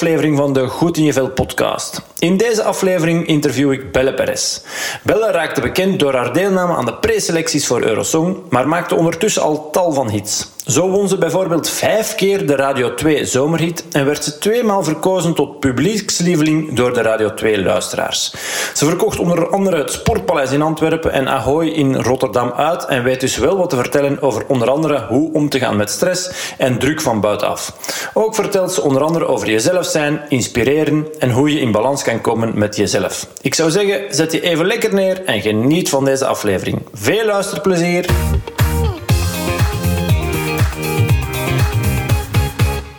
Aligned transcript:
Ziezo, 0.00 0.06
welkom 0.06 0.08
bij 0.08 0.09
de 0.09 0.09
derde 0.09 0.09
van 0.36 0.52
de 0.52 0.66
Goed 0.66 0.96
in 0.96 1.04
je 1.04 1.12
Vel 1.12 1.30
podcast. 1.30 2.02
In 2.18 2.36
deze 2.36 2.62
aflevering 2.62 3.26
interview 3.26 3.72
ik 3.72 3.92
Belle 3.92 4.14
Perez. 4.14 4.60
Belle 5.02 5.30
raakte 5.30 5.60
bekend 5.60 5.98
door 5.98 6.14
haar 6.14 6.32
deelname 6.32 6.74
aan 6.74 6.84
de 6.84 6.94
preselecties 6.94 7.66
voor 7.66 7.82
Eurosong, 7.82 8.36
maar 8.48 8.68
maakte 8.68 8.94
ondertussen 8.94 9.42
al 9.42 9.70
tal 9.70 9.92
van 9.92 10.10
hits. 10.10 10.48
Zo 10.70 10.90
won 10.90 11.08
ze 11.08 11.18
bijvoorbeeld 11.18 11.68
vijf 11.68 12.14
keer 12.14 12.46
de 12.46 12.56
Radio 12.56 12.94
2 12.94 13.24
zomerhit 13.24 13.84
en 13.92 14.04
werd 14.04 14.24
ze 14.24 14.38
tweemaal 14.38 14.84
verkozen 14.84 15.34
tot 15.34 15.60
publiekslieveling 15.60 16.74
door 16.74 16.94
de 16.94 17.02
Radio 17.02 17.30
2-luisteraars. 17.44 18.34
Ze 18.74 18.84
verkocht 18.84 19.18
onder 19.18 19.48
andere 19.48 19.76
het 19.76 19.92
Sportpaleis 19.92 20.52
in 20.52 20.62
Antwerpen 20.62 21.12
en 21.12 21.28
Ahoy 21.28 21.66
in 21.66 21.96
Rotterdam 21.96 22.52
uit 22.52 22.84
en 22.84 23.02
weet 23.02 23.20
dus 23.20 23.36
wel 23.36 23.56
wat 23.56 23.70
te 23.70 23.76
vertellen 23.76 24.22
over 24.22 24.44
onder 24.46 24.70
andere 24.70 25.06
hoe 25.08 25.32
om 25.32 25.48
te 25.48 25.58
gaan 25.58 25.76
met 25.76 25.90
stress 25.90 26.30
en 26.58 26.78
druk 26.78 27.00
van 27.00 27.20
buitenaf. 27.20 27.72
Ook 28.14 28.34
vertelt 28.34 28.72
ze 28.72 28.82
onder 28.82 29.02
andere 29.02 29.26
over 29.26 29.50
jezelf 29.50 29.86
zijn, 29.86 30.19
inspireren 30.28 31.06
en 31.18 31.30
hoe 31.30 31.52
je 31.52 31.60
in 31.60 31.72
balans 31.72 32.02
kan 32.02 32.20
komen 32.20 32.58
met 32.58 32.76
jezelf. 32.76 33.26
Ik 33.40 33.54
zou 33.54 33.70
zeggen, 33.70 34.14
zet 34.14 34.32
je 34.32 34.40
even 34.40 34.66
lekker 34.66 34.94
neer 34.94 35.24
en 35.24 35.40
geniet 35.40 35.88
van 35.88 36.04
deze 36.04 36.26
aflevering. 36.26 36.78
Veel 36.92 37.24
luisterplezier! 37.24 38.04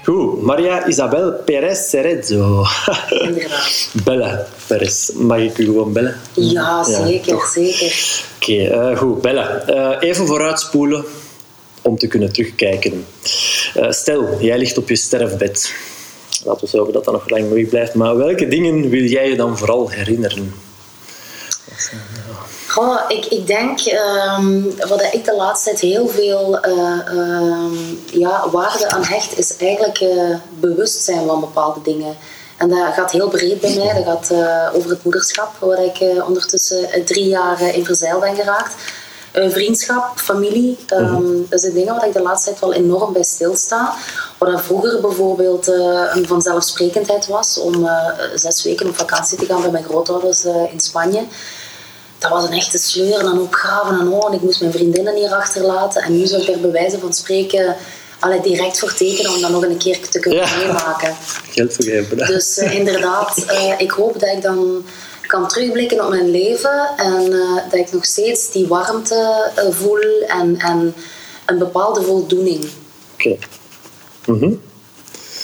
Goed, 0.04 0.42
Maria 0.42 0.88
Isabel 0.88 1.32
Perez 1.46 1.90
Cerezo. 1.90 2.66
Inderdaad. 3.10 3.90
Belle 4.06 4.46
Perez. 4.68 5.10
Mag 5.14 5.38
ik 5.38 5.58
u 5.58 5.66
gewoon 5.66 5.94
bellen? 5.94 6.20
Ja, 6.34 6.84
zeker, 6.84 7.40
zeker. 7.54 8.24
Oké, 8.36 8.68
eh, 8.68 8.98
goed. 8.98 9.22
Belle. 9.22 9.42
Eh, 9.42 10.10
even 10.10 10.28
vooruitspoelen 10.28 11.06
om 11.82 11.98
te 11.98 12.08
kunnen 12.08 12.34
terugkijken. 12.34 13.06
Eh, 13.74 13.92
stel, 13.92 14.38
jij 14.40 14.58
ligt 14.58 14.78
op 14.78 14.90
je 14.90 14.96
sterfbed. 14.96 15.74
Laten 16.44 16.68
we 16.72 16.78
hopen 16.78 16.94
dat 16.94 17.04
dat 17.06 17.14
nog 17.14 17.30
lang 17.30 17.50
mooi 17.50 17.68
blijft. 17.68 17.94
Maar 17.94 18.18
welke 18.18 18.48
dingen 18.48 18.90
wil 18.90 19.04
jij 19.04 19.30
je 19.30 19.36
dan 19.36 19.58
vooral 19.58 19.90
herinneren? 19.90 20.54
Goh, 22.68 23.00
ik, 23.08 23.26
ik 23.26 23.48
denk, 23.48 23.80
ehm, 23.80 24.62
wat 24.88 25.02
ik 25.12 25.26
de 25.26 25.36
laatste 25.36 25.70
tijd 25.70 25.82
heel 25.82 26.08
veel 26.08 26.60
eh, 26.60 27.08
ehm, 27.08 27.74
ja, 28.06 28.50
waarde 28.50 28.90
aan 28.90 29.04
hecht, 29.04 29.38
is 29.38 29.58
eigenlijk 29.58 30.00
eh, 30.00 30.36
bewustzijn 30.60 31.26
van 31.28 31.40
bepaalde 31.40 31.82
dingen. 31.84 32.16
En 32.58 32.70
dat 32.70 32.94
gaat 32.94 33.12
heel 33.12 33.30
breed 33.30 33.60
bij 33.62 33.76
mij. 33.76 33.94
Dat 33.94 34.06
gaat 34.06 34.30
eh, 34.30 34.76
over 34.76 34.90
het 34.90 35.04
moederschap, 35.04 35.56
waar 35.60 35.84
ik 35.84 36.26
ondertussen 36.28 37.06
drie 37.06 37.28
jaar 37.28 37.76
in 37.76 37.86
verzeild 37.86 38.22
ben 38.22 38.36
geraakt. 38.36 38.76
Vriendschap, 39.34 40.20
familie, 40.20 40.78
ehm, 40.88 41.24
dat 41.50 41.62
zijn 41.62 41.74
dingen 41.74 41.96
waar 41.96 42.08
ik 42.08 42.14
de 42.14 42.22
laatste 42.22 42.50
tijd 42.50 42.62
wel 42.62 42.74
enorm 42.74 43.14
bij 43.14 43.24
stilsta. 43.24 43.94
Wat 44.38 44.62
vroeger 44.62 45.02
bijvoorbeeld 45.02 45.68
eh, 45.68 46.12
een 46.14 46.28
vanzelfsprekendheid 46.28 47.28
was 47.28 47.58
om 47.58 47.88
eh, 47.88 47.96
zes 48.36 48.64
weken 48.64 48.88
op 48.88 48.98
vakantie 48.98 49.38
te 49.38 49.46
gaan 49.46 49.62
bij 49.62 49.72
mijn 49.72 49.84
grootouders 49.84 50.46
eh, 50.46 50.74
in 50.74 50.80
Spanje 50.80 51.24
dat 52.18 52.32
was 52.32 52.44
een 52.44 52.54
echte 52.54 52.78
sleur 52.78 53.20
en 53.20 53.40
opgraven 53.40 54.00
en 54.00 54.08
oh, 54.08 54.28
en 54.28 54.34
ik 54.34 54.42
moest 54.42 54.60
mijn 54.60 54.72
vriendinnen 54.72 55.16
hier 55.16 55.34
achterlaten. 55.34 56.02
En 56.02 56.18
nu 56.18 56.26
zou 56.26 56.42
ik 56.42 56.48
er 56.48 56.60
bij 56.60 56.72
wijze 56.72 57.00
van 57.00 57.14
spreken 57.14 57.76
allee, 58.20 58.42
direct 58.42 58.80
voor 58.80 58.94
tekenen 58.94 59.32
om 59.34 59.42
dat 59.42 59.52
nog 59.52 59.64
een 59.64 59.78
keer 59.78 60.10
te 60.10 60.20
kunnen 60.20 60.40
Ja. 60.40 60.58
meemaken. 60.58 61.16
Geld 61.50 61.74
vergeven. 61.74 62.18
Dus 62.18 62.58
inderdaad, 62.58 63.46
ik 63.78 63.92
hoop 63.92 64.20
dat 64.20 64.30
ik 64.30 64.42
dan 64.42 64.86
kan 65.32 65.48
terugblikken 65.48 66.04
op 66.06 66.10
mijn 66.10 66.32
leven 66.32 66.90
en 66.98 67.34
eh, 67.34 67.56
dat 67.70 67.80
ik 67.80 67.92
nog 67.92 68.06
steeds 68.06 68.52
die 68.52 68.68
warmte 68.68 69.52
eh, 69.56 69.64
voel 69.70 70.00
en, 70.28 70.58
en 70.58 70.94
een 71.46 71.58
bepaalde 71.58 72.02
voldoening. 72.02 72.66
Oké. 73.14 73.38
Mhm. 74.26 74.54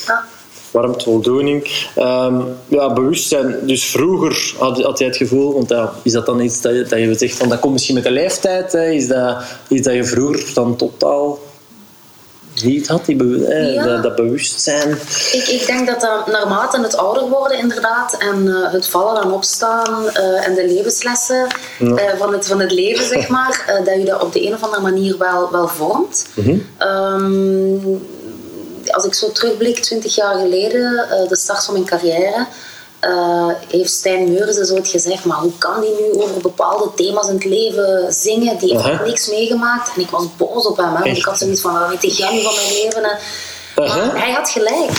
Ja. 0.08 0.26
Warmte, 0.72 1.04
voldoening. 1.04 1.90
Ehm, 1.96 2.42
ja, 2.68 2.94
bewustzijn. 2.94 3.60
Dus 3.62 3.86
vroeger 3.86 4.54
had, 4.58 4.82
had 4.82 5.00
jij 5.00 5.08
het 5.08 5.18
gevoel, 5.18 5.54
want 5.54 5.70
ja, 5.70 5.94
is 6.04 6.12
dat 6.12 6.26
dan 6.26 6.40
iets 6.42 6.62
dat 6.62 6.74
je, 6.74 6.84
dat 6.84 7.00
je 7.00 7.14
zegt 7.14 7.36
van 7.36 7.50
dat 7.50 7.60
komt 7.60 7.74
misschien 7.74 7.96
met 7.96 8.04
de 8.04 8.12
leeftijd? 8.12 8.72
Hè? 8.72 8.90
Is 8.90 9.08
dat 9.08 9.44
iets 9.68 9.88
dat 9.88 9.96
je 9.96 10.04
vroeger 10.04 10.54
dan 10.54 10.76
totaal 10.76 11.40
niet 12.64 12.88
had, 12.88 13.06
die 13.06 13.40
Ja. 13.74 13.84
dat, 13.84 14.04
dat 14.04 14.16
bewustzijn? 14.16 14.90
Ik, 15.32 15.48
ik 15.48 15.64
denk 15.66 15.88
dat 15.88 16.02
dat 16.02 16.28
naarmate 16.28 16.82
het 16.82 16.98
ouder 16.98 17.30
worden 17.30 17.58
inderdaad 17.58 18.18
en 18.18 18.48
eh, 18.48 18.72
het 18.72 18.88
vallen 18.88 19.22
en 19.22 19.32
opstaan 19.32 20.10
eh, 20.10 20.48
en 20.48 20.54
de 20.56 20.66
levenslessen 20.68 21.48
eh, 21.80 21.96
van, 22.18 22.34
het, 22.34 22.48
van 22.48 22.60
het 22.60 22.72
leven, 22.72 23.06
zeg 23.06 23.28
maar, 23.38 23.64
eh, 23.68 23.86
dat 23.86 23.96
je 23.96 24.06
dat 24.06 24.22
op 24.24 24.34
de 24.34 24.48
een 24.48 24.54
of 24.54 24.64
andere 24.64 24.82
manier 24.82 25.18
wel, 25.18 25.52
wel 25.52 25.68
vormt. 25.68 26.28
Ehm, 26.78 27.78
als 28.92 29.06
ik 29.06 29.14
zo 29.14 29.32
terugblik, 29.32 29.80
20 29.80 30.16
jaar 30.16 30.36
geleden, 30.36 31.10
eh, 31.10 31.30
de 31.30 31.36
start 31.36 31.66
van 31.66 31.74
mijn 31.74 31.86
carrière, 31.86 32.46
eh, 33.00 33.50
heeft 33.68 33.92
Stijn 33.92 34.32
Meurzen 34.32 34.66
zo 34.66 34.76
het 34.76 34.88
gezegd, 34.88 35.26
maar 35.26 35.38
hoe 35.38 35.58
kan 35.58 35.82
die 35.82 35.96
nu 36.02 36.22
over 36.22 36.42
bepaalde 36.42 36.90
thema's 36.96 37.28
in 37.28 37.34
het 37.34 37.46
leven 37.46 38.14
zingen? 38.14 38.58
Die 38.58 38.74
heeft 38.74 38.86
Aha. 38.86 39.04
niks 39.04 39.30
meegemaakt. 39.30 39.92
En 39.96 40.02
ik 40.02 40.10
was 40.10 40.36
boos 40.38 40.66
op 40.66 40.78
hem, 40.78 40.96
hè, 40.96 41.04
want 41.04 41.18
ik 41.18 41.26
had 41.26 41.38
zoiets 41.38 41.62
van, 41.62 41.74
wat 41.74 42.02
weet 42.02 42.18
jij 42.18 42.34
nu 42.34 42.42
van 42.42 42.56
mijn 42.56 42.74
leven? 42.74 43.04
hè? 43.04 43.12
Maar 43.76 44.22
hij 44.22 44.32
had 44.32 44.50
gelijk. 44.50 44.92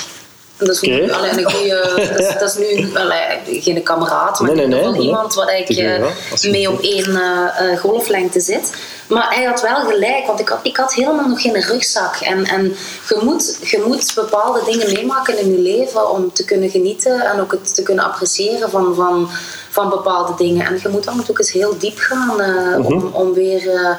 Dat 0.58 0.68
is, 0.68 0.80
nu, 0.80 1.12
allee, 1.12 1.30
een 1.30 1.42
dat, 2.06 2.18
is, 2.18 2.38
dat 2.38 2.56
is 2.56 2.56
nu 2.56 2.96
allee, 2.96 3.60
geen 3.60 3.82
kameraad, 3.82 4.40
maar 4.40 4.54
Nee, 4.54 4.66
nee, 4.66 4.84
nee, 4.84 5.00
iemand 5.00 5.34
waar 5.34 5.58
ik 5.58 5.68
eh, 5.68 6.50
mee 6.50 6.70
op 6.70 6.80
één 6.80 7.16
eh, 7.16 7.72
eh, 7.72 7.78
golflengte 7.80 8.40
zit. 8.40 8.70
Maar 9.08 9.34
hij 9.34 9.44
had 9.44 9.62
wel 9.62 9.84
gelijk, 9.84 10.26
want 10.26 10.40
ik 10.40 10.48
had, 10.48 10.58
ik 10.62 10.76
had 10.76 10.94
helemaal 10.94 11.28
nog 11.28 11.42
geen 11.42 11.62
rugzak. 11.62 12.16
En, 12.16 12.44
en 12.44 12.76
je, 13.08 13.20
moet, 13.22 13.58
je 13.60 13.84
moet 13.86 14.12
bepaalde 14.14 14.64
dingen 14.64 14.92
meemaken 14.92 15.38
in 15.38 15.50
je 15.50 15.58
leven 15.58 16.10
om 16.10 16.32
te 16.32 16.44
kunnen 16.44 16.70
genieten 16.70 17.20
en 17.20 17.40
ook 17.40 17.52
het 17.52 17.74
te 17.74 17.82
kunnen 17.82 18.04
appreciëren 18.04 18.70
van, 18.70 18.94
van, 18.94 19.28
van 19.70 19.88
bepaalde 19.88 20.34
dingen. 20.36 20.66
En 20.66 20.78
je 20.82 20.88
moet 20.88 21.04
dan 21.04 21.24
ook 21.30 21.38
eens 21.38 21.52
heel 21.52 21.78
diep 21.78 21.98
gaan 21.98 22.40
eh, 22.40 22.86
om, 22.86 23.10
om 23.12 23.32
weer... 23.32 23.96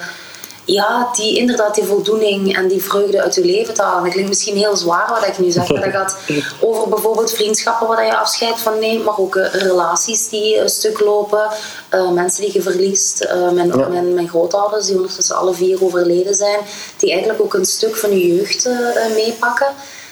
eh, 0.70 0.74
ja, 0.74 1.10
die, 1.16 1.38
inderdaad 1.38 1.76
die 1.76 1.84
voldoening 1.84 2.56
en 2.56 2.68
die 2.68 2.84
vreugde 2.84 3.22
uit 3.22 3.36
je 3.36 3.46
leven 3.46 3.74
te 3.74 3.82
halen. 3.82 4.04
Dat 4.04 4.12
klinkt 4.12 4.30
misschien 4.30 4.58
heel 4.58 4.76
zwaar 4.78 5.10
wat 5.10 5.28
ik 5.28 5.40
nu 5.40 5.52
zeg, 5.52 5.70
maar 5.70 5.82
dat 5.82 5.92
gaat 5.92 6.18
over 6.68 6.90
bijvoorbeeld 6.90 7.32
vriendschappen 7.32 7.88
waar 7.88 8.06
je 8.06 8.18
afscheid 8.18 8.60
van 8.60 8.80
neemt, 8.80 9.04
maar 9.06 9.18
ook 9.18 9.36
eh, 9.36 9.54
relaties 9.54 10.30
die 10.30 10.58
een 10.58 10.70
stuk 10.70 11.00
lopen, 11.00 11.50
eh, 11.90 12.10
mensen 12.10 12.42
die 12.44 12.54
je 12.54 12.62
verliest. 12.62 13.22
Eh, 13.22 13.50
mijn, 13.50 13.68
Ja. 13.78 13.88
mijn, 13.88 14.14
mijn 14.14 14.30
grootouders, 14.30 14.86
die 14.86 14.96
ondertussen 14.96 15.36
alle 15.36 15.54
vier 15.54 15.84
overleden 15.84 16.36
zijn, 16.36 16.60
die 16.98 17.12
eigenlijk 17.12 17.42
ook 17.42 17.54
een 17.54 17.66
stuk 17.66 17.96
van 17.96 18.10
je 18.20 18.36
jeugd 18.36 18.66
eh, 18.66 19.06
eh, 19.06 19.14
meepakken. 19.14 19.68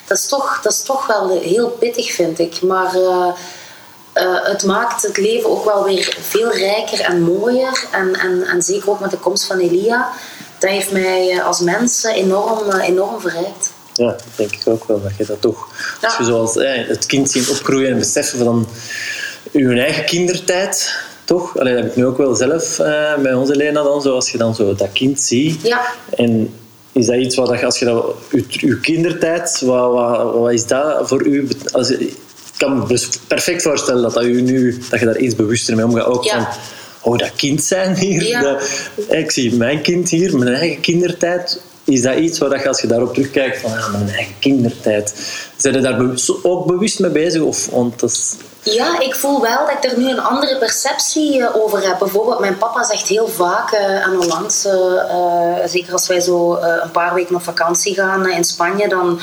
Dat 0.07 0.17
is, 0.17 0.27
toch, 0.27 0.59
dat 0.63 0.71
is 0.71 0.81
toch 0.81 1.07
wel 1.07 1.39
heel 1.39 1.69
pittig, 1.69 2.11
vind 2.11 2.39
ik. 2.39 2.61
Maar... 2.61 2.95
eh, 2.95 3.27
eh, 4.13 4.35
het 4.43 4.63
maakt 4.63 5.01
het 5.01 5.17
leven 5.17 5.49
ook 5.49 5.65
wel 5.65 5.83
weer 5.83 6.17
veel 6.21 6.51
rijker 6.51 6.99
en 7.01 7.21
mooier. 7.21 7.85
En, 7.91 8.15
en, 8.15 8.43
en 8.43 8.61
zeker 8.61 8.89
ook 8.89 8.99
met 8.99 9.11
de 9.11 9.17
komst 9.17 9.45
van 9.45 9.57
Elia. 9.59 10.09
Dat 10.59 10.69
heeft 10.69 10.91
mij 10.91 11.29
eh, 11.31 11.45
als 11.45 11.59
mens 11.59 12.03
eh, 12.03 12.15
enorm, 12.15 12.69
eh, 12.69 12.87
enorm 12.87 13.19
verrijkt. 13.21 13.71
Ja, 13.93 14.05
dat 14.07 14.23
denk 14.35 14.51
ik 14.51 14.61
ook 14.67 14.87
wel. 14.87 15.01
Dat 15.03 15.11
je 15.17 15.25
dat 15.25 15.41
toch, 15.41 15.67
Ja. 16.01 16.07
als 16.07 16.17
je 16.17 16.23
zoals 16.23 16.57
eh, 16.57 16.87
het 16.87 17.05
kind 17.05 17.31
zien 17.31 17.49
opgroeien 17.49 17.91
en 17.91 17.97
beseffen 17.99 18.39
van 18.39 18.67
je 19.51 19.81
eigen 19.81 20.05
kindertijd, 20.05 20.95
toch? 21.23 21.59
Allee, 21.59 21.73
dat 21.73 21.81
heb 21.83 21.91
ik 21.91 21.97
nu 21.97 22.05
ook 22.05 22.17
wel 22.17 22.35
zelf 22.35 22.79
eh 22.79 23.15
bij 23.15 23.33
onze 23.33 23.55
Lena 23.55 23.83
dan, 23.83 24.01
zoals 24.01 24.29
je 24.31 24.37
dan 24.37 24.55
zo 24.55 24.75
dat 24.75 24.91
kind 24.93 25.21
ziet. 25.21 25.61
Ja, 25.61 25.81
En 26.15 26.53
is 26.91 27.05
dat 27.05 27.15
iets 27.15 27.35
wat, 27.35 27.63
als 27.63 27.79
je 27.79 27.85
dat, 27.85 28.05
je, 28.31 28.67
je 28.67 28.79
kindertijd, 28.79 29.61
wat, 29.65 29.91
wat, 29.91 30.33
wat 30.33 30.51
is 30.51 30.65
dat 30.67 31.07
voor 31.07 31.25
u? 31.25 31.47
Als, 31.71 31.89
ik 31.89 32.13
kan 32.57 32.77
me 32.87 32.99
perfect 33.27 33.61
voorstellen 33.61 34.01
dat, 34.01 34.13
dat, 34.13 34.23
u 34.23 34.41
nu, 34.41 34.77
dat 34.89 34.99
je 34.99 35.05
daar 35.05 35.17
iets 35.17 35.35
bewuster 35.35 35.75
mee 35.75 35.85
omgaat. 35.85 36.05
Ook 36.05 36.23
Ja. 36.23 36.31
van, 36.31 36.47
oh, 37.07 37.17
dat 37.17 37.35
kind 37.35 37.63
zijn 37.63 37.95
hier. 37.95 38.27
Ja. 38.27 38.41
Dat, 38.41 38.89
ik 39.09 39.31
zie 39.31 39.55
mijn 39.55 39.81
kind 39.81 40.09
hier, 40.09 40.37
mijn 40.37 40.53
eigen 40.55 40.81
kindertijd. 40.81 41.61
Is 41.83 42.01
dat 42.01 42.17
iets 42.17 42.37
waar 42.37 42.59
je, 42.59 42.67
als 42.67 42.81
je 42.81 42.87
daarop 42.87 43.13
terugkijkt, 43.13 43.57
van 43.57 43.71
ja, 43.71 43.87
mijn 43.87 44.09
eigen 44.09 44.33
kindertijd. 44.39 45.13
Zijn 45.57 45.73
je 45.73 45.81
daar 45.81 45.97
bewust- 45.97 46.43
ook 46.43 46.65
bewust 46.65 46.99
mee 46.99 47.11
bezig? 47.11 47.41
Of, 47.41 47.65
want 47.65 47.99
dat 47.99 48.09
is, 48.09 48.35
Ja, 48.73 48.99
ik 48.99 49.15
voel 49.15 49.41
wel 49.41 49.65
dat 49.65 49.83
ik 49.83 49.91
er 49.91 49.97
nu 49.97 50.09
een 50.09 50.19
andere 50.19 50.57
perceptie 50.57 51.43
eh, 51.43 51.55
over 51.55 51.87
heb. 51.87 51.99
Bijvoorbeeld, 51.99 52.39
mijn 52.39 52.57
papa 52.57 52.83
zegt 52.83 53.07
heel 53.07 53.27
vaak, 53.27 53.71
eh, 53.71 54.05
en 54.05 54.19
onlangs, 54.19 54.65
eh, 54.65 55.55
zeker 55.65 55.93
als 55.93 56.07
wij 56.07 56.19
zo 56.19 56.55
een 56.55 56.91
paar 56.91 57.13
weken 57.13 57.35
op 57.35 57.43
vakantie 57.43 57.93
gaan 57.93 58.29
in 58.29 58.43
Spanje, 58.43 58.87
dan 58.87 59.19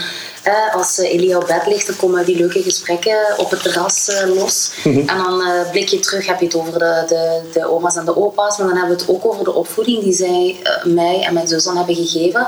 als 0.74 0.98
Elia 0.98 1.36
op 1.36 1.46
bed 1.46 1.66
ligt, 1.66 1.86
dan 1.86 1.96
komen 1.96 2.24
die 2.24 2.36
leuke 2.36 2.62
gesprekken 2.62 3.18
op 3.36 3.50
het 3.50 3.62
terras 3.62 4.10
los. 4.26 4.70
En 4.84 5.16
dan 5.16 5.42
blik 5.70 5.88
je 5.88 5.98
terug, 5.98 6.26
heb 6.26 6.40
je 6.40 6.44
het 6.44 6.54
over 6.54 6.78
de, 6.78 7.04
de, 7.08 7.40
de 7.52 7.70
oma's 7.70 7.96
en 7.96 8.04
de 8.04 8.16
opa's, 8.16 8.58
maar 8.58 8.66
dan 8.66 8.76
hebben 8.76 8.96
we 8.96 9.02
het 9.02 9.10
ook 9.10 9.26
over 9.26 9.44
de 9.44 9.52
opvoeding 9.52 10.02
die 10.02 10.12
zij 10.12 10.56
mij 10.84 11.22
en 11.22 11.34
mijn 11.34 11.48
zus 11.48 11.64
dan 11.64 11.76
hebben 11.76 11.94
gegeven. 11.94 12.46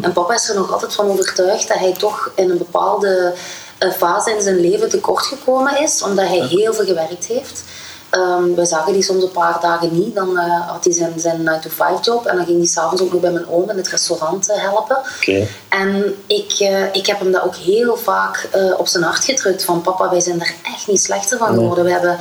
En 0.00 0.12
papa 0.12 0.34
is 0.34 0.48
er 0.48 0.54
nog 0.54 0.72
altijd 0.72 0.94
van 0.94 1.10
overtuigd 1.10 1.68
dat 1.68 1.78
hij 1.78 1.92
toch 1.92 2.30
in 2.34 2.50
een 2.50 2.58
bepaalde 2.58 3.34
een 3.78 3.92
fase 3.92 4.34
in 4.34 4.42
zijn 4.42 4.60
leven 4.60 4.88
tekort 4.88 5.24
gekomen 5.26 5.82
is, 5.82 6.02
omdat 6.02 6.26
hij 6.26 6.40
heel 6.40 6.74
veel 6.74 6.84
gewerkt 6.84 7.26
heeft. 7.26 7.64
Um, 8.10 8.54
we 8.54 8.64
zagen 8.64 8.92
die 8.92 9.02
soms 9.02 9.22
een 9.22 9.30
paar 9.30 9.60
dagen 9.60 9.98
niet. 9.98 10.14
Dan 10.14 10.30
uh, 10.30 10.68
had 10.70 10.84
hij 10.84 10.92
zijn, 10.92 11.20
zijn 11.20 11.40
9-to-5 11.40 12.00
job. 12.00 12.26
En 12.26 12.36
dan 12.36 12.46
ging 12.46 12.58
hij 12.58 12.66
s'avonds 12.66 13.02
ook 13.02 13.12
nog 13.12 13.20
bij 13.20 13.30
mijn 13.30 13.48
oom 13.48 13.70
in 13.70 13.76
het 13.76 13.88
restaurant 13.88 14.50
uh, 14.50 14.56
helpen. 14.62 14.98
Okay. 15.20 15.48
En 15.68 16.14
ik, 16.26 16.60
uh, 16.60 16.94
ik 16.94 17.06
heb 17.06 17.18
hem 17.18 17.32
dat 17.32 17.42
ook 17.42 17.56
heel 17.56 17.96
vaak 17.96 18.48
op 18.78 18.86
zijn 18.86 19.04
hart 19.04 19.24
gedrukt. 19.24 19.64
Van 19.64 19.80
papa, 19.80 20.10
wij 20.10 20.20
zijn 20.20 20.40
er 20.40 20.54
echt 20.62 20.86
niet 20.86 21.00
slechter 21.00 21.38
van 21.38 21.54
geworden. 21.54 21.84
Nee. 21.84 21.94
We 21.94 22.00
hebben, 22.00 22.18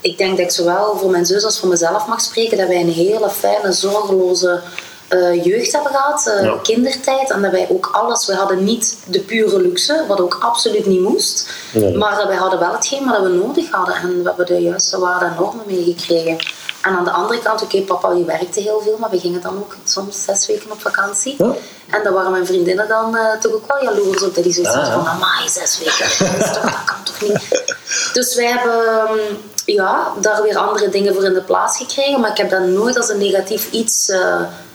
ik 0.00 0.18
denk 0.18 0.30
dat 0.30 0.46
ik 0.46 0.52
zowel 0.52 0.96
voor 0.96 1.10
mijn 1.10 1.26
zus 1.26 1.44
als 1.44 1.58
voor 1.58 1.68
mezelf 1.68 2.06
mag 2.06 2.20
spreken. 2.20 2.58
Dat 2.58 2.68
wij 2.68 2.80
een 2.80 2.92
hele 2.92 3.30
fijne, 3.30 3.72
zorgeloze 3.72 4.60
uh, 5.08 5.44
jeugd 5.44 5.72
hebben 5.72 5.92
gehad, 5.92 6.26
uh, 6.26 6.44
ja. 6.44 6.56
kindertijd. 6.62 7.30
En 7.30 7.42
dat 7.42 7.50
wij 7.50 7.66
ook 7.70 7.88
alles, 7.92 8.26
we 8.26 8.34
hadden 8.34 8.64
niet 8.64 8.98
de 9.06 9.20
pure 9.20 9.60
luxe, 9.60 10.04
wat 10.08 10.20
ook 10.20 10.38
absoluut 10.40 10.86
niet 10.86 11.00
moest. 11.00 11.52
Nee. 11.72 11.96
Maar 11.96 12.20
uh, 12.20 12.26
wij 12.26 12.36
hadden 12.36 12.58
wel 12.58 12.72
hetgeen 12.72 13.04
wat 13.04 13.22
we 13.22 13.28
nodig 13.28 13.70
hadden. 13.70 13.94
En 13.94 14.22
we 14.22 14.28
hebben 14.28 14.46
de 14.46 14.62
juiste 14.62 14.98
waarde 14.98 15.24
en 15.24 15.34
normen 15.38 15.64
meegekregen. 15.66 16.36
En 16.82 16.96
aan 16.96 17.04
de 17.04 17.10
andere 17.10 17.40
kant, 17.40 17.62
oké, 17.62 17.74
okay, 17.74 17.86
papa 17.86 18.14
die 18.14 18.24
werkte 18.24 18.60
heel 18.60 18.80
veel, 18.80 18.96
maar 18.98 19.10
we 19.10 19.18
gingen 19.18 19.40
dan 19.40 19.56
ook 19.56 19.76
soms 19.84 20.24
zes 20.24 20.46
weken 20.46 20.70
op 20.70 20.80
vakantie. 20.80 21.34
Ja. 21.38 21.52
En 21.90 22.02
daar 22.02 22.12
waren 22.12 22.30
mijn 22.30 22.46
vriendinnen 22.46 22.88
dan 22.88 23.16
toch 23.40 23.52
ook 23.52 23.72
wel 23.72 23.82
jaloers 23.82 24.22
op. 24.22 24.34
Dat 24.34 24.44
die 24.44 24.52
zoiets 24.52 24.72
ah, 24.72 24.92
van, 24.92 25.06
amai, 25.06 25.48
zes 25.48 25.78
weken, 25.78 26.38
dat, 26.38 26.54
toch, 26.54 26.62
dat 26.62 26.84
kan 26.84 27.04
toch 27.04 27.20
niet? 27.20 27.62
Dus 28.12 28.34
wij 28.34 28.46
hebben 28.46 29.18
ja, 29.64 30.12
daar 30.20 30.42
weer 30.42 30.56
andere 30.56 30.88
dingen 30.88 31.14
voor 31.14 31.24
in 31.24 31.34
de 31.34 31.42
plaats 31.42 31.76
gekregen. 31.76 32.20
Maar 32.20 32.30
ik 32.30 32.36
heb 32.36 32.50
dat 32.50 32.62
nooit 32.62 32.96
als 32.96 33.08
een 33.08 33.18
negatief 33.18 33.70
iets 33.70 34.10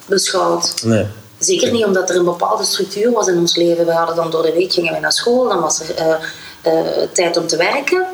beschouwd. 0.09 0.73
Nee. 0.83 1.05
Zeker 1.39 1.71
niet 1.71 1.85
omdat 1.85 2.09
er 2.09 2.15
een 2.15 2.25
bepaalde 2.25 2.63
structuur 2.63 3.11
was 3.11 3.27
in 3.27 3.37
ons 3.37 3.55
leven. 3.55 3.85
We 3.85 3.91
hadden 3.91 4.15
dan 4.15 4.31
door 4.31 4.43
de 4.43 4.53
week 4.53 4.73
gingen 4.73 4.91
wij 4.91 5.01
naar 5.01 5.11
school, 5.11 5.47
dan 5.47 5.61
was 5.61 5.79
er 5.79 5.95
uh, 5.99 6.73
uh, 6.73 7.07
tijd 7.13 7.37
om 7.37 7.47
te 7.47 7.57
werken. 7.57 8.05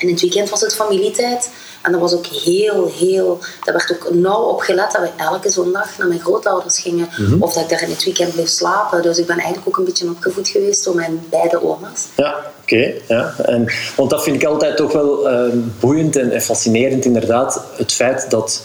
En 0.00 0.06
in 0.06 0.12
het 0.12 0.20
weekend 0.20 0.50
was 0.50 0.60
het 0.60 0.74
familietijd. 0.74 1.50
En 1.82 1.92
dat 1.92 2.00
was 2.00 2.14
ook 2.14 2.26
heel, 2.26 2.92
heel... 2.98 3.38
Dat 3.64 3.74
werd 3.74 3.92
ook 3.92 4.14
nauw 4.14 4.42
opgelet 4.42 4.92
dat 4.92 5.00
we 5.00 5.08
elke 5.16 5.50
zondag 5.50 5.98
naar 5.98 6.08
mijn 6.08 6.20
grootouders 6.20 6.78
gingen. 6.78 7.08
Mm 7.16 7.26
-hmm. 7.26 7.42
Of 7.42 7.52
dat 7.52 7.62
ik 7.62 7.68
daar 7.68 7.82
in 7.82 7.90
het 7.90 8.04
weekend 8.04 8.32
bleef 8.32 8.48
slapen. 8.48 9.02
Dus 9.02 9.18
ik 9.18 9.26
ben 9.26 9.38
eigenlijk 9.38 9.68
ook 9.68 9.76
een 9.76 9.84
beetje 9.84 10.08
opgevoed 10.08 10.48
geweest 10.48 10.84
door 10.84 10.94
mijn 10.94 11.26
beide 11.30 11.62
oma's. 11.62 12.06
Ja, 12.16 12.30
oké. 12.62 12.74
Okay, 12.74 13.02
ja. 13.08 13.34
En, 13.42 13.72
want 13.96 14.10
dat 14.10 14.22
vind 14.22 14.36
ik 14.42 14.48
altijd 14.48 14.76
toch 14.76 14.92
wel 14.92 15.30
uh, 15.30 15.52
boeiend 15.80 16.16
en, 16.16 16.30
en 16.30 16.42
fascinerend 16.42 17.04
inderdaad. 17.04 17.62
Het 17.76 17.92
feit 17.92 18.30
dat 18.30 18.62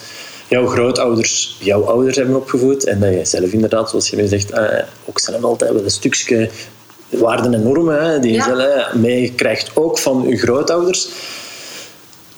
jouw 0.48 0.68
grootouders 0.68 1.58
jouw 1.60 1.84
ouders 1.84 2.16
hebben 2.16 2.36
opgevoed 2.36 2.86
en 2.86 3.00
dat 3.00 3.14
je 3.14 3.26
zelf 3.26 3.52
inderdaad, 3.52 3.90
zoals 3.90 4.10
je 4.10 4.16
nu 4.16 4.28
zegt, 4.28 4.52
eh, 4.52 4.84
ook 5.06 5.20
zelf 5.20 5.44
altijd 5.44 5.72
wel 5.72 5.84
een 5.84 5.90
stukje 5.90 6.50
waarden 7.10 7.54
en 7.54 7.64
normen 7.64 8.04
hè, 8.06 8.20
die 8.20 8.34
je 8.34 8.42
zelf 8.42 8.94
meekrijgt, 8.94 9.72
ook 9.74 10.00
van 10.00 10.28
je 10.28 10.38
grootouders. 10.38 11.08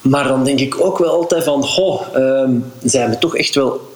Maar 0.02 0.28
dan 0.28 0.44
denk 0.44 0.60
ik 0.60 0.86
ook 0.86 0.98
wel 0.98 1.10
altijd 1.10 1.44
van, 1.44 1.64
goh, 1.64 2.02
uh, 2.16 2.50
zij 2.84 3.02
hebben 3.02 3.20
toch 3.20 3.36
echt 3.36 3.56
wel... 3.56 3.96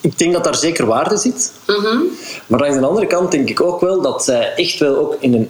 Ik 0.00 0.18
denk 0.18 0.32
dat 0.32 0.44
daar 0.44 0.54
zeker 0.54 0.86
waarde 0.86 1.16
zit. 1.16 1.52
Mm 1.66 1.74
-hmm. 1.74 2.02
Maar 2.46 2.66
aan 2.66 2.80
de 2.80 2.86
andere 2.86 3.06
kant 3.06 3.30
denk 3.30 3.48
ik 3.48 3.60
ook 3.60 3.80
wel 3.80 4.00
dat 4.00 4.24
zij 4.24 4.54
echt 4.54 4.78
wel 4.78 4.96
ook 4.96 5.16
in 5.20 5.34
een 5.34 5.48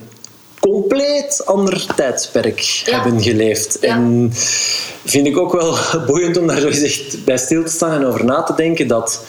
compleet 0.80 1.42
ander 1.44 1.86
tijdsperk 1.96 2.60
ja. 2.60 3.00
hebben 3.00 3.22
geleefd. 3.22 3.78
Ja. 3.80 3.94
En 3.94 4.30
vind 5.04 5.26
ik 5.26 5.38
ook 5.38 5.52
wel 5.52 5.76
boeiend 6.06 6.36
om 6.36 6.46
daar 6.46 6.60
zo 6.60 6.68
gezegd 6.68 7.24
bij 7.24 7.38
stil 7.38 7.64
te 7.64 7.70
staan 7.70 7.92
en 7.92 8.06
over 8.06 8.24
na 8.24 8.42
te 8.42 8.54
denken 8.56 8.88
dat 8.88 9.24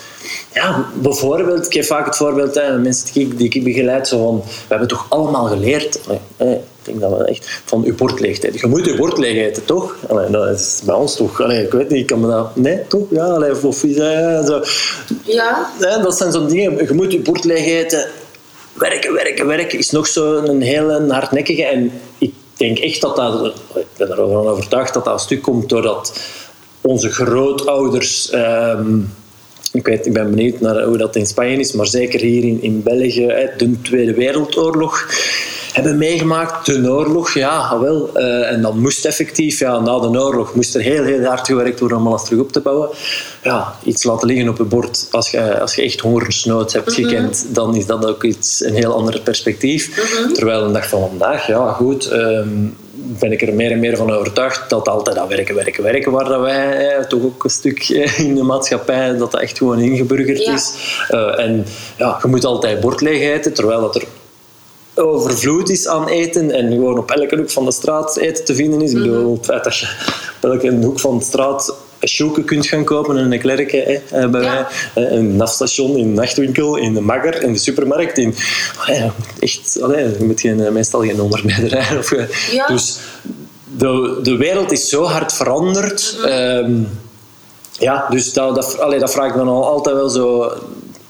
ja, 0.53 0.85
bijvoorbeeld, 1.01 1.65
ik 1.65 1.73
geef 1.73 1.87
vaak 1.87 2.05
het 2.05 2.15
voorbeeld, 2.15 2.55
hè, 2.55 2.77
mensen 2.77 3.13
die 3.13 3.25
ik, 3.25 3.37
die 3.37 3.49
ik 3.53 3.63
begeleid, 3.63 4.07
zo 4.07 4.23
van, 4.23 4.43
we 4.45 4.67
hebben 4.67 4.87
toch 4.87 5.05
allemaal 5.09 5.45
geleerd, 5.45 5.99
ik 6.37 6.59
denk 6.83 6.99
dat 6.99 7.17
we 7.17 7.23
echt, 7.23 7.61
van 7.65 7.81
je 7.85 7.93
bord 7.93 8.19
leeg 8.19 8.41
Je 8.41 8.67
moet 8.67 8.85
je 8.85 8.95
bord 8.95 9.17
leeg 9.17 9.47
eten, 9.47 9.65
toch? 9.65 9.95
Allee, 10.07 10.29
dat 10.29 10.59
is 10.59 10.81
bij 10.85 10.95
ons 10.95 11.15
toch, 11.15 11.41
allee, 11.41 11.63
ik 11.63 11.71
weet 11.71 11.89
niet, 11.89 11.99
ik 11.99 12.07
kan 12.07 12.19
me 12.19 12.27
dat, 12.27 12.55
nee, 12.55 12.87
toch? 12.87 13.03
Ja, 13.09 13.25
allee, 13.25 13.65
of, 13.65 13.83
ja, 13.83 14.45
zo. 14.45 14.61
Ja. 15.23 15.71
Dat 15.79 16.17
zijn 16.17 16.31
zo'n 16.31 16.47
dingen, 16.47 16.87
je 16.87 16.93
moet 16.93 17.11
je 17.11 17.19
bord 17.19 17.43
leeg 17.43 17.65
eten, 17.65 18.05
werken, 18.77 19.13
werken, 19.13 19.47
werken 19.47 19.77
is 19.79 19.91
nog 19.91 20.07
zo'n 20.07 20.61
hele 20.61 21.13
hardnekkige. 21.13 21.65
En 21.65 21.91
ik 22.17 22.33
denk 22.53 22.77
echt 22.77 23.01
dat 23.01 23.15
dat, 23.15 23.53
ik 23.75 23.85
ben 23.97 24.09
er 24.09 24.15
wel 24.15 24.49
overtuigd 24.49 24.93
dat 24.93 25.05
dat 25.05 25.13
een 25.13 25.19
stuk 25.19 25.41
komt 25.41 25.69
doordat 25.69 26.19
onze 26.81 27.09
grootouders. 27.09 28.33
Um, 28.33 29.13
ik, 29.71 29.85
weet, 29.85 30.05
ik 30.05 30.13
ben 30.13 30.29
benieuwd 30.29 30.59
naar 30.59 30.83
hoe 30.83 30.97
dat 30.97 31.15
in 31.15 31.25
Spanje 31.25 31.57
is, 31.57 31.71
maar 31.71 31.87
zeker 31.87 32.19
hier 32.19 32.43
in, 32.43 32.61
in 32.61 32.83
België, 32.83 33.49
de 33.57 33.81
Tweede 33.81 34.13
Wereldoorlog 34.13 35.05
hebben 35.77 35.97
meegemaakt. 35.97 36.65
De 36.65 36.91
oorlog, 36.91 37.33
ja, 37.33 37.79
wel. 37.79 38.09
Uh, 38.15 38.51
en 38.51 38.61
dan 38.61 38.79
moest 38.79 39.05
effectief, 39.05 39.59
ja, 39.59 39.79
na 39.79 39.99
de 39.99 40.07
oorlog, 40.07 40.53
moest 40.55 40.75
er 40.75 40.81
heel, 40.81 41.03
heel 41.03 41.23
hard 41.23 41.45
gewerkt 41.45 41.79
worden 41.79 41.97
om 41.97 42.07
alles 42.07 42.23
terug 42.23 42.39
op 42.39 42.51
te 42.51 42.59
bouwen. 42.59 42.89
Ja, 43.43 43.73
iets 43.83 44.03
laten 44.03 44.27
liggen 44.27 44.49
op 44.49 44.57
je 44.57 44.63
bord. 44.63 45.07
Als 45.11 45.31
je, 45.31 45.59
als 45.59 45.75
je 45.75 45.81
echt 45.81 45.99
hongersnood 45.99 46.73
hebt 46.73 46.97
mm 46.97 47.03
-hmm. 47.03 47.09
gekend, 47.09 47.45
dan 47.49 47.75
is 47.75 47.85
dat 47.85 48.05
ook 48.05 48.23
iets, 48.23 48.63
een 48.63 48.75
heel 48.75 48.93
ander 48.93 49.19
perspectief. 49.19 49.87
Mm 49.87 50.23
-hmm. 50.23 50.33
Terwijl 50.33 50.67
de 50.67 50.73
dag 50.73 50.89
van 50.89 51.07
vandaag, 51.09 51.47
ja, 51.47 51.71
goed. 51.71 52.11
Um, 52.11 52.75
ben 53.19 53.31
ik 53.31 53.41
er 53.41 53.53
meer 53.53 53.71
en 53.71 53.79
meer 53.79 53.97
van 53.97 54.11
overtuigd 54.11 54.69
dat 54.69 54.87
altijd 54.87 55.15
dat 55.15 55.27
werken, 55.27 55.55
werken, 55.55 55.83
werken, 55.83 56.11
waar 56.11 56.25
dat 56.25 56.41
wij 56.41 56.87
eh, 56.87 57.05
toch 57.05 57.23
ook 57.23 57.43
een 57.43 57.49
stuk 57.49 57.89
in 58.17 58.35
de 58.35 58.43
maatschappij, 58.43 59.07
dat 59.07 59.31
dat 59.31 59.41
echt 59.41 59.57
gewoon 59.57 59.79
ingeburgerd 59.79 60.45
ja. 60.45 60.53
is. 60.53 60.73
Uh, 61.11 61.39
en 61.39 61.65
ja, 61.97 62.19
je 62.21 62.27
moet 62.27 62.45
altijd 62.45 62.79
bord 62.79 63.01
leeg 63.01 63.21
eten, 63.21 63.53
terwijl 63.53 63.81
dat 63.81 63.95
er 63.95 64.03
overvloed 64.97 65.69
is 65.69 65.87
aan 65.87 66.07
eten 66.07 66.51
en 66.51 66.71
gewoon 66.71 66.97
op 66.97 67.11
elke 67.11 67.35
hoek 67.37 67.51
van 67.51 67.65
de 67.65 67.71
straat 67.71 68.17
eten 68.17 68.45
te 68.45 68.55
vinden 68.55 68.81
is. 68.81 68.91
Ik 68.91 68.97
bedoel, 68.97 69.33
het 69.35 69.45
feit 69.45 69.63
dat 69.63 69.77
je 69.77 69.87
op 70.41 70.49
elke 70.49 70.75
hoek 70.75 70.99
van 70.99 71.17
de 71.17 71.23
straat 71.23 71.75
een 71.99 72.43
kunt 72.43 72.65
gaan 72.67 72.83
kopen 72.83 73.17
en 73.17 73.31
een 73.31 73.39
klerken 73.39 74.01
hè, 74.09 74.29
bij 74.29 74.41
Ja. 74.41 74.67
mij. 74.93 75.11
Een 75.17 75.35
nafstation, 75.35 75.97
in 75.97 76.07
de 76.15 76.21
nachtwinkel, 76.21 76.75
in 76.75 76.93
de 76.93 77.01
magger, 77.01 77.43
in 77.43 77.53
de 77.53 77.59
supermarkt. 77.59 78.17
In, 78.17 78.35
ja, 78.85 79.13
echt, 79.39 79.79
allee, 79.81 80.03
je 80.19 80.23
moet 80.25 80.41
geen, 80.41 80.73
meestal 80.73 81.01
geen 81.01 81.19
rijden. 81.67 81.97
Of, 81.97 82.13
Ja. 82.51 82.67
Dus 82.67 82.97
de, 83.77 84.19
de 84.23 84.35
wereld 84.35 84.71
is 84.71 84.89
zo 84.89 85.03
hard 85.03 85.33
veranderd. 85.33 86.17
Ehm, 86.25 86.73
ja, 87.71 88.05
dus 88.09 88.33
dat, 88.33 88.55
dat, 88.55 88.79
allee, 88.79 88.99
dat 88.99 89.11
vraag 89.11 89.29
ik 89.29 89.35
me 89.35 89.41
al 89.41 89.67
altijd 89.67 89.95
wel 89.95 90.09
zo. 90.09 90.51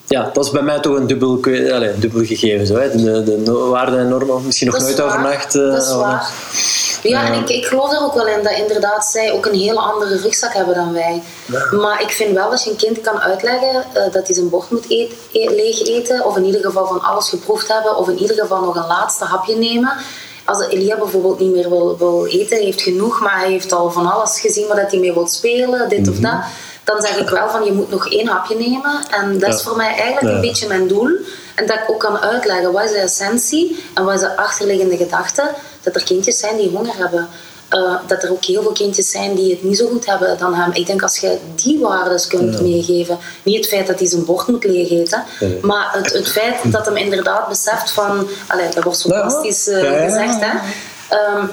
Ja, 0.08 0.30
dat 0.34 0.46
is 0.46 0.52
bij 0.52 0.62
mij 0.62 0.80
toch 0.80 0.96
een 0.96 1.08
dubbel, 1.08 1.42
dubbel 1.96 2.24
gegeven. 2.26 2.68
Zo, 2.68 2.76
hè. 2.76 2.92
De, 2.92 3.44
de 3.44 3.52
waarden 3.52 4.00
en 4.00 4.08
normen, 4.08 4.46
misschien 4.46 4.68
nog 4.68 4.76
Dat 4.78 4.86
nooit 4.86 5.02
over 5.02 5.22
waar. 5.22 5.32
nacht. 5.32 5.56
eh, 5.56 5.72
Dat 5.72 5.84
is 5.84 5.94
waar. 5.94 6.32
Ja, 7.04 7.26
en 7.26 7.34
ik, 7.34 7.50
ik 7.50 7.66
geloof 7.66 7.92
er 7.92 8.02
ook 8.04 8.14
wel 8.14 8.28
in 8.28 8.44
dat 8.44 8.52
inderdaad 8.58 9.06
zij 9.06 9.32
ook 9.32 9.46
een 9.46 9.60
hele 9.60 9.80
andere 9.80 10.18
rugzak 10.18 10.54
hebben 10.54 10.76
dan 10.76 10.94
wij. 10.94 11.24
Maar 11.72 12.02
ik 12.02 12.10
vind 12.10 12.34
wel 12.34 12.50
dat 12.50 12.64
je 12.64 12.70
een 12.70 12.76
kind 12.76 13.02
kan 13.02 13.20
uitleggen 13.20 13.84
eh, 13.94 14.04
dat 14.12 14.26
hij 14.28 14.36
zijn 14.36 14.50
bord 14.50 14.72
moet 14.72 14.86
eet, 14.90 15.12
e- 15.32 15.50
leeg 15.56 15.82
eten, 15.88 16.26
of 16.26 16.38
in 16.38 16.46
ieder 16.46 16.62
geval 16.62 16.88
van 16.88 17.02
alles 17.02 17.30
geproefd 17.30 17.68
hebben, 17.74 17.98
of 17.98 18.08
in 18.10 18.18
ieder 18.18 18.36
geval 18.36 18.62
nog 18.62 18.76
een 18.76 18.88
laatste 18.88 19.24
hapje 19.26 19.56
nemen. 19.58 19.94
Als 20.46 20.68
Elia 20.68 20.98
bijvoorbeeld 20.98 21.40
niet 21.40 21.52
meer 21.52 21.70
wil, 21.70 21.98
wil 21.98 22.26
eten, 22.26 22.56
hij 22.58 22.66
heeft 22.66 22.82
genoeg, 22.82 23.22
maar 23.22 23.40
hij 23.40 23.52
heeft 23.52 23.72
al 23.74 23.92
van 23.92 24.12
alles 24.12 24.40
gezien 24.40 24.68
waar 24.68 24.82
dat 24.82 24.92
hij 24.92 25.00
mee 25.00 25.14
wil 25.14 25.28
spelen, 25.28 25.90
dit 25.90 26.10
of 26.10 26.16
dat. 26.16 26.34
Dan 26.88 27.01
zeg 27.01 27.17
ik 27.17 27.29
wel 27.29 27.50
van 27.50 27.63
je 27.65 27.72
moet 27.72 27.89
nog 27.89 28.12
één 28.12 28.27
hapje 28.27 28.56
nemen. 28.56 29.06
En 29.10 29.39
dat 29.39 29.53
is 29.53 29.62
voor 29.62 29.75
mij 29.75 29.96
eigenlijk 29.96 30.36
een 30.36 30.41
beetje 30.41 30.67
mijn 30.67 30.88
doel. 30.88 31.10
En 31.56 31.67
dat 31.67 31.75
ik 31.77 31.89
ook 31.89 32.00
kan 32.00 32.17
uitleggen 32.20 32.72
wat 32.72 32.84
is 32.84 32.91
de 32.91 32.98
essentie 32.98 33.84
en 33.94 34.03
wat 34.06 34.13
is 34.13 34.20
de 34.20 34.38
achterliggende 34.38 34.98
gedachte. 34.98 35.44
Dat 35.82 35.96
er 35.96 36.03
kindjes 36.03 36.39
zijn 36.39 36.58
die 36.58 36.70
honger 36.70 36.98
hebben. 36.98 37.27
Eh, 37.70 37.96
dat 38.08 38.24
er 38.24 38.32
ook 38.32 38.44
heel 38.46 38.62
veel 38.62 38.72
kindjes 38.72 39.12
zijn 39.12 39.36
die 39.36 39.51
het 39.51 39.63
niet 39.63 39.77
zo 39.77 39.88
goed 39.88 40.06
hebben 40.06 40.38
dan 40.38 40.53
hem. 40.56 40.72
Ik 40.74 40.86
denk 40.86 41.01
als 41.01 41.17
je 41.17 41.38
die 41.56 41.79
waarden 41.79 42.27
kunt 42.27 42.62
meegeven, 42.62 43.17
niet 43.44 43.58
het 43.58 43.67
feit 43.67 43.88
dat 43.88 44.00
hij 44.00 44.08
zijn 44.08 44.25
bord 44.25 44.48
moet 44.48 44.63
Nee. 45.39 45.60
maar 45.62 45.89
het, 45.94 46.13
het 46.13 46.27
feit 46.29 46.72
dat 46.72 46.86
hem 46.86 46.98
inderdaad 46.98 47.48
beseft 47.48 47.91
van, 47.91 48.27
allee, 48.48 48.70
dat 48.70 48.84
wordt 48.84 49.00
zo 49.00 49.10
Ja. 49.10 49.20
fantastisch 49.20 49.67
eh, 49.67 49.84
Ja, 49.84 50.03
gezegd, 50.03 50.39
hè. 50.39 50.58
Ehm, 51.10 51.46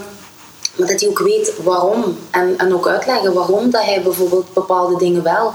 maar 0.75 0.89
dat 0.89 1.01
hij 1.01 1.09
ook 1.09 1.19
weet 1.19 1.53
waarom. 1.63 2.19
En, 2.31 2.59
en 2.59 2.75
ook 2.75 2.89
uitleggen 2.89 3.33
waarom 3.33 3.71
dat 3.71 3.85
hij 3.85 4.03
bijvoorbeeld 4.03 4.53
bepaalde 4.53 4.97
dingen 4.97 5.23
wel. 5.23 5.53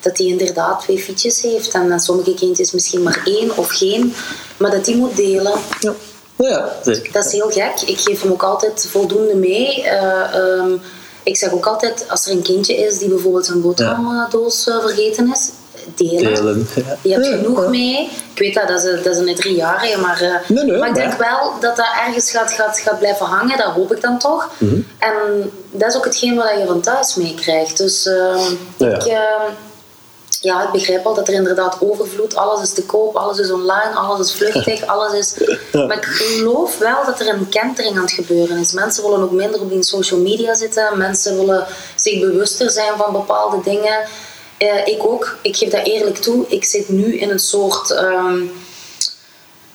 Dat 0.00 0.18
hij 0.18 0.26
inderdaad 0.26 0.80
twee 0.80 0.98
fietsjes 0.98 1.42
heeft. 1.42 1.74
En 1.74 2.00
sommige 2.00 2.34
kindjes 2.34 2.72
misschien 2.72 3.02
maar 3.02 3.22
één 3.24 3.56
of 3.56 3.68
geen. 3.68 4.14
Maar 4.56 4.70
dat 4.70 4.86
hij 4.86 4.96
moet 4.96 5.16
delen. 5.16 5.52
Ja. 5.80 5.94
ja, 6.36 6.72
zeker. 6.84 7.12
Dat 7.12 7.24
is 7.24 7.32
heel 7.32 7.50
gek. 7.50 7.80
Ik 7.86 8.00
geef 8.00 8.22
hem 8.22 8.32
ook 8.32 8.42
altijd 8.42 8.86
voldoende 8.90 9.34
mee. 9.34 9.82
Eh, 9.82 10.34
ehm, 10.34 10.76
ik 11.22 11.36
zeg 11.36 11.52
ook 11.52 11.66
altijd, 11.66 12.04
als 12.08 12.26
er 12.26 12.32
een 12.32 12.42
kindje 12.42 12.76
is 12.76 12.98
die 12.98 13.08
bijvoorbeeld 13.08 13.46
zijn 13.46 13.60
boterhamdoos 13.60 14.68
eh, 14.68 14.80
vergeten 14.80 15.32
is, 15.32 15.50
delen. 15.94 16.34
Delen. 16.34 16.66
Ja. 16.74 16.96
Je 17.02 17.12
hebt 17.12 17.26
Ja, 17.26 17.36
genoeg 17.36 17.62
ja. 17.62 17.68
mee. 17.68 18.10
Ik 18.34 18.38
weet 18.38 18.54
dat, 18.54 18.68
dat 18.68 18.84
is, 18.84 19.02
dat 19.02 19.14
is 19.14 19.18
een 19.18 19.34
driejarige, 19.34 20.00
maar, 20.00 20.20
eh, 20.20 20.34
Nee, 20.48 20.64
nee, 20.64 20.78
maar 20.78 20.88
ik 20.88 20.94
denk 20.94 21.18
maar- 21.18 21.28
wel 21.40 21.52
dat 21.60 21.76
dat 21.76 21.86
ergens 22.06 22.30
gaat, 22.30 22.52
gaat, 22.52 22.78
gaat 22.78 22.98
blijven 22.98 23.26
hangen. 23.26 23.58
Dat 23.58 23.66
hoop 23.66 23.92
ik 23.94 24.00
dan 24.02 24.18
toch. 24.18 24.50
Mhm. 24.58 24.80
En 24.98 25.50
dat 25.70 25.88
is 25.90 25.96
ook 25.96 26.04
hetgeen 26.04 26.36
wat 26.36 26.50
je 26.58 26.66
van 26.66 26.80
thuis 26.80 27.14
meekrijgt. 27.14 27.76
Dus 27.76 28.06
ehm, 28.06 28.38
Ja. 28.76 28.86
ik, 28.94 29.02
ehm, 29.04 29.50
ja, 30.40 30.62
ik 30.62 30.70
begrijp 30.70 31.04
wel 31.04 31.14
dat 31.14 31.28
er 31.28 31.34
inderdaad 31.34 31.76
overvloed, 31.80 32.36
alles 32.36 32.62
is 32.62 32.72
te 32.72 32.82
koop, 32.84 33.16
alles 33.16 33.38
is 33.38 33.50
online, 33.50 33.90
alles 33.94 34.20
is 34.28 34.34
vluchtig, 34.34 34.86
alles 34.94 35.12
is... 35.12 35.34
Maar 35.72 35.96
ik 35.96 36.04
geloof 36.04 36.78
wel 36.78 37.04
dat 37.06 37.20
er 37.20 37.28
een 37.28 37.48
kentering 37.48 37.96
aan 37.96 38.02
het 38.02 38.12
gebeuren 38.12 38.58
is. 38.58 38.72
Mensen 38.72 39.02
willen 39.02 39.22
ook 39.22 39.30
minder 39.30 39.60
op 39.60 39.70
die 39.70 39.82
social 39.82 40.20
media 40.20 40.54
zitten, 40.54 40.98
mensen 40.98 41.36
willen 41.36 41.66
zich 41.94 42.20
bewuster 42.20 42.70
zijn 42.70 42.92
van 42.96 43.12
bepaalde 43.12 43.60
dingen. 43.64 43.98
Uh, 44.58 44.86
ik 44.86 45.06
ook, 45.06 45.38
ik 45.42 45.56
geef 45.56 45.70
dat 45.70 45.86
eerlijk 45.86 46.16
toe. 46.16 46.44
Ik 46.48 46.64
zit 46.64 46.88
nu 46.88 47.18
in 47.18 47.30
een 47.30 47.38
soort... 47.38 47.90
Um, 47.90 48.52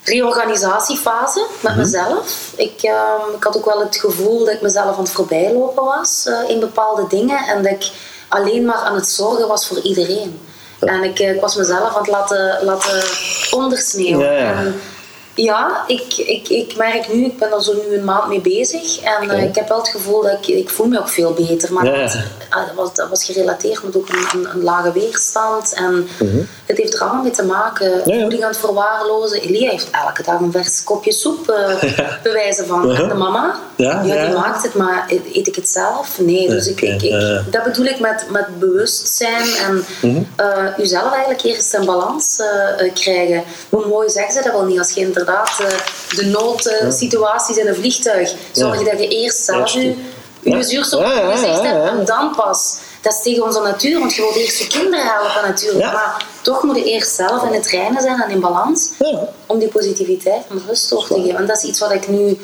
reorganisatiefase 0.07 1.45
met 1.59 1.71
mhm. 1.71 1.81
mezelf. 1.81 2.53
Ik, 2.55 2.83
um, 2.83 3.35
ik 3.35 3.43
had 3.43 3.57
ook 3.57 3.65
wel 3.65 3.79
het 3.79 3.95
gevoel 3.95 4.45
dat 4.45 4.53
ik 4.53 4.61
mezelf 4.61 4.97
aan 4.97 5.03
het 5.03 5.11
voorbijlopen 5.11 5.83
was 5.83 6.25
uh, 6.27 6.49
in 6.49 6.59
bepaalde 6.59 7.05
dingen 7.09 7.37
en 7.37 7.63
dat 7.63 7.71
ik 7.71 7.91
alleen 8.27 8.65
maar 8.65 8.75
aan 8.75 8.95
het 8.95 9.07
zorgen 9.07 9.47
was 9.47 9.67
voor 9.67 9.81
iedereen. 9.81 10.39
En 10.79 11.03
ik, 11.03 11.19
eh, 11.19 11.35
ik, 11.35 11.41
was 11.41 11.55
mezelf 11.55 11.95
aan 11.95 12.01
het 12.01 12.07
laten, 12.07 12.59
laten 12.63 13.03
ondersneeuwen. 13.51 14.33
Ja, 14.33 14.61
ja. 14.61 14.71
Ja 15.37 15.83
ik, 15.87 16.17
ik, 16.17 16.49
ik 16.49 16.75
merk 16.75 17.13
nu, 17.13 17.25
ik 17.25 17.37
ben 17.37 17.51
er 17.51 17.63
zo 17.63 17.73
nu 17.73 17.95
een 17.95 18.03
maand 18.03 18.27
mee 18.27 18.41
bezig. 18.41 19.01
En 19.01 19.31
uh, 19.31 19.43
ik 19.43 19.55
heb 19.55 19.67
wel 19.67 19.77
het 19.77 19.87
gevoel 19.87 20.21
dat 20.21 20.31
ik, 20.31 20.47
ik 20.47 20.69
voel 20.69 20.87
me 20.87 20.99
ook 20.99 21.09
veel 21.09 21.33
beter. 21.33 21.73
Maar 21.73 21.85
ja, 21.85 22.01
dat, 22.01 22.17
ah, 22.49 22.75
was, 22.75 22.93
dat 22.93 23.09
was 23.09 23.23
gerelateerd 23.23 23.83
met 23.83 23.95
ook 23.95 24.09
een, 24.09 24.47
een, 24.53 24.63
lage 24.63 24.91
weerstand. 24.91 25.73
En 25.73 26.07
mhm. 26.19 26.37
het 26.65 26.77
heeft 26.77 26.93
er 26.93 27.01
allemaal 27.01 27.21
mee 27.21 27.31
te 27.31 27.45
maken. 27.45 28.01
Voeding 28.03 28.43
aan 28.43 28.49
het 28.49 28.57
verwaarlozen. 28.57 29.41
Elia 29.41 29.69
heeft 29.69 29.89
elke 29.91 30.23
dag 30.23 30.39
een 30.39 30.51
vers 30.51 30.83
kopje 30.83 31.11
soep 31.11 31.49
uh, 31.49 32.23
bewijzen 32.23 32.65
van. 32.65 32.89
Uh-huh. 32.89 33.09
de 33.09 33.15
mama, 33.15 33.59
ja, 33.75 34.01
die 34.01 34.33
maakt 34.33 34.63
het, 34.63 34.73
maar 34.73 35.05
eet 35.33 35.47
ik 35.47 35.55
het 35.55 35.69
zelf? 35.69 36.19
Nee. 36.19 36.49
Dus 36.49 36.67
ik, 36.67 36.81
ik, 36.81 37.01
ik, 37.01 37.43
dat 37.51 37.63
bedoel 37.63 37.85
ik 37.85 37.99
met, 37.99 38.25
met 38.29 38.59
bewustzijn 38.59 39.47
en 39.67 39.85
uh 40.01 40.77
jezelf 40.77 41.11
eigenlijk 41.11 41.43
eerst 41.43 41.73
in 41.73 41.85
balans 41.85 42.41
krijgen. 42.93 43.43
Hoe 43.69 43.87
mooi 43.87 44.09
zeggen 44.09 44.33
ze 44.33 44.41
dat 44.43 44.51
wel 44.51 44.65
niet 44.65 44.79
als 44.79 44.91
je 44.91 45.01
inderdaad 45.27 45.57
de 46.15 46.25
noodsituaties 46.25 47.57
in 47.57 47.67
een 47.67 47.75
vliegtuig 47.75 48.33
zorg 48.51 48.83
dat 48.83 48.99
je 48.99 49.07
eerst 49.07 49.43
zelf 49.43 49.71
je, 49.71 49.95
je 50.41 50.63
zuurstof 50.63 51.03
hebt 51.03 51.43
en 51.63 52.05
dan 52.05 52.35
pas. 52.35 52.77
Dat 53.01 53.13
is 53.13 53.21
tegen 53.21 53.43
onze 53.43 53.61
natuur, 53.61 53.99
want 53.99 54.15
je 54.15 54.21
wilt 54.21 54.35
eerst 54.35 54.57
je 54.57 54.67
kinderen 54.67 55.05
helpen 55.05 55.49
natuurlijk. 55.49 55.93
Maar 55.93 56.25
toch 56.41 56.63
moet 56.63 56.75
je 56.75 56.83
eerst 56.83 57.15
zelf 57.15 57.43
in 57.43 57.53
het 57.53 57.67
reinen 57.67 58.01
zijn 58.01 58.21
en 58.21 58.29
in 58.29 58.39
balans 58.39 58.89
om 59.45 59.59
die 59.59 59.67
positiviteit 59.67 60.43
en 60.49 60.63
rust 60.67 60.89
door 60.89 61.07
te 61.07 61.13
geven. 61.13 61.35
En 61.37 61.45
dat 61.45 61.57
is 61.57 61.63
iets 61.63 61.79
wat 61.79 61.91
ik 61.91 62.07
nu 62.07 62.37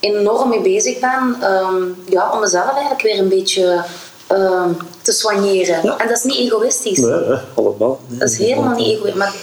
enorm 0.00 0.48
mee 0.48 0.60
bezig 0.60 0.98
ben. 0.98 1.52
Um, 1.52 2.04
ja, 2.08 2.30
om 2.32 2.40
mezelf 2.40 2.70
eigenlijk 2.70 3.02
weer 3.02 3.18
een 3.18 3.28
beetje 3.28 3.84
um, 4.32 4.76
te 5.02 5.12
soigneren. 5.12 5.98
En 5.98 6.08
dat 6.08 6.16
is 6.16 6.22
niet 6.22 6.36
egoïstisch. 6.36 6.98
Nee, 6.98 7.38
allemaal. 7.54 8.00
dat 8.06 8.30
is 8.30 8.38
helemaal 8.38 8.74
niet 8.74 8.86
egoïstisch. 8.86 9.14
Maar 9.14 9.34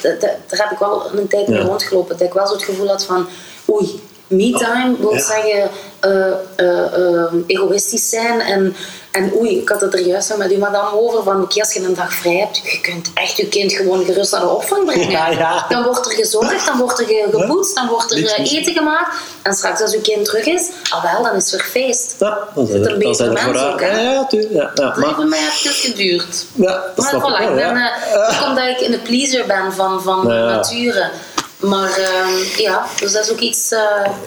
daar 0.47 0.59
heb 0.59 0.71
ik 0.71 0.77
wel 0.77 1.11
een 1.15 1.27
tijd 1.27 1.47
mee 1.47 1.61
rondgelopen. 1.61 2.17
Dat 2.17 2.27
ik 2.27 2.33
wel 2.33 2.47
zo 2.47 2.53
het 2.53 2.63
gevoel 2.63 2.87
had 2.87 3.03
van... 3.05 3.27
Oei, 3.69 4.01
me-time 4.27 4.95
wil 4.99 5.19
zeggen 5.19 5.69
uh, 6.05 6.25
uh, 6.57 7.33
egoïstisch 7.47 8.09
zijn 8.09 8.39
en 8.39 8.75
en 9.15 9.31
oei, 9.35 9.59
ik 9.59 9.69
had 9.69 9.81
het 9.81 9.93
er 9.93 9.99
juist 9.99 10.37
met 10.37 10.51
uw 10.51 10.57
madame 10.57 10.99
over 10.99 11.23
van 11.23 11.41
oké, 11.41 11.59
als 11.59 11.73
je 11.73 11.83
een 11.83 11.93
dag 11.93 12.13
vrij 12.13 12.35
hebt, 12.35 12.57
je 12.57 12.81
kunt 12.81 13.11
echt 13.13 13.37
je 13.37 13.47
kind 13.47 13.73
gewoon 13.73 14.05
gerust 14.05 14.31
naar 14.31 14.41
de 14.41 14.47
opvang 14.47 14.85
brengen. 14.85 15.09
Ja, 15.09 15.29
ja. 15.29 15.65
Dan 15.69 15.83
wordt 15.83 16.05
er 16.05 16.11
gezorgd, 16.11 16.65
dan 16.65 16.77
wordt 16.77 16.99
er 16.99 17.05
gepoetst, 17.05 17.75
dan 17.75 17.87
wordt 17.87 18.11
er 18.11 18.25
eh, 18.25 18.53
eten 18.53 18.73
gemaakt. 18.73 19.15
En 19.41 19.53
straks 19.53 19.81
als 19.81 19.93
uw 19.93 20.01
kind 20.01 20.25
terug 20.25 20.45
is, 20.45 20.69
al 20.89 21.01
wel, 21.01 21.23
dan 21.23 21.35
is 21.35 21.53
er 21.53 21.59
feest. 21.59 22.15
Ja, 22.19 22.47
dan 22.55 22.67
zijn 22.67 22.83
er, 22.83 22.91
een 22.91 22.99
beter 22.99 23.31
mens 23.31 23.61
ook. 23.63 23.79
Ja, 23.79 23.99
ja, 23.99 24.25
tuurlijk. 24.25 24.75
Dat 24.75 24.95
heeft 24.95 25.15
bij 25.15 25.25
mij 25.25 25.39
even 25.39 25.71
geduurd. 25.71 26.45
Ja, 26.55 26.83
dat 26.95 27.11
maar 27.11 27.21
voilà, 27.21 27.49
ik 27.49 27.55
ben, 27.55 27.91
ook 28.13 28.47
omdat 28.47 28.67
ik 28.67 28.87
een 28.87 29.01
pleaser 29.01 29.45
ben 29.45 29.73
van, 29.73 30.01
van 30.01 30.27
nature. 30.27 31.09
Maar 31.65 31.99
uh, 31.99 32.57
ja, 32.57 32.85
dus 32.99 33.11
dat 33.11 33.25
is 33.25 33.31
ook 33.31 33.39
iets, 33.39 33.71
uh, 33.71 33.79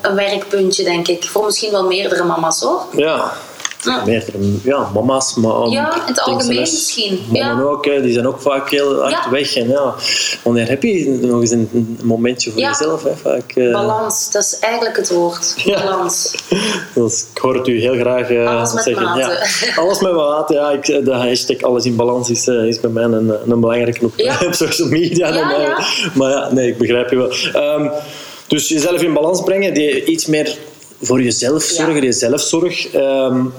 een 0.02 0.14
werkpuntje 0.14 0.84
denk 0.84 1.08
ik. 1.08 1.24
Voor 1.24 1.44
misschien 1.44 1.70
wel 1.70 1.86
meerdere 1.86 2.24
mama's 2.24 2.60
hoor. 2.60 2.82
Ja, 2.92 3.32
ja. 3.80 4.04
meerdere 4.04 4.38
ja, 4.62 4.90
mama's, 4.94 5.34
maar 5.34 5.68
ja, 5.68 5.94
in 5.94 6.00
het 6.06 6.20
algemeen 6.20 6.60
misschien. 6.60 7.20
Mannen 7.30 7.64
ja. 7.64 7.70
ook, 7.70 7.84
die 7.84 8.12
zijn 8.12 8.26
ook 8.26 8.40
vaak 8.40 8.70
heel 8.70 9.00
hard 9.00 9.30
weg. 9.30 9.56
En 9.56 9.68
ja, 9.68 9.94
wanneer 10.42 10.68
heb 10.68 10.82
je 10.82 11.18
nog 11.20 11.40
eens 11.40 11.50
een 11.50 11.98
momentje 12.02 12.50
voor 12.50 12.60
jezelf? 12.60 13.02
Hè, 13.02 13.16
vaak, 13.16 13.52
uh... 13.54 13.72
Balans, 13.72 14.30
dat 14.30 14.42
is 14.42 14.58
eigenlijk 14.58 14.96
het 14.96 15.10
woord. 15.10 15.56
Balans. 15.64 16.34
dus, 16.94 17.26
ik 17.34 17.38
hoor 17.38 17.54
het 17.54 17.68
u 17.68 17.80
heel 17.80 17.94
graag 17.94 18.30
uh, 18.30 18.56
alles 18.56 18.72
met 18.72 18.84
zeggen. 18.84 19.04
Mate. 19.04 19.20
Ja, 19.20 19.82
alles 19.82 20.00
met 20.00 20.12
mate. 20.12 20.54
Ja, 20.54 20.70
ik, 20.70 20.86
de 20.86 21.12
hashtag 21.12 21.62
alles 21.62 21.84
in 21.84 21.96
balans 21.96 22.30
is, 22.30 22.46
uh, 22.46 22.64
is 22.64 22.80
bij 22.80 22.90
mij 22.90 23.04
een, 23.04 23.50
een 23.50 23.60
belangrijke 23.60 24.04
op, 24.04 24.12
op 24.46 24.54
social 24.54 24.88
media. 24.88 25.28
Ja, 25.28 25.84
maar 26.14 26.30
ja, 26.30 26.52
nee, 26.52 26.68
ik 26.68 26.78
begrijp 26.78 27.10
je 27.10 27.16
wel. 27.16 27.32
Um, 27.78 27.90
dus 28.46 28.68
jezelf 28.68 29.02
in 29.02 29.12
balans 29.12 29.42
brengen, 29.42 29.74
die 29.74 30.04
iets 30.04 30.26
meer 30.26 30.56
voor 31.00 31.22
jezelf 31.22 31.62
zorgen, 31.62 32.02
je 32.02 32.12
zelfzorg. 32.12 32.94
Um, 32.94 33.52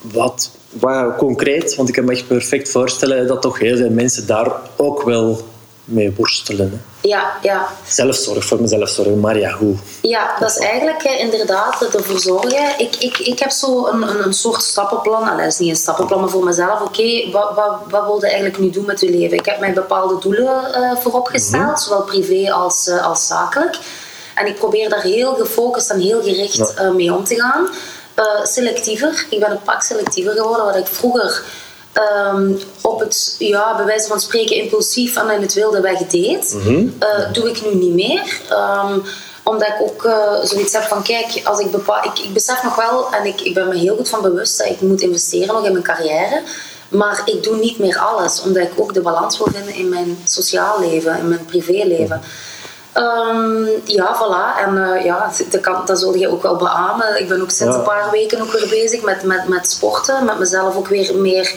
wat, 0.00 0.50
wat 0.70 1.16
concreet, 1.16 1.74
want 1.74 1.88
ik 1.88 1.94
kan 1.94 2.04
me 2.04 2.12
echt 2.12 2.26
perfect 2.26 2.70
voorstellen 2.70 3.26
dat 3.26 3.42
toch 3.42 3.58
heel 3.58 3.76
veel 3.76 3.90
mensen 3.90 4.26
daar 4.26 4.52
ook 4.76 5.02
wel 5.02 5.44
mee 5.84 6.14
worstelen. 6.16 6.70
Hè? 6.70 7.08
Ja, 7.08 7.32
ja. 7.42 7.68
Zelfzorg, 7.86 8.44
voor 8.44 8.60
mezelf 8.60 8.88
zorgen, 8.88 9.20
maar 9.20 9.38
ja, 9.38 9.52
hoe? 9.52 9.74
Ja, 10.02 10.36
dat 10.38 10.50
is 10.50 10.58
eigenlijk 10.58 11.02
inderdaad 11.02 11.94
ervoor 11.94 12.18
zorgen. 12.18 12.78
Ik, 12.78 12.96
ik, 12.96 13.18
ik 13.18 13.38
heb 13.38 13.50
zo 13.50 13.86
een, 13.86 14.02
een, 14.02 14.24
een 14.24 14.32
soort 14.32 14.62
stappenplan. 14.62 15.24
Nou, 15.24 15.36
dat 15.36 15.46
is 15.46 15.58
niet 15.58 15.70
een 15.70 15.76
stappenplan, 15.76 16.20
maar 16.20 16.28
voor 16.28 16.44
mezelf. 16.44 16.80
Oké, 16.80 17.30
wat, 17.30 17.54
wat, 17.54 17.78
wat 17.90 18.04
wil 18.04 18.16
je 18.20 18.26
eigenlijk 18.26 18.58
nu 18.58 18.70
doen 18.70 18.84
met 18.84 19.00
je 19.00 19.10
leven? 19.10 19.38
Ik 19.38 19.46
heb 19.46 19.60
mij 19.60 19.72
bepaalde 19.72 20.18
doelen 20.20 20.70
uh, 20.74 20.96
voorop 20.96 21.26
gesteld, 21.26 21.62
mhm. 21.62 21.76
zowel 21.76 22.02
privé 22.02 22.52
als, 22.52 22.86
uh, 22.86 23.06
als 23.06 23.26
zakelijk. 23.26 23.78
En 24.36 24.46
ik 24.46 24.58
probeer 24.58 24.88
daar 24.88 25.02
heel 25.02 25.34
gefocust 25.34 25.90
en 25.90 26.00
heel 26.00 26.22
gericht 26.22 26.74
uh, 26.80 26.90
mee 26.90 27.14
om 27.14 27.24
te 27.24 27.40
gaan. 27.40 27.68
Uh, 28.16 28.44
selectiever. 28.44 29.26
Ik 29.30 29.40
ben 29.40 29.50
een 29.50 29.62
pak 29.62 29.82
selectiever 29.82 30.32
geworden, 30.32 30.64
wat 30.64 30.76
ik 30.76 30.86
vroeger 30.86 31.42
um, 32.34 32.58
op 32.80 33.00
het, 33.00 33.34
ja, 33.38 33.76
bij 33.76 33.84
wijze 33.84 34.08
van 34.08 34.20
spreken, 34.20 34.56
impulsief 34.56 35.16
en 35.16 35.30
in 35.30 35.40
het 35.40 35.54
wilde 35.54 35.80
weg 35.80 35.98
deed. 35.98 36.52
Mm 36.54 36.62
-hmm. 36.62 36.96
uh, 37.02 37.32
doe 37.32 37.48
ik 37.48 37.62
nu 37.64 37.74
niet 37.74 37.94
meer. 37.94 38.40
Um, 38.50 39.02
omdat 39.42 39.68
ik 39.68 39.76
ook 39.80 40.04
uh, 40.04 40.44
zoiets 40.44 40.72
heb 40.72 40.82
van, 40.82 41.02
kijk, 41.02 41.40
als 41.44 41.58
ik, 41.58 41.70
bepaal, 41.70 42.04
ik, 42.04 42.18
ik 42.18 42.32
besef 42.32 42.62
nog 42.62 42.76
wel, 42.76 43.12
en 43.12 43.24
ik, 43.24 43.40
ik 43.40 43.54
ben 43.54 43.68
me 43.68 43.76
heel 43.76 43.96
goed 43.96 44.08
van 44.08 44.22
bewust 44.22 44.58
dat 44.58 44.66
ik 44.66 44.80
moet 44.80 45.00
investeren 45.00 45.54
nog 45.54 45.64
in 45.64 45.72
mijn 45.72 45.84
carrière. 45.84 46.42
Maar 46.88 47.22
ik 47.24 47.42
doe 47.42 47.56
niet 47.56 47.78
meer 47.78 47.98
alles, 47.98 48.42
omdat 48.42 48.62
ik 48.62 48.72
ook 48.76 48.94
de 48.94 49.00
balans 49.00 49.38
wil 49.38 49.48
vinden 49.52 49.74
in 49.74 49.88
mijn 49.88 50.18
sociaal 50.24 50.80
leven, 50.80 51.18
in 51.18 51.28
mijn 51.28 51.44
privéleven. 51.44 52.22
Um, 52.96 53.68
ja, 53.84 54.16
voilà. 54.16 54.58
En 54.64 54.74
uh, 54.76 55.04
ja, 55.04 55.32
dat, 55.50 55.60
kan, 55.60 55.82
dat 55.86 55.98
zul 55.98 56.14
je 56.14 56.28
ook 56.28 56.42
wel 56.42 56.56
beamen. 56.56 57.20
Ik 57.20 57.28
ben 57.28 57.42
ook 57.42 57.50
sinds 57.50 57.76
een 57.76 57.82
paar 57.82 58.10
weken 58.10 58.40
ook 58.40 58.52
weer 58.52 58.68
bezig 58.68 59.02
met, 59.02 59.22
met, 59.22 59.48
met 59.48 59.70
sporten. 59.70 60.24
Met 60.24 60.38
mezelf 60.38 60.76
ook 60.76 60.88
weer 60.88 61.14
meer 61.14 61.54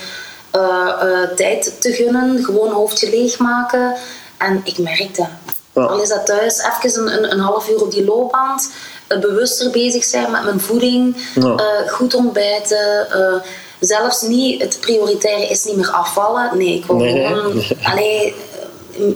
uh, 0.55 0.61
uh, 1.03 1.29
tijd 1.35 1.81
te 1.81 1.91
gunnen. 1.91 2.43
Gewoon 2.43 2.71
hoofdje 2.71 3.09
leegmaken. 3.09 3.95
En 4.37 4.61
ik 4.63 4.77
merk 4.77 5.15
dat. 5.15 5.27
Ja. 5.73 5.83
Al 5.83 6.01
is 6.01 6.09
dat 6.09 6.25
thuis 6.25 6.63
even 6.83 7.01
een, 7.01 7.23
een, 7.23 7.31
een 7.31 7.39
half 7.39 7.69
uur 7.69 7.81
op 7.81 7.91
die 7.91 8.05
loopband. 8.05 8.71
bewuster 9.07 9.71
bezig 9.71 10.03
zijn 10.03 10.31
met 10.31 10.43
mijn 10.43 10.59
voeding. 10.59 11.25
Ja. 11.35 11.57
goed 11.87 12.15
ontbijten. 12.15 13.07
zelfs 13.79 14.21
niet, 14.21 14.61
het 14.61 14.77
prioritaire 14.79 15.47
is 15.47 15.63
niet 15.63 15.75
meer 15.75 15.91
afvallen. 15.91 16.57
Nee, 16.57 16.73
ik 16.73 16.85
wil 16.85 16.95
nee, 16.95 17.27
gewoon... 17.27 17.55
Nee. 17.55 17.77
Allee, 17.83 18.35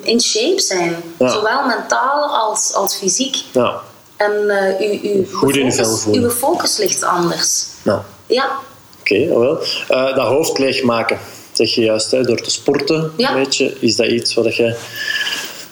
in 0.02 0.22
shape 0.22 0.62
zijn. 0.62 0.96
Zowel 1.20 1.66
mentaal 1.66 2.38
als, 2.38 2.74
als 2.74 2.96
fysiek. 2.96 3.36
Ja. 3.52 3.82
En 4.16 4.32
uh, 4.32 5.04
u, 5.04 5.16
uw, 5.16 5.26
focus, 5.26 6.06
uw 6.06 6.30
focus 6.30 6.78
ligt 6.78 7.04
anders. 7.04 7.66
Ja. 7.82 8.06
ja. 8.26 8.52
Oké, 9.00 9.14
okay, 9.14 9.28
wel. 9.28 9.60
Uh, 9.90 10.16
dat 10.16 10.28
hoofd 10.28 10.58
leegmaken, 10.58 11.20
zeg 11.52 11.76
je 11.76 11.82
juist, 11.82 12.12
hè, 12.12 12.22
door 12.22 12.42
te 12.42 12.52
sporten. 12.52 13.14
Ja. 13.18 13.34
Weet 13.34 13.56
je, 13.56 13.78
is 13.80 13.96
dat 13.96 14.08
iets 14.08 14.34
wat 14.34 14.56
je 14.56 14.76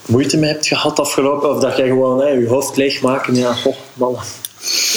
moeite 0.05 0.37
mee 0.37 0.51
hebt 0.51 0.67
gehad 0.67 0.99
afgelopen? 0.99 1.49
Of 1.49 1.59
dat 1.59 1.77
jij 1.77 1.87
gewoon 1.87 2.21
hè, 2.21 2.27
je 2.27 2.47
hoofd 2.47 2.77
leegmaken, 2.77 3.35
ja, 3.35 3.55
man. 3.93 4.17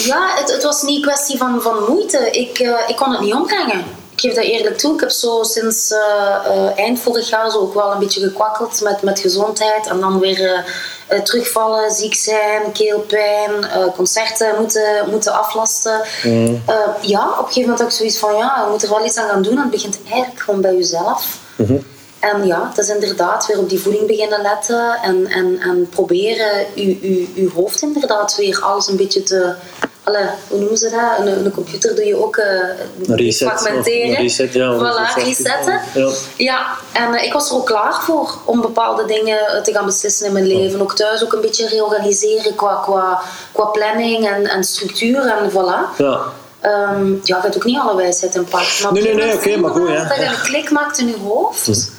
Ja, 0.03 0.35
het, 0.35 0.51
het 0.51 0.63
was 0.63 0.81
niet 0.81 0.95
een 0.95 1.01
kwestie 1.01 1.37
van, 1.37 1.61
van 1.61 1.75
moeite. 1.87 2.29
Ik, 2.31 2.59
uh, 2.59 2.79
ik 2.87 2.95
kon 2.95 3.11
het 3.11 3.19
niet 3.21 3.33
ombrengen 3.33 3.85
ik 4.15 4.21
geef 4.21 4.33
dat 4.33 4.43
eerlijk 4.43 4.77
toe. 4.77 4.93
Ik 4.93 4.99
heb 4.99 5.09
zo 5.09 5.43
sinds 5.43 5.91
uh, 5.91 5.97
uh, 6.47 6.79
eind 6.79 6.99
vorig 6.99 7.29
jaar 7.29 7.51
zo 7.51 7.57
ook 7.57 7.73
wel 7.73 7.91
een 7.91 7.99
beetje 7.99 8.21
gekwakkeld 8.21 8.81
met, 8.81 9.01
met 9.01 9.19
gezondheid. 9.19 9.87
En 9.87 9.99
dan 9.99 10.19
weer 10.19 10.65
uh, 11.11 11.19
terugvallen, 11.19 11.91
ziek 11.91 12.13
zijn, 12.13 12.71
keelpijn, 12.71 13.51
concerten 13.95 14.55
moeten, 14.59 15.09
moeten 15.09 15.33
aflasten. 15.33 16.01
Mm. 16.23 16.63
ja, 17.01 17.29
op 17.29 17.37
een 17.37 17.45
gegeven 17.45 17.69
moment 17.69 17.81
ik 17.81 17.89
zoiets 17.89 18.17
van, 18.17 18.35
ja, 18.37 18.61
je 18.65 18.71
moet 18.71 18.83
er 18.83 18.89
wel 18.89 19.05
iets 19.05 19.17
aan 19.17 19.29
gaan 19.29 19.41
doen. 19.41 19.55
En 19.55 19.61
het 19.61 19.71
begint 19.71 19.99
eigenlijk 20.09 20.41
gewoon 20.41 20.61
bij 20.61 20.75
jezelf. 20.75 21.37
Mm 21.55 21.65
-hmm. 21.65 21.85
En 22.19 22.45
ja, 22.47 22.67
het 22.69 22.77
is 22.77 22.89
inderdaad 22.89 23.45
weer 23.45 23.59
op 23.59 23.69
die 23.69 23.79
voeding 23.79 24.07
beginnen 24.07 24.41
letten. 24.41 24.99
En, 25.01 25.27
en, 25.27 25.59
en 25.59 25.89
proberen 25.89 26.65
je, 26.73 26.87
je, 27.01 27.27
je 27.33 27.49
hoofd 27.55 27.81
inderdaad 27.81 28.35
weer 28.35 28.61
alles 28.61 28.87
een 28.87 28.95
beetje 28.95 29.23
te 29.23 29.55
Allee, 30.05 30.25
hoe 30.47 30.59
noemen 30.59 30.77
ze 30.77 30.89
dat? 30.89 31.27
Een, 31.27 31.45
een 31.45 31.51
computer 31.51 31.95
doe 31.95 32.05
je 32.05 32.23
ook 32.23 32.37
uh, 32.37 32.45
een 33.07 33.15
reset, 33.15 33.47
fragmenteren. 33.47 34.15
Reset, 34.15 34.53
ja. 34.53 34.77
Voilà, 34.77 35.23
resetten. 35.23 35.81
Ja. 35.93 36.09
ja, 36.37 36.67
en 36.91 37.13
uh, 37.13 37.23
ik 37.23 37.33
was 37.33 37.49
er 37.49 37.55
ook 37.55 37.65
klaar 37.65 37.93
voor 38.03 38.37
om 38.45 38.61
bepaalde 38.61 39.05
dingen 39.05 39.63
te 39.63 39.73
gaan 39.73 39.85
beslissen 39.85 40.25
in 40.25 40.33
mijn 40.33 40.47
leven. 40.47 40.81
Ook 40.81 40.95
thuis 40.95 41.23
ook 41.23 41.33
een 41.33 41.41
beetje 41.41 41.67
reorganiseren 41.67 42.55
qua, 42.55 42.81
qua, 42.83 43.21
qua 43.51 43.65
planning 43.65 44.27
en, 44.27 44.47
en 44.47 44.63
structuur 44.63 45.25
en 45.25 45.51
voilà. 45.51 45.97
Ja. 45.97 46.19
Um, 46.61 47.21
ja, 47.23 47.35
je 47.35 47.41
hebt 47.41 47.55
ook 47.55 47.65
niet 47.65 47.79
alle 47.79 47.95
wijsheid 47.95 48.35
in 48.35 48.45
pak. 48.45 48.79
Maar 48.83 48.93
nee, 48.93 49.03
nee, 49.03 49.13
nee, 49.13 49.33
oké, 49.33 49.35
okay, 49.35 49.55
maar 49.55 49.71
goed, 49.71 49.89
ja. 49.89 50.07
Dat 50.07 50.17
je 50.17 50.23
een 50.23 50.41
klik 50.43 50.71
maakt 50.71 50.97
in 50.97 51.07
je 51.07 51.17
hoofd. 51.23 51.91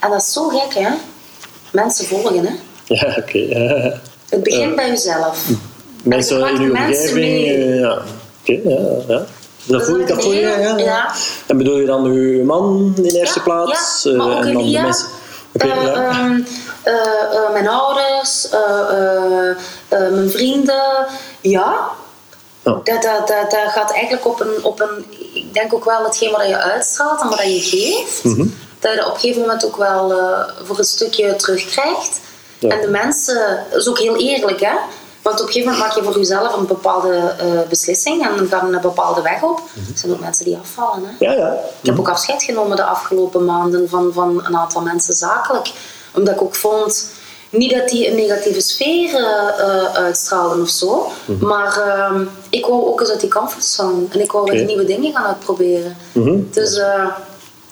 En 0.00 0.10
dat 0.10 0.20
is 0.20 0.32
zo 0.32 0.48
gek, 0.48 0.74
hè. 0.74 0.90
Mensen 1.72 2.06
volgen, 2.06 2.46
hè. 2.46 2.52
Ja, 2.84 3.14
oké. 3.18 3.38
Okay. 3.38 4.00
Het 4.28 4.42
begint 4.42 4.76
bij 4.76 4.88
jezelf. 4.88 5.44
Mensen 6.02 6.48
in 6.48 6.60
uw 6.60 6.70
omgeving, 6.70 7.46
uh, 7.46 7.80
ja. 7.80 7.92
Oké, 7.92 8.60
okay, 8.60 8.72
ja, 8.72 9.02
ja. 9.08 9.24
Dat 9.64 9.84
voel, 9.84 10.06
dat 10.06 10.22
voel 10.22 10.32
je, 10.32 10.40
ja, 10.40 10.76
ja. 10.76 11.12
En 11.46 11.56
bedoel 11.56 11.78
je 11.78 11.86
dan 11.86 12.04
uw 12.04 12.44
man 12.44 12.92
in 12.96 13.02
de 13.02 13.18
eerste 13.18 13.38
ja, 13.38 13.44
plaats? 13.44 14.02
Ja, 14.02 14.12
maar 14.12 14.36
ook 14.36 14.44
en 14.44 14.52
dan 14.52 14.72
de 14.72 14.80
mensen... 14.80 15.08
Okay, 15.52 15.78
uh, 15.78 15.84
ja. 15.84 16.24
um, 16.24 16.46
uh, 16.84 16.94
uh, 17.32 17.52
mijn 17.52 17.68
ouders, 17.68 18.48
mijn 19.88 20.30
vrienden, 20.30 21.06
ja. 21.40 21.88
Oh. 22.62 22.84
Dat, 22.84 23.02
dat, 23.02 23.28
dat, 23.28 23.50
dat 23.50 23.70
gaat 23.72 23.92
eigenlijk 23.92 24.26
op 24.26 24.40
een, 24.40 24.64
op 24.64 24.80
een... 24.80 25.04
Ik 25.34 25.54
denk 25.54 25.74
ook 25.74 25.84
wel 25.84 26.04
hetgeen 26.04 26.30
wat 26.30 26.46
je 26.46 26.56
uitstraalt 26.56 27.20
en 27.20 27.28
wat 27.28 27.42
je 27.42 27.60
geeft. 27.60 28.24
Mhm. 28.24 28.46
Dat 28.78 28.90
je 28.90 28.96
dat 28.96 29.06
op 29.06 29.14
een 29.14 29.20
gegeven 29.20 29.40
moment 29.40 29.64
ook 29.66 29.76
wel 29.76 30.14
voor 30.64 30.78
een 30.78 30.84
stukje 30.84 31.36
terugkrijgt. 31.36 32.20
Ja. 32.58 32.68
En 32.68 32.80
de 32.80 32.88
mensen, 32.88 33.64
dat 33.70 33.80
is 33.80 33.88
ook 33.88 33.98
heel 33.98 34.16
eerlijk, 34.16 34.60
hè. 34.60 34.74
Want 35.22 35.40
op 35.40 35.46
een 35.46 35.52
gegeven 35.52 35.72
moment 35.72 35.88
maak 35.88 35.96
je 35.96 36.02
voor 36.02 36.18
jezelf 36.18 36.56
een 36.56 36.66
bepaalde 36.66 37.34
uh, 37.42 37.60
beslissing 37.68 38.26
en 38.26 38.48
dan 38.48 38.74
een 38.74 38.80
bepaalde 38.80 39.22
weg 39.22 39.42
op. 39.42 39.58
Er 39.58 39.98
zijn 39.98 40.12
ook 40.12 40.20
mensen 40.20 40.44
die 40.44 40.58
afvallen. 40.62 41.02
Hè? 41.04 41.24
Ja, 41.26 41.32
ja. 41.32 41.52
Ik 41.80 41.86
heb 41.86 41.98
ook 41.98 42.08
afscheid 42.08 42.42
genomen 42.42 42.76
de 42.76 42.84
afgelopen 42.84 43.44
maanden 43.44 43.88
van, 43.88 44.10
van 44.14 44.42
een 44.46 44.56
aantal 44.56 44.80
mensen 44.82 45.14
zakelijk. 45.14 45.70
Omdat 46.14 46.34
ik 46.34 46.42
ook 46.42 46.54
vond, 46.54 47.06
niet 47.50 47.72
dat 47.72 47.88
die 47.88 48.08
een 48.08 48.14
negatieve 48.14 48.60
sfeer 48.60 49.10
uh, 49.20 49.94
uitstraalden 49.94 50.60
of 50.62 50.68
zo, 50.68 51.10
Mhm. 51.24 51.46
maar 51.46 51.78
uh, 51.86 52.20
ik 52.50 52.66
wou 52.66 52.86
ook 52.86 53.00
eens 53.00 53.10
uit 53.10 53.20
die 53.20 53.30
comfortzone 53.30 54.04
en 54.10 54.20
ik 54.20 54.32
wou 54.32 54.44
Oké. 54.44 54.52
weer 54.54 54.64
nieuwe 54.64 54.84
dingen 54.84 55.12
gaan 55.12 55.24
uitproberen. 55.26 55.96
Mhm. 56.12 56.38
Dus 56.50 56.80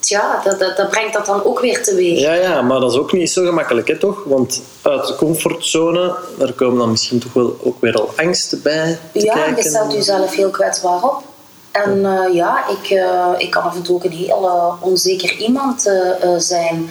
ja, 0.08 0.40
dat, 0.44 0.58
dat, 0.58 0.76
dat 0.76 0.90
brengt 0.90 1.12
dat 1.12 1.26
dan 1.26 1.44
ook 1.44 1.60
weer 1.60 1.82
teweeg. 1.82 2.20
Ja, 2.20 2.32
ja, 2.32 2.62
maar 2.62 2.80
dat 2.80 2.92
is 2.92 2.98
ook 2.98 3.12
niet 3.12 3.30
zo 3.30 3.44
gemakkelijk, 3.44 3.88
hè, 3.88 3.98
toch? 3.98 4.22
Want 4.24 4.62
uit 4.82 5.06
de 5.06 5.14
comfortzone, 5.14 6.14
daar 6.38 6.52
komen 6.52 6.78
dan 6.78 6.90
misschien 6.90 7.18
toch 7.18 7.32
wel 7.32 7.56
ook 7.62 7.80
weer 7.80 7.94
al 7.94 8.12
angsten 8.16 8.62
bij 8.62 8.98
Ja, 9.12 9.34
kijken. 9.34 9.56
je 9.56 9.68
stelt 9.68 9.92
jezelf 9.92 10.34
heel 10.34 10.50
kwetsbaar 10.50 11.02
op. 11.02 11.22
En 11.70 11.98
uh, 11.98 12.34
ja, 12.34 12.68
ik, 12.68 12.90
uh, 12.90 13.26
ik 13.36 13.50
kan 13.50 13.62
af 13.62 13.74
en 13.74 13.82
toe 13.82 13.94
ook 13.94 14.04
een 14.04 14.10
heel 14.10 14.44
uh, 14.44 14.72
onzeker 14.80 15.32
iemand 15.36 15.92
zijn. 16.36 16.90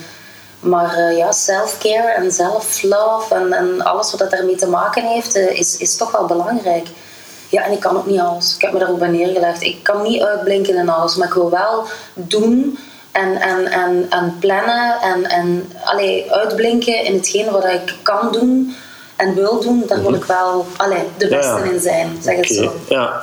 Maar 0.60 1.12
ja, 1.12 1.32
self-care 1.32 2.08
en 2.08 2.32
self-love 2.32 3.34
en, 3.34 3.52
en 3.52 3.82
alles 3.82 4.10
wat 4.10 4.20
dat 4.20 4.30
daarmee 4.30 4.56
te 4.56 4.68
maken 4.68 5.04
heeft, 5.04 5.36
is, 5.36 5.76
is 5.76 5.96
toch 5.96 6.10
wel 6.10 6.26
belangrijk. 6.26 6.86
Ja, 7.48 7.64
en 7.64 7.72
ik 7.72 7.80
kan 7.80 7.96
ook 7.96 8.06
niet 8.06 8.20
alles. 8.20 8.54
Ik 8.54 8.62
heb 8.62 8.72
me 8.72 8.78
daar 8.78 8.90
ook 8.90 8.98
bij 8.98 9.08
neergelegd. 9.08 9.62
Ik 9.62 9.82
kan 9.82 10.02
niet 10.02 10.22
uitblinken 10.22 10.76
in 10.76 10.88
alles, 10.88 11.16
maar 11.16 11.28
ik 11.28 11.34
wil 11.34 11.50
wel 11.50 11.84
doen 12.14 12.78
en, 13.18 13.40
en, 13.40 13.66
en, 13.66 14.06
en 14.10 14.36
plannen 14.38 15.00
en, 15.00 15.24
en 15.24 15.72
allee, 15.84 16.32
uitblinken 16.32 17.04
in 17.04 17.14
hetgeen 17.14 17.50
wat 17.50 17.64
ik 17.64 17.94
kan 18.02 18.32
doen 18.32 18.74
en 19.18 19.34
wil 19.34 19.60
doen. 19.60 19.84
Daar 19.86 20.02
wil 20.02 20.14
ik 20.14 20.24
wel 20.24 20.66
allee, 20.76 20.98
de 21.18 21.28
beste 21.28 21.62
Ja, 21.64 21.70
in 21.72 21.80
zijn, 21.80 22.08
zeg 22.22 22.36
het 22.36 22.46
zo. 22.48 22.72
Ja, 22.88 23.22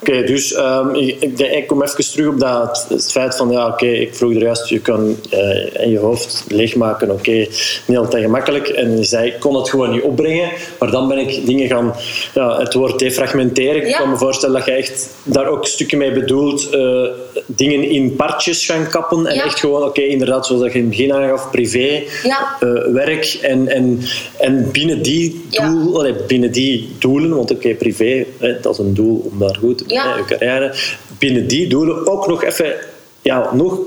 oké. 0.00 0.22
dus 0.24 0.52
ehm, 0.54 0.94
ik, 0.94 1.38
ik, 1.38 1.66
kom 1.66 1.82
even 1.82 2.10
terug 2.10 2.26
op 2.28 2.40
dat, 2.40 2.86
het 2.88 3.10
feit 3.12 3.36
van, 3.36 3.50
ja, 3.50 3.66
oké, 3.66 3.86
ik 3.86 4.14
vroeg 4.14 4.34
er 4.34 4.42
juist, 4.42 4.68
je 4.68 4.80
kan 4.80 5.16
eh, 5.30 5.82
in 5.84 5.90
je 5.90 5.98
hoofd 5.98 6.44
leegmaken, 6.48 7.10
oké, 7.10 7.46
niet 7.86 7.96
altijd 7.96 8.22
gemakkelijk. 8.22 8.68
En 8.68 8.96
je 8.96 9.04
zei, 9.04 9.26
ik 9.26 9.40
kon 9.40 9.54
het 9.54 9.68
gewoon 9.70 9.90
niet 9.90 10.02
opbrengen, 10.02 10.50
maar 10.78 10.90
dan 10.90 11.08
ben 11.08 11.18
ik 11.18 11.46
dingen 11.46 11.68
gaan, 11.68 11.94
ja, 12.34 12.58
het 12.58 12.74
woord 12.74 12.98
defragmenteren. 12.98 13.76
Ik 13.82 13.88
Ja. 13.88 13.98
kan 13.98 14.10
me 14.10 14.16
voorstellen 14.16 14.56
dat 14.56 14.64
je 14.64 14.72
echt 14.72 15.08
daar 15.22 15.46
ook 15.46 15.66
stukken 15.66 15.98
mee 15.98 16.12
bedoelt, 16.12 16.70
eh, 16.70 17.02
dingen 17.46 17.82
in 17.90 18.16
partjes 18.16 18.66
gaan 18.66 18.88
kappen 18.88 19.26
en 19.26 19.34
Ja. 19.34 19.44
echt 19.44 19.58
gewoon, 19.60 19.82
oké, 19.82 20.00
inderdaad, 20.00 20.46
zoals 20.46 20.62
dat 20.62 20.72
je 20.72 20.78
in 20.78 20.84
het 20.84 20.96
begin 20.96 21.12
aangaf, 21.14 21.50
privé, 21.50 22.02
Ja. 22.22 22.56
eh, 22.60 22.68
werk 22.92 23.38
en, 23.42 23.68
en, 23.68 24.00
en 24.38 24.70
binnen 24.72 25.02
die 25.02 25.27
Ja. 25.48 25.68
doel, 25.70 25.98
allee, 25.98 26.14
binnen 26.26 26.52
die 26.52 26.88
doelen, 26.98 27.36
want 27.36 27.50
oké, 27.50 27.74
privé, 27.74 28.24
hè, 28.38 28.60
dat 28.60 28.72
is 28.72 28.78
een 28.78 28.94
doel 28.94 29.28
om 29.32 29.38
daar 29.38 29.56
goed 29.60 29.82
Ja. 29.86 30.14
hè, 30.16 30.24
carrière. 30.24 30.74
Binnen 31.18 31.46
die 31.46 31.66
doelen 31.68 32.06
ook 32.06 32.26
nog 32.26 32.44
even, 32.44 32.74
ja, 33.22 33.50
nog 33.54 33.78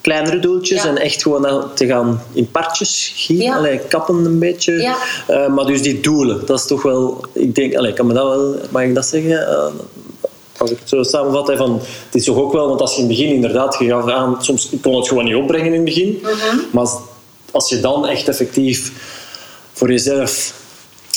kleinere 0.00 0.38
doeltjes 0.38 0.82
Ja. 0.82 0.88
en 0.88 0.96
echt 0.98 1.22
gewoon 1.22 1.64
te 1.74 1.86
gaan 1.86 2.22
in 2.32 2.50
partjes 2.50 3.12
gieten, 3.16 3.44
Ja. 3.46 3.56
allee, 3.56 3.78
kappen 3.88 4.24
een 4.24 4.38
beetje. 4.38 4.72
Ja. 4.72 4.96
Eh, 5.26 5.48
maar 5.54 5.66
dus 5.66 5.82
die 5.82 6.00
doelen, 6.00 6.46
dat 6.46 6.58
is 6.58 6.66
toch 6.66 6.82
wel, 6.82 7.24
ik 7.32 7.54
denk, 7.54 7.74
allee, 7.74 7.92
kan 7.92 8.06
me 8.06 8.12
dat 8.14 8.28
wel, 8.28 8.56
mag 8.70 8.82
ik 8.82 8.94
dat 8.94 9.06
zeggen? 9.06 9.48
Eh, 9.48 9.66
als 10.56 10.70
ik 10.70 10.78
het 10.78 10.88
zo 10.88 11.02
samenvat, 11.02 11.52
van, 11.56 11.74
het 12.06 12.14
is 12.14 12.24
toch 12.24 12.36
ook 12.36 12.52
wel, 12.52 12.68
want 12.68 12.80
als 12.80 12.94
je 12.96 13.02
in 13.02 13.08
het 13.08 13.16
begin 13.16 13.34
inderdaad, 13.34 13.76
je 13.78 13.88
gaf 13.88 14.08
aan, 14.08 14.36
soms 14.40 14.68
ik 14.70 14.82
kon 14.82 14.96
het 14.96 15.08
gewoon 15.08 15.24
niet 15.24 15.34
opbrengen 15.34 15.66
in 15.66 15.72
het 15.74 15.84
begin, 15.84 16.18
Mhm. 16.22 16.56
maar 16.72 16.86
als 17.50 17.68
je 17.68 17.80
dan 17.80 18.06
echt 18.06 18.28
effectief 18.28 18.92
voor 19.72 19.90
jezelf 19.90 20.52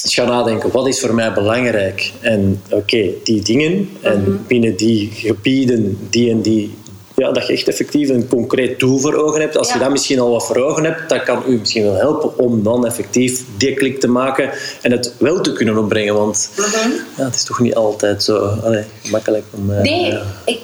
eens 0.03 0.13
gaat 0.13 0.27
nadenken, 0.27 0.71
wat 0.71 0.87
is 0.87 0.99
voor 0.99 1.13
mij 1.13 1.33
belangrijk? 1.33 2.11
En 2.19 2.61
oké, 2.69 3.09
die 3.23 3.41
dingen, 3.41 3.89
en 4.01 4.21
Mhm. 4.21 4.31
binnen 4.47 4.75
die 4.75 5.09
gebieden, 5.13 5.97
die 6.09 6.29
en 6.31 6.41
die, 6.41 6.73
ja, 7.15 7.31
dat 7.31 7.47
je 7.47 7.53
echt 7.53 7.67
effectief 7.67 8.09
een 8.09 8.27
concreet 8.27 8.79
doel 8.79 8.97
voor 8.99 9.13
ogen 9.13 9.41
hebt. 9.41 9.57
Als 9.57 9.73
je 9.73 9.79
dat 9.79 9.89
misschien 9.89 10.19
al 10.19 10.29
wat 10.31 10.45
voor 10.45 10.55
ogen 10.57 10.83
hebt, 10.83 11.09
dat 11.09 11.23
kan 11.23 11.43
u 11.47 11.57
misschien 11.57 11.83
wel 11.83 11.93
helpen 11.95 12.37
om 12.37 12.63
dan 12.63 12.85
effectief 12.85 13.43
die 13.57 13.73
klik 13.73 13.99
te 13.99 14.07
maken 14.07 14.49
en 14.81 14.91
het 14.91 15.13
wel 15.17 15.41
te 15.41 15.53
kunnen 15.53 15.77
opbrengen. 15.77 16.13
Want 16.13 16.49
Mhm. 16.57 16.89
ja, 17.17 17.23
het 17.25 17.35
is 17.35 17.43
toch 17.43 17.59
niet 17.59 17.75
altijd 17.75 18.23
zo 18.23 18.37
allee, 18.63 18.83
makkelijk 19.11 19.43
om... 19.51 19.71
eh, 19.73 19.81
Nee, 19.81 20.05
ja. 20.11 20.21
ik, 20.45 20.59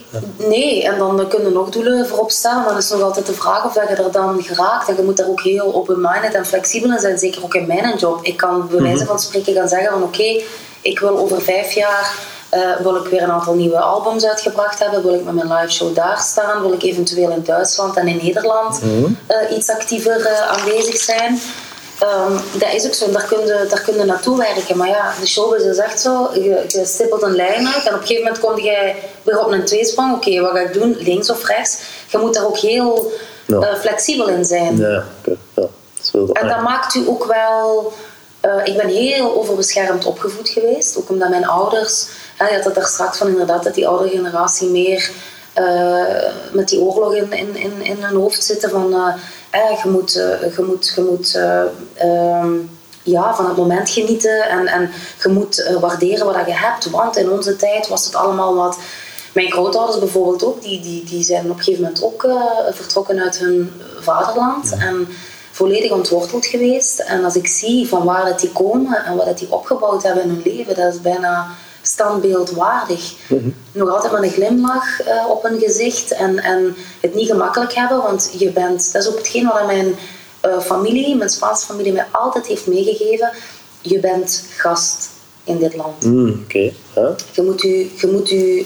nee, 0.47 0.83
en 0.83 0.97
dan 0.97 1.27
kunnen 1.27 1.53
nog 1.53 1.69
doelen 1.69 2.07
voorop 2.07 2.31
staan, 2.31 2.63
maar 2.63 2.73
dat 2.73 2.83
is 2.83 2.89
nog 2.89 3.01
altijd 3.01 3.25
de 3.25 3.33
vraag 3.33 3.65
of 3.65 3.73
dat 3.73 3.87
je 3.89 3.95
er 3.95 4.11
dan 4.11 4.43
geraakt. 4.43 4.89
En 4.89 4.95
je 4.95 5.01
moet 5.03 5.17
daar 5.17 5.27
ook 5.27 5.41
heel 5.41 5.75
open-minded 5.75 6.33
en 6.33 6.45
flexibel 6.45 6.91
in 6.91 6.99
zijn, 6.99 7.17
zeker 7.17 7.43
ook 7.43 7.53
in 7.55 7.67
mijn 7.67 7.97
job. 7.97 8.19
Ik 8.25 8.37
kan 8.37 8.67
bij 8.71 8.81
wijze 8.81 9.05
van 9.05 9.19
spreken 9.19 9.53
gaan 9.53 9.67
zeggen 9.67 9.91
van 9.91 10.03
oké, 10.03 10.41
ik 10.81 10.99
wil 10.99 11.17
over 11.17 11.41
vijf 11.41 11.71
jaar 11.71 12.13
eh, 12.49 12.75
wil 12.79 12.95
ik 12.95 13.07
weer 13.07 13.21
een 13.21 13.31
aantal 13.31 13.53
nieuwe 13.53 13.79
albums 13.79 14.25
uitgebracht 14.25 14.79
hebben, 14.79 15.03
wil 15.03 15.13
ik 15.13 15.23
met 15.23 15.33
mijn 15.33 15.53
live 15.53 15.73
show 15.73 15.95
daar 15.95 16.19
staan, 16.19 16.61
wil 16.61 16.73
ik 16.73 16.83
eventueel 16.83 17.31
in 17.31 17.43
Duitsland 17.43 17.97
en 17.97 18.07
in 18.07 18.19
Nederland 18.23 18.81
eh, 19.27 19.57
iets 19.57 19.69
actiever 19.69 20.25
eh, 20.25 20.47
aanwezig 20.47 20.97
zijn. 20.97 21.39
Ehm, 21.99 22.31
dat 22.53 22.73
is 22.73 22.85
ook 22.85 22.93
zo, 22.93 23.11
daar 23.11 23.25
kun, 23.25 23.39
je, 23.39 23.65
daar 23.69 23.81
kun 23.81 23.97
je 23.97 24.03
naartoe 24.03 24.37
werken. 24.37 24.77
Maar 24.77 24.87
ja, 24.87 25.13
de 25.19 25.27
showbiz 25.27 25.63
is 25.63 25.77
echt 25.77 25.99
zo. 26.01 26.29
Je, 26.33 26.63
je 26.67 26.85
stippelt 26.85 27.21
een 27.21 27.35
lijn 27.35 27.67
uit 27.67 27.85
en 27.85 27.93
op 27.93 28.01
een 28.01 28.07
gegeven 28.07 28.23
moment 28.23 28.39
kom 28.39 28.59
je 28.59 28.93
weer 29.23 29.39
op 29.39 29.51
een 29.51 29.65
tweesprong. 29.65 30.15
Oké, 30.15 30.41
wat 30.41 30.51
ga 30.51 30.59
ik 30.59 30.73
doen? 30.73 30.97
Links 30.99 31.29
of 31.29 31.45
rechts? 31.45 31.79
Je 32.07 32.17
moet 32.17 32.33
daar 32.33 32.45
ook 32.45 32.57
heel 32.57 33.11
flexibel 33.79 34.27
in 34.27 34.45
zijn. 34.45 34.77
Ja, 34.77 35.03
ja, 35.25 35.33
dat. 35.53 35.69
En 36.31 36.47
dat 36.47 36.61
maakt 36.61 36.95
u 36.95 37.07
ook 37.07 37.25
wel... 37.25 37.93
ik 38.63 38.77
ben 38.77 38.87
heel 38.87 39.35
overbeschermd 39.35 40.05
opgevoed 40.05 40.49
geweest. 40.49 40.97
Ook 40.97 41.09
omdat 41.09 41.29
mijn 41.29 41.47
ouders... 41.47 42.07
Je 42.37 42.55
had 42.55 42.63
het 42.63 42.75
daar 42.75 42.85
straks 42.85 43.17
van 43.17 43.27
inderdaad, 43.27 43.63
dat 43.63 43.73
die 43.73 43.87
oudere 43.87 44.09
generatie 44.09 44.69
meer 44.69 45.11
eh, 45.53 46.03
met 46.51 46.69
die 46.69 46.79
oorlog 46.79 47.13
in, 47.15 47.31
in, 47.33 47.55
in, 47.55 47.81
in 47.81 48.03
hun 48.03 48.15
hoofd 48.15 48.43
zitten 48.43 48.69
van... 48.69 48.93
eh, 48.93 49.13
eh, 49.49 49.83
je 49.83 49.89
moet, 49.89 50.15
eh, 50.15 50.55
je 50.55 50.63
moet, 50.63 50.93
je 50.95 51.01
moet 51.01 51.35
eh, 51.35 51.61
ehm, 51.93 52.53
ja, 53.03 53.35
van 53.35 53.47
het 53.47 53.57
moment 53.57 53.89
genieten 53.89 54.49
en, 54.49 54.67
en 54.67 54.89
je 55.23 55.29
moet 55.29 55.63
eh, 55.63 55.75
waarderen 55.79 56.25
wat 56.25 56.35
je 56.45 56.53
hebt. 56.53 56.89
Want 56.89 57.17
in 57.17 57.31
onze 57.31 57.55
tijd 57.55 57.87
was 57.87 58.05
het 58.05 58.15
allemaal 58.15 58.55
wat... 58.55 58.77
Mijn 59.33 59.51
grootouders 59.51 59.99
bijvoorbeeld 59.99 60.43
ook, 60.45 60.61
die, 60.61 60.81
die, 60.81 61.03
die 61.03 61.23
zijn 61.23 61.43
op 61.51 61.57
een 61.57 61.63
gegeven 61.63 61.81
moment 61.83 62.03
ook 62.03 62.23
eh, 62.23 62.41
vertrokken 62.71 63.19
uit 63.19 63.37
hun 63.37 63.71
vaderland. 63.99 64.71
En 64.79 65.07
volledig 65.51 65.91
ontworteld 65.91 66.45
geweest. 66.45 66.99
En 66.99 67.23
als 67.23 67.35
ik 67.35 67.47
zie 67.47 67.87
van 67.87 68.03
waar 68.03 68.25
dat 68.25 68.39
die 68.39 68.51
komen 68.51 69.05
en 69.05 69.15
wat 69.15 69.25
dat 69.25 69.37
die 69.37 69.51
opgebouwd 69.51 70.03
hebben 70.03 70.23
in 70.23 70.29
hun 70.29 70.41
leven, 70.43 70.75
dat 70.75 70.93
is 70.93 71.01
bijna 71.01 71.47
standbeeldwaardig. 71.87 73.13
Nog 73.71 73.89
altijd 73.89 74.13
met 74.13 74.23
een 74.23 74.29
glimlach 74.29 75.01
eh, 75.01 75.29
op 75.29 75.43
hun 75.43 75.59
gezicht 75.59 76.11
en, 76.11 76.39
en 76.39 76.75
het 76.99 77.15
niet 77.15 77.27
gemakkelijk 77.27 77.73
hebben, 77.73 78.01
want 78.01 78.33
je 78.37 78.51
bent, 78.51 78.93
dat 78.93 79.01
is 79.01 79.09
ook 79.09 79.17
hetgeen 79.17 79.47
wat 79.47 79.65
mijn 79.65 79.95
eh, 80.39 80.59
familie, 80.59 81.15
mijn 81.15 81.29
Spaanse 81.29 81.65
familie, 81.65 81.93
mij 81.93 82.05
altijd 82.11 82.45
heeft 82.45 82.67
meegegeven. 82.67 83.31
Je 83.81 83.99
bent 83.99 84.43
gast 84.57 85.09
in 85.43 85.57
dit 85.57 85.75
land. 85.75 86.03
Mm. 86.03 86.45
Je 87.31 87.41
moet 87.41 87.61
je, 87.61 87.91
je 87.95 88.07
moet 88.07 88.29
je 88.29 88.65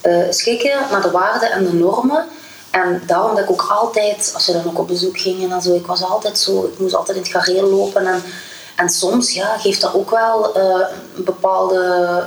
eh, 0.00 0.22
schikken 0.30 0.78
naar 0.90 1.02
de 1.02 1.10
waarden 1.10 1.50
en 1.50 1.64
de 1.64 1.72
normen. 1.72 2.24
En 2.70 3.02
daarom 3.06 3.34
dat 3.34 3.44
ik 3.44 3.50
ook 3.50 3.66
altijd, 3.68 4.30
als 4.34 4.46
we 4.46 4.52
dan 4.52 4.66
ook 4.66 4.78
op 4.78 4.88
bezoek 4.88 5.18
gingen 5.18 5.52
en 5.52 5.62
zo, 5.62 5.74
ik 5.74 5.86
was 5.86 6.02
altijd 6.02 6.38
zo, 6.38 6.64
ik 6.64 6.78
moest 6.78 6.94
altijd 6.94 7.16
in 7.16 7.22
het 7.22 7.32
gareel 7.32 7.70
lopen. 7.70 8.06
En, 8.06 8.22
en 8.82 8.88
soms 8.88 9.32
ja, 9.32 9.58
geeft 9.58 9.80
dat 9.80 9.94
ook 9.94 10.10
wel 10.10 10.54
eh, 10.54 10.86
een 11.16 11.24
bepaalde 11.24 12.24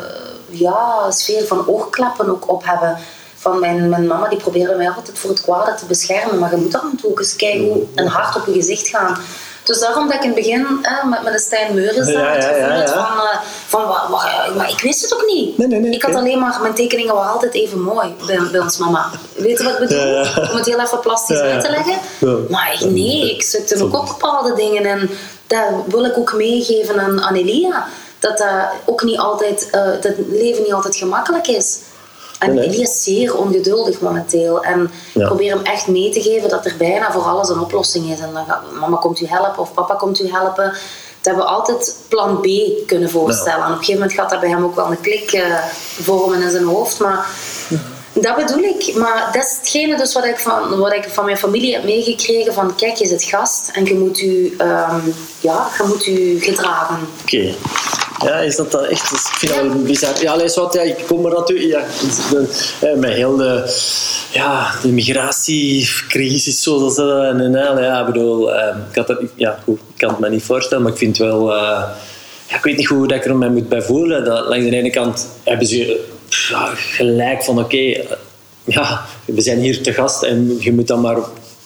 ja, 0.50 1.12
sfeer 1.12 1.46
van 1.48 1.68
oogklappen 1.68 2.30
ook 2.30 2.50
op 2.50 2.66
hebben. 2.66 2.98
Van 3.36 3.60
mijn, 3.60 3.90
mijn 3.90 4.08
mama 4.08 4.28
die 4.28 4.38
probeerde 4.38 4.76
mij 4.76 4.90
altijd 4.90 5.18
voor 5.18 5.30
het 5.30 5.42
kwade 5.42 5.76
te 5.76 5.86
beschermen, 5.86 6.40
maar 6.40 6.52
je 6.52 6.62
moet 6.62 6.76
af 6.76 6.92
en 6.92 6.98
toe 6.98 7.20
eens 7.20 7.36
kijken 7.36 7.66
hoe 7.66 7.84
een 7.96 8.08
hart 8.08 8.36
op 8.36 8.46
je 8.46 8.54
gezicht 8.54 8.88
gaan. 8.88 9.18
Dus 9.66 9.80
daarom 9.80 10.08
dat 10.08 10.16
ik 10.16 10.24
in 10.24 10.30
het 10.30 10.38
begin 10.38 10.80
eh, 10.82 11.04
met, 11.06 11.24
met 11.24 11.34
een 11.34 11.40
Stijn 11.40 11.76
Ja, 11.82 11.92
daar 11.94 12.36
het 12.78 12.90
ja, 12.90 13.08
van, 13.08 13.26
eh, 13.26 13.40
van 13.68 13.88
wa- 13.88 14.08
wa- 14.10 14.50
maar 14.58 14.70
ik 14.70 14.80
wist 14.80 15.02
het 15.02 15.14
ook 15.14 15.26
niet. 15.26 15.58
Nee, 15.58 15.68
nee, 15.68 15.80
nee, 15.80 15.92
ik 15.92 16.02
had 16.04 16.16
alleen 16.16 16.40
maar, 16.40 16.58
mijn 16.62 16.74
tekeningen 16.74 17.16
waren 17.16 17.32
altijd 17.32 17.54
even 17.54 17.82
mooi 17.82 18.16
bij, 18.26 18.40
bij 18.52 18.60
ons 18.60 18.78
mama. 18.78 19.10
Weet 19.36 19.58
je 19.58 19.64
wat 19.64 19.74
ik 19.74 19.80
bedoel? 19.80 20.18
Om 20.52 20.56
het 20.58 20.66
heel 20.66 20.80
even 20.80 21.00
plastisch 21.00 21.38
uit 21.40 21.62
te 21.64 21.70
leggen. 21.70 21.98
Maar 22.50 22.74
ik- 22.74 22.90
nee, 22.92 23.32
ik 23.36 23.44
zoekte 23.44 23.84
ook 23.84 23.94
op 24.00 24.06
bepaalde 24.08 24.54
dingen 24.54 24.86
en 24.86 25.10
dat 25.48 25.64
wil 25.88 26.06
ik 26.06 26.18
ook 26.18 26.34
meegeven 26.34 27.00
aan, 27.00 27.22
aan 27.22 27.36
Elia. 27.36 27.88
Dat 28.20 28.38
dat 28.38 28.50
ook 28.86 29.04
niet 29.04 29.18
altijd, 29.20 29.68
eh, 29.72 29.82
dat 29.86 30.04
het 30.04 30.16
leven 30.30 30.64
niet 30.64 30.74
altijd 30.74 30.96
gemakkelijk 30.96 31.48
is. 31.48 31.78
En 32.46 32.54
Nee. 32.54 32.68
Elia 32.68 32.82
is 32.82 33.04
zeer 33.04 33.38
ongeduldig 33.38 34.00
momenteel. 34.02 34.64
En 34.64 34.92
ik 35.14 35.26
probeer 35.26 35.56
hem 35.56 35.64
echt 35.66 35.88
mee 35.88 36.10
te 36.10 36.22
geven 36.22 36.50
dat 36.50 36.66
er 36.66 36.76
bijna 36.78 37.12
voor 37.12 37.22
alles 37.22 37.50
een 37.50 37.60
oplossing 37.60 38.12
is. 38.12 38.20
En 38.20 38.30
dan 38.34 38.46
gaat 38.46 38.62
mama 38.80 38.98
komt 38.98 39.22
u 39.22 39.26
helpen 39.28 39.60
of 39.60 39.74
papa 39.74 39.96
komt 39.96 40.20
u 40.22 40.30
helpen. 40.32 40.74
Dat 41.22 41.36
we 41.36 41.44
altijd 41.44 41.96
plan 42.08 42.42
B 42.42 42.48
kunnen 42.88 43.10
voorstellen. 43.10 43.60
En 43.60 43.66
op 43.66 43.70
een 43.72 43.78
gegeven 43.78 43.94
moment 44.02 44.14
gaat 44.14 44.30
dat 44.30 44.40
bij 44.40 44.50
hem 44.50 44.64
ook 44.64 44.76
wel 44.76 44.92
een 44.92 45.02
klik 45.02 45.32
eh, 45.32 45.56
vormen 46.02 46.42
in 46.42 46.50
zijn 46.50 46.64
hoofd. 46.66 47.00
Maar 47.00 47.28
dat 48.14 48.36
bedoel 48.36 48.64
ik. 48.64 48.96
Maar 48.96 49.30
dat 49.32 49.44
is 49.44 49.58
hetgene 49.58 49.98
dus 49.98 50.14
wat 50.14 50.26
ik 50.26 50.38
van, 50.40 50.78
wat 50.78 50.94
ik 50.94 51.04
van 51.10 51.26
mijn 51.26 51.38
familie 51.38 51.74
heb 51.74 51.84
meegekregen. 51.84 52.54
Van 52.54 52.76
kijk, 52.76 52.96
je 52.96 53.08
zit 53.08 53.24
gast 53.24 53.70
en 53.74 53.86
je 53.86 53.94
moet 53.94 54.22
u, 54.22 54.56
ehm, 54.58 55.00
ja, 55.40 55.68
je 55.78 55.84
moet 55.88 56.08
u 56.08 56.40
gedragen. 56.40 57.08
Oké. 57.22 57.54
Ja, 58.24 58.40
is 58.40 58.56
dat 58.56 58.72
dan 58.72 58.86
echt? 58.86 59.10
Dus 59.10 59.20
ik 59.20 59.36
vind 59.38 59.54
dat 59.56 59.62
wel 59.62 59.82
bizar. 59.82 60.22
Ja, 60.22 60.32
allee, 60.32 60.50
wat, 60.56 60.74
ja, 60.74 60.82
ik 60.82 61.04
kom 61.08 61.26
er 61.26 61.34
natuurlijk... 61.34 61.68
Ja, 61.70 61.84
de, 62.30 62.68
eh, 62.82 63.00
met 63.00 63.14
heel 63.14 63.36
de... 63.36 63.80
Ja, 64.32 64.72
de 64.82 64.88
migratiecrisis, 64.88 66.64
zoals 66.64 66.96
dat... 66.96 67.24
En, 67.24 67.40
en, 67.42 67.84
ja, 67.84 68.00
ik 68.00 68.06
bedoel... 68.06 68.54
eh, 68.54 68.76
ik, 68.92 68.96
had 68.96 69.18
ja, 69.36 69.60
goed, 69.64 69.80
ik 69.80 69.98
kan 69.98 70.10
het 70.10 70.20
me 70.20 70.30
niet 70.30 70.44
voorstellen, 70.44 70.84
maar 70.84 70.92
ik 70.92 70.98
vind 70.98 71.18
wel... 71.18 71.54
eh, 71.56 71.84
ja, 72.48 72.56
ik 72.58 72.64
weet 72.64 72.78
niet 72.78 72.88
hoe 72.88 73.14
ik 73.14 73.26
er 73.26 73.36
mij 73.36 73.50
moet 73.50 73.70
bij 73.70 73.82
voelen. 73.82 74.24
Dat, 74.26 74.48
langs 74.48 74.70
de 74.70 74.76
ene 74.76 74.90
kant 74.90 75.28
hebben 75.44 75.68
ze 75.68 76.06
gelijk 76.76 77.44
van... 77.44 77.60
Oké, 77.60 77.78
eh, 77.78 78.06
ja, 78.64 79.06
we 79.26 79.42
zijn 79.42 79.60
hier 79.60 79.84
te 79.84 79.94
gast 79.94 80.24
en 80.24 80.56
je 80.60 80.74
moet 80.74 80.88
dan 80.88 81.02
maar 81.02 81.18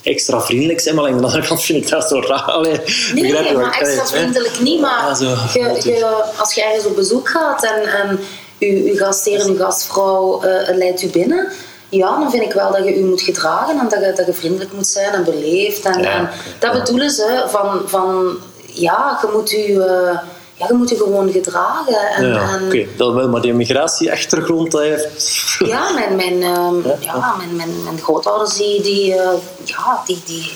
extra 0.03 0.41
vriendelijk 0.41 0.79
zijn. 0.79 0.95
Maar 0.95 1.03
langs 1.03 1.19
de 1.19 1.25
andere 1.25 1.47
kant 1.47 1.61
vind 1.63 1.83
ik 1.83 1.89
dat 1.89 2.07
zo 2.07 2.19
raar. 2.21 2.41
Allee, 2.41 2.79
Nee, 3.13 3.23
begrijp 3.23 3.47
je 3.49 3.57
maar 3.57 3.79
extra 3.79 4.01
hè? 4.01 4.07
vriendelijk 4.07 4.59
niet. 4.59 4.81
Maar 4.81 5.07
Ja, 5.07 5.15
zo. 5.15 5.25
je, 5.53 5.81
je, 5.83 6.23
als 6.37 6.53
je 6.53 6.63
ergens 6.63 6.85
op 6.85 6.95
bezoek 6.95 7.29
gaat 7.29 7.63
en, 7.63 7.81
en 7.83 8.19
uw, 8.59 8.95
gastheer 8.95 9.39
en 9.39 9.47
uw 9.47 9.57
gastvrouw 9.57 10.41
eh, 10.43 10.75
leidt 10.75 11.01
u 11.01 11.07
binnen, 11.07 11.47
ja, 11.89 12.19
dan 12.19 12.31
vind 12.31 12.43
ik 12.43 12.53
wel 12.53 12.71
dat 12.71 12.85
je 12.85 12.95
u 12.95 13.03
moet 13.03 13.21
gedragen 13.21 13.79
en 13.79 13.87
dat 13.89 13.99
je, 13.99 14.13
dat 14.15 14.25
je 14.25 14.33
vriendelijk 14.33 14.73
moet 14.73 14.87
zijn 14.87 15.13
en 15.13 15.23
beleefd. 15.23 15.85
En, 15.85 16.01
Ja, 16.01 16.11
en 16.17 16.23
oké, 16.23 16.33
dat 16.59 16.71
bedoelen 16.71 17.09
ze 17.11 17.43
van, 17.47 17.81
van 17.85 18.37
ja, 18.65 19.19
je 19.21 19.29
moet 19.33 19.53
u, 19.53 19.81
eh, 19.81 20.17
ja, 20.59 20.65
je 20.67 20.73
moet 20.73 20.91
u 20.91 20.95
gewoon 20.95 21.31
gedragen. 21.31 21.97
En, 22.15 22.27
Ja, 22.27 22.53
en, 22.55 22.65
oké, 22.65 22.85
dat 22.97 23.13
wel, 23.13 23.29
maar 23.29 23.41
die 23.41 23.53
migratieachtergrond 23.53 24.71
dat 24.71 24.81
heeft. 24.89 25.57
ja, 25.65 25.91
mijn, 25.91 26.15
mijn, 26.15 26.43
ehm, 26.43 26.87
ja, 26.99 27.35
mijn, 27.37 27.55
mijn, 27.55 27.83
mijn 27.83 27.99
grootouders 27.99 28.55
die, 28.55 28.81
die, 28.81 29.13
eh, 29.15 29.29
ja, 29.63 30.01
die, 30.05 30.21
die 30.25 30.51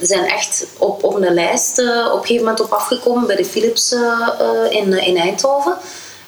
zijn 0.00 0.24
echt 0.24 0.66
op, 0.78 1.04
op 1.04 1.14
een 1.14 1.34
lijst 1.34 1.78
eh, 1.78 1.86
op 2.06 2.12
een 2.12 2.20
gegeven 2.20 2.44
moment 2.44 2.60
op 2.60 2.72
afgekomen 2.72 3.26
bij 3.26 3.36
de 3.36 3.44
Philips 3.44 3.92
eh, 3.92 4.00
eh, 4.38 4.72
in, 4.72 4.92
in 4.92 5.16
Eindhoven. 5.16 5.76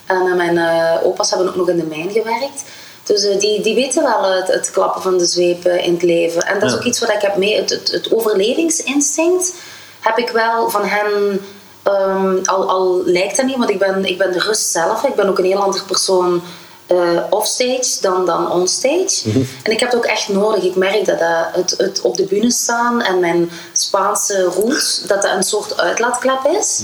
En 0.07 0.27
eh, 0.27 0.35
mijn 0.35 0.59
eh, 0.59 1.07
opa's 1.07 1.31
hebben 1.31 1.49
ook 1.49 1.57
nog 1.57 1.69
in 1.69 1.77
de 1.77 1.85
mijn 1.85 2.11
gewerkt. 2.11 2.63
Dus 3.05 3.25
eh, 3.25 3.39
die, 3.39 3.61
die 3.63 3.75
weten 3.75 4.03
wel 4.03 4.33
het, 4.33 4.49
het 4.49 4.71
klappen 4.71 5.03
van 5.03 5.19
de 5.19 5.25
zweep 5.25 5.65
eh, 5.65 5.87
in 5.87 5.93
het 5.93 6.03
leven. 6.03 6.43
En 6.43 6.61
dat 6.61 6.69
is 6.71 6.77
ook 6.77 6.85
iets 6.85 6.99
wat 7.01 7.09
ik 7.11 7.21
heb 7.21 7.37
mee. 7.37 7.57
Het, 7.57 7.71
het, 7.71 7.91
het 7.91 8.13
overlevingsinstinct 8.13 9.55
heb 10.01 10.19
ik 10.19 10.29
wel 10.29 10.71
van 10.71 10.85
hen. 10.85 11.41
Ehm, 11.83 12.39
al, 12.45 12.69
al 12.69 13.03
lijkt 13.05 13.37
dat 13.37 13.47
niet, 13.47 13.57
want 13.57 13.71
ik 13.71 13.79
ben, 13.79 14.05
ik 14.05 14.19
ben 14.19 14.33
de 14.33 14.39
rust 14.39 14.71
zelf. 14.71 15.05
Ik 15.05 15.15
ben 15.15 15.29
ook 15.29 15.39
een 15.39 15.45
heel 15.45 15.63
andere 15.63 15.85
persoon 15.85 16.43
eh, 16.87 17.23
offstage 17.31 18.01
dan, 18.01 18.27
dan 18.27 18.51
onstage. 18.51 19.31
En 19.63 19.73
ik 19.73 19.81
heb 19.81 19.91
het 19.91 19.97
ook 19.97 20.05
echt 20.05 20.29
nodig. 20.29 20.63
Ik 20.63 20.77
merk 20.77 21.05
dat, 21.05 21.19
dat 21.19 21.47
het, 21.53 21.75
het 21.79 22.01
op 22.01 22.17
de 22.17 22.25
bühne 22.25 22.51
staan 22.51 23.03
en 23.03 23.21
mijn 23.21 23.51
Spaanse 23.73 24.43
roots, 24.43 25.03
dat 25.07 25.23
dat 25.23 25.35
een 25.35 25.43
soort 25.43 25.81
uitlaatklep 25.81 26.47
is. 26.61 26.83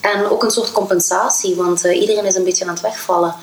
En 0.00 0.30
ook 0.30 0.42
een 0.42 0.50
soort 0.50 0.72
compensatie, 0.72 1.56
want 1.56 1.84
eh, 1.84 2.00
iedereen 2.00 2.24
is 2.24 2.34
een 2.34 2.44
beetje 2.44 2.64
aan 2.64 2.70
het 2.70 2.80
wegvallen. 2.80 3.34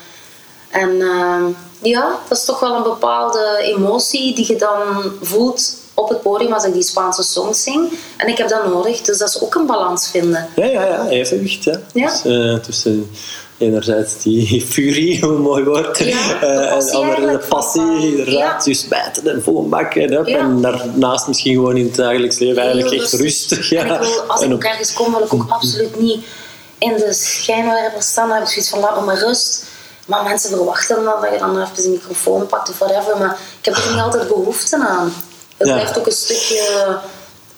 En 0.69 1.01
ehm, 1.01 1.43
ja, 1.81 2.19
dat 2.27 2.37
is 2.37 2.45
toch 2.45 2.59
wel 2.59 2.75
een 2.75 2.83
bepaalde 2.83 3.57
emotie 3.61 4.35
die 4.35 4.47
je 4.47 4.55
dan 4.55 4.79
voelt 5.21 5.75
op 5.99 6.09
het 6.09 6.21
podium 6.21 6.53
als 6.53 6.63
ik 6.65 6.73
die 6.73 6.83
Spaanse 6.83 7.23
songs 7.23 7.63
zing. 7.63 7.89
En 8.17 8.27
ik 8.27 8.37
heb 8.37 8.49
dat 8.49 8.65
nodig, 8.67 9.01
dus 9.01 9.17
dat 9.17 9.29
is 9.29 9.41
ook 9.41 9.55
een 9.55 9.65
balans 9.65 10.09
vinden. 10.09 10.49
Ja, 10.55 10.65
ja, 10.65 10.83
ja, 10.85 11.07
evenwicht. 11.07 11.63
Ja. 11.63 11.79
Ja. 11.93 12.05
Dus, 12.09 12.25
eh, 12.25 12.53
tussen 12.59 13.11
enerzijds 13.57 14.21
die 14.23 14.61
furie, 14.69 15.21
hoe 15.21 15.35
een 15.35 15.41
mooi 15.41 15.63
woord, 15.63 15.97
Ja, 15.97 16.41
eh, 16.41 16.71
en 16.71 16.83
van- 16.83 17.39
passie, 17.49 17.81
inderdaad. 18.09 18.33
ja. 18.33 18.63
Dus 18.63 18.87
bijten 18.87 19.27
en 19.27 19.69
bak. 19.69 19.93
En, 19.95 20.11
Ja. 20.11 20.37
en 20.37 20.61
daarnaast 20.61 21.27
misschien 21.27 21.53
gewoon 21.53 21.77
in 21.77 21.85
het 21.85 21.95
dagelijks 21.95 22.39
leven 22.39 22.61
eigenlijk 22.61 23.01
echt 23.01 23.13
rustig. 23.13 23.69
Ja. 23.69 23.83
En 23.85 23.93
ik 23.93 23.99
wil, 23.99 24.21
als 24.21 24.41
En 24.41 24.47
ik 24.47 24.53
ook 24.53 24.63
ergens 24.63 24.93
kom, 24.93 25.11
wil 25.13 25.23
ik 25.23 25.33
ook 25.33 25.45
absoluut 25.49 25.99
niet 25.99 26.25
in 26.77 26.93
de 26.97 27.13
schijnwerper 27.13 28.01
staan. 28.01 28.27
Dan 28.27 28.37
heb 28.37 28.45
ik 28.45 28.51
zoiets 28.51 28.69
van, 28.69 28.79
laat 28.79 28.99
me 28.99 29.05
maar 29.05 29.19
rust. 29.19 29.65
Maar 30.05 30.23
mensen 30.23 30.49
verwachten 30.49 30.95
dan 31.03 31.21
dat 31.21 31.31
je 31.33 31.37
dan 31.39 31.61
even 31.61 31.83
een 31.85 31.91
microfoon 31.91 32.45
pakt 32.47 32.69
of 32.69 32.77
whatever. 32.77 33.17
Maar 33.17 33.39
ik 33.59 33.65
heb 33.65 33.75
er 33.75 33.91
niet 33.91 34.01
altijd 34.01 34.27
behoefte 34.27 34.77
aan. 34.87 35.13
Het 35.57 35.67
Ja. 35.67 35.73
blijft 35.73 35.97
ook 35.97 36.05
een 36.05 36.11
stukje 36.11 36.99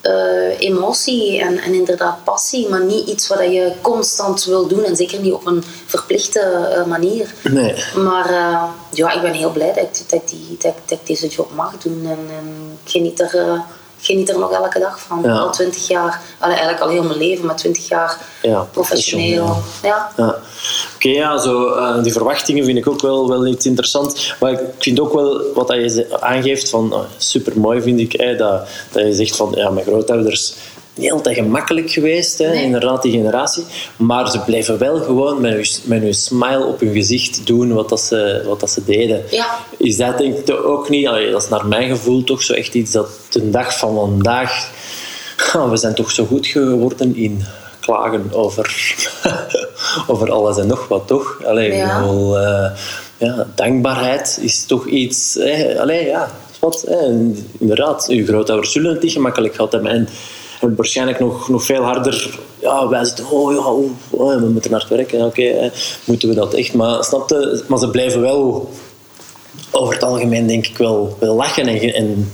eh, 0.02 0.60
emotie 0.60 1.40
en, 1.42 1.58
en 1.60 1.74
inderdaad 1.74 2.24
passie. 2.24 2.70
Maar 2.70 2.84
niet 2.84 3.08
iets 3.08 3.28
wat 3.28 3.40
je 3.40 3.72
constant 3.82 4.44
wil 4.44 4.68
doen. 4.68 4.84
En 4.84 4.96
zeker 4.96 5.20
niet 5.20 5.34
op 5.34 5.46
een 5.46 5.64
verplichte 5.86 6.40
eh, 6.40 6.86
manier. 6.86 7.34
Nee. 7.44 7.76
Maar 7.96 8.30
eh, 8.30 8.64
ja, 8.92 9.12
ik 9.12 9.22
ben 9.22 9.34
heel 9.34 9.52
blij 9.52 9.74
dat 9.74 9.84
ik, 9.84 10.10
dat 10.10 10.30
die, 10.30 10.58
dat, 10.60 10.72
ik- 10.72 10.90
dat 10.90 11.00
ik 11.00 11.08
deze 11.08 11.28
job 11.28 11.52
mag 11.56 11.78
doen. 11.78 12.02
En, 12.06 12.36
en 12.38 12.78
ik 12.86 12.92
geniet 12.92 13.20
er, 13.20 13.62
geniet 14.02 14.30
er 14.30 14.40
nog 14.40 14.52
elke 14.52 14.80
dag 14.80 15.00
van. 15.00 15.20
Ja. 15.24 15.38
Al 15.38 15.52
twintig 15.52 15.88
jaar, 15.88 16.22
allee, 16.38 16.56
eigenlijk 16.56 16.84
al 16.86 16.90
heel 16.90 17.04
mijn 17.04 17.18
leven, 17.18 17.46
maar 17.46 17.56
twintig 17.56 17.88
jaar 17.88 18.18
Ja, 18.42 18.68
professioneel. 18.72 19.58
Ja. 19.82 20.12
Ja. 20.18 20.36
Oké, 20.96 21.10
ja, 21.10 21.38
zo, 21.38 21.68
eh, 21.68 22.04
die 22.04 22.12
verwachtingen 22.12 22.66
vind 22.66 22.78
ik 22.78 22.88
ook 22.88 23.02
wel, 23.02 23.30
wel 23.30 23.46
iets 23.46 23.66
interessant. 23.66 24.34
Maar 24.40 24.52
ik 24.52 24.60
vind 24.80 25.00
ook 25.00 25.14
wel 25.14 25.44
wat 25.54 25.68
dat 25.68 25.78
je 25.78 26.08
aangeeft 26.20 26.70
van 26.70 26.94
super 27.18 27.60
mooi 27.60 27.82
vind 27.82 28.00
ik 28.00 28.38
dat, 28.38 28.68
dat 28.92 29.04
je 29.04 29.14
zegt 29.14 29.36
van 29.36 29.52
ja, 29.56 29.70
mijn 29.70 29.86
grootouders 29.86 30.54
niet 31.00 31.12
altijd 31.12 31.36
gemakkelijk 31.36 31.92
geweest, 31.92 32.38
hè, 32.38 32.48
Nee. 32.50 32.64
inderdaad, 32.64 33.02
die 33.02 33.12
generatie. 33.12 33.64
Maar 33.96 34.32
ze 34.32 34.40
blijven 34.40 34.78
wel 34.78 34.98
gewoon 35.00 35.42
met 35.42 35.52
hun, 35.54 35.66
met 35.84 36.02
hun 36.02 36.14
smile 36.14 36.66
op 36.66 36.80
hun 36.80 36.94
gezicht 36.94 37.48
doen 37.48 37.74
wat, 37.74 37.90
dat 37.90 38.02
ze, 38.02 38.44
wat 38.46 38.60
dat 38.60 38.70
ze 38.72 38.82
deden. 38.86 39.24
Ja. 39.32 39.48
Is 39.78 39.98
dat 39.98 40.18
denk 40.18 40.38
ik 40.38 40.66
ook 40.66 40.90
niet, 40.90 41.08
allee, 41.08 41.32
dat 41.32 41.42
is 41.44 41.50
naar 41.50 41.66
mijn 41.66 41.90
gevoel 41.90 42.24
toch 42.24 42.42
zo 42.42 42.54
echt 42.54 42.74
iets 42.74 42.92
dat 42.92 43.10
de 43.30 43.50
dag 43.50 43.78
van 43.78 43.96
vandaag. 43.96 44.70
Ah, 45.54 45.70
we 45.70 45.78
zijn 45.78 45.96
toch 45.96 46.12
zo 46.12 46.26
goed 46.26 46.48
geworden 46.48 47.16
in 47.16 47.44
klagen 47.80 48.24
over, 48.34 48.96
over 50.08 50.32
alles 50.32 50.58
en 50.58 50.68
nog 50.68 50.88
wat, 50.88 51.08
toch? 51.08 51.42
Allee, 51.46 51.74
Ja. 51.74 52.00
bedoel, 52.02 52.40
eh, 52.40 52.72
ja, 53.18 53.48
dankbaarheid 53.56 54.40
is 54.42 54.66
toch 54.66 54.86
iets... 54.88 55.38
Eh, 55.38 55.80
allee, 55.80 56.06
ja, 56.08 56.32
wat, 56.60 56.84
eh, 56.84 56.98
inderdaad, 57.60 58.08
uw 58.10 58.26
grootouders 58.26 58.72
zullen 58.72 58.92
het 58.94 59.02
niet 59.04 59.12
gemakkelijk 59.12 59.56
gehad 59.56 59.72
hebben. 59.72 59.92
En, 59.92 60.08
en 60.60 60.76
waarschijnlijk 60.76 61.20
nog, 61.20 61.50
nog 61.50 61.64
veel 61.64 61.84
harder 61.84 62.40
ja, 62.60 62.88
wij 62.88 63.06
zitten, 63.06 63.30
oh 63.30 63.54
ja, 63.54 63.72
oeh, 63.72 63.92
oh, 64.10 64.40
we 64.40 64.50
moeten 64.50 64.72
hard 64.72 64.88
werken. 64.88 65.26
Oké, 65.26 65.42
eh, 65.42 65.72
moeten 66.04 66.30
we 66.30 66.36
dat 66.36 66.54
echt? 66.54 66.74
Maar, 66.74 67.04
snapte, 67.04 67.64
maar 67.68 67.80
ze 67.80 67.90
blijven 67.90 68.22
wel 68.22 68.70
over 69.72 69.94
het 69.94 70.04
algemeen 70.04 70.48
denk 70.48 70.68
ik 70.68 70.78
wel, 70.78 71.18
wel 71.20 71.36
lachen 71.36 71.68
en, 71.68 71.94
en 71.94 72.32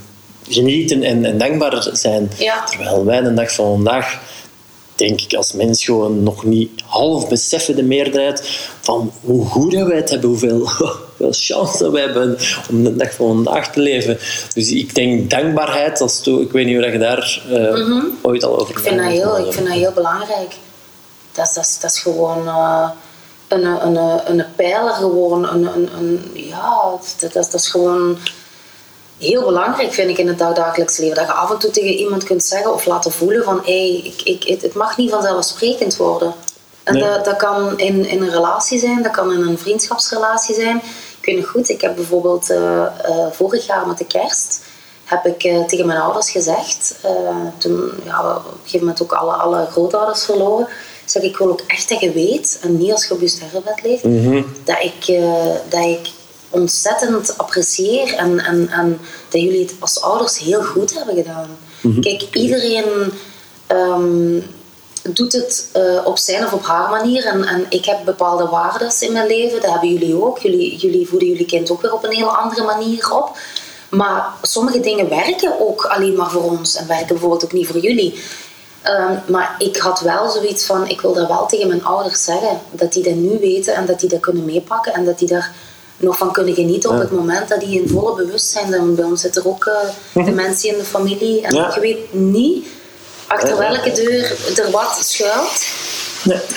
genieten 0.47 1.03
en, 1.03 1.25
en 1.25 1.37
dankbaar 1.37 1.87
zijn. 1.91 2.31
Ja. 2.37 2.63
Terwijl 2.63 3.05
wij 3.05 3.21
de 3.21 3.33
dag 3.33 3.53
van 3.53 3.65
vandaag, 3.65 4.21
denk 4.95 5.21
ik, 5.21 5.33
als 5.33 5.53
mens 5.53 5.83
gewoon 5.83 6.23
nog 6.23 6.43
niet 6.43 6.81
half 6.85 7.29
beseffen, 7.29 7.75
de 7.75 7.83
meerderheid, 7.83 8.67
van 8.81 9.11
hoe 9.21 9.45
goed 9.45 9.73
wij 9.73 9.95
het 9.95 10.09
hebben, 10.09 10.29
hoeveel, 10.29 10.69
hoeveel 11.17 11.57
chance 11.57 11.83
dat 11.83 11.91
wij 11.91 12.01
hebben 12.01 12.37
om 12.69 12.83
de 12.83 12.95
dag 12.95 13.13
van 13.13 13.27
vandaag 13.27 13.71
te 13.71 13.79
leven. 13.79 14.17
Dus 14.53 14.71
ik 14.71 14.95
denk 14.95 15.29
dankbaarheid, 15.29 16.01
als 16.01 16.21
to, 16.21 16.39
ik 16.41 16.51
weet 16.51 16.65
niet 16.65 16.75
hoe 16.75 16.91
je 16.91 16.97
daar 16.97 17.41
eh, 17.49 18.03
ooit 18.21 18.43
al 18.43 18.59
over 18.59 18.75
Mhm. 18.75 18.77
Ik 18.77 18.87
vind, 18.87 18.97
dat 18.97 19.11
heel, 19.11 19.47
ik 19.47 19.53
vind 19.53 19.67
dat 19.67 19.75
heel 19.75 19.91
belangrijk. 19.91 20.53
Dat 21.31 21.47
is, 21.47 21.53
dat 21.53 21.65
is, 21.65 21.79
dat 21.79 21.91
is 21.91 21.99
gewoon 21.99 22.47
eh, 22.47 22.89
een, 23.47 23.65
een, 23.65 23.95
een, 23.95 24.39
een 24.39 24.45
pijler, 24.55 24.93
gewoon. 24.93 25.49
Een, 25.49 25.65
een, 25.75 25.89
een, 25.97 26.31
ja, 26.33 26.81
dat, 27.19 27.33
dat, 27.33 27.51
dat 27.51 27.53
is 27.53 27.67
gewoon 27.67 28.17
heel 29.17 29.43
belangrijk, 29.45 29.93
vind 29.93 30.09
ik, 30.09 30.17
in 30.17 30.27
het 30.27 30.39
dagdagelijks 30.39 30.97
leven. 30.97 31.15
Dat 31.15 31.25
je 31.25 31.31
af 31.31 31.51
en 31.51 31.57
toe 31.57 31.71
tegen 31.71 31.93
iemand 31.93 32.23
kunt 32.23 32.43
zeggen 32.43 32.73
of 32.73 32.85
laten 32.85 33.11
voelen 33.11 33.43
van 33.43 33.61
hey, 33.63 34.01
ik, 34.03 34.21
ik, 34.23 34.43
het, 34.43 34.61
het 34.61 34.73
mag 34.73 34.97
niet 34.97 35.09
vanzelfsprekend 35.11 35.97
worden. 35.97 36.33
En 36.83 36.93
Nee. 36.93 37.03
dat, 37.03 37.25
dat 37.25 37.35
kan 37.35 37.79
in, 37.79 38.05
in 38.05 38.21
een 38.21 38.29
relatie 38.29 38.79
zijn, 38.79 39.03
dat 39.03 39.11
kan 39.11 39.31
in 39.33 39.41
een 39.41 39.57
vriendschapsrelatie 39.57 40.55
zijn. 40.55 40.81
Nog 41.33 41.47
goed, 41.47 41.69
ik 41.69 41.81
heb 41.81 41.95
bijvoorbeeld 41.95 42.49
eh, 42.49 42.85
eh, 42.85 43.31
vorig 43.31 43.65
jaar 43.65 43.87
met 43.87 43.97
de 43.97 44.05
kerst 44.05 44.59
heb 45.03 45.25
ik 45.25 45.43
eh, 45.43 45.65
tegen 45.65 45.85
mijn 45.85 45.99
ouders 45.99 46.31
gezegd, 46.31 46.95
toen 47.57 47.91
ja, 48.05 48.23
we 48.23 48.35
op 48.35 48.45
een 48.45 48.59
gegeven 48.63 48.79
moment 48.79 49.01
ook 49.01 49.11
alle, 49.11 49.33
alle 49.33 49.65
grootouders 49.65 50.25
verloren, 50.25 50.67
zeg 51.05 51.23
ik 51.23 51.37
wil 51.37 51.49
ook 51.49 51.61
echt 51.67 51.89
dat 51.89 51.99
je 51.99 52.11
weet, 52.11 52.59
en 52.61 52.77
niet 52.77 52.91
als 52.91 53.07
je 53.07 53.13
op 53.13 53.21
je 53.21 53.27
sterrenbed 53.27 53.81
ligt, 53.83 54.03
dat, 54.63 54.77
ik, 54.81 55.21
dat 55.69 55.83
ik 55.83 56.09
ontzettend 56.49 57.37
apprecieer 57.37 58.13
en, 58.13 58.39
en, 58.39 58.69
en 58.69 58.99
dat 59.29 59.41
jullie 59.41 59.61
het 59.61 59.75
als 59.79 60.01
ouders 60.01 60.39
heel 60.39 60.63
goed 60.63 60.93
hebben 60.93 61.15
gedaan. 61.15 61.49
Kijk, 62.01 62.27
iedereen 62.31 63.11
ehm, 63.67 64.39
doet 65.13 65.33
het 65.33 65.69
eh, 65.71 66.05
op 66.05 66.17
zijn 66.17 66.45
of 66.45 66.53
op 66.53 66.65
haar 66.65 66.89
manier. 66.89 67.25
En, 67.25 67.43
en 67.43 67.65
ik 67.69 67.85
heb 67.85 67.97
bepaalde 68.05 68.47
waarden 68.47 68.91
in 68.99 69.11
mijn 69.11 69.27
leven, 69.27 69.61
dat 69.61 69.71
hebben 69.71 69.89
jullie 69.93 70.23
ook. 70.23 70.39
Jullie, 70.39 70.77
jullie 70.77 71.07
voeden 71.07 71.27
jullie 71.27 71.45
kind 71.45 71.71
ook 71.71 71.81
weer 71.81 71.93
op 71.93 72.03
een 72.03 72.11
hele 72.13 72.25
andere 72.29 72.63
manier 72.63 73.11
op. 73.13 73.37
Maar 73.89 74.25
sommige 74.41 74.79
dingen 74.79 75.09
werken 75.09 75.59
ook 75.59 75.85
alleen 75.85 76.15
maar 76.15 76.29
voor 76.31 76.43
ons 76.43 76.75
en 76.75 76.87
werken 76.87 77.07
bijvoorbeeld 77.07 77.43
ook 77.45 77.53
niet 77.53 77.67
voor 77.67 77.79
jullie. 77.79 78.19
Ehm, 78.81 79.13
maar 79.27 79.55
ik 79.57 79.77
had 79.77 79.99
wel 79.99 80.29
zoiets 80.29 80.65
van, 80.65 80.87
ik 80.87 81.01
wil 81.01 81.13
dat 81.13 81.27
wel 81.27 81.45
tegen 81.45 81.67
mijn 81.67 81.85
ouders 81.85 82.23
zeggen. 82.23 82.59
Dat 82.71 82.93
die 82.93 83.03
dat 83.03 83.13
nu 83.15 83.39
weten 83.39 83.73
en 83.75 83.85
dat 83.85 83.99
die 83.99 84.09
dat 84.09 84.19
kunnen 84.19 84.45
meepakken 84.45 84.93
en 84.93 85.05
dat 85.05 85.19
die 85.19 85.27
daar 85.27 85.51
nog 85.97 86.17
van 86.17 86.31
kunnen 86.31 86.53
genieten 86.53 86.89
op 86.89 86.99
het 86.99 87.11
moment 87.11 87.49
dat 87.49 87.59
die 87.59 87.81
in 87.81 87.87
volle 87.89 88.15
bewustzijn 88.15 88.69
zijn. 88.69 88.95
Bij 88.95 89.05
ons 89.05 89.21
zitten 89.21 89.41
er 89.43 89.47
ook 89.47 89.65
uh, 90.13 90.25
dementie 90.25 90.71
in 90.71 90.77
de 90.77 90.83
familie. 90.83 91.41
En 91.41 91.55
Ja. 91.55 91.71
je 91.73 91.79
weet 91.79 92.13
niet 92.13 92.67
achter 93.27 93.57
welke 93.57 93.91
deur 93.91 94.35
er 94.55 94.71
wat 94.71 94.99
schuilt. 95.03 95.65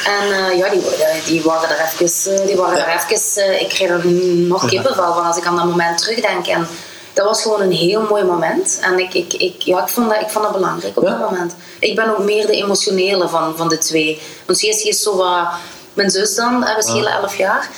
En 0.04 0.32
eh, 0.32 0.58
ja, 0.58 0.68
die, 0.68 0.82
die 1.26 1.42
waren 1.42 1.68
er 1.68 1.90
even, 2.00 2.34
eh, 2.34 2.46
die 2.46 2.56
waren 2.56 2.78
er 2.86 3.00
even 3.08 3.42
eh, 3.42 3.60
ik 3.60 3.68
kreeg 3.68 3.88
er 3.88 4.06
nog 4.06 4.66
kippenvel 4.66 5.14
van 5.14 5.24
als 5.24 5.36
ik 5.36 5.46
aan 5.46 5.56
dat 5.56 5.64
moment 5.64 5.98
terugdenk. 5.98 6.46
En 6.46 6.68
dat 7.12 7.26
was 7.26 7.42
gewoon 7.42 7.60
een 7.60 7.72
heel 7.72 8.02
mooi 8.02 8.24
moment. 8.24 8.78
En 8.82 8.98
ik, 8.98 9.14
ik, 9.14 9.32
ik, 9.32 9.62
ja, 9.62 9.82
ik, 9.82 9.88
vond, 9.88 10.10
dat, 10.10 10.20
ik 10.20 10.28
vond 10.28 10.44
dat 10.44 10.52
belangrijk 10.52 10.96
op 10.96 11.02
Ja. 11.02 11.10
dat 11.10 11.30
moment. 11.30 11.54
Ik 11.78 11.96
ben 11.96 12.10
ook 12.10 12.24
meer 12.24 12.46
de 12.46 12.52
emotionele 12.52 13.28
van, 13.28 13.56
van 13.56 13.68
de 13.68 13.78
twee. 13.78 14.20
Want 14.46 14.60
Jessie 14.60 14.88
is 14.88 15.02
zo 15.02 15.16
wat... 15.16 15.46
Mijn 15.92 16.10
zus 16.10 16.34
dan, 16.34 16.60
we 16.60 16.82
schelen 16.82 17.12
elf 17.12 17.36
jaar. 17.36 17.68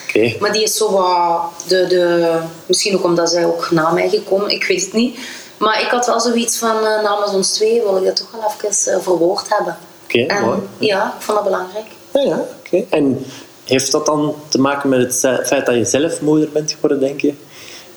Maar 0.41 0.53
die 0.53 0.63
is 0.63 0.77
zo 0.77 0.91
wat... 0.91 1.41
De, 1.67 1.87
de, 1.87 2.35
misschien 2.67 2.97
ook 2.97 3.05
omdat 3.05 3.31
zij 3.31 3.45
ook 3.45 3.71
na 3.71 3.91
mij 3.91 4.09
gekomen, 4.09 4.51
ik 4.51 4.65
weet 4.65 4.85
het 4.85 4.93
niet. 4.93 5.19
Maar 5.61 5.81
ik 5.81 5.87
had 5.89 6.07
wel 6.07 6.21
zoiets 6.21 6.59
van, 6.59 6.77
eh, 6.87 7.03
namens 7.03 7.33
ons 7.33 7.53
twee 7.53 7.83
wil 7.83 7.97
ik 7.97 8.05
dat 8.05 8.17
toch 8.17 8.31
wel 8.31 8.41
even 8.59 8.93
eh, 8.95 9.01
verwoord 9.01 9.47
hebben. 9.49 9.77
Oké, 10.05 10.41
mooi. 10.41 10.59
Ja, 10.79 11.15
ik 11.19 11.23
vond 11.23 11.39
dat 11.39 11.47
belangrijk. 11.47 11.87
Ja, 12.13 12.21
ja, 12.21 12.45
oké. 12.67 12.85
En 12.91 13.27
heeft 13.65 13.93
dat 13.93 14.07
dan 14.07 14.35
te 14.49 14.61
maken 14.61 14.89
met 14.89 15.01
het 15.23 15.47
feit 15.47 15.67
dat 15.67 15.75
je 15.75 15.85
zelf 15.85 16.21
moeder 16.21 16.49
bent 16.53 16.73
geworden, 16.73 17.01
denk 17.01 17.21
je? 17.21 17.35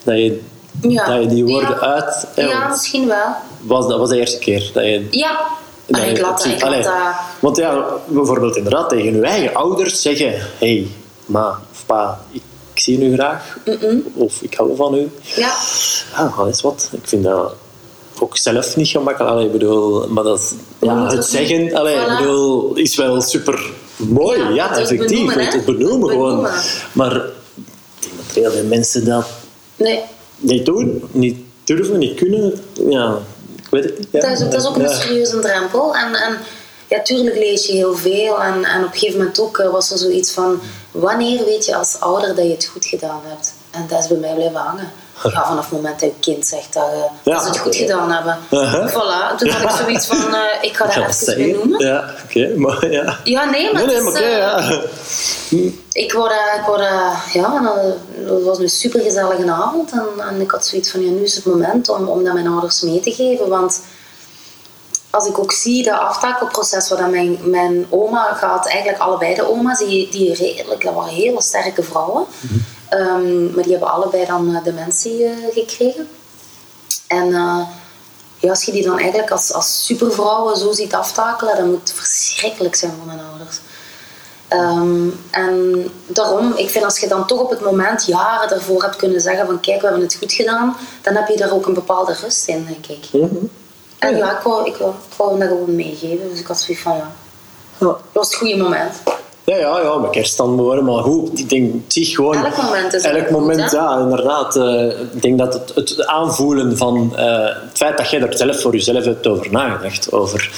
Dat 0.03 0.15
je, 0.17 0.41
Ja. 0.81 1.05
dat 1.05 1.21
je 1.21 1.27
die 1.27 1.45
woorden 1.45 1.69
Ja. 1.69 1.79
uit... 1.79 2.27
hè, 2.35 2.43
Ja, 2.43 2.67
misschien 2.67 3.07
wel. 3.07 3.27
was, 3.61 3.87
dat 3.87 3.99
was 3.99 4.09
de 4.09 4.17
eerste 4.19 4.39
keer 4.39 4.69
dat 4.73 4.83
je... 4.83 5.07
Ja. 5.11 5.39
dat 5.85 6.01
je 6.01 6.07
ik 6.07 6.21
laat, 6.21 6.43
het 6.43 6.45
ik 6.45 6.51
ziet. 6.51 6.63
Allee, 6.63 6.83
laat 6.83 7.05
dat... 7.05 7.15
Want 7.39 7.57
ja, 7.57 7.85
bijvoorbeeld 8.07 8.55
inderdaad 8.55 8.89
tegen 8.89 9.15
je 9.15 9.21
eigen 9.21 9.53
ouders 9.55 10.01
zeggen... 10.01 10.31
Hé, 10.31 10.47
hey, 10.59 10.87
ma 11.25 11.59
of 11.71 11.83
pa, 11.85 12.19
ik 12.31 12.41
zie 12.83 13.09
u 13.09 13.13
graag. 13.13 13.57
Of 14.13 14.41
ik 14.41 14.53
hou 14.53 14.75
van 14.75 14.95
u. 14.95 15.09
Ja. 15.35 15.53
Ja, 16.15 16.33
dat 16.37 16.47
is 16.47 16.61
wat. 16.61 16.89
Ik 16.91 17.07
vind 17.07 17.23
dat 17.23 17.55
ook 18.19 18.37
zelf 18.37 18.75
niet 18.75 18.87
gemakkelijk. 18.87 19.31
Allee, 19.33 19.45
ik 19.45 19.51
bedoel, 19.51 20.07
maar 20.07 20.23
dat 20.23 20.39
is, 20.39 20.51
ja, 20.79 21.07
het 21.15 21.25
zeggen 21.25 21.73
allee, 21.73 21.95
ik 21.95 22.07
Voilà. 22.07 22.17
bedoel, 22.17 22.73
is 22.75 22.95
wel 22.95 23.21
super 23.21 23.69
mooi. 23.95 24.53
Ja, 24.53 24.77
effectief. 24.77 25.07
benoemen, 25.07 25.39
het, 25.45 25.53
het 25.53 25.65
benoemen 25.65 26.09
gewoon. 26.09 26.47
Maar 26.91 27.15
ik 27.15 27.23
denk 27.99 28.13
dat 28.25 28.35
heel 28.43 28.51
veel 28.51 28.63
mensen 28.65 29.05
dat 29.05 29.25
Nee. 29.75 29.99
niet 30.37 30.65
doen, 30.65 31.03
niet 31.11 31.37
durven, 31.63 31.97
niet 31.99 32.15
kunnen. 32.15 32.53
Ja, 32.89 33.17
ik 33.55 33.67
weet 33.69 33.83
het 33.83 33.97
niet. 33.99 34.07
Ja. 34.11 34.19
Dat 34.19 34.31
is, 34.31 34.39
dat 34.39 34.53
is 34.53 34.67
ook 34.67 34.77
een 34.77 34.89
serieuze 34.89 35.39
drempel. 35.39 35.95
En, 35.95 36.13
en 36.15 36.37
ja, 36.95 37.01
tuurlijk 37.03 37.35
lees 37.35 37.65
je 37.65 37.71
heel 37.73 37.95
veel. 37.95 38.41
En, 38.41 38.63
en 38.63 38.79
op 38.83 38.91
een 38.93 38.97
gegeven 38.99 39.17
moment 39.17 39.39
ook 39.39 39.57
eh, 39.57 39.69
was 39.69 39.91
er 39.91 39.97
zoiets 39.97 40.31
van... 40.31 40.59
Wanneer 40.91 41.45
weet 41.45 41.65
je 41.65 41.75
als 41.75 41.95
ouder 41.99 42.35
dat 42.35 42.45
je 42.45 42.51
het 42.51 42.65
goed 42.65 42.85
gedaan 42.85 43.21
hebt? 43.23 43.53
En 43.71 43.85
dat 43.89 43.99
is 43.99 44.07
bij 44.07 44.17
mij 44.17 44.33
blijven 44.33 44.59
hangen. 44.59 44.91
Ja, 45.23 45.45
vanaf 45.47 45.63
het 45.69 45.71
moment 45.71 45.99
dat 45.99 46.09
je 46.09 46.15
kind 46.31 46.45
zegt 46.47 46.73
dat, 46.73 46.83
Ja. 47.23 47.33
dat 47.33 47.41
ze 47.43 47.47
het 47.49 47.57
goed 47.57 47.75
gedaan 47.75 48.11
hebben. 48.11 48.37
Uh-huh. 48.51 48.89
Voilà. 48.91 49.37
Toen 49.37 49.49
had 49.49 49.63
ik 49.63 49.69
zoiets 49.69 50.05
van... 50.05 50.33
eh, 50.35 50.41
ik 50.61 50.75
ga 50.75 50.85
dat 50.85 50.93
ga 50.93 51.01
even 51.33 51.51
benoemen. 51.51 51.85
Ja, 51.85 52.13
oké, 52.25 52.53
maar 52.55 52.91
ja. 52.91 53.17
Ja, 53.23 53.49
nee, 53.49 53.73
maar 53.73 53.85
Nee, 53.85 53.95
nee, 53.95 54.03
maar 54.03 54.13
eh, 54.21 54.37
ja. 54.37 54.81
Ik 55.91 56.13
word, 56.13 56.31
eh, 56.31 56.59
ik 56.59 56.65
word 56.65 56.79
eh, 56.79 57.19
ja, 57.33 57.55
en, 57.55 57.65
eh, 57.65 58.33
het 58.33 58.43
was 58.43 58.59
een 58.59 58.69
supergezellige 58.69 59.51
avond. 59.51 59.91
En, 59.91 60.27
en 60.29 60.41
ik 60.41 60.51
had 60.51 60.65
zoiets 60.65 60.91
van, 60.91 61.05
ja, 61.05 61.09
nu 61.11 61.23
is 61.23 61.35
het 61.35 61.45
moment 61.45 61.89
om, 61.89 62.07
om 62.07 62.23
dat 62.23 62.33
mijn 62.33 62.47
ouders 62.47 62.81
mee 62.81 62.99
te 62.99 63.11
geven. 63.11 63.47
Want 63.49 63.81
als 65.13 65.27
ik 65.27 65.39
ook 65.39 65.51
zie 65.51 65.83
dat 65.83 65.99
aftakelproces 65.99 66.87
dat 66.87 67.09
mijn, 67.09 67.37
mijn 67.43 67.85
oma 67.89 68.33
gaat, 68.33 68.67
eigenlijk 68.67 69.01
allebei 69.01 69.35
de 69.35 69.49
oma's, 69.49 69.79
die, 69.79 70.11
die 70.11 70.33
redelijk, 70.33 70.83
dat 70.83 70.93
waren 70.93 71.13
hele 71.13 71.41
sterke 71.41 71.83
vrouwen. 71.83 72.25
Ehm, 72.89 73.53
maar 73.53 73.63
die 73.63 73.71
hebben 73.71 73.91
allebei 73.91 74.25
dan 74.25 74.55
eh, 74.55 74.63
dementie 74.63 75.25
eh, 75.25 75.31
gekregen. 75.53 76.07
En 77.07 77.33
eh, 77.33 77.59
ja, 78.37 78.49
als 78.49 78.63
je 78.63 78.71
die 78.71 78.83
dan 78.83 78.99
eigenlijk 78.99 79.31
als, 79.31 79.53
als 79.53 79.85
supervrouwen 79.85 80.57
zo 80.57 80.71
ziet 80.71 80.93
aftakelen, 80.93 81.57
dat 81.57 81.65
moet 81.65 81.93
verschrikkelijk 81.95 82.75
zijn 82.75 82.91
voor 82.97 83.05
mijn 83.05 83.27
ouders. 83.31 83.59
Ehm, 84.47 85.09
en 85.31 85.89
daarom, 86.07 86.53
ik 86.55 86.69
vind 86.69 86.85
als 86.85 86.99
je 86.99 87.07
dan 87.07 87.27
toch 87.27 87.39
op 87.39 87.49
het 87.49 87.61
moment 87.61 88.05
jaren 88.05 88.49
daarvoor 88.49 88.81
hebt 88.81 88.95
kunnen 88.95 89.21
zeggen 89.21 89.45
van 89.45 89.59
kijk, 89.59 89.81
we 89.81 89.87
hebben 89.87 90.03
het 90.03 90.15
goed 90.15 90.33
gedaan, 90.33 90.77
dan 91.01 91.15
heb 91.15 91.27
je 91.27 91.37
daar 91.37 91.51
ook 91.51 91.65
een 91.65 91.73
bepaalde 91.73 92.13
rust 92.13 92.47
in, 92.47 92.65
denk 92.65 92.87
ik. 92.87 93.29
En 94.07 94.17
ja, 94.17 94.31
ik 94.37 94.43
wou, 94.43 94.67
ik, 94.67 94.75
wou, 94.75 94.91
ik 94.91 95.15
wou 95.17 95.29
hem 95.29 95.39
dat 95.39 95.47
gewoon 95.47 95.75
meegeven, 95.75 96.29
dus 96.29 96.39
ik 96.39 96.47
had 96.47 96.59
zoiets 96.61 96.83
van 96.83 96.95
ja, 96.95 97.11
Ja. 97.77 97.85
dat 97.85 97.99
was 98.11 98.27
het 98.27 98.35
goede 98.35 98.57
moment. 98.57 99.01
Ja, 99.45 99.55
ja, 99.55 99.79
ja, 99.79 99.97
met 99.97 100.09
kerst 100.09 100.37
dan 100.37 100.55
worden, 100.55 100.83
maar 100.85 101.03
goed, 101.03 101.39
ik 101.39 101.49
denk, 101.49 101.73
het 101.87 101.95
is 101.95 102.15
gewoon... 102.15 102.45
Elk 102.45 102.57
moment 102.61 102.93
is 102.93 103.03
Elk 103.03 103.29
moment, 103.29 103.71
ja, 103.71 103.97
inderdaad. 103.99 104.55
eh, 104.55 104.85
ik 105.13 105.21
denk 105.21 105.37
dat 105.37 105.53
het, 105.53 105.71
het 105.75 106.05
aanvoelen 106.05 106.77
van 106.77 107.13
eh, 107.15 107.43
het 107.45 107.77
feit 107.77 107.97
dat 107.97 108.09
jij 108.09 108.21
er 108.21 108.37
zelf 108.37 108.61
voor 108.61 108.71
jezelf 108.73 109.05
hebt 109.05 109.27
over 109.27 109.51
nagedacht, 109.51 110.11
over... 110.11 110.49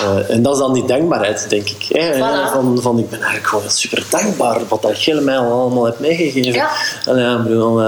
eh, 0.00 0.30
en 0.34 0.42
dat 0.42 0.52
is 0.52 0.58
dan 0.58 0.72
die 0.72 0.84
dankbaarheid, 0.84 1.46
denk 1.48 1.68
ik. 1.68 1.86
Hè? 1.88 2.14
Voilà. 2.14 2.52
Van, 2.52 2.78
van, 2.82 2.98
ik 2.98 3.10
ben 3.10 3.18
eigenlijk 3.18 3.48
gewoon 3.48 3.70
super 3.70 4.04
dankbaar 4.10 4.60
wat 4.68 4.82
dat 4.82 5.02
jij 5.02 5.20
mij 5.20 5.38
allemaal 5.38 5.84
hebt 5.84 6.00
meegegeven. 6.00 6.52
Ja. 6.52 6.68
En 7.04 7.18
ja, 7.18 7.36
ik 7.36 7.42
bedoel... 7.42 7.80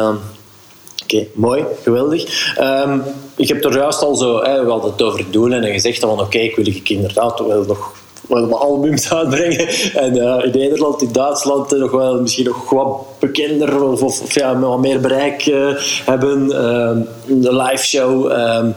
Oké, 1.02 1.26
mooi, 1.34 1.64
geweldig. 1.82 2.56
Ehm, 2.56 2.98
ik 3.36 3.48
heb 3.48 3.64
er 3.64 3.76
juist 3.76 4.02
al 4.02 4.14
zo, 4.14 4.42
hè, 4.42 4.64
we 4.64 4.70
hadden 4.70 4.90
het 4.90 5.02
over 5.02 5.24
doelen 5.30 5.64
en 5.64 5.72
gezegd 5.72 5.98
van 5.98 6.20
oké, 6.20 6.38
ik 6.38 6.56
wil 6.56 6.66
ik 6.66 6.88
inderdaad 6.88 7.38
wel 7.38 7.64
nog 7.64 8.02
wel 8.28 8.46
mijn 8.46 8.60
albums 8.60 9.12
uitbrengen. 9.12 9.68
En 9.94 10.16
eh, 10.18 10.44
in 10.44 10.50
Nederland, 10.58 11.02
in 11.02 11.12
Duitsland 11.12 11.72
eh, 11.72 11.80
nog 11.80 11.90
wel 11.90 12.20
misschien 12.20 12.44
nog 12.44 12.70
wat 12.70 13.00
bekender 13.18 13.82
of, 13.82 14.02
of, 14.02 14.34
ja, 14.34 14.58
wat 14.58 14.78
meer 14.78 15.00
bereik 15.00 15.46
eh, 15.46 15.68
hebben. 16.04 16.52
Ehm, 16.52 17.00
de 17.42 17.56
live 17.56 17.86
show. 17.86 18.30
ehm, 18.30 18.70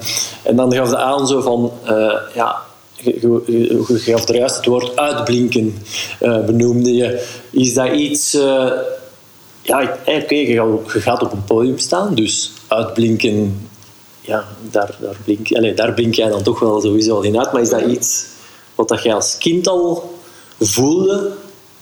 en 0.43 0.56
dan 0.56 0.74
gaf 0.74 0.89
de 0.89 0.98
aan 0.98 1.28
zo 1.28 1.41
van 1.41 1.72
ja. 2.34 2.65
Je, 3.00 3.84
gaf 3.88 4.28
er 4.28 4.36
juist 4.36 4.56
het 4.56 4.65
woord 4.65 4.96
uitblinken, 4.96 5.78
benoemde 6.20 6.96
je. 6.96 7.26
Is 7.52 7.74
dat 7.74 7.91
iets 7.91 8.38
ja, 9.62 9.98
oké, 10.06 10.36
je 10.36 10.78
gaat 10.86 11.24
op 11.24 11.32
een 11.32 11.43
podium 11.43 11.78
staan, 11.78 12.15
dus 12.15 12.52
uitblinken, 12.67 13.66
ja, 14.27 14.47
daar, 14.71 14.97
daar, 15.01 15.17
blink, 15.23 15.77
daar 15.77 15.93
blink 15.93 16.15
jij 16.15 16.29
dan 16.29 16.43
toch 16.43 16.59
wel 16.59 16.81
sowieso 16.81 17.15
al 17.15 17.23
in 17.23 17.39
uit. 17.39 17.51
Maar 17.51 17.61
is 17.61 17.69
dat 17.69 17.81
iets 17.81 18.25
wat 18.75 18.87
dat 18.87 19.03
jij 19.03 19.13
als 19.13 19.37
kind 19.37 19.67
al 19.67 20.13
voelde? 20.59 21.31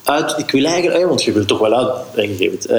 Uit, 0.03 0.33
ik 0.37 0.51
wil 0.51 0.65
eigenlijk, 0.65 1.05
want 1.05 1.23
je 1.23 1.31
wilt 1.31 1.47
toch 1.47 1.59
wel 1.59 1.73
uit, 1.73 2.37
wilt- 2.37 2.69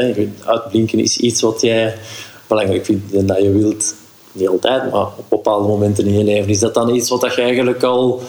uitblinken 0.45 0.99
is 0.99 1.17
iets 1.17 1.41
wat 1.41 1.61
jij 1.61 1.99
belangrijk 2.47 2.85
vindt 2.85 3.15
en 3.15 3.27
dat 3.27 3.43
je 3.43 3.53
wilt. 3.53 3.95
Niet 4.33 4.49
altijd, 4.49 4.91
maar 4.91 5.07
op 5.07 5.25
bepaalde 5.29 5.69
momenten 5.69 6.07
in 6.07 6.19
je 6.19 6.25
leven. 6.25 6.51
Is 6.51 6.59
dat 6.59 6.75
dan 6.75 6.95
iets 6.95 7.09
wat 7.09 7.21
dat 7.21 7.35
je 7.35 7.43
eigenlijk 7.43 7.83
al 7.83 8.23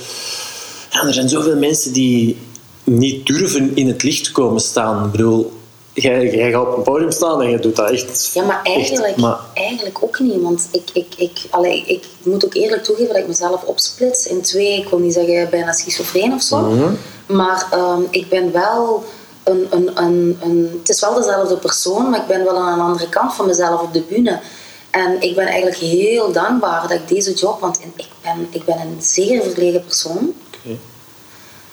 ja, 0.92 1.08
er 1.08 1.14
zijn 1.14 1.30
zoveel 1.30 1.56
mensen 1.56 1.94
die 1.94 2.38
niet 2.84 3.26
durven 3.26 3.76
in 3.76 3.88
het 3.88 4.04
licht 4.04 4.32
komen 4.32 4.62
staan. 4.62 5.06
Ik 5.06 5.12
bedoel, 5.12 5.52
jij, 6.02 6.36
jij 6.36 6.52
gaat 6.52 6.68
op 6.68 6.78
een 6.78 6.84
podium 6.84 7.12
staan 7.12 7.42
en 7.42 7.50
je 7.50 7.60
doet 7.60 7.76
dat 7.76 7.90
echt. 7.92 8.32
Ja, 8.34 8.44
maar 8.44 8.60
eigenlijk, 8.64 9.08
echt, 9.08 9.18
maar- 9.18 9.40
eigenlijk 9.54 10.04
ook 10.04 10.20
niet. 10.20 10.42
Want 10.42 10.68
ik, 10.72 10.90
ik, 10.94 11.14
ik, 11.18 11.40
allee, 11.50 11.84
ik 11.86 12.06
moet 12.24 12.46
ook 12.46 12.54
eerlijk 12.54 12.84
toegeven 12.84 13.14
dat 13.14 13.22
ik 13.22 13.28
mezelf 13.28 13.64
opsplits 13.64 14.28
in 14.28 14.42
twee, 14.42 14.78
ik 14.82 14.90
wil 14.90 15.00
niet 15.00 15.14
zeggen 15.14 15.50
bijna 15.50 15.72
schizofreen 15.72 16.34
of 16.34 16.42
zo. 16.42 16.58
Mhm. 16.58 16.94
Maar 17.26 17.68
ehm, 17.72 18.02
ik 18.10 18.30
ben 18.30 18.52
wel 18.52 19.04
een, 19.44 19.68
een, 19.70 19.92
een, 20.04 20.38
een... 20.42 20.78
Het 20.80 20.90
is 20.90 21.02
wel 21.02 21.14
dezelfde 21.14 21.58
persoon, 21.58 22.10
maar 22.10 22.20
ik 22.20 22.28
ben 22.28 22.44
wel 22.44 22.58
aan 22.58 22.80
een 22.80 22.86
andere 22.86 23.10
kant 23.10 23.34
van 23.34 23.46
mezelf 23.46 23.82
op 23.82 23.94
de 23.94 24.02
bühne. 24.02 24.40
En 24.90 25.22
ik 25.22 25.36
ben 25.36 25.46
eigenlijk 25.46 25.78
heel 25.78 26.32
dankbaar 26.32 26.82
dat 26.82 26.92
ik 26.92 27.08
deze 27.08 27.34
job... 27.34 27.60
Want 27.60 27.80
ik 27.96 28.08
ben, 28.22 28.48
ik 28.50 28.66
ben 28.66 28.80
een 28.80 28.98
zeer 29.00 29.44
verlegen 29.44 29.84
persoon. 29.86 30.34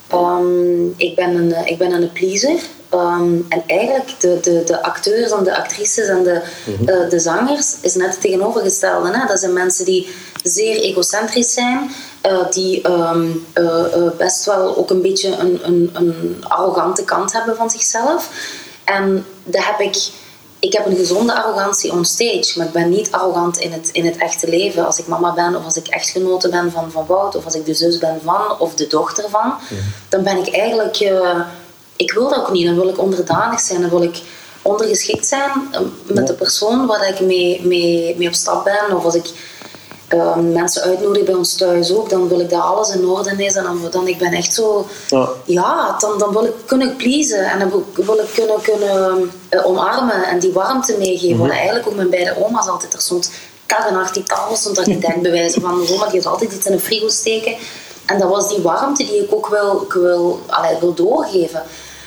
Ehm, 0.09 0.87
ik, 0.97 1.15
ben 1.15 1.35
een, 1.35 1.67
ik 1.67 1.79
ben 1.79 1.93
een 1.93 2.13
pleaser. 2.13 2.61
Ehm, 2.88 3.40
en 3.49 3.62
eigenlijk 3.66 4.20
de, 4.20 4.38
de, 4.42 4.62
de 4.66 4.83
acteurs 4.83 5.31
en 5.31 5.44
de 5.44 5.57
actrices 5.57 6.09
en 6.09 6.23
de, 6.23 6.42
eh, 6.87 7.11
de 7.11 7.18
zangers 7.18 7.75
is 7.81 7.94
net 7.94 8.11
het 8.11 8.20
tegenovergestelde. 8.20 9.18
Hè? 9.18 9.27
Dat 9.27 9.38
zijn 9.38 9.53
mensen 9.53 9.85
die 9.85 10.14
zeer 10.42 10.77
egocentrisch 10.77 11.53
zijn, 11.53 11.90
eh, 12.20 12.51
die 12.51 12.83
ehm, 12.83 13.27
eh, 13.53 14.11
best 14.18 14.44
wel 14.44 14.77
ook 14.77 14.90
een 14.90 15.03
beetje 15.03 15.37
een, 15.37 15.61
een, 15.62 15.90
een 15.92 16.44
arrogante 16.49 17.05
kant 17.05 17.33
hebben 17.33 17.57
van 17.57 17.70
zichzelf. 17.70 18.29
En 18.85 19.27
dat 19.44 19.64
heb 19.64 19.81
ik 19.81 20.11
ik 20.59 20.73
heb 20.73 20.87
een 20.87 20.97
gezonde 20.97 21.42
arrogantie 21.42 21.92
on 21.92 22.05
stage, 22.05 22.53
maar 22.57 22.66
ik 22.66 22.73
ben 22.73 22.88
niet 22.88 23.12
arrogant 23.12 23.59
in 23.59 23.73
het, 23.73 23.88
in 23.92 24.07
het 24.07 24.16
echte 24.16 24.49
leven. 24.49 24.87
Als 24.87 24.99
ik 24.99 25.07
mama 25.07 25.35
ben, 25.35 25.57
of 25.57 25.64
als 25.64 25.77
ik 25.77 25.87
echtgenote 25.87 26.49
ben 26.49 26.73
van, 26.73 26.90
van 26.90 27.07
Wout, 27.07 27.37
of 27.37 27.44
als 27.44 27.55
ik 27.55 27.66
de 27.66 27.75
zus 27.75 27.99
ben 27.99 28.20
van, 28.25 28.59
of 28.59 28.75
de 28.75 28.87
dochter 28.87 29.31
van, 29.31 29.55
dan 30.09 30.23
ben 30.23 30.37
ik 30.37 30.55
eigenlijk... 30.55 30.97
Ik 31.97 32.13
wil 32.13 32.29
dat 32.29 32.39
ook 32.39 32.53
niet. 32.53 32.67
Dan 32.67 32.75
wil 32.75 32.89
ik 32.89 32.99
onderdanig 32.99 33.61
zijn, 33.61 33.81
dan 33.81 33.91
wil 33.91 34.03
ik 34.03 34.21
ondergeschikt 34.63 35.27
zijn 35.27 35.51
eh, 35.73 35.81
met 36.07 36.27
de 36.27 36.35
persoon 36.35 36.87
waar 36.87 37.09
ik 37.09 37.21
mee, 37.21 37.61
mee, 37.65 38.15
mee 38.19 38.29
op 38.29 38.35
stap 38.35 38.65
ben. 38.65 38.97
Of 38.97 39.05
als 39.05 39.15
ik 39.15 39.27
uh, 40.09 40.37
mensen 40.37 40.83
uitnodigen 40.83 41.25
bij 41.25 41.35
ons 41.35 41.57
thuis 41.57 41.93
ook, 41.93 42.11
dan 42.11 42.29
wil 42.29 42.41
ik 42.41 42.51
dat 42.51 42.61
alles 42.61 42.95
in 42.95 43.07
orde 43.07 43.45
is. 43.45 43.55
En 43.55 43.63
dan, 43.63 43.81
dan 43.91 44.09
ik 44.09 44.19
ben 44.19 44.33
echt 44.33 44.55
zo... 44.55 44.87
Ja, 45.09 45.29
ja 45.45 45.97
dan, 45.99 46.19
dan 46.19 46.33
wil 46.33 46.45
ik 46.45 46.55
kunnen 46.65 46.97
pleasen. 46.97 47.45
En 47.45 47.59
dan 47.59 47.85
wil 47.95 48.19
ik 48.19 48.31
kunnen, 48.35 48.61
kunnen 48.63 49.31
uh, 49.51 49.67
omarmen 49.67 50.25
en 50.25 50.39
die 50.39 50.53
warmte 50.53 50.97
meegeven. 50.99 51.45
Mm 51.45 51.51
Eigenlijk 51.51 51.87
ook 51.87 51.95
mijn 51.95 52.11
beide 52.11 52.45
oma's 52.45 52.69
altijd. 52.69 52.95
Er 52.95 53.01
stond 53.01 53.31
nacht 53.93 54.15
die 54.15 54.23
tafel 54.23 54.57
stond 54.57 54.79
er 54.79 55.21
bewijzen 55.23 55.61
van... 55.61 55.87
Oma, 55.91 56.09
je 56.13 56.25
altijd 56.25 56.53
iets 56.53 56.67
in 56.67 56.73
een 56.73 56.81
frigo 56.81 57.09
steken. 57.09 57.57
En 58.07 58.19
dat 58.19 58.29
was 58.29 58.49
die 58.49 58.63
warmte 58.63 59.05
die 59.05 59.23
ik 59.23 59.35
ook 59.35 59.49
wil, 59.49 59.87
wil, 59.89 60.41
allee, 60.47 60.77
wil 60.81 60.95
doorgeven. 60.95 61.63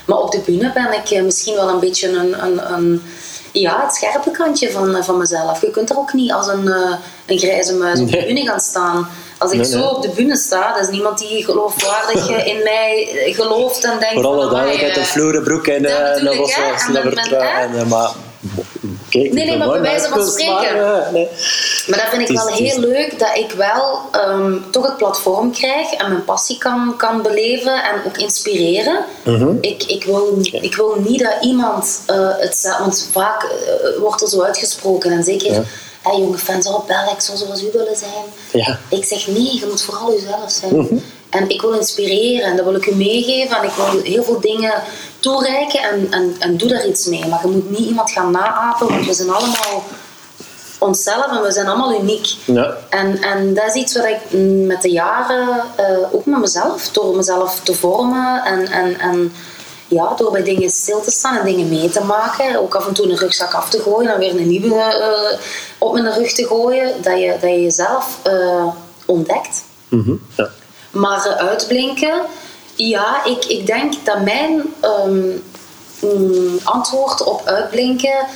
Maar 0.07 0.17
op 0.17 0.31
de 0.31 0.39
bühne 0.45 0.71
ben 0.73 0.93
ik 0.93 1.09
eh, 1.09 1.23
misschien 1.23 1.55
wel 1.55 1.69
een 1.69 1.79
beetje 1.79 2.07
een... 2.07 2.43
een, 2.43 2.73
een 2.73 3.01
ja, 3.59 3.81
het 3.85 3.95
scherpe 3.95 4.31
kantje 4.31 4.71
van, 4.71 4.95
eh, 4.95 5.03
van 5.03 5.17
mezelf. 5.17 5.61
Je 5.61 5.71
kunt 5.71 5.89
er 5.89 5.97
ook 5.97 6.13
niet 6.13 6.31
als 6.31 6.47
een, 6.47 6.65
uh, 6.65 6.93
een 7.25 7.39
grijze 7.39 7.73
muis 7.73 7.99
op 7.99 8.11
de 8.11 8.23
bühne 8.25 8.45
gaan 8.45 8.59
staan. 8.59 9.09
Als 9.37 9.51
ik 9.51 9.65
zo 9.65 9.81
op 9.81 10.01
de 10.01 10.09
bühne 10.09 10.37
sta, 10.37 10.73
dat 10.73 10.83
is 10.83 10.89
niemand 10.89 11.17
die 11.17 11.43
geloofwaardig 11.43 12.29
eh, 12.29 12.47
in 12.47 12.63
mij 12.63 13.07
gelooft 13.35 13.83
en 13.83 13.99
denkt... 13.99 14.13
Vooral 14.13 14.33
alle 14.33 14.49
duidelijkheid, 14.49 14.97
een 14.97 15.05
vloeren 15.05 15.43
broek 15.43 15.67
en 15.67 15.85
een 15.85 16.37
was 16.37 16.53
en, 16.53 17.87
maar 17.87 18.09
nee, 19.21 19.45
nee, 19.45 19.57
maar 19.57 19.69
bij 19.69 19.81
wijze 19.81 20.07
van 20.07 20.27
spreken. 20.27 20.75
Maar, 20.81 21.09
nee. 21.13 21.27
maar 21.87 21.99
dat 21.99 22.07
vind 22.09 22.29
ik 22.29 22.35
wel 22.35 22.47
heel 22.47 22.79
leuk, 22.79 23.19
dat 23.19 23.37
ik 23.37 23.51
wel 23.51 23.99
um, 24.27 24.65
toch 24.71 24.85
het 24.85 24.97
platform 24.97 25.51
krijg 25.51 25.93
en 25.93 26.09
mijn 26.09 26.23
passie 26.23 26.57
kan, 26.57 26.93
kan 26.97 27.21
beleven 27.21 27.83
en 27.83 28.01
ook 28.05 28.17
inspireren. 28.17 29.05
Mhm. 29.23 29.55
ik, 29.61 29.83
ik, 29.83 30.03
wil, 30.03 30.37
ik 30.41 30.75
wil 30.75 30.95
niet 31.05 31.19
dat 31.19 31.35
iemand 31.41 32.01
uh, 32.09 32.29
het... 32.37 32.75
Want 32.79 33.09
vaak 33.11 33.43
uh, 33.43 33.99
wordt 33.99 34.21
er 34.21 34.27
zo 34.27 34.41
uitgesproken 34.41 35.11
en 35.11 35.23
zeker... 35.23 35.53
Ja. 35.53 35.63
Hey, 36.01 36.19
jonge 36.19 36.37
fans, 36.37 36.67
oh, 36.67 36.85
bel, 36.85 37.11
ik 37.13 37.21
zou 37.21 37.37
zoals 37.37 37.63
u 37.63 37.69
willen 37.73 37.95
zijn. 37.95 38.63
Ja. 38.63 38.79
Ik 38.89 39.05
zeg 39.05 39.27
nee, 39.27 39.59
je 39.59 39.65
moet 39.69 39.81
vooral 39.81 40.13
jezelf 40.13 40.51
zijn. 40.51 40.75
Mm 40.75 41.01
En 41.29 41.49
ik 41.49 41.61
wil 41.61 41.71
inspireren 41.71 42.49
en 42.49 42.55
dat 42.55 42.65
wil 42.65 42.75
ik 42.75 42.85
u 42.85 42.95
meegeven. 42.95 43.57
En 43.57 43.63
ik 43.63 43.73
wil 43.73 44.01
heel 44.01 44.23
veel 44.23 44.39
dingen 44.39 44.73
toereiken 45.19 45.79
en, 45.79 46.07
en, 46.11 46.35
en 46.39 46.57
doe 46.57 46.69
daar 46.69 46.87
iets 46.87 47.05
mee. 47.05 47.25
Maar 47.25 47.39
je 47.41 47.47
moet 47.47 47.69
niet 47.69 47.87
iemand 47.87 48.11
gaan 48.11 48.31
naapen, 48.31 48.87
want 48.87 49.05
we 49.05 49.13
zijn 49.13 49.29
allemaal 49.29 49.83
onszelf 50.79 51.27
en 51.31 51.41
we 51.41 51.51
zijn 51.51 51.67
allemaal 51.67 51.99
uniek. 51.99 52.35
Ja. 52.45 52.77
En, 52.89 53.21
en 53.21 53.53
dat 53.53 53.65
is 53.65 53.73
iets 53.73 53.95
wat 53.95 54.05
ik 54.05 54.39
met 54.67 54.81
de 54.81 54.91
jaren, 54.91 55.63
uh, 55.79 56.13
ook 56.13 56.25
met 56.25 56.39
mezelf, 56.39 56.89
door 56.89 57.15
mezelf 57.15 57.59
te 57.63 57.73
vormen 57.73 58.43
en, 58.43 58.67
en, 58.67 58.99
en 58.99 59.33
ja, 59.87 60.13
door 60.15 60.31
bij 60.31 60.43
dingen 60.43 60.69
stil 60.69 61.01
te 61.01 61.11
staan 61.11 61.37
en 61.37 61.45
dingen 61.45 61.69
mee 61.69 61.89
te 61.89 62.03
maken, 62.03 62.59
ook 62.59 62.75
af 62.75 62.87
en 62.87 62.93
toe 62.93 63.09
een 63.09 63.17
rugzak 63.17 63.53
af 63.53 63.69
te 63.69 63.79
gooien 63.79 64.13
en 64.13 64.19
weer 64.19 64.29
een 64.29 64.47
nieuwe 64.47 64.75
uh, 64.75 65.39
op 65.77 65.93
mijn 65.93 66.13
rug 66.13 66.33
te 66.33 66.45
gooien, 66.45 67.01
dat 67.01 67.19
je, 67.19 67.31
dat 67.41 67.49
je 67.49 67.61
jezelf 67.61 68.19
uh, 68.27 68.67
ontdekt. 69.05 69.63
Mm 69.89 70.03
-hmm. 70.03 70.21
ja. 70.37 70.49
Maar 70.99 71.35
uitblinken, 71.35 72.21
ja, 72.75 73.25
ik, 73.25 73.45
ik 73.45 73.65
denk 73.65 73.93
dat 74.03 74.21
mijn 74.21 74.73
um, 74.83 75.43
antwoord 76.63 77.23
op 77.23 77.41
uitblinken 77.45 78.27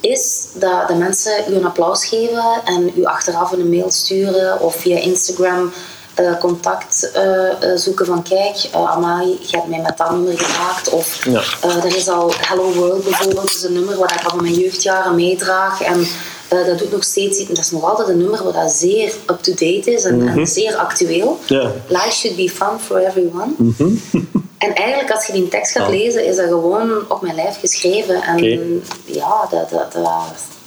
is 0.00 0.48
dat 0.54 0.88
de 0.88 0.94
mensen 0.94 1.44
u 1.48 1.54
een 1.54 1.66
applaus 1.66 2.04
geven 2.04 2.60
en 2.64 2.92
u 2.96 3.04
achteraf 3.04 3.52
een 3.52 3.68
mail 3.68 3.90
sturen 3.90 4.60
of 4.60 4.76
via 4.76 4.98
Instagram 4.98 5.72
uh, 6.20 6.38
contact 6.38 7.10
uh, 7.16 7.76
zoeken 7.76 8.06
van 8.06 8.22
kijk, 8.22 8.68
Amai, 8.72 9.38
je 9.40 9.56
hebt 9.56 9.68
mij 9.68 9.80
met 9.80 9.96
dat 9.96 10.10
nummer 10.10 10.38
geraakt. 10.38 10.88
Of 10.88 11.24
ja. 11.24 11.42
er 11.62 11.96
is 11.96 12.08
al 12.08 12.32
Hello 12.36 12.72
World 12.72 13.04
bijvoorbeeld, 13.04 13.46
dat 13.46 13.54
is 13.54 13.62
een 13.62 13.72
nummer 13.72 13.98
wat 13.98 14.10
ik 14.10 14.24
al 14.24 14.30
van 14.30 14.42
mijn 14.42 14.54
jeugdjaren 14.54 15.14
meedraag. 15.14 15.80
En 15.80 16.06
uh, 16.52 16.66
dat 16.66 16.78
doet 16.78 16.92
nog 16.92 17.04
steeds, 17.04 17.46
dat 17.46 17.58
is 17.58 17.70
nog 17.70 17.84
altijd 17.84 18.08
een 18.08 18.18
nummer 18.18 18.42
wat 18.42 18.72
zeer 18.72 19.12
up-to-date 19.30 19.92
is 19.92 20.04
en, 20.04 20.28
en, 20.28 20.34
mhm. 20.34 20.44
zeer 20.44 20.76
actueel. 20.76 21.38
Yeah. 21.46 21.70
Life 21.88 22.12
should 22.12 22.36
be 22.36 22.50
fun 22.50 22.80
for 22.80 22.98
everyone. 22.98 23.52
Mm 23.56 23.74
-hmm. 23.76 24.00
en 24.58 24.74
eigenlijk, 24.74 25.10
als 25.10 25.26
je 25.26 25.32
die 25.32 25.48
tekst 25.48 25.72
gaat 25.72 25.88
lezen, 25.88 26.24
is 26.24 26.36
dat 26.36 26.48
gewoon 26.48 27.10
op 27.10 27.22
mijn 27.22 27.34
lijf 27.34 27.58
geschreven. 27.60 28.22
En 28.22 28.36
okay. 28.36 28.80
ja, 29.04 29.46
dat, 29.50 29.70
dat, 29.70 29.92
dat, 29.92 30.04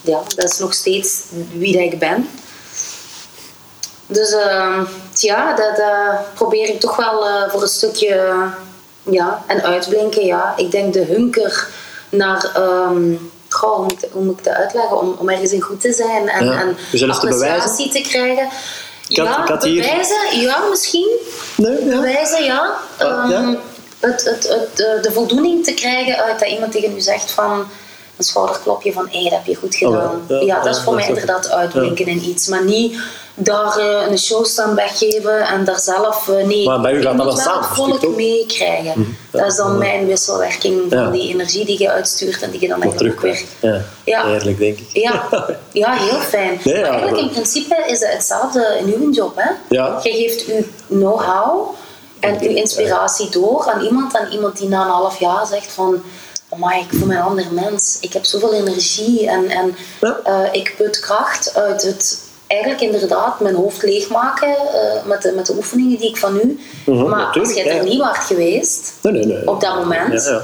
ja, 0.01 0.21
dat 0.35 0.51
is 0.51 0.57
nog 0.57 0.73
steeds 0.73 1.21
wie 1.53 1.73
dat 1.73 1.93
ik 1.93 1.99
ben. 1.99 2.29
Dus 4.07 4.31
uh, 4.31 4.81
ja, 5.13 5.55
dat 5.55 5.81
probeer 6.33 6.69
ik 6.69 6.79
toch 6.79 6.95
wel 6.95 7.27
uh, 7.27 7.49
voor 7.49 7.61
een 7.61 7.67
stukje 7.67 8.33
ja, 9.03 9.43
en 9.47 9.63
uitblinken. 9.63 10.25
Ja. 10.25 10.53
Ik 10.57 10.71
denk 10.71 10.93
de 10.93 11.03
hunker 11.03 11.67
naar 12.09 12.51
um, 12.57 13.31
goh, 13.57 13.75
hoe, 13.75 13.83
moet, 13.83 14.05
hoe 14.11 14.23
moet 14.23 14.37
ik 14.37 14.43
dat 14.43 14.53
uitleggen? 14.53 14.99
Om, 14.99 15.15
om 15.19 15.29
ergens 15.29 15.51
in 15.51 15.61
goed 15.61 15.81
te 15.81 15.93
zijn 15.93 16.29
en, 16.29 16.45
ja, 16.45 16.61
en 16.61 17.11
appreciatie 17.11 17.89
te, 17.89 18.01
te 18.01 18.09
krijgen. 18.09 18.49
ja, 19.07 19.57
bewijzen, 19.59 20.39
ja, 20.39 20.59
misschien. 20.69 21.17
Nee, 21.55 21.85
ja. 21.85 21.95
Bewijzen, 21.95 22.43
ja. 22.43 22.77
Um, 23.01 23.29
ja. 23.29 23.55
Het, 23.99 24.23
het, 24.23 24.47
het, 24.47 24.77
de, 24.77 24.99
de 25.01 25.11
voldoening 25.11 25.63
te 25.65 25.73
krijgen 25.73 26.23
uit 26.23 26.39
dat 26.39 26.49
iemand 26.49 26.71
tegen 26.71 26.95
u 26.95 26.99
zegt 26.99 27.31
van 27.31 27.67
een 28.17 28.23
schouderklopje 28.23 28.93
van 28.93 29.07
hé, 29.11 29.23
dat 29.23 29.31
heb 29.31 29.45
je 29.45 29.55
goed 29.55 29.81
oh, 29.81 29.89
gedaan. 29.89 30.25
ja, 30.27 30.39
ja, 30.39 30.63
dat 30.63 30.75
is 30.75 30.81
voor 30.81 30.95
mij 30.95 31.07
inderdaad 31.07 31.49
uitblinken 31.49 32.05
in 32.05 32.29
iets. 32.29 32.47
Maar 32.47 32.63
niet 32.63 32.97
daar 33.39 33.79
uh, 33.79 34.07
een 34.09 34.17
show 34.17 34.45
staan 34.45 34.75
weggeven 34.75 35.47
en 35.47 35.65
daar 35.65 35.79
zelf... 35.79 36.27
Uh, 36.27 36.45
nee, 36.45 36.65
maar 36.65 36.81
bij 36.81 36.93
u 36.93 37.01
gaat 37.01 37.17
dat 37.17 37.25
wel 37.25 37.37
samen. 37.37 37.63
volk 37.63 38.15
meekrijgen. 38.15 38.93
Mm, 38.95 39.17
dat 39.31 39.45
is 39.45 39.55
dan 39.55 39.77
mijn 39.77 40.05
wisselwerking 40.05 40.81
van 40.89 41.11
die 41.11 41.33
energie 41.33 41.65
die 41.65 41.81
je 41.81 41.91
uitstuurt 41.91 42.41
en 42.41 42.51
die 42.51 42.61
je 42.61 42.67
dan 42.67 42.81
eigenlijk 42.81 43.13
ook 43.13 43.21
weer... 43.21 43.43
Ja, 43.59 43.81
ja. 44.03 44.25
Eerlijk, 44.25 44.57
denk 44.57 44.79
ik. 44.79 44.89
Ja, 44.93 45.27
ja 45.71 45.93
heel 45.93 46.19
fijn. 46.19 46.59
Nee, 46.63 46.73
eigenlijk 46.73 47.17
in 47.17 47.29
principe 47.29 47.83
is 47.87 47.99
het 47.99 48.13
hetzelfde 48.13 48.77
in 48.79 49.01
uw 49.01 49.11
job. 49.11 49.35
Hè? 49.35 49.49
Ja. 49.69 49.99
Je 50.03 50.11
geeft 50.11 50.45
uw 50.45 50.63
know-how 50.97 51.75
en 52.19 52.41
uw 52.41 52.55
inspiratie 52.55 53.29
door 53.29 53.71
aan 53.73 53.81
iemand, 53.81 54.15
aan 54.15 54.31
iemand 54.31 54.57
die 54.57 54.67
na 54.67 54.81
een 54.81 54.91
half 54.91 55.19
jaar 55.19 55.47
zegt 55.47 55.71
van 55.71 56.03
maar 56.55 56.79
ik 56.79 56.87
voel 56.89 57.07
me 57.07 57.15
een 57.15 57.21
ander 57.21 57.45
mens. 57.51 57.97
Ik 58.01 58.13
heb 58.13 58.25
zoveel 58.25 58.53
energie 58.53 59.29
en, 59.29 59.49
en 59.49 59.75
uh, 60.01 60.39
ik 60.51 60.73
put 60.77 60.99
kracht 60.99 61.55
uit 61.55 61.81
het 61.81 62.25
eigenlijk 62.47 62.81
inderdaad 62.81 63.39
mijn 63.39 63.55
hoofd 63.55 63.83
leegmaken 63.83 64.47
uh, 64.47 65.05
met, 65.05 65.21
de, 65.21 65.31
met 65.31 65.45
de 65.45 65.53
oefeningen 65.53 65.97
die 65.97 66.09
ik 66.09 66.17
van 66.17 66.35
u. 66.35 66.59
Mhm, 66.85 67.09
maar 67.09 67.39
als 67.39 67.53
jij 67.53 67.77
er 67.77 67.83
niet 67.83 67.99
was 67.99 68.17
geweest 68.17 68.93
nee, 69.01 69.13
nee, 69.13 69.25
nee. 69.25 69.47
op 69.47 69.61
dat 69.61 69.75
moment, 69.75 70.23
ja, 70.23 70.31
ja. 70.31 70.41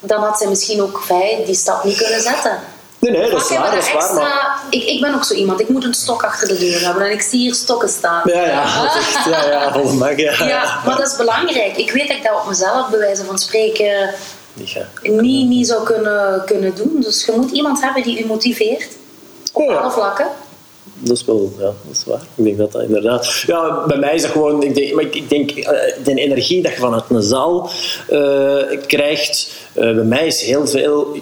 dan 0.00 0.22
had 0.22 0.38
zij 0.38 0.48
misschien 0.48 0.82
ook 0.82 1.00
vrij 1.04 1.42
die 1.46 1.54
stap 1.54 1.84
niet 1.84 1.96
kunnen 1.96 2.20
zetten. 2.20 2.58
Nee, 2.98 3.12
nee, 3.12 3.30
dat 3.30 3.40
is 3.40 3.48
waar, 3.48 3.70
dat 3.70 3.82
is 3.82 3.92
waar. 3.92 4.14
Maar... 4.14 4.58
Ik, 4.70 4.84
ik 4.84 5.00
ben 5.00 5.14
ook 5.14 5.24
zo 5.24 5.34
iemand, 5.34 5.60
ik 5.60 5.68
moet 5.68 5.84
een 5.84 5.94
stok 5.94 6.22
achter 6.24 6.48
de 6.48 6.58
deur 6.58 6.84
hebben 6.84 7.04
en 7.04 7.12
ik 7.12 7.22
zie 7.22 7.40
hier 7.40 7.54
stokken 7.54 7.88
staan. 7.88 8.22
Ja, 8.24 8.44
ja, 8.44 8.62
echt, 8.96 9.24
ja, 9.24 9.44
ja, 9.48 9.82
mag, 9.92 10.16
ja. 10.16 10.44
ja, 10.44 10.80
maar 10.84 10.96
dat 10.96 11.06
is 11.06 11.16
belangrijk. 11.16 11.76
Ik 11.76 11.90
weet 11.90 12.08
dat 12.08 12.16
ik 12.16 12.22
dat 12.22 12.40
op 12.40 12.48
mezelf, 12.48 12.88
bij 12.88 12.98
wijze 12.98 13.24
van 13.24 13.38
spreken, 13.38 14.14
niet, 15.02 15.48
niet 15.48 15.66
zou 15.66 15.84
kunnen, 15.84 16.42
kunnen 16.46 16.74
doen. 16.74 17.00
Dus 17.00 17.24
je 17.24 17.32
moet 17.36 17.50
iemand 17.50 17.80
hebben 17.80 18.02
die 18.02 18.24
u 18.24 18.26
motiveert. 18.26 18.88
Op 19.52 19.68
alle 19.68 19.90
vlakken. 19.90 20.26
Dat 21.02 21.16
is 21.16 21.24
wel, 21.24 21.52
ja, 21.58 21.64
dat 21.64 21.74
is 21.92 22.04
waar. 22.04 22.22
Ik 22.34 22.44
denk 22.44 22.58
dat 22.58 22.72
dat 22.72 22.82
inderdaad... 22.82 23.42
Ja, 23.46 23.86
bij 23.86 23.98
mij 23.98 24.14
is 24.14 24.22
dat 24.22 24.30
gewoon... 24.30 24.62
Ik 24.62 24.74
denk, 24.74 24.94
maar 24.94 25.04
ik 25.04 25.28
denk 25.28 25.56
uh, 25.56 25.64
de 26.04 26.14
energie 26.14 26.62
dat 26.62 26.72
je 26.72 26.78
vanuit 26.78 27.04
een 27.08 27.22
zaal 27.22 27.70
uh, 28.10 28.62
krijgt... 28.86 29.52
Uh, 29.74 29.94
bij 29.94 30.04
mij 30.04 30.26
is 30.26 30.42
heel 30.42 30.66
veel... 30.66 31.16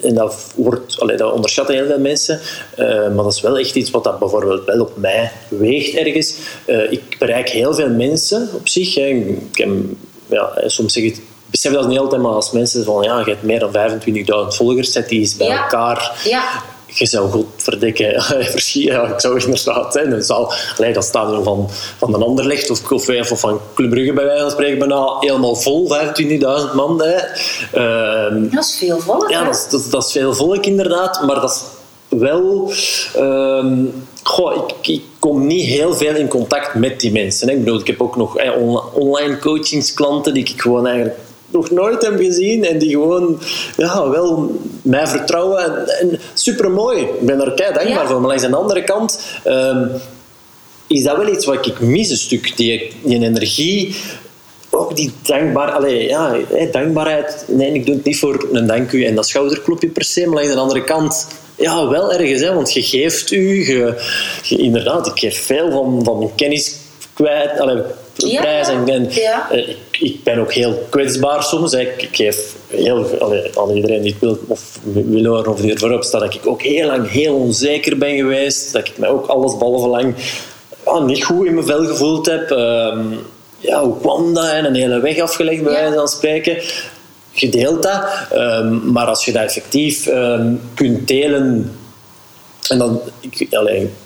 En 0.00 0.14
dat, 0.14 0.52
wordt, 0.54 1.00
allee, 1.00 1.16
dat 1.16 1.32
onderschatten 1.32 1.74
heel 1.74 1.86
veel 1.86 1.98
mensen. 1.98 2.40
maar 2.76 3.24
dat 3.24 3.32
is 3.32 3.40
wel 3.40 3.58
echt 3.58 3.74
iets 3.74 3.90
wat 3.90 4.04
dat 4.04 4.18
bijvoorbeeld 4.18 4.64
wel 4.64 4.80
op 4.80 4.96
mij 4.96 5.32
weegt 5.48 5.94
ergens. 5.96 6.36
ik 6.90 7.16
bereik 7.18 7.48
heel 7.48 7.74
veel 7.74 7.88
mensen 7.88 8.48
op 8.54 8.68
zich. 8.68 8.94
Hè. 8.94 9.06
Ik 9.06 9.56
heb, 9.56 9.68
ja, 10.26 10.52
soms 10.66 10.92
zeg 10.92 11.02
ik 11.02 11.20
besef 11.52 11.72
dat 11.72 11.88
niet 11.88 11.98
altijd, 11.98 12.22
maar 12.22 12.32
als 12.32 12.50
mensen 12.50 12.84
van 12.84 13.02
ja, 13.02 13.18
je 13.18 13.30
hebt 13.30 13.42
meer 13.42 13.58
dan 13.58 13.72
25.000 14.50 14.56
volgers, 14.56 14.92
zet 14.92 15.08
die 15.08 15.20
eens 15.20 15.36
bij 15.36 15.48
elkaar. 15.48 16.20
Ja. 16.24 16.62
je 16.86 17.06
zou 17.06 17.30
godverdikke 17.30 18.14
verschieten. 18.54 18.94
Ja, 18.94 19.02
ik 19.02 19.20
zou 19.20 19.40
inderdaad 19.40 19.92
zijn. 19.92 20.22
Zaal, 20.22 20.52
allee, 20.78 20.92
dat 20.92 21.04
stadion 21.04 21.44
van, 21.44 21.68
van 21.98 22.14
een 22.14 22.22
ander 22.22 22.46
licht 22.46 22.70
of, 22.70 22.90
of, 22.90 23.30
of 23.30 23.40
van 23.40 23.60
Club 23.74 23.90
Brugge 23.90 24.12
bij 24.12 24.24
wijze 24.24 24.42
van 24.42 24.50
spreken 24.50 24.78
bijna 24.78 25.16
helemaal 25.20 25.54
vol, 25.54 25.90
25.000 26.68 26.74
man. 26.74 27.02
Hè. 27.02 27.16
Ehm, 27.72 28.48
dat 28.50 28.64
is 28.64 28.76
veel 28.78 28.98
volk. 28.98 29.30
Ja, 29.30 29.44
dat 29.44 29.54
is, 29.72 29.90
dat, 29.90 30.04
is, 30.04 30.12
veel 30.12 30.34
volk 30.34 30.66
inderdaad, 30.66 31.22
maar 31.26 31.40
dat 31.40 31.50
is 31.50 31.60
wel. 32.18 32.72
Ehm, 33.14 33.84
goh, 34.22 34.56
ik, 34.56 34.88
ik, 34.88 35.02
kom 35.18 35.46
niet 35.46 35.66
heel 35.66 35.94
veel 35.94 36.14
in 36.14 36.28
contact 36.28 36.74
met 36.74 37.00
die 37.00 37.12
mensen. 37.12 37.48
Hè. 37.48 37.54
Ik 37.54 37.64
bedoel, 37.64 37.80
ik 37.80 37.86
heb 37.86 38.00
ook 38.02 38.16
nog 38.16 38.36
online 38.92 39.38
coachingsklanten 39.38 40.34
die 40.34 40.44
ik 40.44 40.60
gewoon 40.60 40.86
eigenlijk 40.86 41.18
nog 41.52 41.70
nooit 41.70 42.02
heb 42.02 42.18
gezien 42.18 42.64
en 42.64 42.78
die 42.78 42.90
gewoon 42.90 43.38
ja, 43.76 44.08
wel 44.08 44.60
mij 44.82 45.06
vertrouwen. 45.06 45.64
En, 45.64 45.98
en 45.98 46.20
super 46.34 46.70
mooi. 46.70 47.00
Ik 47.00 47.26
ben 47.26 47.40
er 47.40 47.52
kei 47.52 47.72
dankbaar 47.72 48.06
voor. 48.06 48.20
Maar 48.20 48.28
langs 48.28 48.42
de 48.42 48.56
andere 48.56 48.84
kant 48.84 49.20
um, 49.46 49.90
is 50.86 51.02
dat 51.02 51.16
wel 51.16 51.28
iets 51.28 51.46
wat 51.46 51.66
ik 51.66 51.80
mis 51.80 52.10
een 52.10 52.16
stuk. 52.16 52.56
Die, 52.56 52.92
die 53.02 53.24
energie 53.24 53.94
ook 54.74 54.96
die 54.96 55.12
dankbaar, 55.22 55.70
allez, 55.70 56.08
ja, 56.08 56.36
dankbaarheid. 56.72 57.44
Nee, 57.48 57.72
ik 57.72 57.86
doe 57.86 57.94
het 57.94 58.04
niet 58.04 58.18
voor 58.18 58.48
een 58.52 58.66
dank 58.66 58.92
u 58.92 59.04
en 59.04 59.14
dat 59.14 59.28
schouderklopje 59.28 59.88
per 59.88 60.04
se, 60.04 60.26
maar 60.26 60.34
langs 60.34 60.54
de 60.54 60.60
andere 60.60 60.84
kant, 60.84 61.26
ja, 61.56 61.88
wel 61.88 62.12
ergens, 62.12 62.40
hè, 62.40 62.54
want 62.54 62.72
je 62.72 62.82
geeft 62.82 63.30
u, 63.30 63.66
je, 63.66 63.94
je, 64.42 64.56
inderdaad, 64.56 65.06
ik 65.06 65.18
geef 65.18 65.44
veel 65.44 65.70
van, 65.70 66.00
van 66.04 66.18
mijn 66.18 66.34
kennis 66.34 66.76
kwijt, 67.12 67.60
allez, 67.60 67.80
En, 68.22 69.10
eh, 69.10 69.68
ik, 69.68 69.76
ik, 70.00 70.24
ben 70.24 70.38
ook 70.38 70.52
heel 70.52 70.86
kwetsbaar 70.88 71.42
soms. 71.42 71.72
Ik, 71.72 72.02
ik 72.02 72.16
geef 72.16 72.54
heel, 72.66 73.06
aan 73.54 73.70
iedereen 73.70 74.02
die 74.02 74.10
het 74.10 74.20
wil, 74.20 74.38
of 74.46 74.78
wil 74.82 75.24
horen 75.24 75.52
of 75.52 75.60
die 75.60 75.72
ervoor 75.72 75.92
op 75.92 76.02
staat, 76.02 76.20
dat 76.20 76.34
ik 76.34 76.46
ook 76.46 76.62
heel 76.62 76.86
lang 76.86 77.10
heel 77.10 77.34
onzeker 77.34 77.98
ben 77.98 78.16
geweest. 78.16 78.72
Dat 78.72 78.88
ik 78.88 78.98
mij 78.98 79.08
ook 79.08 79.26
alles 79.26 79.58
behalve 79.58 79.88
lang 79.88 80.14
ja, 80.84 80.98
niet 80.98 81.24
goed 81.24 81.46
in 81.46 81.54
mijn 81.54 81.66
vel 81.66 81.86
gevoeld 81.86 82.26
heb. 82.26 82.50
Ehm, 82.50 83.00
ja, 83.58 83.84
hoe 83.84 84.00
kwam 84.00 84.34
dat? 84.34 84.48
En 84.48 84.64
een 84.64 84.74
hele 84.74 85.00
weg 85.00 85.20
afgelegd, 85.20 85.62
bij 85.62 85.72
wijze 85.72 85.94
van 85.94 86.08
spreken. 86.08 86.56
Gedeeld 87.32 87.82
dat. 87.82 88.04
Um, 88.34 88.92
maar 88.92 89.06
als 89.06 89.24
je 89.24 89.32
dat 89.32 89.42
effectief 89.42 90.06
um, 90.06 90.60
kunt 90.74 91.08
delen 91.08 91.72
en 92.68 92.78
dan, 92.78 93.00
ik, 93.20 93.40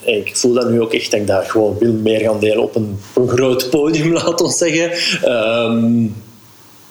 ik 0.05 0.37
voel 0.37 0.53
dat 0.53 0.71
nu 0.71 0.81
ook 0.81 0.93
echt 0.93 1.11
dat 1.11 1.21
ik 1.21 1.27
dat 1.27 1.51
gewoon 1.51 1.79
wil 1.79 1.93
meer 1.93 2.21
gaan 2.21 2.41
delen 2.41 2.63
op 2.63 2.77
een, 2.77 2.99
een 3.15 3.29
groot 3.29 3.71
podium, 3.71 4.13
laten 4.23 4.47
we 4.47 4.53
zeggen. 4.53 4.93
Um, 5.33 6.15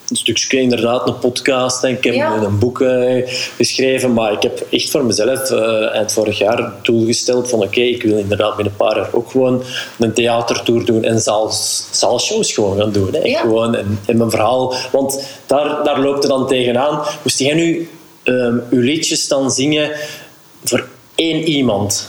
een 0.09 0.15
stukje 0.15 0.59
inderdaad, 0.59 1.07
een 1.07 1.19
podcast. 1.19 1.83
En 1.83 1.89
ik 1.89 2.03
heb 2.03 2.43
een 2.43 2.59
boek 2.59 2.79
uh, 2.79 3.27
geschreven, 3.57 4.13
maar 4.13 4.31
ik 4.31 4.41
heb 4.41 4.67
echt 4.69 4.89
voor 4.89 5.05
mezelf 5.05 5.51
uh, 5.51 5.95
eind 5.95 6.11
vorig 6.11 6.37
jaar 6.37 6.57
het 6.57 6.85
doel 6.85 7.05
gesteld 7.05 7.49
van 7.49 7.63
oké, 7.63 7.81
ik 7.81 8.03
wil 8.03 8.17
inderdaad 8.17 8.55
binnen 8.55 8.73
een 8.73 8.85
paar 8.87 8.97
jaar 8.97 9.09
ook 9.11 9.31
gewoon 9.31 9.63
een 9.99 10.13
theatertour 10.13 10.85
doen 10.85 11.03
en 11.03 11.19
zaalshows 11.91 12.53
gewoon 12.53 12.77
gaan 12.77 12.91
doen. 12.91 13.13
Hè. 13.13 13.19
Ja. 13.19 13.39
Gewoon 13.39 13.75
en, 13.75 13.99
en, 14.05 14.17
mijn 14.17 14.29
verhaal, 14.29 14.73
want 14.91 15.23
daar, 15.45 15.83
daar 15.83 16.01
loopt 16.01 16.23
er 16.23 16.29
dan 16.29 16.47
tegenaan. 16.47 17.03
Moest 17.23 17.39
jij 17.39 17.53
nu 17.53 17.89
um, 18.23 18.63
uw 18.69 18.81
liedjes 18.81 19.27
dan 19.27 19.51
zingen 19.51 19.91
voor 20.63 20.87
één 21.15 21.43
iemand. 21.43 22.07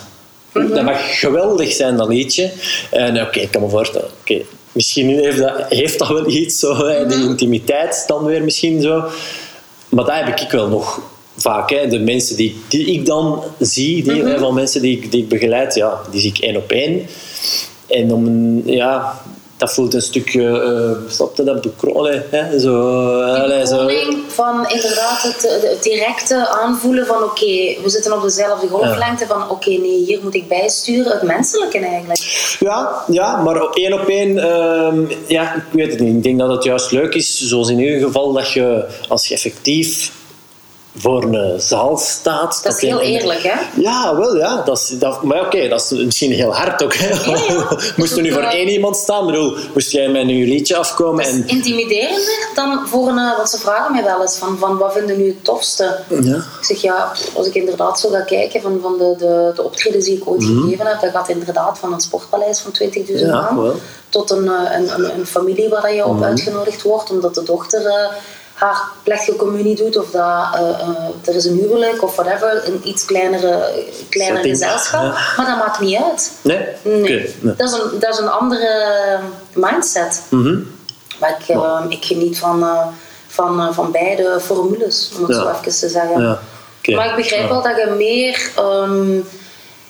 Mhm. 0.52 0.74
Dat 0.74 0.84
mag 0.84 1.18
geweldig 1.18 1.72
zijn, 1.72 1.96
dat 1.96 2.08
liedje. 2.08 2.52
En 2.90 3.20
oké, 3.20 3.40
ik 3.40 3.50
kan 3.50 3.62
me 3.62 3.68
voorstellen, 3.68 4.08
oké, 4.20 4.42
misschien 4.72 5.08
heeft 5.08 5.38
dat, 5.38 5.64
heeft 5.68 5.98
dat 5.98 6.08
wel 6.08 6.30
iets, 6.30 6.58
zo, 6.58 7.06
die 7.06 7.24
intimiteit 7.24 8.04
dan 8.06 8.24
weer 8.24 8.42
misschien 8.42 8.80
zo. 8.82 9.04
Maar 9.88 10.04
dat 10.04 10.14
heb 10.14 10.40
ik 10.40 10.50
wel 10.50 10.68
nog 10.68 11.00
vaak. 11.36 11.70
Hè. 11.70 11.86
De 11.88 11.98
mensen 11.98 12.36
die, 12.36 12.56
die 12.68 12.86
ik 12.86 13.06
dan 13.06 13.42
zie, 13.58 14.02
die, 14.02 14.22
mm 14.22 14.38
van 14.38 14.54
mensen 14.54 14.82
die, 14.82 14.96
ik, 14.96 15.10
die 15.10 15.22
ik 15.22 15.28
begeleid, 15.28 15.74
ja, 15.74 16.00
die 16.10 16.20
zie 16.20 16.30
ik 16.30 16.38
één 16.38 16.56
op 16.56 16.70
één. 16.70 17.06
En 17.86 18.12
om, 18.12 18.62
ja, 18.64 19.22
dat 19.56 19.74
voelt 19.74 19.94
een 19.94 20.02
stukje, 20.02 20.42
uh, 20.42 21.10
snap 21.10 21.36
je 21.36 21.42
dat, 21.42 21.62
de 21.62 21.70
kroon, 21.76 22.06
hè? 22.30 22.58
Zo, 22.58 23.20
uh, 23.22 23.66
zo. 23.66 23.88
van 24.28 24.68
inderdaad 24.68 25.22
het, 25.22 25.60
het, 25.70 25.82
directe 25.82 26.48
aanvoelen 26.48 27.06
van 27.06 27.22
oké, 27.22 27.74
we 27.82 27.88
zitten 27.88 28.12
op 28.12 28.22
dezelfde 28.22 28.68
golflengte 28.68 29.26
van 29.26 29.50
oké, 29.50 29.70
nee, 29.70 30.04
hier 30.04 30.18
moet 30.22 30.34
ik 30.34 30.48
bijsturen, 30.48 31.12
het 31.12 31.22
menselijke 31.22 31.78
eigenlijk. 31.78 32.56
Ja, 32.60 33.04
ja 33.06 33.42
maar 33.42 33.60
één 33.60 33.92
op 33.92 34.08
één, 34.08 34.36
uh, 34.36 35.18
ja, 35.26 35.54
ik 35.54 35.62
weet 35.72 35.90
het 35.90 36.00
niet. 36.00 36.14
Ik 36.16 36.22
denk 36.22 36.38
dat 36.38 36.50
het 36.50 36.64
juist 36.64 36.90
leuk 36.90 37.14
is, 37.14 37.40
zoals 37.40 37.68
in 37.68 37.78
uw 37.78 38.06
geval, 38.06 38.32
dat 38.32 38.52
je 38.52 38.84
als 39.08 39.28
je 39.28 39.34
effectief 39.34 40.10
voor 40.98 41.22
een 41.22 41.60
zaal 41.60 41.96
staat. 41.96 42.60
Dat, 42.62 42.74
is 42.74 42.80
heel 42.80 43.00
eerlijk, 43.00 43.42
hè? 43.42 43.80
Ja, 43.80 44.16
wel, 44.16 44.36
ja. 44.36 44.62
Dat 44.62 44.78
is, 44.78 44.98
dat, 44.98 45.22
maar 45.22 45.46
oké, 45.46 45.68
dat 45.68 45.80
is 45.80 46.04
misschien 46.04 46.32
heel 46.32 46.54
hard 46.54 46.84
ook. 46.84 46.94
Hè? 46.94 47.34
moest 47.96 48.16
er 48.16 48.22
nu 48.22 48.32
voor 48.32 48.42
één 48.42 48.68
iemand 48.68 48.96
staan? 48.96 49.26
bedoel, 49.26 49.56
moest 49.74 49.90
jij 49.90 50.08
met 50.08 50.22
een 50.22 50.28
liedje 50.28 50.76
afkomen? 50.76 51.24
Dat 51.24 51.34
is 51.34 51.40
en... 51.40 51.48
intimiderender 51.48 52.48
dan 52.54 52.86
voor 52.88 53.08
een... 53.08 53.18
Eh, 53.18 53.36
wat 53.36 53.50
ze 53.50 53.58
vragen 53.58 53.92
mij 53.92 54.04
wel 54.04 54.20
eens, 54.20 54.36
van, 54.36 54.58
van 54.58 54.78
wat 54.78 54.92
vinden 54.92 55.18
nu 55.18 55.26
het 55.26 55.44
tofste? 55.44 55.98
Ja. 56.08 56.36
Ik 56.36 56.64
zeg, 56.64 56.82
ja, 56.82 57.12
als 57.34 57.46
ik 57.46 57.54
inderdaad 57.54 58.00
zo 58.00 58.08
ga 58.08 58.20
kijken 58.20 58.60
van, 58.60 58.78
van 58.82 58.98
de, 58.98 59.14
de, 59.18 59.52
de 59.54 59.62
optredens 59.62 60.04
die 60.04 60.16
ik 60.16 60.28
ooit 60.28 60.40
mhm. 60.40 60.60
gegeven 60.60 60.86
heb, 60.86 61.00
dat 61.00 61.10
gaat 61.10 61.28
inderdaad 61.28 61.78
van 61.78 61.92
een 61.92 62.00
sportpaleis 62.00 62.60
van 62.60 62.72
20.000 62.82 63.04
ja, 63.06 63.50
man 63.50 63.74
tot 64.08 64.30
een, 64.30 64.48
eh, 64.48 64.76
een, 64.76 64.94
een, 64.94 65.18
een, 65.18 65.26
familie 65.26 65.68
waar 65.68 65.94
je 65.94 66.06
op 66.06 66.14
mhm. 66.14 66.24
uitgenodigd 66.24 66.82
wordt, 66.82 67.10
omdat 67.10 67.34
de 67.34 67.42
dochter... 67.42 67.82
Uh, 67.82 68.16
haar 68.56 68.82
plechtige 69.02 69.36
communie 69.36 69.76
doet 69.76 69.96
of 69.96 70.10
dat 70.10 70.22
uh, 70.22 71.28
er 71.28 71.34
is 71.34 71.44
een 71.44 71.56
huwelijk 71.56 72.02
of 72.02 72.16
whatever, 72.16 72.62
een 72.66 72.80
iets 72.84 73.04
kleinere, 73.04 73.84
kleiner 74.08 74.42
gezelschap. 74.42 75.02
Maar 75.36 75.46
dat 75.46 75.56
maakt 75.56 75.80
niet 75.80 76.02
uit. 76.02 76.32
Nee? 76.42 76.66
nee. 76.82 77.34
Dat, 77.40 77.68
is 77.68 77.72
een, 77.72 77.98
dat 78.00 78.12
is 78.12 78.18
een 78.18 78.30
andere 78.30 79.18
mindset. 79.54 80.22
Mm 80.28 80.74
Maar 81.20 81.36
ik, 81.40 81.56
uh, 81.56 81.80
ik 81.88 82.04
geniet 82.04 82.38
van, 82.38 82.66
van, 83.26 83.74
van 83.74 83.90
beide 83.90 84.40
formules, 84.40 85.12
om 85.16 85.24
het 85.24 85.36
zo 85.36 85.48
even 85.48 85.78
te 85.78 85.88
zeggen. 85.88 86.22
Ja. 86.22 86.38
Maar 86.94 87.08
ik 87.08 87.16
begrijp 87.16 87.48
wel 87.48 87.62
dat 87.62 87.76
je 87.76 87.94
meer... 87.96 88.50
Um, 88.58 89.26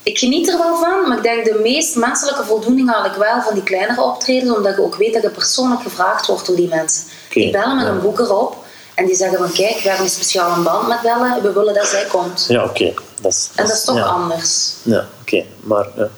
ik 0.03 0.19
geniet 0.19 0.49
er 0.49 0.59
wel 0.59 0.77
van, 0.77 1.09
maar 1.09 1.17
ik 1.17 1.23
denk 1.23 1.45
de 1.45 1.59
meest 1.63 1.97
menselijke 1.97 2.45
voldoening 2.45 2.93
haal 2.93 3.05
ik 3.05 3.13
wel 3.13 3.43
van 3.43 3.55
die 3.55 3.63
kleinere 3.63 4.03
optredens, 4.03 4.57
omdat 4.57 4.77
je 4.77 4.83
ook 4.83 4.97
weet 4.97 5.13
dat 5.13 5.23
je 5.23 5.31
persoonlijk 5.31 5.83
gevraagd 5.83 6.27
wordt 6.27 6.47
door 6.47 6.57
die 6.57 6.69
mensen. 6.69 7.03
Ik 7.45 7.53
bel 7.53 7.75
met 7.75 7.87
een 7.87 8.01
boeker 8.01 8.37
op 8.37 8.57
en 8.95 9.07
die 9.07 9.17
zeggen 9.17 9.39
van 9.39 9.53
kijk, 9.53 9.75
we 9.75 9.89
hebben 9.89 10.05
een 10.05 10.11
speciale 10.11 10.63
band 10.63 10.89
met 10.89 11.01
bellen, 11.03 11.43
we 11.43 11.53
willen 11.53 11.75
dat 11.75 11.87
zij 11.87 12.05
komt. 12.05 12.45
Ja, 12.49 12.65
oké. 12.65 12.95
Dat 13.21 13.33
is, 13.33 13.49
en 13.55 13.67
dat 13.67 13.77
is 13.77 13.85
toch 13.85 14.03
anders. 14.03 14.73
Ja, 14.83 15.07
oké. 15.21 15.45
Maar, 15.61 15.89
ja, 15.97 16.09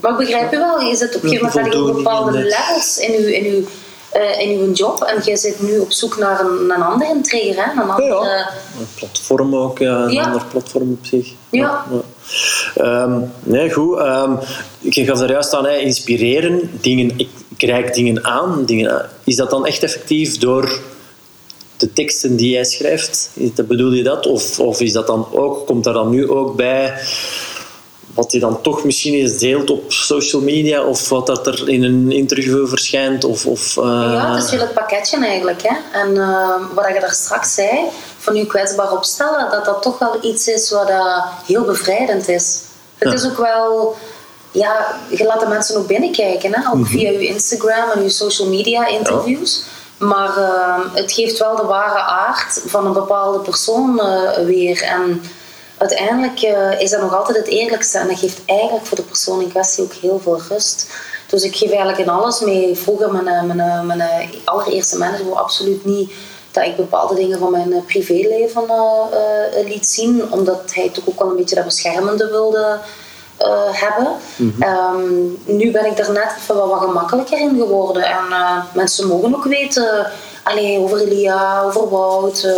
maar 0.00 0.10
ik 0.10 0.16
begrijp 0.16 0.50
je 0.50 0.56
wel, 0.56 0.80
je 0.80 0.96
zit 0.96 1.16
op 1.16 1.22
een 1.22 1.28
gegeven 1.28 1.70
moment 1.70 1.96
bepaalde 1.96 2.38
levels 2.38 2.98
in 2.98 3.12
je, 3.12 3.36
in 3.36 3.52
uw 3.54 3.66
uh, 4.16 4.40
in 4.40 4.58
uw 4.58 4.72
job 4.72 5.02
en 5.02 5.22
jij 5.24 5.36
zit 5.36 5.62
nu 5.62 5.78
op 5.78 5.92
zoek 5.92 6.18
naar 6.18 6.40
een, 6.40 6.70
een 6.70 6.82
andere 6.82 7.20
trigger, 7.20 7.64
hè? 7.64 7.72
Een 7.72 7.90
andere... 7.90 8.24
Ja, 8.24 8.50
Een 8.78 8.86
platform 8.94 9.56
ook, 9.56 9.78
ja, 9.78 10.04
een 10.04 10.18
ander 10.18 10.44
platform 10.50 10.90
op 10.90 11.06
zich. 11.06 11.32
Ja. 11.50 11.84
ja. 12.74 13.02
Um, 13.02 13.32
nee, 13.42 13.70
goed. 13.70 13.98
Um, 13.98 14.38
je 14.78 15.04
gaf 15.04 15.20
er 15.20 15.30
juist 15.30 15.54
aan, 15.54 15.64
hè, 15.64 15.76
inspireren. 15.76 16.70
Dingen, 16.80 17.12
ik, 17.16 17.28
ik 17.56 17.62
reik 17.62 17.94
dingen 17.94 18.24
aan, 18.24 18.64
dingen 18.64 18.92
aan. 18.92 19.08
Is 19.24 19.36
dat 19.36 19.50
dan 19.50 19.66
echt 19.66 19.82
effectief 19.82 20.38
door 20.38 20.80
de 21.76 21.92
teksten 21.92 22.36
die 22.36 22.50
jij 22.50 22.64
schrijft? 22.64 23.30
Bedoel 23.68 23.92
je 23.92 24.02
dat? 24.02 24.26
Of, 24.26 24.60
of 24.60 24.80
is 24.80 24.92
dat 24.92 25.06
dan 25.06 25.26
ook, 25.32 25.66
komt 25.66 25.84
daar 25.84 25.94
dan 25.94 26.10
nu 26.10 26.30
ook 26.30 26.56
bij 26.56 26.94
wat 28.18 28.32
hij 28.32 28.40
dan 28.40 28.60
toch 28.62 28.84
misschien 28.84 29.14
eens 29.14 29.38
deelt 29.38 29.70
op 29.70 29.92
social 29.92 30.42
media 30.42 30.84
of 30.84 31.08
wat 31.08 31.26
dat 31.26 31.46
er 31.46 31.68
in 31.68 31.82
een 31.82 32.12
interview 32.12 32.68
verschijnt? 32.68 33.24
Of, 33.24 33.46
of 33.46 33.76
uh... 33.76 33.84
Ja, 33.84 34.34
het 34.34 34.44
is 34.44 34.50
heel 34.50 34.60
het 34.60 34.74
pakketje 34.74 35.24
eigenlijk. 35.24 35.62
Hè? 35.62 36.00
En 36.00 36.14
uh, 36.14 36.54
wat 36.74 36.88
je 36.94 37.00
daar 37.00 37.12
straks 37.12 37.54
zei, 37.54 37.70
van 38.18 38.34
je 38.34 38.46
kwetsbaar 38.46 38.92
opstellen, 38.92 39.50
dat 39.50 39.64
dat 39.64 39.82
toch 39.82 39.98
wel 39.98 40.18
iets 40.22 40.46
is 40.46 40.70
wat 40.70 40.90
uh, 40.90 41.24
heel 41.46 41.64
bevrijdend 41.64 42.28
is. 42.28 42.60
Het 42.96 43.12
is 43.12 43.26
ook 43.26 43.38
wel 43.38 43.96
ja, 44.50 44.86
je 45.10 45.24
laat 45.24 45.40
de 45.40 45.46
mensen 45.46 45.76
ook 45.76 45.86
binnenkijken, 45.86 46.54
hè? 46.54 46.68
ook 46.68 46.74
mhm. 46.74 46.90
via 46.90 47.10
je 47.10 47.26
Instagram 47.26 47.90
en 47.90 48.02
je 48.02 48.08
social 48.08 48.48
media 48.48 48.86
interviews. 48.86 49.64
Maar 49.98 50.38
uh, 50.38 50.94
het 50.94 51.12
geeft 51.12 51.38
wel 51.38 51.56
de 51.56 51.66
ware 51.66 52.00
aard 52.00 52.62
van 52.66 52.86
een 52.86 52.92
bepaalde 52.92 53.38
persoon 53.38 54.00
uh, 54.02 54.46
weer. 54.46 54.82
En 54.82 55.22
uiteindelijk 55.78 56.42
uh, 56.42 56.80
is 56.80 56.90
dat 56.90 57.00
nog 57.00 57.16
altijd 57.16 57.36
het 57.36 57.46
eerlijkste. 57.46 57.98
En 57.98 58.08
dat 58.08 58.18
geeft 58.18 58.40
eigenlijk 58.46 58.86
voor 58.86 58.96
de 58.96 59.02
persoon 59.02 59.40
in 59.40 59.50
kwestie 59.50 59.84
ook 59.84 59.92
heel 59.92 60.20
veel 60.20 60.40
rust. 60.48 60.90
Dus 61.26 61.42
ik 61.42 61.56
geef 61.56 61.68
eigenlijk 61.68 61.98
in 61.98 62.08
alles 62.08 62.40
mee. 62.40 62.76
Vroeger, 62.76 63.12
mijn, 63.12 63.46
mijn, 63.46 63.86
mijn 63.86 64.30
allereerste 64.44 64.98
manager 64.98 65.34
absoluut 65.34 65.84
niet 65.84 66.12
dat 66.50 66.64
ik 66.64 66.76
bepaalde 66.76 67.14
dingen 67.14 67.38
van 67.38 67.50
mijn 67.50 67.84
privéleven 67.86 68.64
liet 69.64 69.86
zien. 69.86 70.32
Omdat 70.32 70.74
hij 70.74 70.88
toch 70.88 71.04
ook 71.08 71.18
wel 71.18 71.30
een 71.30 71.36
beetje 71.36 71.54
dat 71.54 71.64
beschermende 71.64 72.30
wilde 72.30 72.78
hebben. 73.72 74.16
Mhm. 74.36 74.62
Ehm, 74.62 75.56
nu 75.56 75.70
ben 75.70 75.86
ik 75.86 75.98
er 75.98 76.12
net 76.12 76.34
even 76.38 76.54
wat, 76.54 76.68
wat 76.68 76.80
gemakkelijker 76.80 77.38
in 77.38 77.56
geworden. 77.58 78.02
En 78.04 78.24
mensen 78.74 79.06
mogen 79.06 79.34
ook 79.34 79.44
weten 79.44 80.12
allee, 80.42 80.78
over 80.78 80.98
Elia, 80.98 81.62
over 81.62 81.88
Wout. 81.88 82.48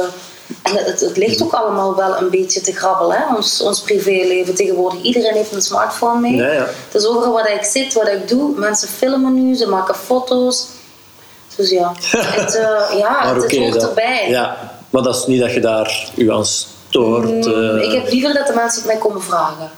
Uh, 0.50 0.56
En 0.78 0.84
het, 0.84 1.00
het 1.00 1.16
ligt 1.16 1.42
ook 1.42 1.52
allemaal 1.52 1.96
wel 1.96 2.16
een 2.16 2.30
beetje 2.30 2.60
te 2.60 2.72
grabbelen, 2.72 3.16
hè? 3.16 3.34
Ons, 3.34 3.60
ons 3.60 3.80
privéleven 3.80 4.54
tegenwoordig. 4.54 5.02
Iedereen 5.02 5.34
heeft 5.34 5.52
een 5.52 5.62
smartphone 5.62 6.20
mee. 6.20 6.34
Ja, 6.36 6.52
ja. 6.52 6.66
Het 6.90 6.94
is 7.02 7.06
overal 7.06 7.32
wat 7.32 7.48
ik 7.48 7.64
zit, 7.64 7.92
wat 7.92 8.08
ik 8.08 8.28
doe. 8.28 8.58
Mensen 8.58 8.88
filmen 8.88 9.34
nu, 9.34 9.54
ze 9.54 9.68
maken 9.68 9.94
foto's. 9.94 10.66
Dus 11.56 11.70
ja, 11.70 11.92
het, 12.16 12.54
eh, 12.54 12.98
ja, 12.98 13.34
het, 13.34 13.42
oké, 13.44 13.58
hoort 13.58 13.82
erbij. 13.82 14.28
Ja, 14.28 14.56
maar 14.90 15.02
dat 15.02 15.16
is 15.16 15.26
niet 15.26 15.40
dat 15.40 15.52
je 15.52 15.60
daar 15.60 16.10
je 16.14 16.32
aan 16.32 16.46
stoort. 16.46 17.46
Mm, 17.46 17.78
eh. 17.78 17.82
ik 17.82 17.92
heb 17.92 18.10
liever 18.10 18.34
dat 18.34 18.46
de 18.46 18.52
mensen 18.54 18.82
het 18.82 18.90
mij 18.92 19.00
komen 19.00 19.22
vragen. 19.22 19.70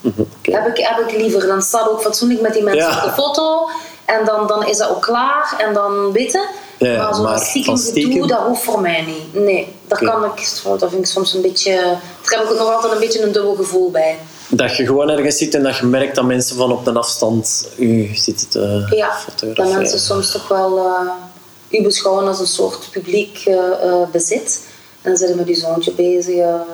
Mhm. 0.00 0.22
Heb, 0.42 0.66
ik, 0.66 0.86
heb 0.86 1.08
ik 1.08 1.16
liever. 1.16 1.46
Dan 1.46 1.62
staat 1.62 1.88
ook 1.88 2.00
fatsoenlijk 2.02 2.40
met 2.40 2.52
die 2.52 2.62
mensen 2.62 2.90
Ja. 2.90 2.96
op 2.96 3.02
de 3.02 3.22
foto. 3.22 3.68
En 4.04 4.24
dan, 4.24 4.46
dan 4.46 4.66
is 4.66 4.76
dat 4.76 4.90
ook 4.90 5.02
klaar. 5.02 5.54
En 5.58 5.74
dan 5.74 6.12
weten. 6.12 6.42
Ja, 6.88 7.10
maar 7.10 7.14
zo'n 7.14 7.46
stiekem 7.46 7.76
stiekem? 7.76 8.12
gedoe, 8.12 8.26
dat 8.26 8.38
hoeft 8.38 8.62
voor 8.62 8.80
mij 8.80 9.04
niet. 9.06 9.44
Nee, 9.44 9.74
dat 9.88 10.00
Oké. 10.00 10.10
kan 10.10 10.24
ik. 10.24 10.78
Dat 10.78 10.90
vind 10.90 11.02
ik 11.02 11.06
soms 11.06 11.34
een 11.34 11.42
beetje... 11.42 11.72
Daar 11.72 12.38
heb 12.38 12.42
ik 12.42 12.50
ook 12.50 12.58
nog 12.58 12.74
altijd 12.74 12.92
een 12.92 12.98
beetje 12.98 13.22
een 13.22 13.32
dubbel 13.32 13.54
gevoel 13.54 13.90
bij. 13.90 14.18
Dat 14.48 14.76
je 14.76 14.86
gewoon 14.86 15.10
ergens 15.10 15.36
zit 15.36 15.54
en 15.54 15.62
dat 15.62 15.76
je 15.76 15.86
merkt 15.86 16.14
dat 16.14 16.24
mensen 16.24 16.56
van 16.56 16.72
op 16.72 16.84
de 16.84 16.92
afstand 16.92 17.68
u 17.76 18.10
zitten 18.14 18.48
te 18.48 18.86
Ja, 18.96 19.16
dat 19.54 19.72
mensen 19.72 20.00
soms 20.00 20.32
toch 20.32 20.48
wel 20.48 20.78
eh, 20.78 21.80
u 21.80 21.82
beschouwen 21.82 22.26
als 22.26 22.40
een 22.40 22.46
soort 22.46 22.88
publiek 22.90 23.42
eh, 23.44 23.54
eh, 23.54 24.08
bezit. 24.12 24.60
En 25.02 25.10
dan 25.10 25.18
zitten 25.18 25.36
met 25.36 25.48
uw 25.48 25.54
zoontje 25.54 25.92
bezig. 25.92 26.34
ja, 26.34 26.64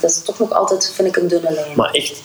dat 0.00 0.10
is 0.10 0.22
toch 0.22 0.38
nog 0.38 0.52
altijd, 0.52 0.92
vind 0.94 1.08
ik, 1.08 1.16
een 1.16 1.28
dunne 1.28 1.52
lijn. 1.52 1.76
Maar 1.76 1.90
echt, 1.90 2.22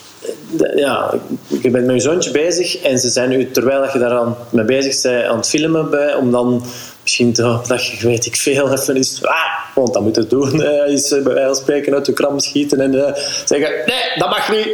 ja, 0.76 1.14
je 1.48 1.70
bent 1.70 1.86
met 1.86 1.96
je 1.96 2.02
zoontje 2.02 2.32
bezig 2.32 2.78
en 2.78 3.00
ze 3.00 3.10
zijn 3.10 3.32
u, 3.32 3.52
terwijl 3.52 3.92
je 3.94 4.00
daar 4.00 4.18
aan 4.18 4.38
mee 4.50 4.66
bezig 4.66 5.02
bent, 5.02 5.26
aan 5.26 5.38
het 5.38 5.48
filmen 5.48 5.90
bij, 5.90 6.16
om 6.16 6.32
dan 6.32 6.66
misschien 7.04 7.34
dat 7.34 7.86
je, 7.86 8.08
weet 8.08 8.26
ik 8.26 8.36
veel, 8.36 8.72
even 8.72 8.96
is, 8.96 9.20
ah, 9.24 9.36
want 9.76 9.94
dat 9.94 10.02
moet 10.02 10.16
het 10.16 10.30
doen, 10.30 10.64
is 10.88 11.12
eh, 11.12 11.24
bij 11.24 11.34
wijze 11.34 11.48
van 11.48 11.56
spreken 11.56 11.94
uit 11.94 12.06
de 12.06 12.14
kram 12.14 12.40
schieten 12.40 12.80
en 12.80 13.06
eh, 13.06 13.14
zeggen, 13.46 13.70
nee, 13.86 14.18
dat 14.18 14.30
mag 14.30 14.52
niet. 14.52 14.68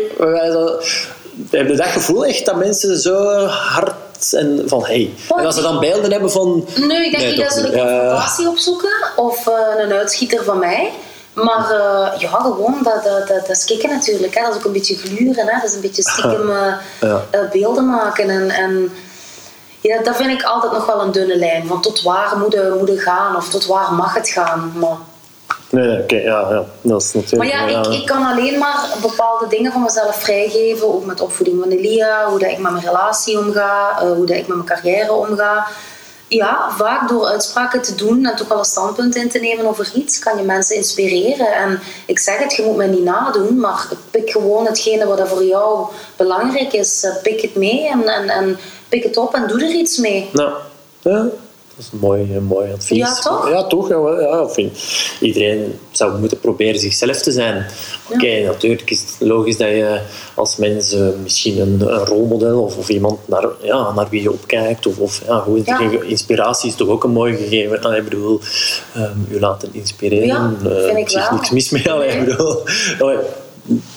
Heb 1.50 1.68
je 1.68 1.76
dat 1.76 1.88
gevoel 1.88 2.26
echt 2.26 2.46
dat 2.46 2.56
mensen 2.56 2.98
zo 3.00 3.46
hard 3.46 3.94
en 4.32 4.64
van 4.66 4.86
hey. 4.86 5.14
En 5.38 5.46
als 5.46 5.56
ze 5.56 5.62
dan 5.62 5.80
beelden 5.80 6.12
hebben 6.12 6.32
van. 6.32 6.66
Nee, 6.76 7.06
ik 7.06 7.12
denk 7.12 7.24
Nee, 7.24 7.32
niet 7.32 7.42
dat 7.42 7.54
ze. 7.54 7.62
Eh, 7.62 7.72
confrontatie 7.72 8.48
opzoeken 8.48 8.94
of 9.16 9.48
eh, 9.48 9.84
een 9.84 9.92
uitschieter 9.92 10.44
van 10.44 10.60
mij. 10.60 10.92
Maar 11.34 11.74
ja, 12.18 12.30
gewoon, 12.30 12.78
dat, 12.84 13.04
dat, 13.04 13.28
dat, 13.28 13.48
dat 13.48 13.50
is 13.58 13.66
kicken 13.66 13.90
natuurlijk. 13.90 14.36
Hè. 14.36 14.42
Dat 14.42 14.52
is 14.52 14.58
ook 14.58 14.66
een 14.66 14.72
beetje 14.72 14.96
gluren. 14.96 15.46
Hè. 15.48 15.60
Dat 15.62 15.70
is 15.70 15.74
een 15.76 15.82
beetje 15.82 16.02
stiekem 16.02 16.50
Ja. 17.02 17.26
beelden 17.52 17.86
maken. 17.86 18.30
En, 18.30 18.50
en 18.50 18.92
ja, 19.82 20.02
dat 20.04 20.16
vind 20.16 20.32
ik 20.32 20.44
altijd 20.44 20.72
nog 20.72 20.86
wel 20.86 21.02
een 21.02 21.12
dunne 21.12 21.38
lijn. 21.38 21.68
Van 21.68 21.82
tot 21.82 22.02
waar 22.02 22.38
moet 22.38 22.54
het, 22.54 22.80
moet 22.80 22.90
het 22.90 23.02
gaan 23.02 23.36
of 23.36 23.50
tot 23.50 23.66
waar 23.66 23.94
mag 23.94 24.14
het 24.14 24.30
gaan. 24.30 24.74
Maar, 24.80 24.98
Nee, 25.70 26.02
oké, 26.02 26.16
ja, 26.16 26.48
ja, 26.50 26.66
dat 26.82 27.02
is 27.02 27.14
natuurlijk. 27.14 27.52
maar 27.52 27.70
ja, 27.70 27.80
ik, 27.80 27.94
ik 27.94 28.06
kan 28.06 28.26
alleen 28.26 28.60
maar 28.60 28.90
bepaalde 29.02 29.48
dingen 29.48 29.72
van 29.72 29.82
mezelf 29.82 30.16
vrijgeven. 30.16 30.94
Ook 30.94 31.06
met 31.06 31.22
opvoeding 31.22 31.60
van 31.62 31.70
Elia, 31.72 32.30
hoe 32.30 32.40
dat 32.40 32.52
ik 32.52 32.58
met 32.58 32.72
mijn 32.72 32.86
relatie 32.86 33.40
omga, 33.40 34.00
eh, 34.00 34.12
hoe 34.12 34.26
dat 34.26 34.36
ik 34.36 34.48
met 34.48 34.58
mijn 34.58 34.68
carrière 34.68 35.14
omga. 35.14 35.68
Ja, 36.28 36.70
vaak 36.78 37.10
door 37.10 37.26
uitspraken 37.26 37.82
te 37.82 37.96
doen 37.96 38.26
en 38.26 38.36
toch 38.36 38.48
wel 38.48 38.58
een 38.60 38.66
standpunt 38.66 39.16
in 39.16 39.30
te 39.30 39.40
nemen 39.40 39.68
over 39.68 39.92
iets, 39.94 40.20
kan 40.20 40.38
je 40.38 40.44
mensen 40.44 40.76
inspireren. 40.76 41.54
En 41.54 41.80
ik 42.06 42.20
zeg 42.20 42.38
het, 42.38 42.56
je 42.56 42.64
moet 42.64 42.76
mij 42.76 42.88
niet 42.88 43.04
nadoen, 43.04 43.60
maar 43.60 43.88
pik 44.12 44.30
gewoon 44.30 44.66
hetgene 44.66 45.08
wat 45.08 45.20
er 45.20 45.28
voor 45.28 45.44
jou 45.44 45.88
belangrijk 46.16 46.74
is. 46.74 47.04
Eh, 47.04 47.22
Pik 47.22 47.42
het 47.42 47.56
mee 47.56 47.88
en, 47.88 48.08
en, 48.08 48.30
en 48.30 48.60
pik 48.90 49.04
het 49.04 49.18
op 49.18 49.34
en 49.34 49.48
doe 49.48 49.64
er 49.64 49.76
iets 49.76 49.98
mee. 49.98 50.26
Nou, 50.34 50.50
ja, 51.02 51.18
dat 51.22 51.88
is 51.88 51.90
een 51.94 52.00
mooi, 52.00 52.36
een 52.36 52.44
mooi 52.44 52.72
advies. 52.74 52.98
Ja, 52.98 53.14
toch? 53.14 53.50
Ja, 53.50 53.64
toch. 53.64 53.90
Ja, 53.90 54.20
ja, 54.20 54.48
iedereen 55.20 55.80
zou 55.92 56.20
moeten 56.20 56.40
proberen 56.40 56.80
zichzelf 56.80 57.18
te 57.18 57.32
zijn. 57.32 57.66
Oké, 58.14 58.44
natuurlijk 58.46 58.90
is 58.90 59.02
het 59.02 59.28
logisch 59.28 59.58
dat 59.58 59.68
je 59.68 60.00
als 60.36 60.56
mens 60.56 60.94
eh, 60.94 61.08
misschien 61.24 61.60
een, 61.60 61.82
een 61.82 62.06
rolmodel 62.06 62.62
of, 62.62 62.78
of 62.78 62.90
iemand 62.90 63.20
naar, 63.28 63.48
ja, 63.62 63.92
naar 63.94 64.08
wie 64.10 64.22
je 64.22 64.32
opkijkt. 64.32 64.88
Of, 64.88 64.98
of 64.98 65.22
ja, 65.28 65.40
goed, 65.40 65.66
Ja. 65.66 65.80
inspiratie 66.04 66.70
is 66.70 66.76
toch 66.76 66.88
ook 66.88 67.04
een 67.04 67.12
mooi 67.12 67.36
gegeven. 67.36 67.82
Allee, 67.82 67.98
ik 67.98 68.04
bedoel, 68.04 68.40
ehm 68.96 69.18
je 69.30 69.40
laten 69.40 69.70
inspireren. 69.72 70.28
Ja, 70.28 70.54
eh, 70.64 70.84
vind 70.86 70.98
ik 70.98 71.10
zich 71.10 71.30
wel. 71.30 71.38
niks 71.38 71.50
mis 71.50 71.70
mee. 71.70 71.92
Allee, 71.92 72.10
ik 72.10 72.16
Nee. 72.16 72.26
bedoel, 72.26 72.64
allee, 73.00 73.18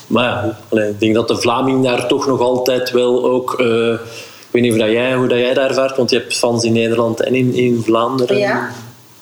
maar 0.07 0.24
ja, 0.24 0.59
allee, 0.68 0.88
ik 0.90 1.01
denk 1.01 1.14
dat 1.14 1.28
de 1.28 1.36
Vlaming 1.36 1.84
daar 1.84 2.07
toch 2.09 2.26
nog 2.26 2.40
altijd 2.40 2.90
wel 2.90 3.24
ook... 3.30 3.61
eh, 3.61 3.95
weet 4.53 4.62
niet 4.62 4.72
of 4.72 4.78
dat 4.78 4.90
jij, 4.90 5.14
hoe 5.14 5.28
dat 5.28 5.38
jij 5.38 5.55
daar 5.55 5.68
ervaart, 5.68 5.96
want 5.96 6.11
je 6.11 6.18
hebt 6.18 6.36
fans 6.36 6.64
in 6.64 6.72
Nederland 6.72 7.20
en 7.20 7.34
in, 7.34 7.55
in 7.55 7.82
Vlaanderen. 7.84 8.38
Ja. 8.38 8.70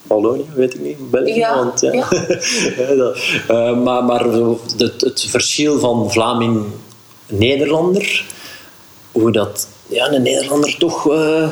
Wallonië, 0.03 0.45
weet 0.55 0.73
ik 0.73 0.79
niet. 0.79 1.11
België, 1.11 1.33
Ja, 1.35 1.55
want, 1.55 1.81
ja. 1.81 1.91
ja. 1.91 2.07
Dat- 2.95 3.17
eh, 3.47 3.77
maar 3.77 4.03
maar 4.03 4.23
het, 4.77 5.01
het 5.01 5.25
verschil 5.29 5.79
van 5.79 6.11
Vlaming-Nederlander, 6.11 8.25
hoe 9.11 9.31
dat 9.31 9.67
ja, 9.87 10.11
een 10.11 10.21
Nederlander 10.21 10.75
toch 10.77 11.11
eh, 11.11 11.47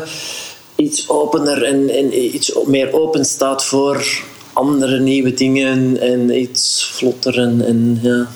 iets 0.76 1.10
opener 1.10 1.64
en, 1.64 1.90
en 1.90 2.24
iets 2.36 2.54
meer 2.66 2.94
open 2.94 3.26
staat 3.26 3.66
voor 3.66 4.06
andere 4.54 5.00
nieuwe 5.00 5.34
dingen 5.34 6.00
en 6.02 6.40
iets 6.42 6.90
vlotter 6.94 7.38
en, 7.40 7.66
en 7.66 8.00
ja. 8.02 8.28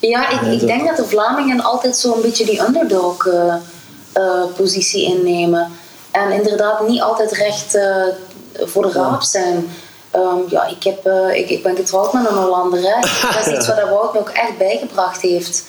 Ja, 0.00 0.30
ik, 0.30 0.40
ik 0.60 0.66
denk 0.66 0.86
dat 0.86 0.96
de 0.96 1.04
Vlamingen 1.04 1.60
altijd 1.60 1.96
zo'n 1.96 2.20
beetje 2.22 2.44
die 2.44 2.62
underdog-positie 4.18 5.04
innemen. 5.04 5.72
En 6.10 6.32
inderdaad 6.32 6.88
niet 6.88 7.00
altijd 7.00 7.32
recht 7.32 7.74
eh, 7.74 8.02
voor 8.52 8.82
de 8.82 8.92
raap 8.92 9.22
zijn. 9.22 9.70
Ehm, 10.10 10.38
ja, 10.48 10.66
ik, 10.66 10.82
heb, 10.82 11.06
eh, 11.06 11.34
ik, 11.34 11.50
ik 11.50 11.62
ben 11.62 11.76
getrouwd 11.76 12.12
met 12.12 12.28
een 12.28 12.36
Hollander. 12.36 12.80
Hè. 12.82 13.00
Dat 13.34 13.46
is 13.46 13.52
iets 13.52 13.66
wat 13.66 13.88
Wout 13.88 14.12
me 14.12 14.18
ook 14.18 14.28
echt 14.28 14.58
bijgebracht 14.58 15.20
heeft. 15.20 15.64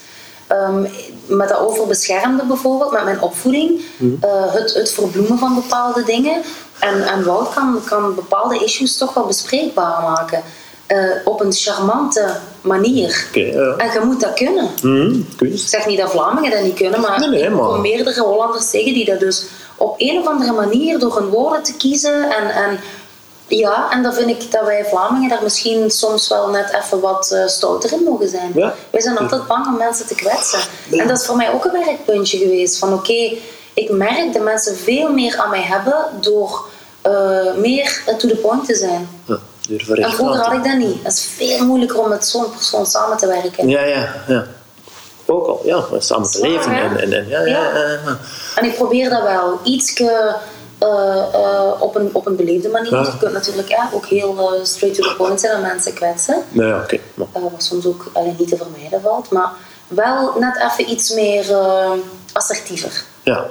Ehm, 0.47 0.82
met 1.26 1.50
dat 1.50 1.60
overbeschermde 1.60 2.43
bijvoorbeeld, 2.43 2.91
met 2.91 3.04
mijn 3.04 3.22
opvoeding. 3.22 3.82
eh, 4.22 4.54
het, 4.54 4.74
het 4.74 4.91
verbloemen 4.91 5.38
van 5.38 5.56
bepaalde 5.56 6.04
dingen. 6.04 6.41
En, 6.80 7.04
en 7.08 7.24
Wout 7.24 7.54
kan, 7.54 7.82
kan 7.86 8.16
bepaalde 8.16 8.64
issues 8.64 8.97
toch 8.97 9.14
wel 9.14 9.26
bespreekbaar 9.26 10.02
maken. 10.02 10.43
Eh, 10.90 10.98
op 11.26 11.42
een 11.42 11.54
charmante 11.54 12.36
manier. 12.62 13.28
Ja. 13.34 13.76
En 13.78 13.92
je 13.94 14.00
moet 14.04 14.22
dat 14.22 14.34
kunnen. 14.34 14.70
Kunst. 15.36 15.64
Ik 15.64 15.70
zeg 15.70 15.86
niet 15.86 16.00
dat 16.00 16.12
Vlamingen 16.12 16.52
dat 16.52 16.62
niet 16.62 16.76
kunnen, 16.76 17.02
maar, 17.02 17.20
Nee, 17.20 17.30
nee, 17.30 17.44
ik 17.44 17.50
maar- 17.50 17.68
kom 17.68 17.82
meerdere 17.82 18.22
Hollanders 18.22 18.70
tegen 18.70 18.94
die 18.94 19.06
dat 19.06 19.20
dus 19.20 19.46
op 19.78 19.94
een 19.98 20.20
of 20.20 20.28
andere 20.28 20.52
manier 20.52 21.00
door 21.00 21.16
hun 21.18 21.28
woorden 21.30 21.64
te 21.64 21.74
kiezen. 21.78 22.24
En, 22.24 22.50
en 22.50 22.80
ja, 23.48 23.92
en 23.92 24.04
dan 24.04 24.14
vind 24.14 24.30
ik 24.30 24.52
dat 24.52 24.66
wij 24.66 24.86
Vlamingen 24.86 25.30
daar 25.30 25.44
misschien 25.44 25.92
soms 25.92 26.28
wel 26.30 26.50
net 26.50 26.74
even 26.84 27.00
wat 27.00 27.32
eh, 27.32 27.48
stouter 27.48 27.94
in 27.94 28.04
mogen 28.04 28.30
zijn. 28.30 28.52
Ja. 28.56 28.74
Wij 28.90 29.02
zijn 29.02 29.18
altijd 29.18 29.48
bang 29.48 29.66
om 29.68 29.78
mensen 29.78 30.08
te 30.08 30.16
kwetsen. 30.16 30.60
En 30.92 31.08
dat 31.08 31.20
is 31.20 31.26
voor 31.26 31.36
mij 31.36 31.54
ook 31.54 31.66
een 31.66 31.72
werkpuntje 31.86 32.38
geweest. 32.38 32.78
Van 32.78 32.94
oké, 32.94 33.34
ik 33.74 33.90
merk 33.92 34.34
dat 34.34 34.44
mensen 34.44 34.76
veel 34.78 35.12
meer 35.12 35.38
aan 35.38 35.50
mij 35.50 35.62
hebben 35.62 36.06
door 36.22 36.66
eh, 37.02 37.54
meer 37.58 38.02
to 38.18 38.28
the 38.28 38.36
point 38.36 38.66
te 38.66 38.76
zijn. 38.76 39.10
Ja, 39.26 39.40
durven 39.70 39.95
En 39.95 40.11
vroeger 40.11 40.39
had 40.39 40.53
ik 40.53 40.63
dat 40.63 40.78
niet. 40.78 41.03
Dat 41.03 41.11
is 41.11 41.30
veel 41.36 41.65
moeilijker 41.65 41.99
om 41.99 42.09
met 42.09 42.28
zo'n 42.28 42.51
persoon 42.51 42.86
samen 42.86 43.17
te 43.17 43.28
werken. 43.28 43.67
Ja, 43.67 43.84
ja, 43.84 44.13
ja. 44.28 44.45
Ook 45.26 45.47
al, 45.47 45.61
ja, 45.63 45.84
samen 45.99 46.30
te 46.32 46.41
leven. 46.41 46.72
En, 46.72 46.97
en, 46.99 47.13
en, 47.13 47.28
ja, 47.28 47.39
ja, 47.39 47.45
Ja. 47.45 47.78
ja, 47.80 47.88
ja. 47.88 48.17
En 48.55 48.65
ik 48.65 48.76
probeer 48.76 49.09
dat 49.09 49.24
wel 49.24 49.59
ietske 49.63 50.36
eh, 50.80 51.24
eh, 51.34 51.82
op, 51.82 51.95
een, 51.95 52.09
op 52.11 52.26
een 52.26 52.36
beleefde 52.36 52.70
manier. 52.70 52.91
Ja. 52.93 53.01
Je 53.01 53.17
kunt 53.17 53.34
natuurlijk 53.34 53.76
ook 53.91 54.05
heel 54.05 54.53
eh, 54.55 54.63
straight 54.63 55.01
to 55.01 55.09
the 55.09 55.15
point 55.15 55.39
zijn 55.39 55.53
en 55.53 55.61
mensen 55.61 55.93
kwetsen. 55.93 56.43
Ja, 56.51 56.82
oké. 56.82 56.97
maar- 57.13 57.28
wat 57.32 57.63
soms 57.63 57.86
ook 57.86 58.11
allee, 58.13 58.36
niet 58.38 58.47
te 58.49 58.57
vermijden 58.57 59.01
valt. 59.01 59.32
Maar 59.32 59.51
wel 59.88 60.34
net 60.39 60.55
even 60.72 60.91
iets 60.91 61.13
meer 61.13 61.45
assertiever. 62.34 63.03
Ja, 63.24 63.45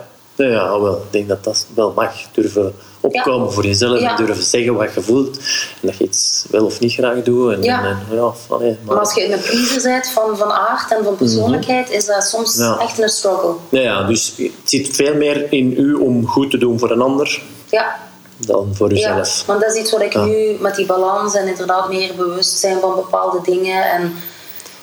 ja, 0.46 0.46
ja 0.48 0.80
wel. 0.80 0.94
Ik 0.96 1.12
denk 1.12 1.28
dat 1.28 1.44
dat 1.44 1.66
wel 1.74 1.92
mag. 1.96 2.12
Durven 2.32 2.74
opkomen 3.00 3.52
voor 3.52 3.64
jezelf. 3.66 4.00
Ja. 4.00 4.16
Durven 4.16 4.42
zeggen 4.44 4.74
wat 4.74 4.94
je 4.94 5.00
voelt. 5.00 5.36
En 5.36 5.88
dat 5.88 5.96
je 5.96 6.04
iets 6.04 6.44
wel 6.50 6.64
of 6.64 6.80
niet 6.80 6.92
graag 6.92 7.22
doet. 7.22 7.52
En, 7.52 7.62
Ja. 7.62 7.84
en, 7.84 7.98
ja, 8.16 8.32
allee, 8.48 8.76
maar, 8.82 8.94
Maar 8.94 8.98
als 9.04 9.14
je 9.14 9.32
een 9.32 9.40
pleaser 9.40 9.82
bent 9.82 10.08
van, 10.08 10.36
van 10.36 10.50
aard 10.52 10.92
en 10.92 11.04
van 11.04 11.16
persoonlijkheid, 11.16 11.90
is 11.90 12.06
dat 12.06 12.24
soms 12.24 12.56
Mhm. 12.56 12.64
Ja. 12.66 12.78
echt 12.78 12.98
een 13.02 13.08
struggle. 13.08 13.52
ja, 13.68 13.80
ja, 13.80 14.02
dus 14.06 14.32
het 14.36 14.50
zit 14.64 14.88
veel 14.96 15.14
meer 15.14 15.52
in 15.52 15.74
u 15.78 15.94
om 15.94 16.26
goed 16.26 16.50
te 16.50 16.58
doen 16.58 16.78
voor 16.78 16.90
een 16.90 17.00
ander 17.00 17.42
Ja, 17.70 17.96
dan 18.36 18.70
voor 18.74 18.94
ja, 18.94 19.10
uzelf. 19.10 19.42
want 19.46 19.60
dat 19.60 19.74
is 19.74 19.80
iets 19.80 19.90
wat 19.90 20.00
ik 20.02 20.12
Ja. 20.12 20.24
nu 20.24 20.56
met 20.60 20.74
die 20.74 20.86
balans 20.86 21.34
en 21.34 21.46
inderdaad 21.48 21.88
meer 21.88 22.14
bewust 22.16 22.58
zijn 22.58 22.80
van 22.80 22.94
bepaalde 22.94 23.38
dingen. 23.42 23.90
En 23.90 24.14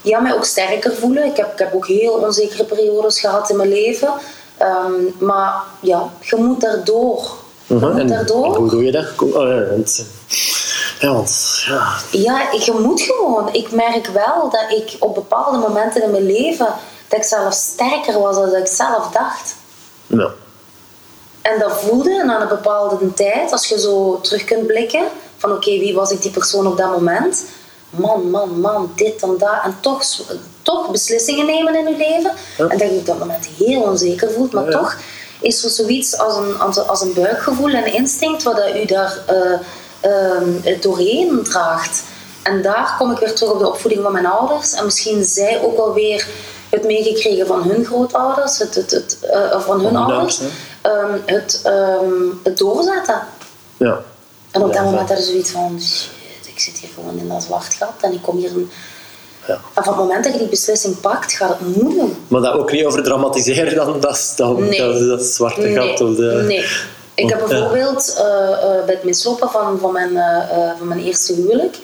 ja, 0.01 0.19
mij 0.19 0.33
ook 0.33 0.45
sterker 0.45 0.93
voelen. 0.95 1.25
Ik 1.25 1.37
heb, 1.37 1.51
ik 1.51 1.59
heb 1.59 1.73
ook 1.73 1.87
heel 1.87 2.11
onzekere 2.13 2.63
periodes 2.63 3.19
gehad 3.19 3.49
in 3.49 3.55
mijn 3.57 3.69
leven. 3.69 4.09
Ehm, 4.57 4.91
maar 5.19 5.53
ja, 5.79 6.09
je 6.21 6.35
moet 6.35 6.61
daardoor. 6.61 7.23
Je 7.65 7.73
Mhm, 7.73 7.85
moet 7.91 7.99
en 7.99 8.07
daardoor. 8.07 8.55
hoe 8.57 8.69
doe 8.69 8.83
je 8.85 8.91
dat? 8.91 9.05
Oh, 9.19 9.31
ja, 9.47 9.67
want, 9.69 10.05
ja, 10.99 11.13
want 11.13 11.63
ja, 11.67 11.93
Ja, 12.11 12.41
je 12.51 12.71
moet 12.81 13.01
gewoon. 13.01 13.53
Ik 13.53 13.71
merk 13.71 14.07
wel 14.07 14.49
dat 14.49 14.65
ik 14.69 14.95
op 14.99 15.15
bepaalde 15.15 15.57
momenten 15.57 16.03
in 16.03 16.11
mijn 16.11 16.25
leven 16.25 16.67
dat 17.07 17.19
ik 17.19 17.25
zelf 17.25 17.53
sterker 17.53 18.19
was 18.19 18.35
dan 18.35 18.55
ik 18.55 18.67
zelf 18.67 19.09
dacht. 19.11 19.55
nou, 20.07 20.29
En 21.41 21.59
dat 21.59 21.71
voelde 21.71 22.19
en 22.21 22.31
aan 22.31 22.41
een 22.41 22.47
bepaalde 22.47 23.13
tijd, 23.13 23.51
als 23.51 23.67
je 23.67 23.79
zo 23.79 24.19
terug 24.21 24.43
kunt 24.43 24.67
blikken, 24.67 25.03
van 25.37 25.51
oké, 25.51 25.69
wie 25.69 25.95
was 25.95 26.11
ik 26.11 26.21
die 26.21 26.31
persoon 26.31 26.67
op 26.67 26.77
dat 26.77 26.91
moment? 26.91 27.43
Man, 27.89 28.29
man, 28.29 28.59
man, 28.59 28.91
dit 28.95 29.21
en 29.21 29.35
dat. 29.37 29.55
En 29.63 29.77
toch, 29.79 30.03
toch 30.65 30.91
beslissingen 30.91 31.45
nemen 31.45 31.75
in 31.75 31.87
je 31.87 31.97
leven. 31.97 32.31
En 32.69 32.77
dat 32.77 32.89
je 32.89 32.97
op 32.97 33.05
dat 33.05 33.19
moment 33.19 33.45
heel 33.57 33.81
onzeker 33.81 34.31
voelt, 34.31 34.51
maar 34.51 34.69
toch 34.69 34.97
is 35.41 35.63
er 35.63 35.69
zoiets 35.69 36.17
als 36.17 36.35
een, 36.35 36.59
als 36.87 37.01
een 37.01 37.13
buikgevoel 37.13 37.73
en 37.73 37.93
instinct 37.93 38.43
wat 38.43 38.55
dat 38.55 38.75
u 38.75 38.85
daar 38.85 39.17
uh, 40.03 40.81
doorheen 40.81 41.39
draagt. 41.43 42.03
En 42.43 42.61
daar 42.61 42.95
kom 42.97 43.11
ik 43.11 43.17
weer 43.17 43.33
terug 43.33 43.51
op 43.51 43.59
de 43.59 43.67
opvoeding 43.67 44.03
van 44.03 44.11
mijn 44.11 44.25
ouders. 44.25 44.73
En 44.73 44.85
misschien 44.85 45.23
zij 45.23 45.61
ook 45.61 45.77
alweer 45.77 46.27
het 46.69 46.83
meegekregen 46.83 47.47
van 47.47 47.63
hun 47.63 47.85
grootouders, 47.85 48.57
het, 48.57 48.75
het, 48.75 48.91
het 48.91 49.17
uh, 49.23 49.59
van 49.59 49.79
hun 49.79 49.95
ouders, 49.95 50.39
um, 50.39 51.21
het, 51.25 51.61
um, 51.65 52.39
het 52.43 52.57
doorzetten. 52.57 53.21
Ja. 53.77 54.01
En 54.51 54.63
op 54.63 54.73
dat 54.73 54.83
moment 54.83 55.07
hadden 55.07 55.25
ze 55.25 55.31
zoiets 55.31 55.51
van, 55.51 55.81
shit, 55.81 56.47
ik 56.47 56.59
zit 56.59 56.77
hier 56.77 56.89
gewoon 56.95 57.17
in 57.17 57.27
dat 57.27 57.43
zwart 57.43 57.73
gat 57.73 57.93
en 58.01 58.13
ik 58.13 58.21
kom 58.21 58.37
hier 58.37 58.51
een... 58.51 58.71
Ja. 59.47 59.53
En 59.53 59.83
van 59.83 59.93
het 59.93 60.01
moment 60.01 60.23
dat 60.23 60.33
je 60.33 60.39
die 60.39 60.47
beslissing 60.47 60.99
pakt, 60.99 61.33
gaat 61.33 61.49
het 61.59 61.75
moeilijk. 61.75 62.13
Maar 62.27 62.41
dat 62.41 62.53
ook 62.53 62.71
niet 62.71 62.85
over 62.85 63.03
dramatiseren 63.03 63.75
dan, 63.75 63.99
dat, 63.99 64.33
dat, 64.35 64.59
nee. 64.59 64.79
dat, 64.79 64.99
dat 64.99 65.23
zwarte 65.23 65.61
nee. 65.61 65.75
gat? 65.75 66.01
Of 66.01 66.15
de... 66.15 66.43
Nee. 66.47 66.65
Ik 67.13 67.29
heb 67.29 67.45
bijvoorbeeld 67.47 68.15
uh, 68.17 68.23
uh, 68.23 68.85
bij 68.85 68.93
het 68.93 69.03
mislopen 69.03 69.49
van, 69.49 69.79
van, 69.79 69.91
mijn, 69.91 70.11
uh, 70.11 70.77
van 70.77 70.87
mijn 70.87 70.99
eerste 70.99 71.33
huwelijk, 71.33 71.77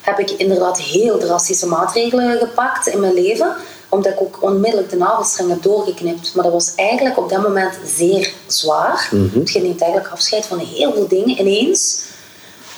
heb 0.00 0.18
ik 0.18 0.30
inderdaad 0.30 0.80
heel 0.80 1.18
drastische 1.18 1.66
maatregelen 1.66 2.38
gepakt 2.38 2.86
in 2.86 3.00
mijn 3.00 3.14
leven 3.14 3.56
omdat 3.88 4.12
ik 4.12 4.20
ook 4.20 4.42
onmiddellijk 4.42 4.90
de 4.90 4.96
navelstreng 4.96 5.48
heb 5.48 5.62
doorgeknipt. 5.62 6.34
Maar 6.34 6.44
dat 6.44 6.52
was 6.52 6.74
eigenlijk 6.74 7.18
op 7.18 7.28
dat 7.28 7.42
moment 7.42 7.78
zeer 7.96 8.32
zwaar. 8.46 9.08
Mm 9.10 9.30
-hmm. 9.32 9.42
Je 9.44 9.60
neemt 9.60 9.80
eigenlijk 9.80 10.12
afscheid 10.12 10.46
van 10.46 10.58
heel 10.58 10.92
veel 10.92 11.08
dingen 11.08 11.40
ineens. 11.40 12.04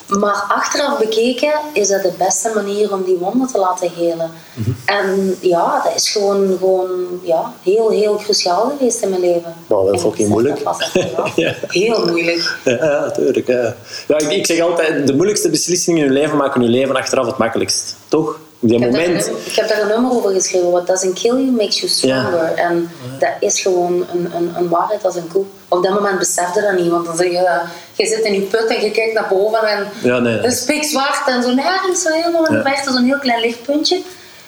Maar 0.09 0.45
achteraf 0.49 0.99
bekeken 0.99 1.53
is 1.73 1.89
dat 1.89 2.03
de 2.03 2.13
beste 2.19 2.51
manier 2.55 2.93
om 2.93 3.05
die 3.05 3.17
wonden 3.17 3.49
te 3.49 3.59
laten 3.59 3.91
helen. 3.91 4.31
Mhm. 4.55 4.71
En 4.85 5.37
ja, 5.41 5.83
dat 5.85 5.95
is 5.95 6.11
gewoon, 6.11 6.57
gewoon 6.59 6.91
ja, 7.23 7.53
heel, 7.63 7.91
heel 7.91 8.17
cruciaal 8.17 8.73
geweest 8.79 9.03
in 9.03 9.09
mijn 9.09 9.21
leven. 9.21 9.55
Nou, 9.67 9.85
dat 9.87 9.95
is 9.95 10.03
ook 10.03 10.19
niet 10.19 10.29
moeilijk. 10.29 10.59
ja. 11.37 11.55
Heel 11.67 12.07
moeilijk. 12.07 12.59
Ja, 12.65 13.01
natuurlijk. 13.01 13.47
Ja. 13.47 13.77
Ja, 14.09 14.19
ik, 14.19 14.31
ik, 14.31 14.47
zeg 14.47 14.61
altijd, 14.61 15.07
de 15.07 15.15
moeilijkste 15.15 15.51
beslissingen 15.51 16.01
in 16.01 16.07
je 16.07 16.13
leven 16.13 16.37
maken 16.37 16.63
je 16.63 16.69
leven 16.69 16.97
achteraf 16.97 17.27
het 17.27 17.39
makkelijkst. 17.39 17.97
Toch? 18.09 18.39
ik, 18.61 18.71
heb 18.71 18.81
moment... 18.81 19.25
daar, 19.25 19.35
ik 19.45 19.55
heb 19.55 19.69
daar 19.69 19.81
een 19.81 19.89
nummer 19.89 20.11
over 20.11 20.31
geschreven. 20.33 20.71
What 20.71 20.87
doesn't 20.87 21.19
kill 21.19 21.35
you 21.35 21.51
makes 21.51 21.79
you 21.79 21.89
stronger. 21.89 22.55
En 22.55 22.91
dat 23.19 23.31
is 23.41 23.61
gewoon 23.61 24.07
een, 24.13 24.35
een, 24.37 24.53
een 24.57 24.69
waarheid 24.69 25.05
als 25.05 25.17
een 25.17 25.29
koe. 25.33 25.45
Op 25.69 25.83
dat 25.83 25.93
moment 25.93 26.19
besefte 26.19 26.61
dat 26.61 26.79
niet. 26.81 26.91
Want 26.91 27.07
dan 27.07 27.17
zeg 27.17 27.31
je, 27.31 27.61
je 27.99 28.07
zit 28.07 28.25
in 28.25 28.35
je 28.35 28.41
put 28.41 28.67
en 28.67 28.85
je 28.85 28.91
kijkt 28.91 29.15
naar 29.15 29.29
boven 29.29 29.63
en 29.69 29.89
ja, 30.03 30.19
nee. 30.19 30.37
het 30.37 30.53
is 30.53 30.65
pikzwart 30.65 31.29
en 31.29 31.43
zo 31.43 31.55
nergens 31.55 32.03
zo 32.03 32.13
helemaal 32.13 32.53
ja. 32.53 32.63
weg. 32.63 32.85
zo'n 32.85 33.05
heel 33.05 33.19
klein 33.19 33.41
lichtpuntje. 33.41 34.03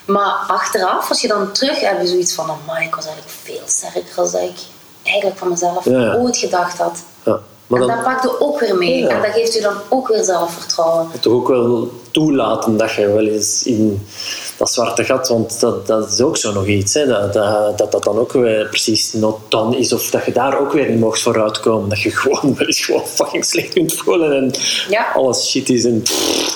Maar 0.05 0.33
achteraf, 0.47 1.09
als 1.09 1.21
je 1.21 1.27
dan 1.27 1.51
terug 1.51 1.79
hebt, 1.79 2.01
je 2.01 2.07
zoiets 2.07 2.33
van, 2.33 2.49
oh 2.49 2.57
my, 2.67 2.83
ik 2.85 2.95
was 2.95 3.05
eigenlijk 3.05 3.35
veel 3.43 3.61
sterker 3.65 4.31
dan 4.31 4.41
ik 4.41 4.57
eigenlijk 5.03 5.37
van 5.37 5.49
mezelf 5.49 5.87
ooit 5.87 6.37
gedacht 6.37 6.77
had. 6.77 7.03
Maar 7.71 7.81
en 7.81 7.87
dat 7.87 8.03
pakt 8.03 8.25
u 8.25 8.29
ook 8.39 8.59
weer 8.59 8.75
mee. 8.75 9.07
En 9.07 9.21
dat 9.21 9.31
geeft 9.31 9.57
u 9.57 9.61
dan 9.61 9.75
ook 9.89 10.07
weer 10.07 10.23
zelfvertrouwen. 10.23 11.07
Toch 11.19 11.33
ook 11.33 11.47
wel 11.47 11.91
toelaten 12.11 12.77
dat 12.77 12.93
je 12.93 13.07
wel 13.07 13.25
eens 13.25 13.63
in 13.63 14.07
dat 14.57 14.71
zwarte 14.71 15.03
gat, 15.03 15.27
want 15.27 15.59
dat, 15.59 15.87
dat 15.87 16.11
is 16.11 16.21
ook 16.21 16.37
zo 16.37 16.51
nog 16.51 16.65
iets. 16.65 16.93
Hè, 16.93 17.05
dat, 17.05 17.33
dat, 17.33 17.77
dat, 17.77 17.91
dat 17.91 18.03
dan 18.03 18.17
ook 18.17 18.31
weer 18.31 18.67
precies 18.67 19.13
not 19.13 19.37
done 19.47 19.77
is. 19.77 19.93
Of 19.93 20.09
dat 20.09 20.25
je 20.25 20.31
daar 20.31 20.59
ook 20.59 20.71
weer 20.71 20.89
niet 20.89 20.99
mocht 20.99 21.21
vooruitkomen. 21.21 21.89
Dat 21.89 22.01
je 22.01 22.11
gewoon 22.21 22.55
wel 22.55 22.67
eens 22.67 22.85
gewoon 22.85 23.07
fucking 23.07 23.45
slecht 23.45 23.73
kunt 23.73 23.93
voelen 23.93 24.33
en 24.33 24.51
ja. 24.89 25.11
alles 25.13 25.49
shit 25.49 25.69
is. 25.69 25.85
En 25.85 26.03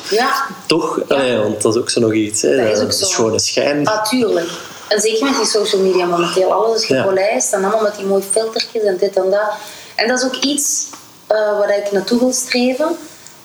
ja. 0.09 0.45
Toch? 0.67 0.99
Ja. 1.07 1.15
Allee, 1.15 1.37
want 1.37 1.61
dat 1.61 1.75
is 1.75 1.81
ook 1.81 1.89
zo 1.89 1.99
nog 1.99 2.13
iets. 2.13 2.41
Hè, 2.41 2.57
dat 2.57 2.77
is, 2.77 2.83
ook 2.83 2.91
zo. 2.91 3.15
gewoon 3.15 3.33
een 3.33 3.39
schijn. 3.39 3.81
Natuurlijk. 3.81 4.49
En 4.87 4.99
zeker 4.99 5.25
met 5.25 5.35
die 5.35 5.45
social 5.45 5.81
media 5.81 6.05
momenteel. 6.05 6.51
Alles 6.53 6.81
is 6.81 6.85
gepolijst 6.85 7.53
en 7.53 7.63
allemaal 7.63 7.81
met 7.81 7.95
die 7.95 8.05
mooie 8.05 8.23
filtertjes 8.31 8.83
en 8.83 8.97
dit 8.97 9.15
en 9.15 9.29
dat. 9.29 9.53
En 9.95 10.07
dat 10.07 10.19
is 10.19 10.25
ook 10.25 10.35
iets 10.35 10.87
uh, 11.31 11.59
waar 11.59 11.77
ik 11.77 11.91
naartoe 11.91 12.19
wil 12.19 12.33
streven. 12.33 12.97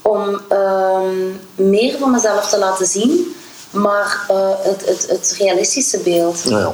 Om 0.02 0.40
uh, 0.52 1.00
meer 1.54 1.98
van 1.98 2.10
mezelf 2.10 2.48
te 2.48 2.58
laten 2.58 2.86
zien. 2.86 3.34
Maar 3.70 4.26
uh, 4.30 4.50
het, 4.58 4.86
het, 4.86 5.06
het 5.08 5.34
realistische 5.38 5.98
beeld. 5.98 6.44
Nou 6.44 6.60
ja. 6.60 6.72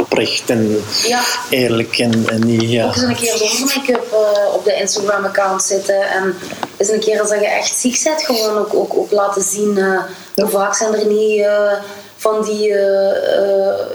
Oprecht 0.00 0.50
en 0.50 0.84
ja. 1.02 1.20
eerlijk 1.50 1.98
en, 1.98 2.28
en 2.28 2.46
niet... 2.46 2.70
Ja. 2.70 2.86
Ook 2.86 2.94
eens 2.94 3.02
een 3.02 3.16
keer 3.16 3.36
zonder 3.36 3.76
make-up 3.76 4.12
uh, 4.12 4.54
op 4.54 4.64
de 4.64 4.74
Instagram-account 4.74 5.62
zitten. 5.62 6.10
En 6.10 6.34
eens 6.76 6.88
een 6.88 7.00
keer 7.00 7.20
als 7.20 7.28
je 7.28 7.46
echt 7.46 7.78
ziek 7.78 8.00
bent, 8.04 8.22
gewoon 8.22 8.58
ook, 8.58 8.74
ook, 8.74 8.94
ook 8.94 9.10
laten 9.10 9.42
zien. 9.42 9.78
Hoe 10.34 10.48
vaak 10.48 10.74
zijn 10.74 10.94
er 10.94 11.06
niet 11.06 11.46
van 12.16 12.44
die 12.44 12.74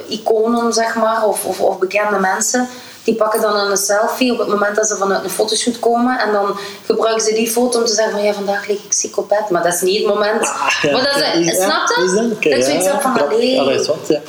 iconen, 0.08 0.74
zeg 0.74 0.96
maar, 0.96 1.28
of, 1.28 1.46
of, 1.46 1.60
of 1.60 1.80
bekende 1.80 2.20
mensen 2.20 2.70
die 3.04 3.16
pakken 3.16 3.42
dan 3.42 3.56
een 3.56 3.78
selfie 3.78 4.32
op 4.32 4.38
het 4.38 4.48
moment 4.48 4.76
dat 4.76 4.88
ze 4.88 4.96
vanuit 4.96 5.24
een 5.24 5.30
fotoshoot 5.30 5.80
komen. 5.80 6.20
En 6.20 6.32
dan 6.32 6.58
gebruiken 6.86 7.24
ze 7.24 7.34
die 7.34 7.50
foto 7.50 7.80
om 7.80 7.86
te 7.86 7.94
zeggen 7.94 8.14
van 8.14 8.24
ja, 8.24 8.34
vandaag 8.34 8.68
lig 8.68 8.84
ik 8.84 8.94
ziek 8.94 9.18
op 9.18 9.30
bed. 9.30 9.50
Maar 9.50 9.64
dat 9.64 9.74
is 9.74 9.82
niet 9.82 9.98
het 9.98 10.08
moment. 10.08 10.42
Ah, 10.42 10.70
ja, 10.82 10.92
maar 10.92 11.04
dat 11.04 11.16
is, 11.16 11.46
ja, 11.46 11.64
snap 11.64 11.88
je? 11.96 12.04
Is 12.04 12.14
dat? 12.14 12.58
Is 12.58 12.66
zoiets 12.66 12.88
van 13.02 13.28
allee. 13.28 13.60
Allee, 13.60 13.80
is 13.80 13.88
wat, 13.88 13.98
ja. 14.08 14.20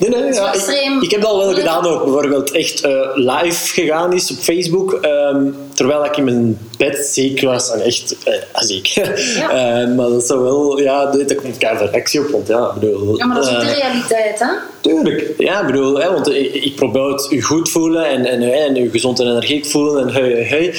Nee, 0.00 0.10
nee, 0.10 0.32
ja, 0.32 0.54
ik, 0.54 1.02
ik, 1.02 1.10
heb 1.10 1.20
dat 1.20 1.30
al 1.30 1.38
wel 1.38 1.54
gedaan 1.54 1.86
ook. 1.86 2.04
Bijvoorbeeld 2.04 2.50
echt 2.50 2.84
uh, 2.84 3.10
live 3.14 3.72
gegaan 3.72 4.12
is 4.12 4.30
op 4.30 4.36
Facebook. 4.36 4.98
Um, 5.02 5.56
terwijl 5.74 6.04
ik 6.04 6.16
in 6.16 6.24
mijn 6.24 6.58
bed 6.76 6.96
ziek 7.06 7.40
was. 7.40 7.70
En 7.70 7.80
echt 7.80 8.16
uh, 8.28 8.34
ziek. 8.52 8.86
Ja. 9.36 9.82
uh, 9.82 9.96
maar 9.96 10.08
dat 10.08 10.22
is 10.22 10.28
wel... 10.28 10.80
Ja, 10.80 11.06
daar 11.06 11.34
komt 11.34 11.58
keihard 11.58 11.90
reactie 11.90 12.20
op. 12.20 12.28
Want 12.28 12.48
ja, 12.48 12.72
bedoel... 12.72 13.16
Ja, 13.16 13.26
maar 13.26 13.36
dat 13.36 13.46
is 13.46 13.54
ook 13.54 13.60
de 13.60 13.72
realiteit, 13.72 14.38
hè? 14.38 14.46
Tuurlijk. 14.80 15.34
Ja, 15.38 15.66
bedoel... 15.66 16.00
Hè, 16.00 16.12
want 16.12 16.28
ik, 16.28 16.54
ik 16.54 16.74
probeer 16.74 17.02
het 17.02 17.26
u 17.30 17.42
goed 17.42 17.68
voelen. 17.68 18.08
En, 18.08 18.24
en, 18.24 18.42
en 18.42 18.76
u 18.76 18.90
gezond 18.90 19.20
en 19.20 19.26
energiek 19.26 19.66
voelen. 19.66 20.08
En 20.08 20.14
hey, 20.14 20.30
hey. 20.30 20.74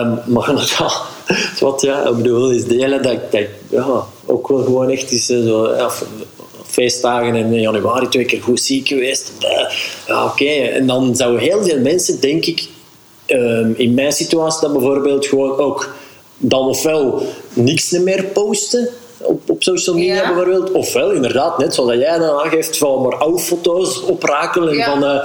Um, 0.00 0.20
maar 0.26 0.52
ja... 0.78 0.90
Wat 1.60 1.80
ja, 1.80 2.08
ik 2.08 2.16
bedoel, 2.16 2.50
is 2.50 2.64
delen 2.64 3.02
dat 3.02 3.12
ik 3.12 3.48
ja, 3.68 3.86
ook 4.26 4.48
wel 4.48 4.62
gewoon 4.62 4.88
echt 4.88 5.10
is 5.10 5.26
zo... 5.26 5.74
Ja, 5.76 5.90
feestdagen 6.70 7.34
in 7.34 7.60
januari 7.60 8.08
twee 8.08 8.24
keer 8.24 8.42
goed 8.42 8.60
ziek 8.60 8.88
geweest. 8.88 9.32
Ja, 10.06 10.24
oké. 10.24 10.44
En 10.44 10.86
dan 10.86 11.16
zouden 11.16 11.40
heel 11.40 11.64
veel 11.64 11.80
mensen, 11.80 12.20
denk 12.20 12.44
ik, 12.46 12.68
um, 13.26 13.74
in 13.76 13.94
mijn 13.94 14.12
situatie 14.12 14.60
dan 14.60 14.72
bijvoorbeeld 14.72 15.26
gewoon 15.26 15.58
ook 15.58 15.94
dan 16.36 16.68
ofwel 16.68 17.22
niks 17.52 17.90
meer 17.90 18.24
posten 18.24 18.88
op, 19.60 19.76
social 19.76 19.96
media 19.96 20.14
Ja. 20.14 20.26
bijvoorbeeld. 20.26 20.72
Ofwel, 20.72 21.10
inderdaad, 21.10 21.58
net 21.58 21.74
zoals 21.74 21.92
jij 21.94 22.18
dan 22.18 22.40
aangeeft, 22.40 22.78
van 22.78 23.02
maar 23.02 23.16
oude 23.16 23.38
foto's 23.38 24.02
oprakelen. 24.02 24.76
Ja. 24.76 24.84
Van, 24.90 25.22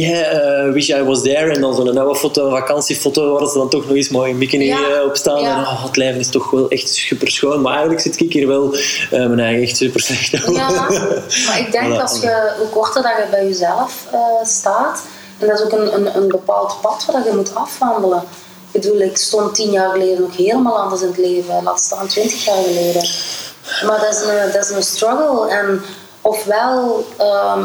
yeah, 0.00 0.66
uh, 0.66 0.72
wish 0.72 0.88
I 0.88 1.02
was 1.02 1.22
there. 1.22 1.52
En 1.52 1.60
dan 1.60 1.74
zo'n 1.74 1.98
oude 1.98 2.18
foto, 2.18 2.44
een 2.44 2.50
vakantiefoto, 2.50 3.38
waar 3.38 3.48
ze 3.48 3.58
dan 3.58 3.68
toch 3.68 3.86
nog 3.86 3.96
eens 3.96 4.08
mooi 4.08 4.30
in 4.30 4.38
bikini 4.38 4.66
Ja. 4.66 4.78
eh, 4.98 5.04
op 5.06 5.16
staan. 5.16 5.38
En 5.44 5.58
oh, 5.60 5.84
het 5.84 5.96
leven 5.96 6.20
is 6.20 6.28
toch 6.28 6.50
wel 6.50 6.68
echt 6.68 6.88
super 6.88 7.30
schoon. 7.30 7.60
Maar 7.60 7.72
eigenlijk 7.72 8.00
zit 8.02 8.20
ik 8.20 8.32
hier 8.32 8.48
wel 8.48 8.74
mijn 9.10 9.40
eigen 9.40 9.62
echt 9.62 9.76
super 9.76 10.00
slecht 10.00 10.34
over. 10.34 10.52
Ja, 10.52 10.70
maar 10.70 11.58
ik 11.58 11.72
denk 11.72 11.84
Voilà. 11.94 12.00
als 12.00 12.20
je, 12.20 12.52
hoe 12.58 12.68
korter 12.68 13.02
dat 13.02 13.12
je 13.16 13.24
bij 13.30 13.44
jezelf 13.46 14.06
staat, 14.44 15.02
en 15.38 15.46
dat 15.48 15.58
is 15.58 15.64
ook 15.64 15.72
een, 15.72 15.94
een, 15.94 16.16
een 16.16 16.28
bepaald 16.28 16.76
pad 16.82 17.08
waar 17.12 17.24
je 17.24 17.32
moet 17.36 17.54
afwandelen. 17.54 18.22
Ik 18.72 18.80
bedoel, 18.80 19.00
ik 19.00 19.16
stond 19.16 19.54
tien 19.54 19.70
jaar 19.70 19.90
geleden 19.90 20.20
nog 20.20 20.36
helemaal 20.36 20.76
anders 20.78 21.00
in 21.02 21.08
het 21.08 21.18
leven, 21.18 21.62
laat 21.62 21.80
staan 21.80 22.06
twintig 22.06 22.44
jaar 22.44 22.62
geleden. 22.64 23.02
Maar 23.86 24.00
dat 24.00 24.12
is 24.14 24.20
een, 24.20 24.52
dat 24.52 24.64
is 24.64 24.70
een 24.70 24.82
struggle. 24.82 25.48
En 25.50 25.82
ofwel 26.20 27.06
ehm, 27.18 27.64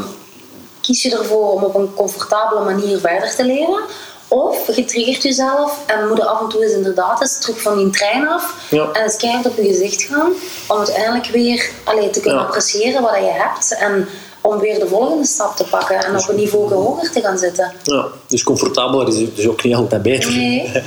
kies 0.81 1.01
je 1.03 1.17
ervoor 1.17 1.51
om 1.51 1.63
op 1.63 1.75
een 1.75 1.93
comfortabele 1.95 2.63
manier 2.63 2.99
verder 2.99 3.35
te 3.35 3.45
leven, 3.45 3.79
of 4.27 4.75
je 4.75 4.85
triggert 4.85 5.23
jezelf 5.23 5.79
en 5.85 6.07
moet 6.07 6.17
je 6.17 6.25
af 6.25 6.41
en 6.41 6.47
toe 6.49 6.63
eens 6.63 6.73
inderdaad 6.73 7.21
eens 7.21 7.37
terug 7.39 7.61
van 7.61 7.77
die 7.77 7.89
trein 7.89 8.27
af 8.27 8.53
Ja. 8.69 8.89
en 8.93 9.01
eens 9.03 9.15
keihard 9.17 9.45
op 9.45 9.55
je 9.57 9.63
gezicht 9.63 10.01
gaan 10.01 10.31
om 10.67 10.77
uiteindelijk 10.77 11.25
weer 11.25 11.69
allee, 11.83 12.09
te 12.09 12.19
kunnen 12.19 12.39
Ja. 12.39 12.45
appreciëren 12.45 13.01
wat 13.01 13.15
je 13.15 13.31
hebt 13.31 13.75
en 13.77 14.07
om 14.41 14.59
weer 14.59 14.79
de 14.79 14.87
volgende 14.87 15.25
stap 15.25 15.55
te 15.55 15.63
pakken 15.63 16.03
en 16.05 16.17
op 16.17 16.29
een 16.29 16.35
niveau 16.35 16.73
hoger 16.73 17.11
te 17.11 17.21
gaan 17.21 17.37
zitten. 17.37 17.71
Ja, 17.83 18.05
dus 18.27 18.43
comfortabeler 18.43 19.07
is 19.07 19.33
dus 19.35 19.47
ook 19.47 19.63
niet 19.63 19.75
altijd 19.75 20.01
beter. 20.01 20.31
Nee. 20.31 20.71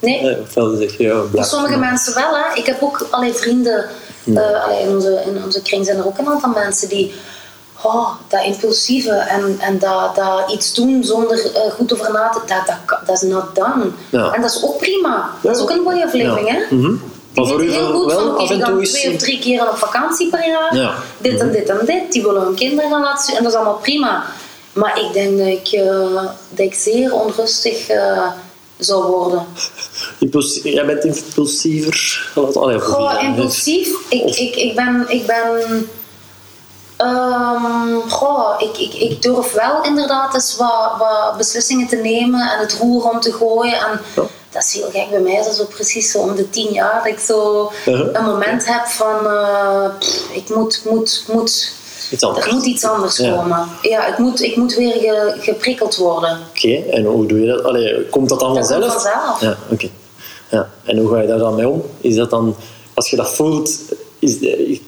Nee. 0.00 0.22
Nee, 0.22 0.40
ofwel 0.40 0.76
zeg 0.76 0.96
je, 0.96 1.02
ja, 1.02 1.14
Voor 1.18 1.28
blijf- 1.28 1.46
sommige 1.46 1.76
mensen 1.78 2.14
wel. 2.14 2.36
Hè. 2.36 2.54
Ik 2.54 2.66
heb 2.66 2.82
ook 2.82 3.06
allerlei 3.10 3.38
vrienden. 3.38 3.84
eh, 4.34 4.64
allee, 4.64 4.80
in, 4.82 4.88
onze, 4.94 5.22
in 5.26 5.42
onze 5.44 5.62
kring 5.62 5.84
zijn 5.86 5.98
er 5.98 6.06
ook 6.06 6.18
een 6.18 6.28
aantal 6.28 6.50
mensen 6.50 6.88
die 6.88 7.14
oh, 7.82 8.08
dat 8.28 8.42
impulsieve 8.44 9.10
en, 9.10 9.56
en 9.60 9.78
dat, 9.78 10.16
dat 10.16 10.50
iets 10.52 10.74
doen 10.74 11.04
zonder 11.04 11.54
eh, 11.54 11.70
goed 11.72 11.92
over 11.92 12.12
na 12.12 12.28
te 12.28 12.38
dat, 12.46 12.66
dat, 12.66 12.98
dat 13.06 13.22
is 13.22 13.28
not 13.28 13.54
done. 13.54 13.90
Ja. 14.10 14.32
En 14.32 14.40
dat 14.42 14.50
is 14.50 14.62
ook 14.64 14.78
prima. 14.78 15.30
Dat 15.42 15.56
is 15.56 15.62
ook 15.62 15.70
een 15.70 15.82
mooie 15.82 16.04
aflevering. 16.04 16.48
Ja. 16.48 16.54
Hè? 16.54 16.74
Mhm. 16.76 16.86
Die 17.32 17.46
Maar 17.46 17.46
voor 17.46 17.56
weten 17.58 17.74
u 17.74 17.76
heel 17.76 17.88
wel- 17.92 18.00
goed 18.00 18.12
van 18.12 18.24
wel 18.24 18.34
oké, 18.34 18.46
gaan 18.64 18.80
is- 18.80 18.92
twee 18.92 19.12
of 19.14 19.20
drie 19.20 19.38
keer 19.38 19.68
op 19.68 19.76
vakantie 19.76 20.28
per 20.30 20.46
jaar. 20.48 20.76
Ja. 20.76 20.94
Dit 21.18 21.40
en 21.40 21.52
dit 21.52 21.68
en 21.68 21.78
dit. 21.86 22.12
Die 22.12 22.22
willen 22.22 22.42
hun 22.42 22.54
kinderen 22.54 22.90
gaan 22.90 23.02
laten 23.02 23.24
zien. 23.24 23.36
En 23.36 23.42
dat 23.42 23.52
is 23.52 23.58
allemaal 23.58 23.78
prima. 23.82 24.24
Maar 24.72 25.00
ik 25.00 25.12
denk 25.12 25.38
dat 25.38 25.46
ik, 25.46 25.68
eh, 25.68 26.22
dat 26.50 26.66
ik 26.66 26.74
zeer 26.74 27.12
onrustig 27.14 27.88
eh, 27.88 28.26
zou 28.78 29.04
worden. 29.04 29.46
Jij 30.62 30.86
bent 30.86 31.04
impulsiever. 31.04 32.30
Allee, 32.54 32.80
Goh, 32.80 33.22
impulsief. 33.22 33.88
Ik, 34.08 34.22
Of- 34.24 34.36
ik, 34.36 34.56
ik 34.56 34.74
ben. 34.76 35.04
Ik 35.08 35.26
ben 35.26 35.88
goh, 38.08 38.54
ik, 38.58 38.78
ik, 38.78 38.94
ik 38.94 39.22
durf 39.22 39.52
wel 39.52 39.82
inderdaad 39.84 40.34
eens 40.34 40.56
wat, 40.56 40.92
wat 40.98 41.36
beslissingen 41.36 41.86
te 41.88 41.96
nemen 41.96 42.40
en 42.52 42.58
het 42.58 42.72
roer 42.80 43.10
om 43.10 43.20
te 43.20 43.32
gooien. 43.32 43.78
En 43.78 44.00
Ja. 44.16 44.22
dat 44.50 44.62
is 44.62 44.72
heel 44.72 44.90
gek. 44.92 45.10
Bij 45.10 45.20
mij 45.20 45.32
is 45.38 45.46
dat 45.46 45.54
zo 45.56 45.64
precies 45.64 46.10
zo 46.10 46.18
om 46.18 46.36
de 46.36 46.50
tien 46.50 46.72
jaar 46.72 46.94
dat 47.04 47.12
ik 47.12 47.18
zo 47.18 47.72
Uh-huh. 47.86 48.08
een 48.12 48.24
moment 48.24 48.66
heb 48.66 48.86
van 48.86 49.26
eh, 49.26 49.84
pff, 49.98 50.28
ik 50.32 50.48
moet, 50.54 50.82
moet, 50.90 51.24
moet, 51.32 51.72
Iets 52.10 52.22
anders. 52.24 52.46
er 52.46 52.52
moet 52.54 52.64
iets 52.66 52.84
anders 52.84 53.16
Ja. 53.16 53.34
komen. 53.34 53.68
Ja, 53.82 54.06
ik 54.06 54.18
moet, 54.18 54.42
ik 54.42 54.56
moet 54.56 54.74
weer 54.74 54.92
ge- 54.92 55.34
geprikkeld 55.40 55.96
worden. 55.96 56.38
Oké, 56.50 56.74
en 56.90 57.04
hoe 57.04 57.26
doe 57.26 57.40
je 57.40 57.46
dat? 57.46 57.64
Allee, 57.64 58.04
komt 58.08 58.28
dat 58.28 58.40
dan 58.40 58.54
Dat 58.54 58.68
komt 58.72 58.84
vanzelf? 58.84 59.40
Ja, 59.40 59.56
oké. 59.70 59.88
Ja. 60.50 60.68
En 60.84 60.98
hoe 60.98 61.08
ga 61.10 61.20
je 61.20 61.26
daar 61.26 61.38
dan 61.38 61.54
mee 61.54 61.68
om? 61.68 61.82
Is 62.00 62.14
dat 62.16 62.30
dan, 62.30 62.56
als 62.94 63.10
je 63.10 63.16
dat 63.16 63.30
voelt, 63.30 63.78
is, 64.18 64.40
eh, 64.40 64.80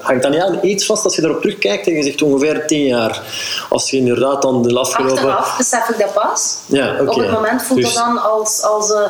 hangt 0.00 0.22
dan 0.22 0.30
niet 0.30 0.40
aan 0.40 0.58
iets 0.62 0.86
vast 0.86 1.04
als 1.04 1.16
je 1.16 1.22
erop 1.22 1.40
terugkijkt 1.40 1.86
en 1.86 1.92
je 1.94 2.02
zegt 2.02 2.22
ongeveer 2.22 2.66
tien 2.66 2.84
jaar. 2.86 3.22
Als 3.68 3.90
je 3.90 3.96
inderdaad 3.96 4.42
dan 4.42 4.62
de 4.62 4.78
afgelopen... 4.78 5.14
Achteraf 5.16 5.56
besef 5.56 5.88
ik 5.88 5.98
dat 5.98 6.12
pas. 6.12 6.56
Ja, 6.66 6.92
oké. 7.00 7.10
Op 7.10 7.16
het 7.18 7.30
moment 7.30 7.62
voelt 7.62 7.80
Dus- 7.80 7.88
het 7.94 8.04
dan 8.04 8.22
als, 8.22 8.62
als 8.62 8.92
eh, 8.92 9.08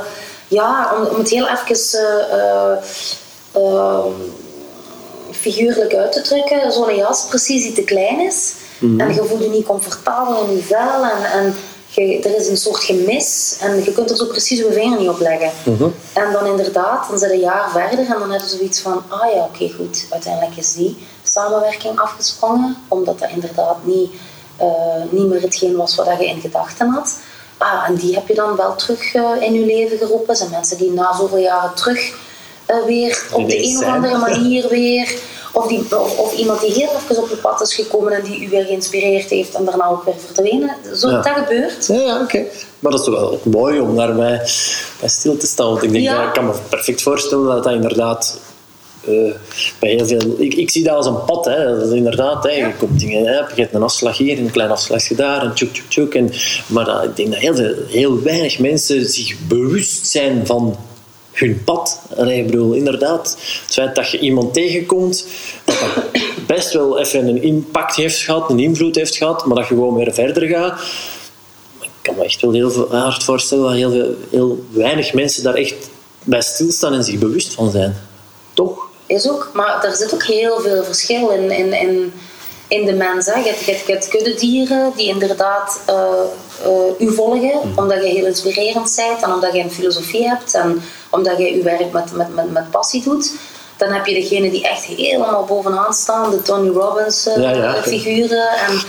ja, 0.49 0.93
om, 0.97 1.07
om 1.07 1.19
het 1.19 1.29
heel 1.31 1.47
even 1.49 2.01
eh, 2.31 2.73
ehm, 3.53 4.13
figuurlijk 5.45 5.95
uit 5.95 6.13
te 6.13 6.21
drukken, 6.21 6.73
zo'n 6.73 6.97
jas 6.97 7.27
precies 7.29 7.63
die 7.63 7.73
te 7.73 7.85
klein 7.85 8.21
is. 8.21 8.53
Mhm. 8.79 9.01
En 9.01 9.15
je 9.15 9.25
voelt 9.25 9.43
je 9.43 9.49
niet 9.49 9.67
comfortabel 9.67 10.45
in 10.45 10.57
je 10.57 10.63
vel 10.63 11.03
en, 11.15 11.25
en 11.33 11.55
je, 11.87 12.21
er 12.23 12.37
is 12.37 12.49
een 12.49 12.57
soort 12.57 12.83
gemis 12.85 13.57
en 13.61 13.85
je 13.85 13.93
kunt 13.93 14.11
er 14.11 14.17
zo 14.17 14.27
precies 14.27 14.59
je 14.59 14.73
vinger 14.73 14.99
niet 14.99 15.09
op 15.09 15.21
leggen. 15.21 15.51
Mhm. 15.65 15.89
En 16.13 16.33
dan 16.33 16.47
inderdaad, 16.47 17.09
dan 17.09 17.19
zit 17.19 17.31
een 17.31 17.39
jaar 17.39 17.71
verder 17.71 17.99
en 17.99 18.19
dan 18.19 18.31
heb 18.31 18.41
je 18.41 18.57
zoiets 18.57 18.81
van, 18.81 19.03
ah 19.09 19.35
ja, 19.35 19.43
oké 19.45 19.73
goed, 19.77 20.07
uiteindelijk 20.11 20.57
is 20.57 20.73
die 20.73 20.97
samenwerking 21.23 21.99
afgesprongen, 21.99 22.77
omdat 22.89 23.19
dat 23.19 23.31
inderdaad 23.31 23.77
niet, 23.83 24.11
eh, 24.57 24.67
niet 25.11 25.27
meer 25.27 25.41
hetgeen 25.41 25.77
was 25.77 25.95
wat 25.95 26.07
je 26.19 26.27
in 26.27 26.41
gedachten 26.41 26.89
had. 26.89 27.17
Ah, 27.59 27.89
en 27.89 27.95
die 27.95 28.15
heb 28.15 28.29
je 28.29 28.35
dan 28.35 28.57
wel 28.57 28.75
terug 28.77 29.15
eh, 29.15 29.31
in 29.41 29.53
je 29.53 29.67
leven 29.67 29.99
geroepen. 29.99 30.27
Dat 30.27 30.39
zijn 30.39 30.51
mensen 30.51 30.79
die 30.79 30.91
na 30.91 31.17
zoveel 31.17 31.39
jaren 31.39 31.75
terug 31.75 32.15
eh, 32.67 32.77
weer 32.87 33.27
op 33.33 33.49
de 33.49 33.65
een 33.65 33.77
of 33.77 33.85
andere 33.85 34.19
manier 34.29 34.69
weer. 34.69 35.15
Of, 35.53 35.67
die, 35.67 35.79
of, 35.99 36.19
of 36.19 36.35
iemand 36.37 36.61
die 36.61 36.73
heel 36.73 36.89
even 37.03 37.23
op 37.23 37.29
je 37.29 37.37
pad 37.37 37.61
is 37.61 37.75
gekomen 37.75 38.13
en 38.13 38.23
die 38.25 38.45
u 38.47 38.49
weer 38.49 38.65
geïnspireerd 38.65 39.31
heeft 39.31 39.55
en 39.55 39.65
daarna 39.65 39.87
ook 39.87 40.05
weer 40.05 40.15
verdwenen. 40.27 40.77
Zo, 40.97 41.09
Ja. 41.09 41.23
Dat 41.23 41.33
gebeurt. 41.35 41.87
Ja, 41.87 41.95
ja 42.01 42.21
oké. 42.23 42.45
Maar 42.79 42.93
dat 42.93 43.01
is 43.01 43.09
wel 43.09 43.33
ook 43.33 43.45
mooi 43.45 43.81
om 43.81 43.97
daarbij 43.97 44.39
bij 45.01 45.09
stil 45.09 45.37
te 45.37 45.47
staan. 45.47 45.67
Want 45.67 45.83
ik, 45.83 45.93
denk 45.93 46.05
Ja. 46.05 46.17
dat, 46.17 46.27
ik 46.27 46.33
kan 46.33 46.47
me 46.47 46.53
perfect 46.69 47.03
voorstellen 47.03 47.47
dat 47.47 47.65
dat 47.65 47.73
inderdaad... 47.73 48.39
eh, 49.05 49.13
bij 49.81 49.91
heel 49.91 50.07
veel, 50.07 50.35
ik, 50.39 50.55
ik 50.55 50.71
zie 50.71 50.85
dat 50.85 50.95
als 50.97 51.07
een 51.07 51.25
pad. 51.25 51.45
Hè. 51.45 51.79
Dat 51.79 51.87
is 51.87 51.93
inderdaad, 51.95 52.45
hè. 52.45 52.51
je 52.51 52.73
komt 52.79 53.01
dingen, 53.01 53.25
hè. 53.27 53.39
je 53.39 53.61
hebt 53.63 53.75
een 53.75 53.83
afslag 53.83 54.17
hier, 54.19 54.39
een 54.39 54.51
klein 54.51 54.71
afslagje 54.71 55.15
daar, 55.15 55.43
en 55.43 55.55
tjoek, 55.55 55.73
tjoek, 55.73 55.89
tjoek. 55.89 56.15
En, 56.15 56.31
maar 56.67 56.85
dat, 56.85 57.05
ik 57.05 57.17
denk 57.17 57.31
dat 57.33 57.41
heel, 57.41 57.55
veel, 57.55 57.75
heel 57.89 58.23
weinig 58.23 58.59
mensen 58.59 59.05
zich 59.07 59.37
bewust 59.49 60.07
zijn 60.07 60.47
van 60.47 60.77
hun 61.35 61.63
pad. 61.65 62.01
Allee, 62.17 62.39
ik 62.39 62.47
bedoel, 62.47 62.73
inderdaad, 62.73 63.37
het 63.65 63.75
feit 63.75 63.95
dat 63.95 64.11
je 64.11 64.19
iemand 64.19 64.55
tegenkomt, 64.55 65.27
dat 65.65 65.79
dat 65.79 66.23
best 66.47 66.73
wel 66.73 66.99
even 66.99 67.29
een 67.29 67.43
impact 67.43 67.97
heeft 67.97 68.19
gehad, 68.19 68.51
een 68.51 68.59
invloed 68.59 68.95
heeft 68.95 69.17
gehad, 69.17 69.47
maar 69.47 69.57
dat 69.57 69.69
je 69.69 69.75
gewoon 69.75 69.95
weer 69.95 70.15
verder 70.15 70.49
gaat. 70.49 70.81
Ik 71.81 71.91
kan 72.03 72.15
me 72.17 72.25
echt 72.25 72.41
wel 72.41 72.53
heel 72.53 72.89
hard 72.91 73.25
voorstellen 73.25 73.65
dat 73.65 73.73
heel, 73.73 73.91
veel, 73.91 74.15
heel 74.31 74.65
weinig 74.71 75.13
mensen 75.13 75.43
daar 75.43 75.55
echt 75.55 75.91
bij 76.23 76.43
stilstaan 76.43 76.93
en 76.93 77.05
zich 77.05 77.19
bewust 77.19 77.55
van 77.55 77.71
zijn. 77.71 77.97
Toch? 78.55 78.89
Is 79.07 79.29
ook, 79.29 79.51
maar 79.55 79.85
er 79.85 79.97
zit 79.97 80.15
ook 80.15 80.25
heel 80.25 80.61
veel 80.61 80.85
verschil 80.85 81.31
in, 81.31 81.51
in, 81.51 81.73
in, 81.73 82.13
in 82.69 82.85
de 82.85 82.93
mens. 82.93 83.27
Hè. 83.27 83.39
Je, 83.39 83.49
hebt, 83.49 83.65
je, 83.65 83.73
hebt, 83.73 83.87
je 83.87 83.93
hebt 83.93 84.09
kuddedieren 84.09 84.93
die 84.97 85.09
inderdaad 85.09 85.81
eh, 85.87 87.07
u 87.07 87.15
volgen, 87.15 87.61
omdat 87.77 88.03
je 88.03 88.09
heel 88.09 88.27
inspirerend 88.27 88.93
bent 88.97 89.23
en 89.23 89.33
omdat 89.33 89.53
je 89.53 89.61
een 89.61 89.71
filosofie 89.71 90.29
hebt 90.29 90.55
en 90.55 90.83
omdat 91.15 91.39
je 91.39 91.57
je 91.57 91.63
werk 91.63 91.93
met, 91.93 92.13
met, 92.13 92.35
met, 92.35 92.53
met 92.53 92.71
passie 92.71 93.03
doet. 93.03 93.33
Dan 93.77 93.93
heb 93.93 94.07
je 94.07 94.15
degene 94.15 94.51
die 94.51 94.69
echt 94.69 94.85
helemaal 94.85 95.45
bovenaan 95.45 95.93
staan, 95.93 96.31
de 96.31 96.43
Tony 96.43 96.69
Robbins 96.69 97.27
eh, 97.27 97.37
Ja, 97.43 97.51
ja. 97.51 97.75
figuren. 97.83 98.49
En, 98.49 98.81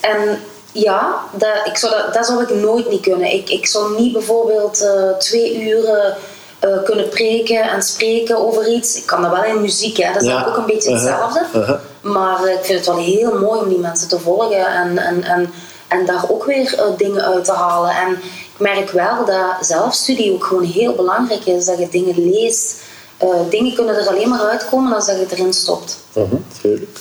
en 0.00 0.38
ja, 0.72 1.14
dat, 1.32 1.48
ik 1.64 1.76
zou 1.76 1.92
dat, 1.92 2.14
dat 2.14 2.26
zou 2.26 2.42
ik 2.42 2.54
nooit 2.54 2.90
niet 2.90 3.00
kunnen. 3.00 3.32
Ik, 3.32 3.50
ik 3.50 3.66
zou 3.66 4.00
niet 4.00 4.12
bijvoorbeeld 4.12 4.80
eh, 4.82 5.10
twee 5.18 5.62
uren 5.62 6.16
eh, 6.58 6.82
kunnen 6.84 7.08
preken 7.08 7.62
en 7.62 7.82
spreken 7.82 8.36
over 8.46 8.68
iets. 8.68 8.96
Ik 8.96 9.06
kan 9.06 9.22
dat 9.22 9.30
wel 9.30 9.44
in 9.44 9.60
muziek, 9.60 9.96
hè. 9.96 10.12
dat 10.12 10.22
is 10.22 10.28
Ja. 10.28 10.46
ook 10.48 10.56
een 10.56 10.66
beetje 10.66 10.90
Uh-huh. 10.90 11.08
hetzelfde. 11.10 11.58
Uh-huh. 11.58 11.78
Maar 12.00 12.48
ik 12.48 12.64
vind 12.64 12.78
het 12.78 12.86
wel 12.86 13.04
heel 13.04 13.38
mooi 13.38 13.60
om 13.60 13.68
die 13.68 13.78
mensen 13.78 14.08
te 14.08 14.18
volgen 14.18 14.66
en, 14.66 14.98
en, 14.98 15.22
en, 15.24 15.52
en 15.88 16.06
daar 16.06 16.24
ook 16.28 16.44
weer 16.44 16.80
dingen 16.96 17.24
uit 17.24 17.44
te 17.44 17.52
halen. 17.52 17.90
En 17.90 18.18
merk 18.58 18.90
wel 18.90 19.24
dat 19.24 19.66
zelfstudie 19.66 20.32
ook 20.32 20.44
gewoon 20.44 20.64
heel 20.64 20.94
belangrijk 20.94 21.46
is. 21.46 21.64
Dat 21.64 21.78
je 21.78 21.88
dingen 21.88 22.30
leest. 22.30 22.82
Eh, 23.18 23.28
dingen 23.50 23.74
kunnen 23.74 23.96
er 23.96 24.08
alleen 24.08 24.28
maar 24.28 24.40
uitkomen 24.40 24.92
als 24.92 25.06
dat 25.06 25.16
je 25.18 25.26
erin 25.30 25.52
stopt. 25.52 25.98
Mhm, 26.12 26.36
tuurlijk. 26.60 26.98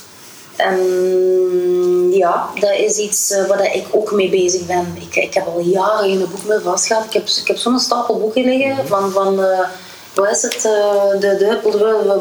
En 0.55 0.77
ja, 2.11 2.49
dat 2.59 2.71
is 2.71 2.97
iets 2.97 3.31
eh, 3.31 3.47
waar 3.47 3.75
ik 3.75 3.85
ook 3.91 4.11
mee 4.11 4.29
bezig 4.29 4.65
ben. 4.65 4.97
Ik, 4.99 5.15
ik 5.15 5.33
heb 5.33 5.47
al 5.47 5.59
jaren 5.59 6.09
geen 6.09 6.19
boek 6.19 6.45
meer 6.47 6.61
vastgehad. 6.61 7.05
Ik 7.05 7.13
heb, 7.13 7.27
ik 7.27 7.47
heb 7.47 7.57
zo'n 7.57 7.79
stapel 7.79 8.19
boeken 8.19 8.43
liggen 8.43 8.87
van, 8.87 9.11
van 9.11 9.43
eh, 9.43 9.59
wat 10.15 10.29
is 10.29 10.41
het, 10.41 10.65
eh, 10.65 11.19
de, 11.19 11.35
de 11.37 11.59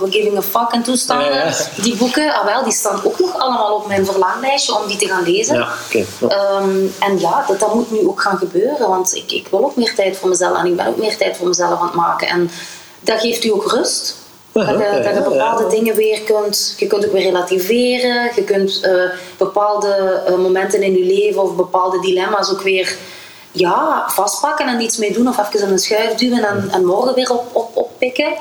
we, 0.01 0.11
giving 0.11 0.37
a 0.37 0.43
fuck 0.43 0.71
en 0.71 0.83
toestanden. 0.83 1.35
Ja, 1.35 1.45
ja. 1.45 1.83
Die 1.83 1.97
boeken, 1.97 2.35
ah 2.35 2.45
wel, 2.45 2.65
die 2.65 2.73
staan 2.73 3.01
ook 3.05 3.19
nog 3.19 3.39
allemaal 3.39 3.75
op 3.75 3.87
mijn 3.87 4.07
verlanglijstje 4.07 4.79
om 4.79 4.87
die 4.87 4.97
te 4.97 5.07
gaan 5.07 5.23
lezen. 5.23 5.57
Ja. 5.57 5.69
Ehm, 6.29 6.87
en 6.99 7.19
ja, 7.19 7.45
dat, 7.49 7.61
dat 7.61 7.75
moet 7.75 7.91
nu 7.91 8.09
ook 8.09 8.21
gaan 8.21 8.39
gebeuren, 8.39 8.89
want 8.89 9.15
ik, 9.15 9.33
ik 9.33 9.47
wil 9.51 9.65
ook 9.65 9.77
meer 9.77 9.95
tijd 9.95 10.17
voor 10.17 10.29
mezelf 10.29 10.59
en 10.59 10.67
ik 10.67 10.77
ben 10.77 10.87
ook 10.87 10.97
meer 10.97 11.17
tijd 11.17 11.37
voor 11.37 11.49
mezelf 11.49 11.81
aan 11.81 11.87
het 11.87 11.95
maken. 11.95 12.29
En 12.29 12.51
dat 13.01 13.21
geeft 13.21 13.45
u 13.45 13.51
ook 13.51 13.71
rust. 13.71 14.17
Dat 14.53 14.69
je, 14.69 14.73
Ja, 14.73 14.93
dat 14.93 15.05
je 15.05 15.21
ja, 15.21 15.29
bepaalde 15.29 15.67
dingen 15.67 15.95
weer 15.95 16.21
kunt, 16.23 16.75
je 16.79 16.87
kunt 16.87 17.07
ook 17.07 17.13
weer 17.13 17.23
relativeren, 17.23 18.31
je 18.35 18.45
kunt 18.45 18.81
eh, 18.83 18.93
bepaalde 19.37 20.23
eh, 20.27 20.35
momenten 20.35 20.83
in 20.83 20.93
je 20.93 21.05
leven 21.05 21.43
of 21.43 21.57
bepaalde 21.57 22.01
dilemma's 22.01 22.51
ook 22.51 22.63
weer 22.63 22.97
ja, 23.55 24.05
vastpakken 24.09 24.69
en 24.69 24.81
iets 24.81 24.97
mee 24.97 25.13
doen 25.13 25.29
of 25.29 25.39
even 25.39 25.67
in 25.67 25.73
een 25.73 25.79
schuif 25.79 26.15
duwen 26.15 26.45
en, 26.45 26.69
en 26.71 26.85
morgen 26.85 27.15
weer 27.15 27.31
op, 27.31 27.45
op, 27.53 27.71
oppikken. 27.77 28.33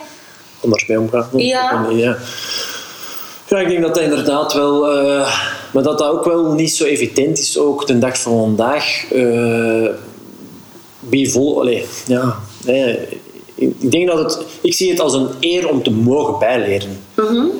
Anders 0.63 0.85
mee 0.85 0.99
omgaan. 0.99 1.29
Ja. 1.31 1.85
ja. 1.89 2.17
Ja, 3.47 3.59
ik 3.59 3.67
denk 3.67 3.81
dat 3.81 3.93
dat 3.95 4.03
inderdaad 4.03 4.53
wel... 4.53 4.89
eh, 4.89 5.33
maar 5.71 5.83
dat 5.83 5.97
dat 5.97 6.09
ook 6.09 6.25
wel 6.25 6.51
niet 6.53 6.75
zo 6.75 6.83
evident 6.83 7.37
is, 7.37 7.57
ook 7.57 7.87
de 7.87 7.99
dag 7.99 8.17
van 8.17 8.37
vandaag. 8.37 9.05
eh 9.11 9.89
wie 10.99 11.31
vol... 11.31 11.59
Allee, 11.59 11.85
ja... 12.05 12.35
nee, 12.65 13.21
ik 13.55 13.91
denk 13.91 14.07
dat 14.07 14.17
het... 14.17 14.45
Ik 14.61 14.73
zie 14.73 14.89
het 14.89 14.99
als 14.99 15.13
een 15.13 15.29
eer 15.39 15.69
om 15.69 15.83
te 15.83 15.91
mogen 15.91 16.39
bijleren. 16.39 16.99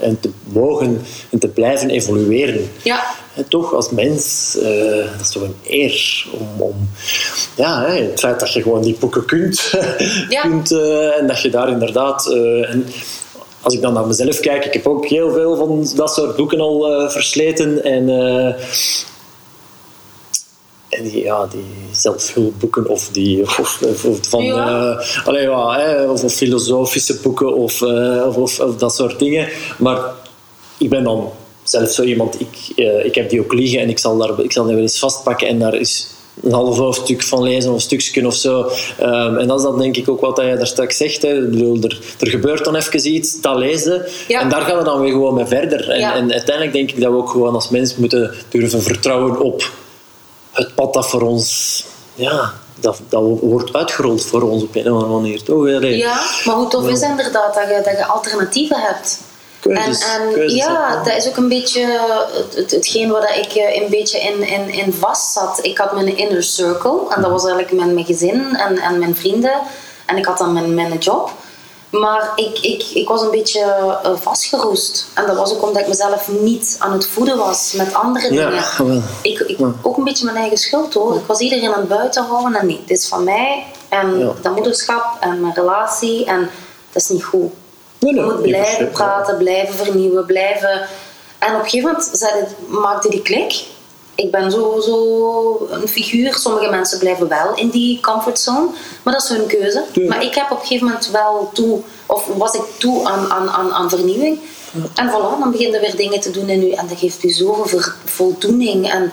En 0.02 0.20
te 0.20 0.30
mogen 0.44 1.02
en 1.30 1.40
te 1.40 1.48
blijven 1.48 1.90
evolueren. 1.90 2.70
Ja. 2.84 3.04
Hè, 3.34 3.44
toch, 3.44 3.74
als 3.74 3.90
mens, 3.90 4.56
eh, 4.58 5.12
dat 5.12 5.22
is 5.22 5.32
toch 5.32 5.44
een 5.44 5.56
eer 5.68 6.26
om... 6.32 6.62
om 6.62 6.90
ja, 7.56 7.86
hè, 7.86 8.02
het 8.02 8.20
feit 8.20 8.40
dat 8.40 8.54
je 8.54 8.62
gewoon 8.62 8.82
die 8.82 8.98
boeken 9.00 9.26
kunt. 9.26 9.72
Ja. 10.30 10.42
kunt 10.42 10.72
eh, 10.72 11.20
en 11.20 11.28
dat 11.28 11.42
je 11.42 11.50
daar 11.50 11.70
inderdaad... 11.70 12.28
eh, 12.28 12.70
en 12.70 12.86
als 13.62 13.74
ik 13.74 13.82
dan 13.82 13.94
naar 13.94 14.08
mezelf 14.08 14.40
kijk, 14.40 14.66
ik 14.66 14.74
heb 14.74 14.88
ook 14.88 15.06
heel 15.06 15.32
veel 15.32 15.56
van 15.56 15.88
dat 15.96 16.14
soort 16.14 16.36
boeken 16.36 16.60
al 16.60 17.10
versleten. 17.10 17.84
En, 17.84 18.10
en 20.98 21.04
die, 21.04 21.24
ja, 21.24 21.46
die 21.52 21.64
zelfhulpboeken 21.92 22.88
of, 22.88 23.10
die, 23.12 23.42
of, 23.42 23.82
of, 23.82 24.06
of 24.06 24.18
van, 24.30 24.44
Ja. 24.44 24.98
eh, 25.00 25.28
allee, 25.28 25.42
ja, 25.42 25.80
hè, 25.80 26.10
of, 26.10 26.24
of 26.24 26.34
filosofische 26.34 27.20
boeken 27.22 27.54
of, 27.56 27.82
eh, 27.82 28.24
of, 28.28 28.38
of, 28.38 28.60
of 28.60 28.76
dat 28.76 28.96
soort 28.96 29.20
dingen. 29.20 29.48
Maar 29.78 30.00
ik 30.78 30.90
ben 30.90 31.04
dan 31.04 31.30
zelf 31.64 31.90
zo 31.90 32.04
iemand, 32.04 32.40
ik, 32.40 32.78
eh, 32.78 33.06
ik 33.06 33.16
heb 33.16 33.30
die 33.30 33.42
ook 33.42 33.54
liggen 33.54 33.80
en 33.80 33.90
ik 33.90 34.00
zal, 34.00 34.18
daar, 34.18 34.40
ik 34.40 34.52
zal 34.52 34.64
die 34.66 34.74
wel 34.74 34.82
eens 34.84 35.00
vastpakken 35.00 35.48
en 35.48 35.60
daar 35.60 35.76
is 35.76 36.08
een 36.44 36.52
half 36.52 36.78
hoofdstuk 36.78 37.24
van 37.24 37.44
lezen 37.44 37.70
of 37.70 37.76
een 37.76 37.82
stukje 37.82 38.28
of 38.28 38.36
zo. 38.36 38.70
Ehm, 39.00 39.38
en 39.38 39.48
dat 39.48 39.58
is 39.58 39.64
dan 39.64 39.80
denk 39.80 39.98
ik 39.98 40.10
ook 40.10 40.22
wat 40.22 40.38
je 40.38 40.56
daar 40.58 40.68
straks 40.68 40.98
zegt. 40.98 41.22
Hè. 41.22 41.44
Ik 41.44 41.50
bedoel, 41.52 41.78
er, 41.82 42.00
er 42.20 42.28
gebeurt 42.28 42.64
dan 42.64 42.76
even 42.76 43.14
iets, 43.14 43.42
dat 43.42 43.58
lezen. 43.58 44.06
Ja. 44.28 44.42
En 44.42 44.50
daar 44.50 44.62
gaan 44.62 44.78
we 44.78 44.84
dan 44.84 45.02
weer 45.02 45.12
gewoon 45.12 45.34
mee 45.34 45.46
verder. 45.46 45.90
En, 45.90 46.00
Ja. 46.00 46.16
en 46.16 46.32
uiteindelijk 46.32 46.76
denk 46.76 46.92
ik 46.92 47.02
dat 47.02 47.12
we 47.12 47.18
ook 47.18 47.30
gewoon 47.30 47.54
als 47.54 47.70
mens 47.70 47.96
moeten 47.96 48.34
durven 48.50 48.82
vertrouwen 48.82 49.40
op 49.40 49.72
het 50.54 50.76
pad 50.76 50.94
dat 50.94 51.10
voor 51.10 51.22
ons... 51.22 51.86
Ja, 52.14 52.54
dat, 52.76 53.00
dat 53.10 53.22
wordt 53.42 53.74
uitgerold 53.74 54.26
voor 54.26 54.42
ons 54.42 54.64
op 54.64 54.76
een 54.76 54.92
of 54.92 55.04
andere 55.04 55.22
manier. 55.22 55.44
Toch? 55.44 55.58
Allee. 55.58 55.98
Ja, 55.98 56.22
maar 56.46 56.56
hoe 56.56 56.68
tof 56.68 56.88
is 56.88 57.02
het 57.02 57.10
inderdaad 57.10 57.54
dat 57.54 57.64
je, 57.64 57.82
dat 57.84 57.98
je 57.98 58.06
alternatieven 58.06 58.80
hebt. 58.80 59.20
Keuzes, 59.60 60.04
en, 60.04 60.22
en 60.22 60.34
keuzes 60.34 60.60
ja, 60.60 61.04
dat 61.04 61.16
is 61.16 61.28
ook 61.28 61.38
een 61.38 61.48
beetje 61.48 62.00
het, 62.34 62.56
het, 62.56 62.72
hetgeen 62.72 63.12
waar 63.12 63.38
ik 63.38 63.54
eh, 63.54 63.82
een 63.82 63.90
beetje 63.90 64.20
in, 64.20 64.48
in, 64.48 64.70
in 64.70 64.94
vast 64.94 65.34
zat. 65.34 65.60
Ik 65.62 65.78
had 65.78 65.94
mijn 65.94 66.18
inner 66.18 66.44
circle 66.44 67.00
en 67.10 67.22
dat 67.22 67.32
was 67.32 67.44
eigenlijk 67.44 67.74
mijn, 67.74 67.94
mijn 67.94 68.06
gezin 68.06 68.56
en, 68.56 68.78
en 68.78 69.00
mijn 69.00 69.16
vrienden. 69.16 69.62
En 70.06 70.18
ik 70.18 70.26
had 70.26 70.38
dan 70.38 70.54
mijn, 70.54 70.74
mijn 70.74 70.98
job. 70.98 71.32
Maar 72.02 72.32
ik, 72.36 72.60
ik, 72.60 72.84
ik 72.94 73.08
was 73.08 73.22
een 73.22 73.32
beetje 73.32 73.60
eh, 74.04 74.12
vastgeroest. 74.16 75.08
En 75.14 75.26
dat 75.28 75.36
was 75.38 75.54
ook 75.54 75.64
omdat 75.64 75.82
ik 75.82 75.88
mezelf 75.88 76.28
niet 76.28 76.76
aan 76.80 76.92
het 76.92 77.08
voeden 77.08 77.38
was 77.38 77.74
met 77.74 77.94
andere 77.94 78.34
Ja, 78.34 78.50
dingen. 78.50 78.64
wel. 78.88 79.02
Ik, 79.22 79.40
ik, 79.40 79.58
Ook 79.82 79.98
een 79.98 80.04
beetje 80.04 80.26
mijn 80.26 80.38
eigen 80.38 80.58
schuld 80.58 80.94
hoor. 80.94 81.16
Ik 81.16 81.26
was 81.26 81.40
iedereen 81.40 81.74
aan 81.74 81.80
het 81.80 81.88
buiten 81.90 82.24
houden 82.26 82.56
en 82.60 82.66
nee, 82.66 82.84
dit 82.86 82.98
is 82.98 83.08
van 83.08 83.24
mij. 83.24 83.66
En 83.90 84.20
Ja. 84.20 84.32
dat 84.42 84.56
moederschap 84.56 85.18
en 85.20 85.42
mijn 85.42 85.54
relatie. 85.54 86.26
En 86.26 86.40
dat 86.92 87.02
is 87.02 87.08
niet 87.10 87.24
goed. 87.24 87.52
Nee, 88.00 88.14
Je 88.14 88.20
nee, 88.22 88.30
moet 88.32 88.42
blijven 88.42 88.90
praten, 88.92 89.38
blijven 89.38 89.76
vernieuwen, 89.86 90.26
blijven... 90.26 90.88
En 91.40 91.54
op 91.54 91.60
een 91.64 91.70
gegeven 91.70 91.90
moment 91.92 92.10
zei 92.14 92.32
het- 92.40 92.56
maakte 92.68 93.10
die 93.10 93.22
klik. 93.22 93.64
Ik 94.16 94.32
ben 94.32 94.52
zo, 94.52 94.80
zo 94.80 95.68
een 95.70 95.88
figuur. 95.88 96.36
Sommige 96.36 96.70
mensen 96.70 97.00
blijven 97.00 97.28
wel 97.28 97.56
in 97.56 97.70
die 97.70 98.00
comfortzone, 98.00 98.68
maar 99.04 99.14
dat 99.14 99.24
is 99.24 99.30
hun 99.30 99.48
keuze. 99.48 99.84
Tuurlijk. 99.92 100.16
Maar 100.16 100.26
ik 100.26 100.36
heb 100.36 100.52
op 100.52 100.60
een 100.60 100.66
gegeven 100.66 100.88
moment 100.88 101.10
wel 101.12 101.50
toe, 101.54 101.82
of 102.06 102.28
was 102.38 102.54
ik 102.54 102.64
toe 102.78 103.08
aan, 103.08 103.32
aan, 103.32 103.50
aan, 103.50 103.72
aan 103.72 103.90
vernieuwing. 103.90 104.40
En 104.96 105.10
voilà, 105.10 105.40
dan 105.40 105.52
begin 105.52 105.72
je 105.72 105.80
weer 105.80 105.96
dingen 105.96 106.20
te 106.20 106.32
doen 106.32 106.50
in 106.50 106.62
u 106.62 106.72
en 106.72 106.88
dat 106.88 106.98
geeft 106.98 107.24
u 107.24 107.30
zoveel 107.30 107.82
voldoening 108.06 108.92
en 108.92 109.12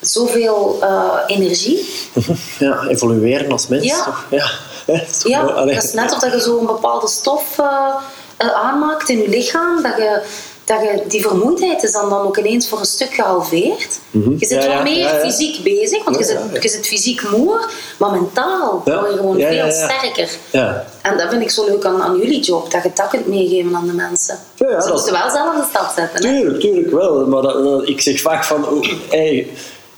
zoveel 0.00 0.78
eh, 0.80 1.14
energie. 1.26 1.88
Ja, 2.58 2.86
evolueren 2.86 3.52
als 3.52 3.68
mens. 3.68 3.84
Ja. 3.84 4.04
toch? 4.04 4.26
Ja. 4.30 4.50
Ja, 5.22 5.64
dat 5.64 5.84
is 5.84 5.92
net 5.92 6.12
of 6.12 6.18
dat 6.18 6.32
je 6.32 6.40
zo 6.40 6.58
een 6.58 6.66
bepaalde 6.66 7.08
stof 7.08 7.58
eh, 7.58 7.94
eh, 8.36 8.52
aanmaakt 8.52 9.08
in 9.08 9.18
je 9.18 9.28
lichaam, 9.28 9.82
dat 9.82 9.96
je, 9.96 10.22
dat 10.68 10.80
je 10.80 11.02
die 11.08 11.22
vermoeidheid 11.22 11.82
is 11.82 11.92
dan, 11.92 12.08
dan 12.10 12.26
ook 12.26 12.36
ineens 12.38 12.68
voor 12.68 12.78
een 12.78 12.84
stuk 12.84 13.14
gehalveerd. 13.14 13.98
Je 14.10 14.36
zit 14.38 14.50
Mhm. 14.58 14.68
Ja, 14.68 14.74
wel 14.74 14.82
meer 14.82 14.96
ja, 14.98 15.14
ja. 15.14 15.20
fysiek 15.30 15.62
bezig, 15.62 16.04
want 16.04 16.18
je, 16.18 16.24
zit, 16.24 16.62
je 16.62 16.68
zit 16.68 16.86
fysiek 16.86 17.30
moer, 17.30 17.70
maar 17.98 18.10
mentaal 18.10 18.82
word 18.84 19.10
je 19.10 19.16
gewoon 19.16 19.36
veel 19.40 19.70
sterker. 19.70 20.28
Ja. 20.50 20.84
En 21.02 21.16
dat 21.18 21.28
vind 21.30 21.42
ik 21.42 21.50
zo 21.50 21.64
leuk 21.66 21.84
aan, 21.84 22.02
aan 22.02 22.16
jullie 22.18 22.40
job, 22.40 22.70
dat 22.70 22.82
je 22.82 22.90
dat 22.94 23.08
kunt 23.08 23.26
meegeven 23.26 23.76
aan 23.76 23.86
de 23.86 23.92
mensen. 23.92 24.38
Ze 24.54 24.64
dat- 24.64 24.92
moeten 24.92 25.12
wel 25.12 25.30
zelf 25.30 25.56
de 25.56 25.64
stap 25.70 25.92
zetten. 25.96 26.28
Hè? 26.28 26.38
Tuurlijk, 26.40 26.60
tuurlijk 26.60 26.90
wel. 26.90 27.26
Maar 27.26 27.42
dat, 27.42 27.64
dat- 27.64 27.88
ik 27.88 28.00
zeg 28.00 28.20
vaak 28.20 28.44
van... 28.44 28.68
oh, 28.68 28.84
hey, 29.10 29.48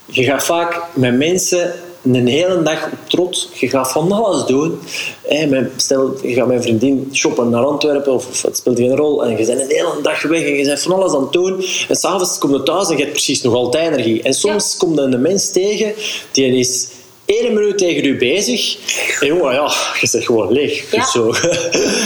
je 0.05 0.23
gaat 0.23 0.43
vaak 0.43 0.81
met 0.93 1.17
mensen 1.17 1.73
een 2.03 2.27
hele 2.27 2.61
dag 2.63 2.85
op 2.85 3.09
trot. 3.09 3.49
Je 3.53 3.69
gaat 3.69 3.91
van 3.91 4.11
alles 4.11 4.45
doen. 4.45 4.79
Hey, 5.21 5.47
mijn, 5.47 5.71
stel, 5.77 6.17
je 6.21 6.33
gaat 6.33 6.49
een 6.49 6.61
vriendin 6.61 7.09
shoppen 7.13 7.49
naar 7.49 7.65
Antwerpen 7.65 8.13
of, 8.13 8.27
of 8.27 8.41
het 8.41 8.57
speelt 8.57 8.77
geen 8.77 8.95
rol. 8.95 9.23
En 9.25 9.29
je 9.29 9.45
bent 9.45 9.59
een 9.59 9.69
hele 9.69 9.99
dag 10.01 10.21
weg 10.21 10.41
en 10.41 10.53
je 10.53 10.65
bent 10.65 10.81
van 10.81 10.93
alles 10.93 11.13
aan 11.13 11.21
het 11.21 11.31
doen. 11.31 11.65
En 11.87 11.95
s'avonds 11.95 12.37
kom 12.37 12.51
je 12.51 12.63
thuis 12.63 12.89
en 12.89 12.95
je 12.95 13.01
hebt 13.01 13.13
precies 13.13 13.41
nog 13.41 13.53
altijd 13.53 13.93
energie. 13.93 14.21
En 14.21 14.33
soms 14.33 14.77
komt 14.77 14.97
er 14.97 15.03
een 15.03 15.21
mens 15.21 15.51
tegen 15.51 15.93
die 16.31 16.55
is 16.55 16.87
één 17.25 17.53
minuut 17.53 17.77
tegen 17.77 18.05
u 18.05 18.17
bezig. 18.17 18.77
En 19.19 19.27
jongen, 19.27 19.53
ja, 19.53 19.71
je 19.99 20.07
zegt 20.07 20.25
gewoon 20.25 20.51
leeg. 20.51 20.91
Ja. 20.91 21.05
Zo. 21.05 21.33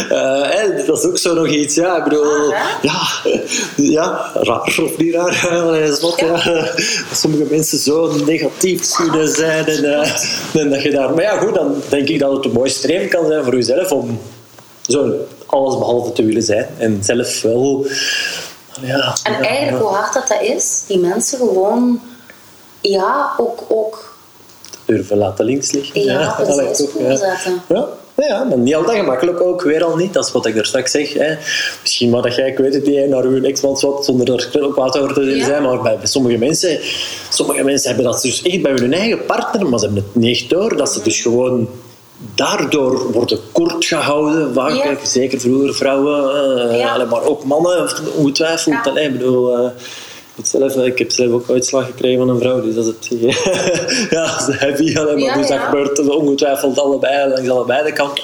Eh, 0.09 0.85
dat 0.87 0.97
is 0.97 1.05
ook 1.05 1.17
zo 1.17 1.33
nog 1.33 1.47
iets. 1.47 1.75
Ja, 1.75 1.97
ik 1.97 2.03
bedoel, 2.03 2.49
Raar, 2.49 2.79
ja, 2.81 3.07
ja, 3.75 4.31
raar 4.33 4.79
of 4.83 4.97
niet 4.97 5.13
raar. 5.13 5.47
Dat 5.65 5.75
is 5.75 5.99
wat, 5.99 6.19
ja. 6.19 6.43
Dat 7.09 7.17
sommige 7.17 7.45
mensen 7.49 7.77
zo 7.77 8.11
negatief 8.25 8.91
kunnen 8.91 9.27
zijn. 9.29 9.65
En, 9.65 9.83
eh, 9.83 10.61
en 10.61 10.69
dat 10.69 10.81
je 10.81 10.91
daar, 10.91 11.13
maar 11.13 11.23
ja, 11.23 11.37
goed, 11.37 11.53
dan 11.53 11.75
denk 11.89 12.09
ik 12.09 12.19
dat 12.19 12.31
het 12.31 12.45
een 12.45 12.51
mooi 12.51 12.69
streven 12.69 13.09
kan 13.09 13.27
zijn 13.27 13.43
voor 13.43 13.55
jezelf 13.55 13.91
om 13.91 14.19
zo 14.81 15.13
alles 15.45 15.77
behalve 15.77 16.11
te 16.11 16.23
willen 16.23 16.43
zijn. 16.43 16.67
En 16.77 16.99
zelf 17.03 17.41
wel. 17.41 17.85
Ja, 18.81 19.15
En 19.23 19.31
ja, 19.31 19.39
eigenlijk 19.39 19.77
ja, 19.77 19.87
hoe 19.87 19.95
hard 19.95 20.13
dat, 20.13 20.27
dat 20.27 20.41
is, 20.41 20.83
die 20.87 20.99
mensen 20.99 21.37
gewoon, 21.37 22.01
ja, 22.81 23.33
ook, 23.37 23.63
ook 23.67 24.15
durven 24.85 25.17
laten 25.17 25.45
links 25.45 25.71
liggen. 25.71 26.03
Ja, 26.03 26.33
precies, 26.35 26.53
allee, 26.53 26.71
toch, 26.71 26.89
ja. 26.99 27.15
zetten. 27.15 27.61
Ja. 27.67 27.87
Ja, 28.17 28.43
maar 28.43 28.57
niet 28.57 28.75
altijd 28.75 28.97
gemakkelijk 28.97 29.41
ook, 29.41 29.61
weer 29.61 29.83
al 29.83 29.95
niet. 29.95 30.13
Dat 30.13 30.25
is 30.25 30.31
wat 30.31 30.45
ik 30.45 30.55
daar 30.55 30.65
straks 30.65 30.91
zeg. 30.91 31.13
Hè. 31.13 31.35
Misschien 31.81 32.09
maar 32.09 32.21
dat 32.21 32.35
jij, 32.35 32.47
ik 32.47 32.57
weet 32.57 32.73
het 32.73 32.85
niet, 32.85 33.07
naar 33.09 33.23
uw 33.23 33.43
ex-man 33.43 33.77
zat, 33.77 34.05
zonder 34.05 34.33
er 34.33 34.73
wat 34.75 34.99
over 34.99 35.13
te 35.13 35.21
Ja. 35.21 35.45
zijn. 35.45 35.63
Maar 35.63 35.81
bij, 35.81 35.97
bij 35.97 36.07
sommige 36.07 36.37
mensen, 36.37 36.79
sommige 37.29 37.63
mensen 37.63 37.87
hebben 37.93 38.11
dat 38.11 38.21
dus 38.21 38.41
echt 38.41 38.61
bij 38.61 38.71
hun 38.71 38.93
eigen 38.93 39.25
partner, 39.25 39.69
maar 39.69 39.79
ze 39.79 39.85
hebben 39.85 40.03
het 40.13 40.15
niet 40.23 40.49
door. 40.49 40.77
Dat 40.77 40.93
ze 40.93 41.01
dus 41.03 41.21
gewoon 41.21 41.67
daardoor 42.35 43.11
worden 43.11 43.39
kort 43.51 43.85
gehouden. 43.85 44.53
Vaak, 44.53 44.71
Ja. 44.75 44.83
hè, 44.83 44.95
zeker 45.03 45.39
vroeger 45.39 45.75
vrouwen, 45.75 46.77
Ja. 46.77 46.93
allee, 46.93 47.05
maar 47.05 47.23
ook 47.23 47.43
mannen, 47.43 47.89
ongetwijfeld. 48.15 48.75
Ja. 48.75 48.81
Allee, 48.91 49.11
bedoel... 49.11 49.57
eh, 49.57 49.69
ik, 50.35 50.45
zelf, 50.45 50.75
ik 50.75 50.97
heb 50.99 51.11
zelf 51.11 51.31
ook 51.31 51.49
uitslag 51.49 51.85
gekregen 51.85 52.17
van 52.17 52.29
een 52.29 52.39
vrouw, 52.39 52.61
dus 52.61 52.75
dat 52.75 52.85
is 52.85 53.09
het. 53.09 53.19
ja, 54.09 54.37
dat 54.37 54.47
is 54.49 54.55
heavy, 54.55 54.97
allee, 54.97 55.13
maar 55.13 55.23
Ja, 55.23 55.33
dus 55.33 55.47
dat 55.47 55.57
ja. 55.57 55.65
gebeurt 55.65 56.09
ongetwijfeld 56.09 56.79
allebei, 56.79 57.29
langs 57.29 57.49
allebei 57.49 57.83
de 57.83 57.93
kanten. 57.93 58.23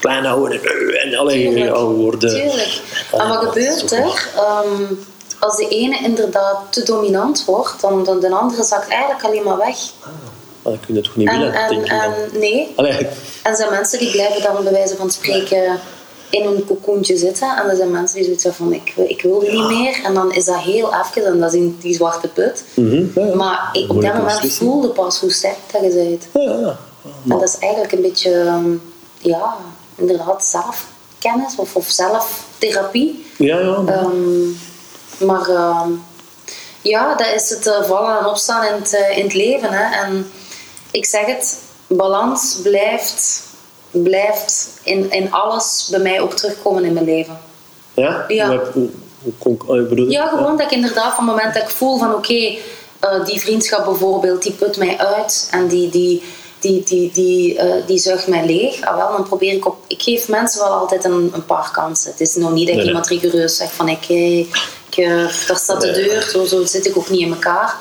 Klein 0.00 0.24
houden 0.24 0.60
en, 0.62 1.00
en 1.00 1.18
allee, 1.18 1.48
Tuurlijk. 1.48 1.76
ja, 1.76 1.84
worden. 1.84 2.30
Tuurlijk. 2.30 2.80
En 3.12 3.28
wat 3.28 3.38
gebeurt 3.44 3.92
er? 3.92 4.28
Ehm, 4.36 4.94
als 5.38 5.56
de 5.56 5.68
ene 5.68 5.98
inderdaad 6.04 6.58
te 6.70 6.82
dominant 6.84 7.44
wordt, 7.44 7.80
dan, 7.80 8.04
dan 8.04 8.20
de 8.20 8.30
andere 8.30 8.62
zakt 8.64 8.88
eigenlijk 8.88 9.24
alleen 9.24 9.42
maar 9.42 9.56
weg. 9.56 9.76
Maar 10.62 10.72
dat 10.72 10.86
kun 10.86 10.94
je 10.94 11.00
toch 11.00 11.16
niet 11.16 11.28
En, 11.28 11.38
willen, 11.38 11.54
en, 11.54 11.68
denk 11.68 11.88
dan. 11.88 11.98
en 11.98 12.12
nee. 12.38 12.72
Allee, 12.76 13.08
En 13.42 13.56
zijn 13.56 13.70
mensen 13.70 13.98
die 13.98 14.10
blijven 14.10 14.42
dan 14.42 14.62
bij 14.62 14.72
wijze 14.72 14.96
van 14.96 15.10
spreken 15.10 15.80
in 16.30 16.44
hun 16.44 16.64
cocoentje 16.66 17.16
zitten. 17.16 17.56
En 17.56 17.68
er 17.70 17.76
zijn 17.76 17.90
mensen 17.90 18.16
die 18.16 18.24
zoiets 18.24 18.46
van 18.56 18.72
ik, 18.72 18.92
wil- 18.96 19.08
ik 19.08 19.22
wil 19.22 19.40
niet 19.40 19.78
meer. 19.78 20.00
En 20.04 20.14
dan 20.14 20.32
is 20.32 20.44
dat 20.44 20.58
heel 20.58 20.92
even 20.94 21.24
en 21.26 21.40
dat 21.40 21.52
is 21.52 21.58
in 21.60 21.76
die 21.80 21.94
zwarte 21.94 22.28
put. 22.28 22.64
mhm, 22.74 23.20
ja, 23.20 23.26
ja. 23.26 23.34
Maar 23.34 23.68
ik, 23.72 23.90
op 23.90 24.02
dat 24.02 24.14
moment 24.14 24.52
voelde 24.52 24.88
pas 24.88 25.20
hoe 25.20 25.30
sterk 25.32 25.56
dat 25.72 25.82
je 25.82 25.88
bent. 25.94 26.44
Ja, 26.44 26.52
ja. 26.60 26.78
En 27.04 27.38
dat 27.38 27.42
is 27.42 27.58
eigenlijk 27.58 27.92
een 27.92 28.02
beetje, 28.02 28.32
ehm, 28.40 28.70
ja, 29.18 29.56
inderdaad 29.96 30.44
zelfkennis 30.44 31.56
of, 31.56 31.76
of 31.76 31.88
zelftherapie. 31.88 33.26
Ja, 33.38 33.58
ja. 33.58 33.82
Ehm, 33.86 34.48
maar 35.26 35.48
ehm, 35.48 35.90
ja, 36.82 37.14
dat 37.14 37.26
is 37.34 37.50
het 37.50 37.66
eh, 37.66 37.82
vallen 37.82 38.18
en 38.18 38.26
opstaan 38.26 38.64
in 38.64 38.72
het, 38.72 38.92
eh, 38.94 39.16
in 39.18 39.24
het 39.24 39.34
leven. 39.34 39.68
Hè. 39.72 40.04
En 40.06 40.30
ik 40.90 41.04
zeg 41.06 41.26
het, 41.26 41.58
balans 41.86 42.58
blijft, 42.62 43.42
blijft 43.90 44.80
in, 44.82 45.10
in 45.10 45.32
alles 45.32 45.88
bij 45.90 46.00
mij 46.00 46.20
ook 46.20 46.34
terugkomen 46.34 46.84
in 46.84 46.92
mijn 46.92 47.04
leven. 47.04 47.38
ja? 47.94 48.24
Ja. 48.28 48.48
Hoe, 48.72 48.88
hoe, 49.38 49.56
hoe 49.66 49.82
bedoel 49.82 50.04
je? 50.04 50.10
Ja, 50.10 50.28
gewoon 50.28 50.56
dat 50.56 50.66
ik 50.66 50.72
inderdaad 50.72 51.14
van 51.14 51.28
het 51.28 51.36
moment 51.36 51.54
dat 51.54 51.62
ik 51.62 51.68
voel 51.68 51.98
van 51.98 52.14
oké, 52.14 52.56
eh, 53.00 53.24
die 53.24 53.40
vriendschap 53.40 53.84
bijvoorbeeld, 53.84 54.42
die 54.42 54.52
put 54.52 54.76
mij 54.76 54.98
uit 54.98 55.48
en 55.50 55.68
die, 55.68 55.88
die, 55.88 56.22
die, 56.60 56.82
die, 56.82 57.10
die, 57.12 57.58
eh, 57.58 57.86
die 57.86 57.98
zuigt 57.98 58.26
mij 58.26 58.46
leeg. 58.46 58.80
Ah, 58.80 58.96
wel, 58.96 59.12
dan 59.12 59.22
probeer 59.22 59.52
ik 59.52 59.66
op... 59.66 59.76
Ik 59.86 60.02
geef 60.02 60.28
mensen 60.28 60.60
wel 60.60 60.72
altijd 60.72 61.04
een, 61.04 61.30
een 61.34 61.44
paar 61.44 61.70
kansen. 61.72 62.10
Het 62.10 62.20
is 62.20 62.34
nog 62.34 62.52
niet 62.52 62.66
dat 62.66 62.74
ik 62.74 62.80
Nee, 62.80 62.86
iemand 62.86 63.06
rigoureus 63.06 63.56
zeg 63.56 63.72
van 63.72 63.88
ik, 63.88 64.04
eh, 64.08 64.38
ik, 64.38 64.96
eh, 64.96 65.46
daar 65.46 65.56
staat 65.56 65.80
de 65.80 65.92
deur, 65.92 66.22
zo, 66.22 66.44
zo 66.44 66.64
zit 66.64 66.86
ik 66.86 66.96
ook 66.96 67.10
niet 67.10 67.20
in 67.20 67.32
elkaar. 67.32 67.74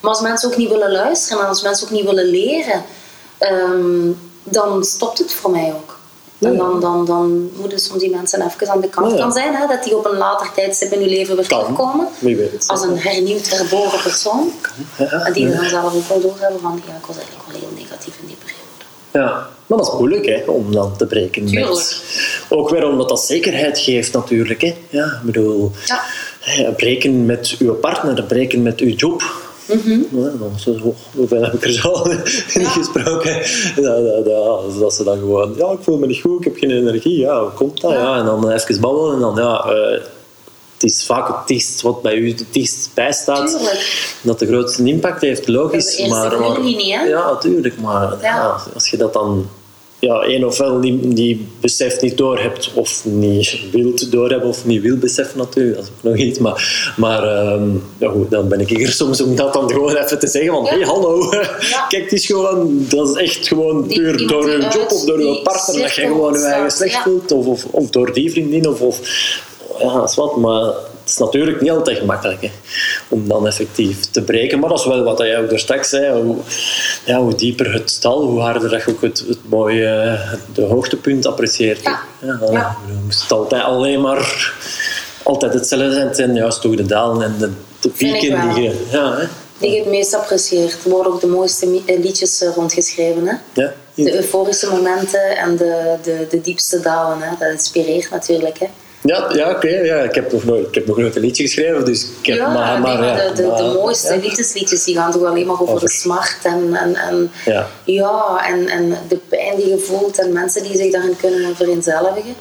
Maar 0.00 0.10
als 0.10 0.20
mensen 0.20 0.50
ook 0.50 0.56
niet 0.56 0.68
willen 0.68 0.92
luisteren 0.92 1.42
en 1.42 1.48
als 1.48 1.62
mensen 1.62 1.86
ook 1.86 1.92
niet 1.92 2.04
willen 2.04 2.24
leren, 2.24 2.84
ehm, 3.38 4.10
dan 4.44 4.84
stopt 4.84 5.18
het 5.18 5.32
voor 5.34 5.50
mij 5.50 5.72
ook. 5.74 5.98
En 6.38 6.56
dan, 6.56 6.80
dan, 6.80 7.06
dan 7.06 7.50
moeten 7.56 7.78
soms 7.78 8.00
die 8.00 8.10
mensen 8.10 8.46
even 8.46 8.68
aan 8.68 8.80
de 8.80 8.88
kant. 8.88 9.12
Ja, 9.12 9.18
kan 9.18 9.32
zijn 9.32 9.54
hè, 9.54 9.66
dat 9.66 9.84
die 9.84 9.96
op 9.96 10.04
een 10.04 10.16
later 10.16 10.52
tijdstip 10.54 10.92
in 10.92 11.00
je 11.00 11.08
leven 11.08 11.36
weer 11.36 11.46
terugkomen. 11.46 12.08
Als 12.66 12.82
een 12.82 12.98
hernieuwd, 12.98 13.48
herboren 13.48 14.02
persoon. 14.02 14.52
En 14.96 15.32
die 15.32 15.50
dan 15.50 15.64
zelf 15.64 15.94
ook 15.94 16.08
wel 16.08 16.20
doorhebben 16.20 16.60
van 16.60 16.82
ja, 16.86 16.94
ik 16.96 17.06
was 17.06 17.16
eigenlijk 17.16 17.46
wel 17.50 17.60
heel 17.60 17.70
negatief 17.74 18.14
in 18.20 18.26
die 18.26 18.36
periode. 18.36 18.62
Ja, 19.12 19.48
maar 19.66 19.78
dat 19.78 19.86
is 19.86 19.98
moeilijk 19.98 20.26
hè, 20.26 20.42
om 20.46 20.72
dan 20.72 20.96
te 20.96 21.06
breken. 21.06 21.46
Tuurlijk. 21.46 21.70
Met, 21.70 22.02
ook 22.48 22.70
weer 22.70 22.86
omdat 22.86 23.08
dat 23.08 23.20
zekerheid 23.24 23.78
geeft 23.78 24.12
natuurlijk. 24.12 24.60
Hè. 24.60 24.76
Ja, 24.88 25.04
ik 25.04 25.22
bedoel, 25.22 25.72
Ja. 25.86 26.70
breken 26.76 27.26
met 27.26 27.56
uw 27.58 27.74
partner, 27.74 28.22
breken 28.22 28.62
met 28.62 28.80
uw 28.80 28.94
job. 28.94 29.22
Het, 29.66 29.80
oh, 30.82 30.94
hoeveel 31.14 31.42
heb 31.42 31.52
ik 31.52 31.64
er 31.64 31.72
zo 31.72 32.02
in 32.60 32.66
gesproken? 32.66 33.42
Ja, 33.76 34.00
dat, 34.00 34.24
dat, 34.24 34.78
dat 34.78 34.94
ze 34.94 35.04
dan 35.04 35.18
gewoon, 35.18 35.54
ja, 35.56 35.70
ik 35.70 35.78
voel 35.80 35.98
me 35.98 36.06
niet 36.06 36.20
goed, 36.20 36.38
ik 36.38 36.44
heb 36.44 36.56
geen 36.56 36.70
energie. 36.70 37.18
Ja, 37.18 37.40
hoe 37.40 37.50
komt 37.50 37.80
dat? 37.80 37.92
Ja. 37.92 38.18
en 38.18 38.24
dan 38.24 38.50
even 38.50 38.80
babbelen 38.80 39.14
en 39.14 39.20
dan, 39.20 39.36
ja, 39.36 39.64
eh, 39.64 40.00
het 40.74 40.82
is 40.82 41.06
vaak 41.06 41.28
het 41.28 41.46
dichtst 41.46 41.80
wat 41.80 42.02
bij 42.02 42.16
u 42.16 42.28
het 42.28 42.44
dichtst 42.50 42.90
bijstaat. 42.94 43.50
Tuurlijk. 43.50 44.16
Dat 44.22 44.38
de 44.38 44.46
grootste 44.46 44.84
impact 44.84 45.20
heeft, 45.20 45.48
logisch. 45.48 45.98
Maar, 46.08 46.08
maar, 46.08 46.52
voorlinie, 46.54 46.92
hè? 46.92 47.04
Ja, 47.04 47.30
natuurlijk. 47.30 47.80
Maar 47.80 48.10
Ja. 48.10 48.36
ja, 48.36 48.56
als 48.74 48.88
je 48.88 48.96
dat 48.96 49.12
dan 49.12 49.48
ja, 50.04 50.20
één 50.20 50.44
ofwel 50.44 50.78
niet, 50.78 51.02
niet 51.04 51.40
beseft, 51.60 52.02
niet 52.02 52.16
doorhebt, 52.16 52.70
of 52.74 53.04
niet 53.04 53.56
wilt 53.72 54.12
doorhebben, 54.12 54.48
of 54.48 54.64
niet 54.66 54.82
wil 54.82 54.96
beseffen 54.96 55.38
natuurlijk, 55.38 55.76
dat 55.76 55.84
is 55.84 55.90
ook 55.96 56.02
nog 56.02 56.16
iets. 56.16 56.38
Maar, 56.38 56.92
maar 56.96 57.22
ehm, 57.22 57.68
ja, 57.98 58.10
goed, 58.10 58.30
dan 58.30 58.48
ben 58.48 58.60
ik 58.60 58.68
hier 58.68 58.88
soms 59.02 59.20
om 59.20 59.36
dat 59.36 59.52
dan 59.52 59.70
gewoon 59.70 59.96
even 59.96 60.18
te 60.18 60.26
zeggen 60.26 60.52
van, 60.52 60.64
Ja. 60.64 60.70
hey, 60.70 60.80
hallo. 60.80 61.32
Ja. 61.32 61.40
Kijk, 61.88 62.02
het 62.02 62.12
is 62.12 62.26
gewoon, 62.26 62.84
dat 62.88 63.08
is 63.08 63.14
echt 63.22 63.48
gewoon 63.48 63.88
Die- 63.88 63.98
puur 64.00 64.26
door 64.26 64.44
die 64.44 64.50
je 64.52 64.60
job 64.62 64.74
uit 64.74 64.92
of 64.92 65.04
door 65.04 65.18
je 65.20 65.24
die 65.32 65.42
partner 65.42 65.80
dat 65.82 65.94
je 65.94 66.00
gewoon 66.02 66.32
je 66.32 66.38
eigen 66.44 66.70
slecht 66.70 66.96
voelt, 67.02 67.32
of, 67.32 67.46
of, 67.46 67.64
of 67.70 67.90
door 67.90 68.12
die 68.12 68.30
vriendin, 68.30 68.68
of, 68.68 68.80
of 68.80 69.00
ja, 69.80 69.94
dat 70.00 70.08
is 70.10 70.14
wat, 70.16 70.36
maar 70.36 70.72
is 71.06 71.16
natuurlijk 71.16 71.60
niet 71.60 71.70
altijd 71.70 71.98
gemakkelijk 71.98 72.42
hè, 72.42 72.50
om 73.08 73.28
dan 73.28 73.46
effectief 73.46 74.00
te 74.00 74.22
breken. 74.22 74.58
Maar 74.58 74.68
dat 74.68 74.78
is 74.78 74.84
wel 74.84 75.02
wat 75.02 75.18
jij 75.18 75.38
ook 75.38 75.50
daar 75.50 75.58
straks 75.58 75.88
zei. 75.88 76.22
Hoe, 76.22 76.36
ja, 77.04 77.20
hoe 77.20 77.34
dieper 77.34 77.72
het 77.72 77.90
stal, 77.90 78.22
hoe 78.22 78.40
harder 78.40 78.70
dat 78.70 78.82
je 78.84 78.90
ook 78.90 79.02
het, 79.02 79.24
het 79.28 79.48
mooie, 79.48 80.18
de 80.54 80.62
hoogtepunt 80.62 81.26
apprecieert. 81.26 81.82
Ja. 81.82 82.00
Ja, 82.50 82.76
moest 83.04 83.22
het 83.22 83.32
altijd 83.32 83.62
alleen 83.62 84.00
maar 84.00 84.52
altijd 85.22 85.54
hetzelfde 85.54 85.92
zijn. 85.92 86.06
Het 86.06 86.16
zijn 86.16 86.34
juist 86.34 86.60
toch 86.60 86.74
de 86.74 86.86
dalen 86.86 87.22
en 87.22 87.34
de, 87.80 87.88
pieken 87.88 88.54
die 88.54 88.62
je... 88.62 88.86
Ja, 88.90 89.16
hè? 89.16 89.26
Die 89.58 89.70
je 89.70 89.78
het 89.78 89.88
meest 89.88 90.14
apprecieert. 90.14 90.84
Er 90.84 90.90
worden 90.90 91.12
ook 91.12 91.20
de 91.20 91.26
mooiste 91.26 91.82
eh, 91.86 91.98
liedjes 91.98 92.42
eh, 92.42 92.54
rondgeschreven. 92.54 93.26
Hè? 93.26 93.34
Ja. 93.62 93.72
De 93.94 94.14
euforische 94.14 94.70
momenten 94.70 95.36
en 95.36 95.56
de, 95.56 95.96
de, 96.02 96.26
de 96.30 96.40
diepste 96.40 96.80
dalen. 96.80 97.22
Hè? 97.22 97.30
Dat 97.38 97.50
inspireert 97.50 98.10
natuurlijk. 98.10 98.58
Hè? 98.58 98.66
Ja, 99.06 99.30
ja 99.34 99.50
oké. 99.50 99.68
ja. 99.68 99.96
Ik, 99.96 100.14
heb 100.14 100.32
nog 100.32 100.44
nooit, 100.44 100.66
ik 100.66 100.74
heb 100.74 100.86
nog 100.86 100.96
nooit 100.96 101.16
een 101.16 101.22
liedje 101.22 101.42
geschreven, 101.42 101.84
dus 101.84 102.06
ik 102.20 102.26
heb 102.26 102.36
ja, 102.36 102.48
maar... 102.52 102.72
nee, 102.72 102.80
maar, 102.80 102.98
maar 102.98 103.08
ja, 103.24 103.28
de, 103.28 103.34
de, 103.42 103.54
de 103.56 103.78
mooiste 103.82 104.14
ja. 104.14 104.20
liefdesliedjes 104.20 104.84
die 104.84 104.94
gaan 104.96 105.10
toch 105.12 105.24
alleen 105.24 105.46
maar 105.46 105.60
over, 105.60 105.74
Over- 105.74 105.86
de 105.88 105.94
smart 105.94 106.36
en, 106.42 106.74
en, 106.74 106.96
en, 106.96 107.30
Ja. 107.44 107.66
ja, 107.84 108.44
en, 108.48 108.68
en 108.68 108.98
de 109.08 109.16
pijn 109.28 109.56
die 109.56 109.68
je 109.68 109.78
voelt 109.78 110.18
en 110.18 110.32
mensen 110.32 110.62
die 110.62 110.76
zich 110.76 110.92
daarin 110.92 111.16
kunnen 111.20 111.56
vereenzelvigen. 111.56 112.34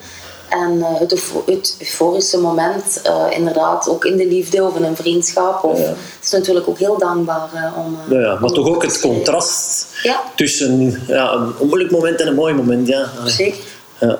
En 0.49 0.81
eh, 0.81 0.99
het, 0.99 1.11
eufo- 1.11 1.43
het 1.45 1.75
euforische 1.79 2.37
moment, 2.37 3.01
eh, 3.03 3.25
inderdaad, 3.29 3.87
ook 3.89 4.05
in 4.05 4.17
de 4.17 4.27
liefde 4.27 4.63
of 4.63 4.75
in 4.75 4.83
een 4.83 4.95
vriendschap. 4.95 5.63
Of, 5.63 5.77
Ja. 5.79 5.83
Het 5.85 5.95
is 6.23 6.31
natuurlijk 6.31 6.67
ook 6.67 6.77
heel 6.79 6.97
dankbaar 6.97 7.49
eh, 7.53 7.77
om... 7.85 7.97
Ja, 8.09 8.19
ja, 8.19 8.33
maar 8.33 8.43
om 8.49 8.53
toch 8.53 8.67
ook 8.67 8.83
het 8.83 8.99
contrast 8.99 9.85
Ja. 10.03 10.21
tussen 10.35 11.01
ja, 11.07 11.31
een 11.33 11.53
onmoeilijk 11.57 11.91
moment 11.91 12.21
en 12.21 12.27
een 12.27 12.35
mooi 12.35 12.53
moment. 12.53 12.87
Ja. 12.87 13.09
Zeker. 13.25 13.59
Ja. 13.99 14.19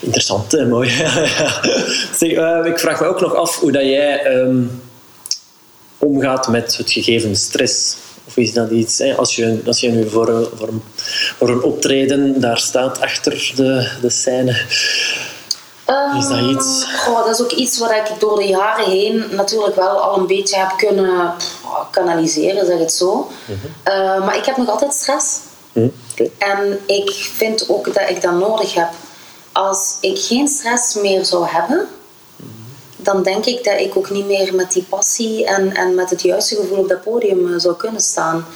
Interessant, 0.00 0.52
hè? 0.52 0.66
mooi. 0.66 0.90
Zeg, 2.18 2.32
eh, 2.32 2.60
ik 2.64 2.78
vraag 2.78 3.00
me 3.00 3.06
ook 3.06 3.20
nog 3.20 3.34
af 3.34 3.58
hoe 3.58 3.72
dat 3.72 3.82
jij 3.82 4.22
ehm, 4.22 4.62
omgaat 5.98 6.48
met 6.48 6.76
het 6.76 6.90
gegeven 6.90 7.36
stress. 7.36 7.96
Of 8.26 8.36
is 8.36 8.52
dat 8.52 8.70
iets, 8.70 8.98
hè? 8.98 9.14
Als, 9.14 9.36
je, 9.36 9.60
als 9.66 9.80
je 9.80 9.88
nu 9.88 10.08
voor 10.08 10.28
een, 10.28 10.46
voor, 10.54 10.68
een, 10.68 10.82
voor 11.36 11.48
een 11.48 11.62
optreden 11.62 12.40
daar 12.40 12.58
staat 12.58 13.00
achter 13.00 13.52
de, 13.56 13.88
de 14.00 14.10
scène. 14.10 14.64
Is 16.18 16.28
dat 16.28 16.38
iets? 16.38 16.82
Ehm, 16.82 16.96
goh, 16.96 17.24
dat 17.24 17.34
is 17.34 17.42
ook 17.42 17.52
iets 17.52 17.78
wat 17.78 17.90
ik 17.90 18.10
door 18.18 18.38
de 18.38 18.46
jaren 18.46 18.90
heen 18.90 19.24
natuurlijk 19.30 19.76
wel 19.76 20.00
al 20.00 20.18
een 20.18 20.26
beetje 20.26 20.56
heb 20.56 20.72
kunnen 20.76 21.34
pff, 21.36 21.60
kanaliseren, 21.90 22.66
zeg 22.66 22.78
het 22.78 22.92
zo. 22.92 23.30
Mhm. 23.44 23.56
Eh, 23.82 24.24
maar 24.24 24.36
ik 24.36 24.44
heb 24.44 24.56
nog 24.56 24.68
altijd 24.68 24.92
stress. 24.92 25.38
Hm? 25.72 25.88
Oké. 26.12 26.30
En 26.38 26.78
ik 26.86 27.10
vind 27.10 27.68
ook 27.68 27.94
dat 27.94 28.08
ik 28.08 28.22
dat 28.22 28.32
nodig 28.32 28.74
heb. 28.74 28.88
Als 29.56 29.96
ik 30.00 30.18
geen 30.18 30.48
stress 30.48 30.94
meer 30.94 31.24
zou 31.24 31.46
hebben, 31.46 31.88
dan 32.96 33.22
denk 33.22 33.44
ik 33.44 33.64
dat 33.64 33.80
ik 33.80 33.96
ook 33.96 34.10
niet 34.10 34.26
meer 34.26 34.54
met 34.54 34.72
die 34.72 34.82
passie 34.88 35.44
en, 35.44 35.74
en 35.74 35.94
met 35.94 36.10
het 36.10 36.22
juiste 36.22 36.56
gevoel 36.56 36.78
op 36.78 36.88
dat 36.88 37.02
podium 37.02 37.52
eh, 37.52 37.58
zou 37.60 37.76
kunnen 37.76 38.00
staan. 38.00 38.46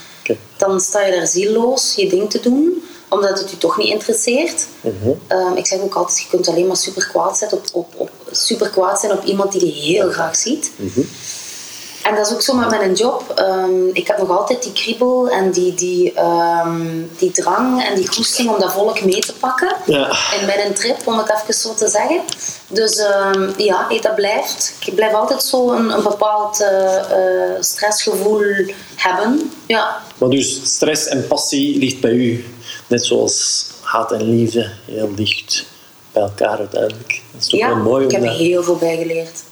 Dan 0.57 0.81
sta 0.81 1.05
je 1.05 1.13
daar 1.13 1.27
zielloos 1.27 1.95
je 1.97 2.09
ding 2.09 2.31
te 2.31 2.41
doen, 2.41 2.85
omdat 3.09 3.39
het 3.39 3.51
je 3.51 3.59
toch 3.59 3.77
niet 3.77 3.89
interesseert. 3.89 4.67
Mhm. 4.81 5.11
Ehm, 5.27 5.57
ik 5.57 5.67
zeg 5.67 5.81
ook 5.81 5.95
altijd, 5.95 6.21
je 6.21 6.29
kunt 6.29 6.49
alleen 6.49 6.67
maar 6.67 6.77
super 6.77 7.09
kwaad 7.09 7.39
zijn 7.39 7.53
op, 7.53 7.65
op, 7.73 7.95
op, 7.97 8.11
super 8.31 8.69
kwaad 8.69 9.01
zijn 9.01 9.13
op 9.13 9.25
iemand 9.25 9.53
die 9.53 9.67
je 9.67 9.73
heel 9.73 10.11
graag 10.11 10.37
ziet. 10.37 10.71
Mhm. 10.77 11.01
En 12.03 12.15
dat 12.15 12.27
is 12.27 12.33
ook 12.33 12.43
zo 12.43 12.55
met 12.55 12.69
mijn 12.69 12.95
job. 12.95 13.33
Ehm, 13.35 13.89
ik 13.93 14.07
heb 14.07 14.19
nog 14.19 14.39
altijd 14.39 14.63
die 14.63 14.73
kriebel 14.73 15.29
en 15.29 15.51
die, 15.51 15.75
die, 15.75 16.13
ehm, 16.13 17.03
die 17.19 17.31
drang 17.31 17.85
en 17.85 17.95
die 17.95 18.09
goesting 18.09 18.49
om 18.51 18.61
dat 18.61 18.73
volk 18.73 19.05
mee 19.05 19.21
te 19.21 19.33
pakken. 19.33 19.77
Ja. 19.87 20.11
In 20.41 20.47
mijn 20.47 20.75
trip, 20.75 21.07
om 21.07 21.19
het 21.19 21.33
even 21.43 21.55
zo 21.55 21.75
te 21.75 21.89
zeggen. 21.89 22.21
Dus 22.69 22.97
ehm, 22.97 23.51
ja, 23.57 23.89
dat 24.01 24.15
blijft. 24.15 24.75
Ik 24.85 24.95
blijf 24.95 25.13
altijd 25.13 25.43
zo 25.43 25.73
een, 25.73 25.91
een 25.91 26.03
bepaald 26.03 26.61
eh, 26.61 26.97
eh, 26.97 27.57
stressgevoel 27.61 28.43
hebben. 28.97 29.53
Ja, 29.67 30.03
Maar 30.19 30.29
dus 30.29 30.61
stress 30.65 31.07
en 31.07 31.27
passie 31.27 31.79
ligt 31.79 32.01
bij 32.01 32.13
u, 32.13 32.45
net 32.87 33.05
zoals 33.07 33.67
haat 33.81 34.13
en 34.13 34.23
liefde, 34.23 34.71
heel 34.85 35.15
dicht 35.15 35.67
bij 36.13 36.23
elkaar 36.23 36.59
uiteindelijk. 36.59 37.23
Dat 37.33 37.41
is 37.41 37.49
toch 37.49 37.61
ja 37.61 37.69
wel 37.69 37.77
mooi 37.77 38.05
ik 38.05 38.11
heb 38.11 38.23
dat... 38.23 38.37
heel 38.37 38.63
veel 38.63 38.77
bijgeleerd. 38.77 39.43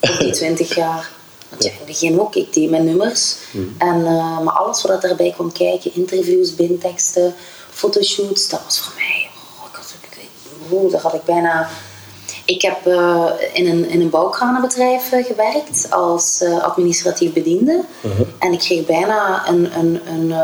Op 0.00 0.18
die 0.18 0.30
20 0.42 0.74
jaar. 0.74 1.16
Want 1.48 1.64
ja, 1.64 1.70
in 1.70 1.76
het 1.76 1.86
begin 1.86 2.20
ook, 2.20 2.34
ik 2.34 2.52
deed 2.52 2.70
mijn 2.70 2.84
nummers. 2.84 3.36
Hmm. 3.50 3.74
En, 3.78 4.06
eh, 4.06 4.40
maar 4.40 4.54
alles 4.54 4.82
wat 4.82 5.04
erbij 5.04 5.30
kwam 5.30 5.52
kijken, 5.52 5.94
interviews, 5.94 6.54
binteksten, 6.54 7.34
fotoshoots, 7.70 8.48
dat 8.48 8.60
was 8.64 8.80
voor 8.80 8.92
mij... 8.94 9.28
Oh, 9.60 9.68
ik 9.70 9.76
had, 9.76 9.94
ik, 10.10 10.28
oh, 10.68 10.92
daar 10.92 11.00
had 11.00 11.14
ik 11.14 11.24
bijna... 11.24 11.68
Ik 12.44 12.62
heb 12.62 12.86
eh, 12.86 13.30
in, 13.52 13.66
een, 13.66 13.88
in 13.88 14.00
een 14.00 14.10
bouwkranenbedrijf 14.10 15.12
eh, 15.12 15.24
gewerkt 15.24 15.90
als 15.90 16.42
administratief 16.60 17.32
bediende. 17.32 17.84
Mhm. 18.00 18.22
En 18.38 18.52
ik 18.52 18.58
kreeg 18.58 18.86
bijna 18.86 19.48
een, 19.48 19.78
een, 19.78 20.00
een, 20.06 20.34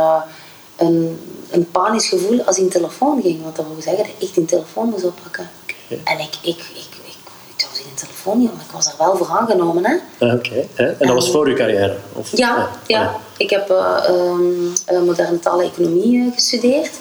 een, 0.76 1.18
een 1.50 1.70
panisch 1.70 2.08
gevoel 2.08 2.42
als 2.42 2.56
die 2.56 2.64
een 2.64 2.70
telefoon 2.70 3.22
ging. 3.22 3.42
Want 3.42 3.56
dat 3.56 3.66
wil 3.66 3.82
zeggen 3.82 4.04
dat 4.04 4.12
ik 4.18 4.34
die 4.34 4.44
telefoon 4.44 4.88
moest 4.88 5.04
oppakken. 5.04 5.50
Oké. 5.62 6.00
En 6.04 6.18
ik, 6.18 6.34
ik, 6.42 6.58
ik, 6.58 6.58
ik, 6.74 7.16
ik 7.54 7.60
zou 7.60 7.72
die 7.74 7.83
telefoon 7.94 8.38
niet, 8.38 8.48
want 8.48 8.62
ik 8.62 8.70
was 8.70 8.86
er 8.86 8.94
wel 8.98 9.16
voor 9.16 9.28
aangenomen. 9.28 9.84
Hè? 9.84 10.26
Ah, 10.26 10.34
Oké, 10.34 10.66
en 10.74 10.96
dat 10.98 11.14
was 11.14 11.30
voor 11.30 11.46
uw 11.46 11.54
carrière? 11.54 11.96
Of? 12.12 12.36
Ja, 12.36 12.68
ja. 12.86 13.16
ik 13.36 13.50
heb 13.50 13.70
eh, 13.70 13.96
ehm, 14.06 14.42
eh, 14.86 15.00
moderne 15.00 15.38
taal 15.38 15.60
en 15.60 15.66
economie 15.66 16.26
eh, 16.26 16.32
gestudeerd. 16.34 16.92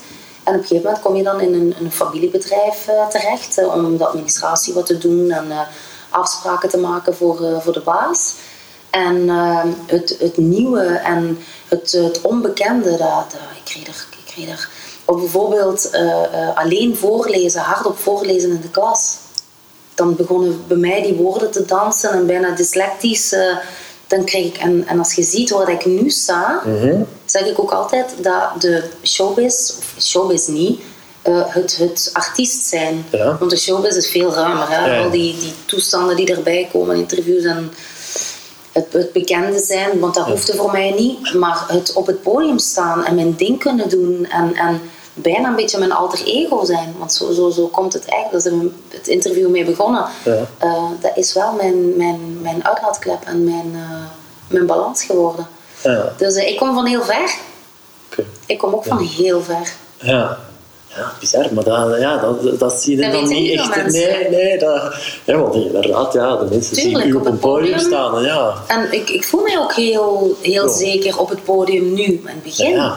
En 0.44 0.54
op 0.54 0.60
een 0.60 0.68
gegeven 0.68 0.84
moment 0.84 1.02
kom 1.02 1.16
je 1.16 1.24
dan 1.24 1.42
in 1.42 1.54
een, 1.54 1.76
een 1.80 1.92
familiebedrijf 1.92 2.90
terecht 3.10 3.66
om 3.66 3.98
de 3.98 4.06
administratie 4.06 4.74
wat 4.74 4.86
te 4.86 4.98
doen 4.98 5.32
en 5.32 5.46
afspraken 6.10 6.70
te 6.70 6.78
maken 6.78 7.16
voor, 7.16 7.62
voor 7.62 7.74
de 7.74 7.80
baas. 7.80 8.36
En 8.90 9.30
ehm, 9.30 9.68
het, 9.86 10.16
het 10.20 10.38
nieuwe 10.38 10.84
en 10.84 11.38
het, 11.68 11.92
het 11.92 12.22
onbekende, 12.22 12.90
dat, 12.90 13.00
dat, 13.00 13.40
ik, 13.56 13.64
kreeg 13.64 13.88
er, 13.88 14.06
ik 14.12 14.26
kreeg 14.26 14.50
er 14.50 14.70
bijvoorbeeld 15.06 15.92
alleen 16.56 16.96
voorlezen, 16.96 17.62
hardop 17.62 17.98
voorlezen 17.98 18.50
in 18.50 18.62
de 18.62 18.70
klas 18.70 19.18
dan 19.96 20.16
begonnen 20.16 20.64
bij 20.68 20.78
mij 20.78 21.02
die 21.02 21.14
woorden 21.14 21.52
te 21.52 21.66
dansen 21.66 22.12
en 22.12 22.26
bijna 22.26 22.56
dyslectisch. 22.56 23.32
eh, 23.32 23.58
dan 24.08 24.26
kreeg 24.26 24.46
ik, 24.46 24.58
en, 24.58 24.88
en 24.88 25.00
als 25.00 25.14
je 25.14 25.24
ziet 25.24 25.50
waar 25.50 25.70
ik 25.72 25.86
nu 25.86 26.10
sta, 26.10 26.62
Mhm. 26.66 27.02
zeg 27.26 27.46
ik 27.46 27.60
ook 27.60 27.72
altijd 27.72 28.14
dat 28.22 28.62
de 28.62 28.84
showbiz, 29.04 29.70
of 29.78 30.04
showbiz 30.04 30.48
niet, 30.48 30.82
eh, 31.22 31.42
het, 31.48 31.78
het 31.78 32.10
artiest 32.14 32.66
zijn. 32.66 33.06
Ja. 33.12 33.38
Want 33.40 33.52
de 33.52 33.58
showbiz 33.58 33.96
is 33.96 34.10
veel 34.10 34.34
ruimer. 34.34 34.70
Hè? 34.70 34.96
Ja. 34.96 35.04
Al 35.04 35.10
die, 35.12 35.38
die 35.38 35.54
toestanden 35.66 36.16
die 36.16 36.36
erbij 36.36 36.70
komen, 36.72 36.96
interviews 36.96 37.44
en 37.44 37.72
het, 38.72 38.86
het 38.92 39.12
bekende 39.12 39.60
zijn, 39.60 40.00
want 40.00 40.14
dat 40.16 40.26
hoefde 40.26 40.56
voor 40.56 40.72
mij 40.72 40.92
niet. 40.98 41.34
Maar 41.34 41.66
het 41.68 41.94
op 41.94 42.08
het 42.08 42.22
podium 42.22 42.60
staan 42.60 43.06
en 43.06 43.16
mijn 43.16 43.36
ding 43.36 43.60
kunnen 43.60 43.90
doen 43.90 44.26
en, 44.30 44.56
en 44.56 44.82
bijna 45.14 45.48
een 45.50 45.56
beetje 45.56 45.78
mijn 45.80 45.92
alter 45.92 46.26
ego 46.26 46.66
zijn. 46.66 46.96
Want 46.98 47.14
zo, 47.14 47.32
zo, 47.32 47.50
zo 47.50 47.68
komt 47.68 47.94
het 47.94 48.06
eigenlijk, 48.06 48.44
dat 48.44 48.54
is 48.54 48.98
het 48.98 49.08
interview 49.08 49.50
mee 49.50 49.66
begonnen. 49.66 50.06
Ja. 50.26 50.46
Eh, 50.58 50.84
dat 51.02 51.12
is 51.16 51.34
wel 51.34 51.52
mijn, 51.52 51.98
mijn, 51.98 52.42
mijn 52.42 52.66
uitlaatklep 52.66 53.24
en 53.26 53.44
mijn, 53.44 53.72
eh, 53.74 54.06
mijn 54.48 54.66
balans 54.66 55.04
geworden. 55.04 55.48
Ja, 55.84 56.14
Dus 56.18 56.36
eh, 56.36 56.48
ik 56.50 56.58
kom 56.58 56.74
van 56.74 56.86
heel 56.86 57.04
ver. 57.04 57.36
Ik 58.46 58.58
kom 58.58 58.74
ook 58.74 58.86
van 58.86 59.00
heel 59.00 59.42
ver. 59.42 59.74
Ja. 59.98 60.38
Ja, 60.96 61.12
bizar, 61.20 61.54
maar 61.54 61.64
dat, 61.64 62.00
ja, 62.00 62.18
dat, 62.18 62.60
dat 62.60 62.74
zie 62.74 62.96
je 62.98 63.02
Dat 63.04 63.12
dan 63.12 63.28
niet 63.28 63.60
echt. 63.60 63.76
mensen. 63.76 63.92
Nee, 63.92 64.30
nee, 64.30 64.60
dat, 64.60 64.94
ja, 65.26 65.38
want 65.38 65.56
inderdaad, 65.56 66.14
ja, 66.14 66.36
de 66.36 66.46
mensen 66.50 66.76
Tuurlijk, 66.76 67.04
zien 67.04 67.14
u 67.14 67.16
op 67.16 67.26
een 67.26 67.32
het 67.32 67.40
podium 67.42 67.72
podium. 67.72 67.90
staan. 67.92 68.18
en 68.18 68.24
Ja, 68.24 68.54
En 68.68 68.92
ik, 68.94 69.10
ik 69.10 69.24
voel 69.24 69.42
mij 69.42 69.58
ook 69.60 69.74
heel, 69.74 70.38
heel 70.42 70.70
zeker 70.70 71.20
op 71.20 71.30
het 71.30 71.44
podium 71.44 71.94
nu. 71.94 72.04
In 72.04 72.22
het 72.26 72.44
begin 72.44 72.92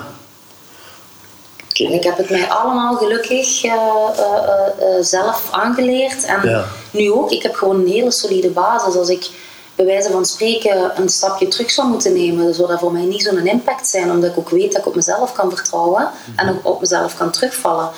ik 1.79 2.05
heb 2.05 2.17
het 2.17 2.31
mij 2.31 2.49
allemaal 2.49 2.97
gelukkig 2.97 3.65
eh, 3.65 3.73
eh, 3.73 4.67
eh, 4.79 5.03
zelf 5.05 5.49
aangeleerd. 5.51 6.25
En 6.25 6.49
Ja. 6.49 6.65
nu 6.91 7.13
ook, 7.13 7.31
ik 7.31 7.43
heb 7.43 7.55
gewoon 7.55 7.81
een 7.81 7.87
hele 7.89 8.11
solide 8.11 8.51
basis. 8.51 8.97
Als 8.97 9.09
ik 9.09 9.31
bij 9.75 9.87
wijze 9.87 10.11
van 10.11 10.25
spreken 10.27 10.93
een 10.97 11.09
stapje 11.09 11.49
terug 11.49 11.71
zou 11.71 11.89
moeten 11.89 12.13
nemen, 12.13 12.55
zou 12.55 12.69
dat 12.69 12.79
voor 12.79 12.93
mij 12.93 13.05
niet 13.05 13.23
zo'n 13.23 13.47
impact 13.47 13.89
zijn, 13.89 14.11
omdat 14.11 14.31
ik 14.31 14.39
ook 14.39 14.51
weet 14.51 14.73
dat 14.73 14.81
ik 14.81 14.87
op 14.87 14.95
mezelf 14.95 15.33
kan 15.33 15.51
vertrouwen 15.51 16.11
en 16.37 16.49
ook 16.49 16.67
op 16.67 16.81
mezelf 16.81 17.17
kan 17.17 17.31
terugvallen. 17.31 17.91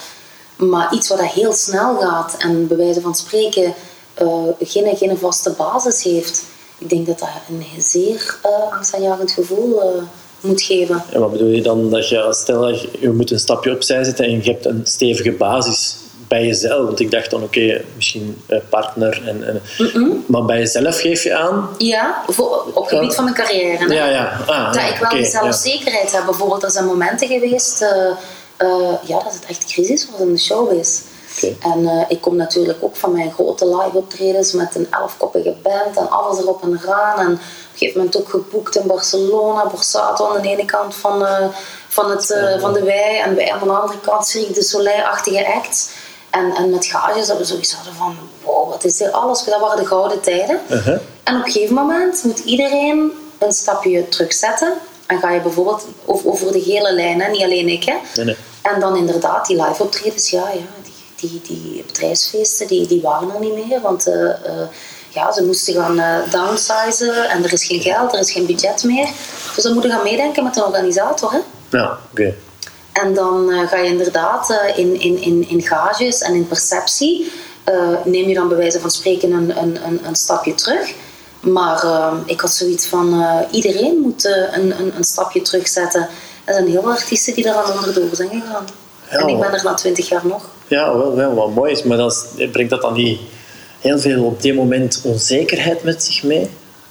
Maar 0.56 0.94
iets 0.94 1.08
wat 1.08 1.18
dat 1.18 1.26
heel 1.26 1.52
snel 1.52 1.96
gaat 1.96 2.34
en 2.38 2.66
bij 2.66 2.76
wijze 2.76 3.00
van 3.00 3.14
spreken 3.14 3.74
eh, 4.14 4.42
geen, 4.60 4.96
geen 4.96 5.18
vaste 5.18 5.50
basis 5.50 6.02
heeft, 6.02 6.42
ik 6.78 6.88
denk 6.88 7.06
dat 7.06 7.18
dat 7.18 7.28
een 7.48 7.66
zeer 7.78 8.38
eh 8.42 8.72
angstaanjagend 8.72 9.30
gevoel 9.30 9.82
eh, 9.82 10.02
moet 10.40 10.62
geven. 10.62 11.02
En 11.12 11.20
wat 11.20 11.32
bedoel 11.32 11.48
je 11.48 11.62
dan? 11.62 11.90
Dat 11.90 12.08
je, 12.08 12.28
stel 12.30 12.60
dat 12.60 12.80
je, 13.00 13.10
moet 13.10 13.30
een 13.30 13.38
stapje 13.38 13.74
opzij 13.74 14.04
zetten 14.04 14.24
en 14.24 14.30
je 14.30 14.50
hebt 14.50 14.66
een 14.66 14.80
stevige 14.84 15.32
basis 15.32 15.96
bij 16.28 16.46
jezelf. 16.46 16.86
Want 16.86 17.00
ik 17.00 17.10
dacht 17.10 17.30
dan, 17.30 17.42
oké, 17.42 17.84
misschien 17.96 18.42
eh, 18.46 18.58
partner. 18.68 19.22
En, 19.26 19.46
en, 19.46 19.62
Maar 20.26 20.44
bij 20.44 20.58
jezelf 20.58 21.00
geef 21.00 21.22
je 21.22 21.36
aan. 21.36 21.68
Ja, 21.78 22.22
voor, 22.26 22.64
op 22.74 22.84
het 22.84 22.94
gebied 22.94 23.14
van 23.14 23.24
mijn 23.24 23.36
carrière. 23.36 23.94
Ja, 23.94 24.06
ja. 24.06 24.40
Ah, 24.46 24.64
dat 24.66 24.74
ja, 24.74 24.88
ik 24.88 24.98
wel 25.00 25.10
die 25.10 25.24
zelfzekerheid 25.24 26.12
heb. 26.12 26.24
Bijvoorbeeld, 26.24 26.62
er 26.62 26.70
zijn 26.70 26.84
momenten 26.84 27.28
geweest 27.28 27.82
eh, 27.82 28.10
eh, 28.56 28.92
ja, 29.06 29.22
dat 29.22 29.32
het 29.32 29.44
echt 29.48 29.64
crisis 29.64 30.08
was 30.10 30.20
in 30.20 30.32
de 30.32 30.38
showbiz. 30.38 31.00
Oké. 31.36 31.54
En 31.60 32.06
ik 32.08 32.20
kom 32.20 32.36
natuurlijk 32.36 32.78
ook 32.80 32.96
van 32.96 33.12
mijn 33.12 33.32
grote 33.32 33.66
live 33.66 33.96
optredens 33.96 34.52
met 34.52 34.74
een 34.74 34.86
elfkoppige 34.90 35.54
band 35.62 35.96
en 35.96 36.10
alles 36.10 36.38
erop 36.38 36.62
en 36.62 36.80
eraan. 36.82 37.18
En 37.18 37.40
gegeven 37.78 37.98
moment 37.98 38.18
ook 38.18 38.28
geboekt 38.28 38.76
in 38.76 38.86
Barcelona, 38.86 39.66
Borsato 39.66 40.34
aan 40.34 40.42
de 40.42 40.48
ene 40.48 40.64
kant 40.64 40.94
van, 40.94 41.26
eh, 41.26 41.46
van, 41.88 42.10
het, 42.10 42.30
eh, 42.30 42.60
van 42.60 42.72
de 42.72 42.82
wei 42.82 43.18
en 43.18 43.34
wij 43.34 43.52
aan 43.52 43.68
de 43.68 43.72
andere 43.72 44.00
kant 44.00 44.26
Cirque 44.26 44.52
de 44.52 44.62
Soleil-achtige 44.62 45.54
acts. 45.54 45.88
En, 46.30 46.54
en 46.54 46.70
met 46.70 46.86
gages 46.86 47.26
dat 47.26 47.38
we 47.38 47.44
zoiets 47.44 47.72
hadden 47.72 47.94
van, 47.94 48.16
wow, 48.44 48.68
wat 48.68 48.84
is 48.84 48.96
dit 48.96 49.12
alles? 49.12 49.44
Dat 49.44 49.60
waren 49.60 49.76
de 49.76 49.86
gouden 49.86 50.20
tijden. 50.20 50.60
Uh-huh. 50.70 50.98
En 51.24 51.36
op 51.36 51.44
een 51.44 51.52
gegeven 51.52 51.74
moment 51.74 52.24
moet 52.24 52.38
iedereen 52.38 53.12
een 53.38 53.52
stapje 53.52 54.08
terugzetten. 54.08 54.72
En 55.06 55.18
ga 55.18 55.30
je 55.30 55.40
bijvoorbeeld 55.40 55.86
over, 56.04 56.52
de 56.52 56.58
hele 56.58 56.92
lijn, 56.92 57.20
hè? 57.20 57.30
niet 57.30 57.42
alleen 57.42 57.68
ik. 57.68 57.84
Hè? 57.84 57.94
Nee, 58.14 58.24
nee. 58.24 58.36
En 58.62 58.80
dan 58.80 58.96
inderdaad, 58.96 59.46
die 59.46 59.62
live 59.62 59.82
optredens, 59.82 60.30
ja, 60.30 60.48
ja 60.48 60.60
die, 61.16 61.40
die, 61.40 61.40
die 61.42 61.84
bedrijfsfeesten, 61.86 62.66
die, 62.66 62.86
die 62.86 63.00
waren 63.00 63.34
er 63.34 63.40
niet 63.40 63.66
meer. 63.66 63.80
Want 63.80 64.06
eh, 64.06 64.30
ja, 65.08 65.32
ze 65.32 65.44
moesten 65.44 65.74
gaan 65.74 65.98
eh, 65.98 66.30
downsizen 66.30 67.28
en 67.28 67.44
er 67.44 67.52
is 67.52 67.64
geen 67.64 67.80
geld, 67.80 68.12
er 68.12 68.18
is 68.20 68.32
geen 68.32 68.46
budget 68.46 68.84
meer. 68.84 69.08
Dus 69.54 69.64
ze 69.64 69.72
moeten 69.72 69.90
gaan 69.90 70.02
meedenken 70.02 70.44
met 70.44 70.56
een 70.56 70.64
organisator. 70.64 71.32
Hè? 71.32 71.38
Ja, 71.78 71.98
oké. 72.12 72.34
En 72.92 73.14
dan 73.14 73.50
eh, 73.50 73.68
ga 73.68 73.76
je 73.76 73.86
inderdaad 73.90 74.50
eh, 74.50 74.78
in, 74.78 75.00
in, 75.00 75.22
in, 75.22 75.48
in 75.48 75.62
gages 75.62 76.20
en 76.20 76.34
in 76.34 76.48
perceptie, 76.48 77.32
neem 78.04 78.28
je 78.28 78.34
dan 78.34 78.48
bij 78.48 78.56
wijze 78.56 78.80
van 78.80 78.90
spreken 78.90 79.30
een, 79.32 79.58
een, 79.62 79.78
een, 79.86 80.00
een 80.06 80.14
stapje 80.14 80.54
terug. 80.54 80.92
Maar 81.40 81.84
ik 82.26 82.40
had 82.40 82.50
zoiets 82.52 82.86
van, 82.86 83.24
iedereen 83.50 83.98
moet 83.98 84.24
een, 84.24 84.80
een, 84.80 84.92
een 84.96 85.04
stapje 85.04 85.42
terugzetten. 85.42 86.08
Er 86.44 86.54
zijn 86.54 86.66
heel 86.68 86.82
veel 86.82 86.90
artiesten 86.90 87.34
die 87.34 87.46
eraan 87.46 87.72
onderdoor 87.72 88.08
zijn 88.12 88.28
gegaan. 88.28 88.66
Ja, 89.10 89.18
en 89.18 89.28
ik 89.28 89.40
ben 89.40 89.52
er 89.52 89.64
na 89.64 89.74
twintig 89.74 90.08
jaar 90.08 90.26
nog. 90.26 90.42
Ja, 90.66 90.96
wel, 90.96 91.14
wel 91.14 91.34
wat 91.34 91.50
mooi 91.50 91.72
is. 91.72 91.82
Maar 91.82 91.96
dan 91.96 92.06
is- 92.36 92.50
brengt 92.50 92.70
dat 92.70 92.80
dan 92.80 92.92
niet 92.92 93.20
heel 93.80 93.98
veel 93.98 94.24
op 94.24 94.42
dit 94.42 94.54
moment 94.54 95.00
onzekerheid 95.04 95.82
met 95.82 96.02
zich 96.02 96.22
mee? 96.22 96.48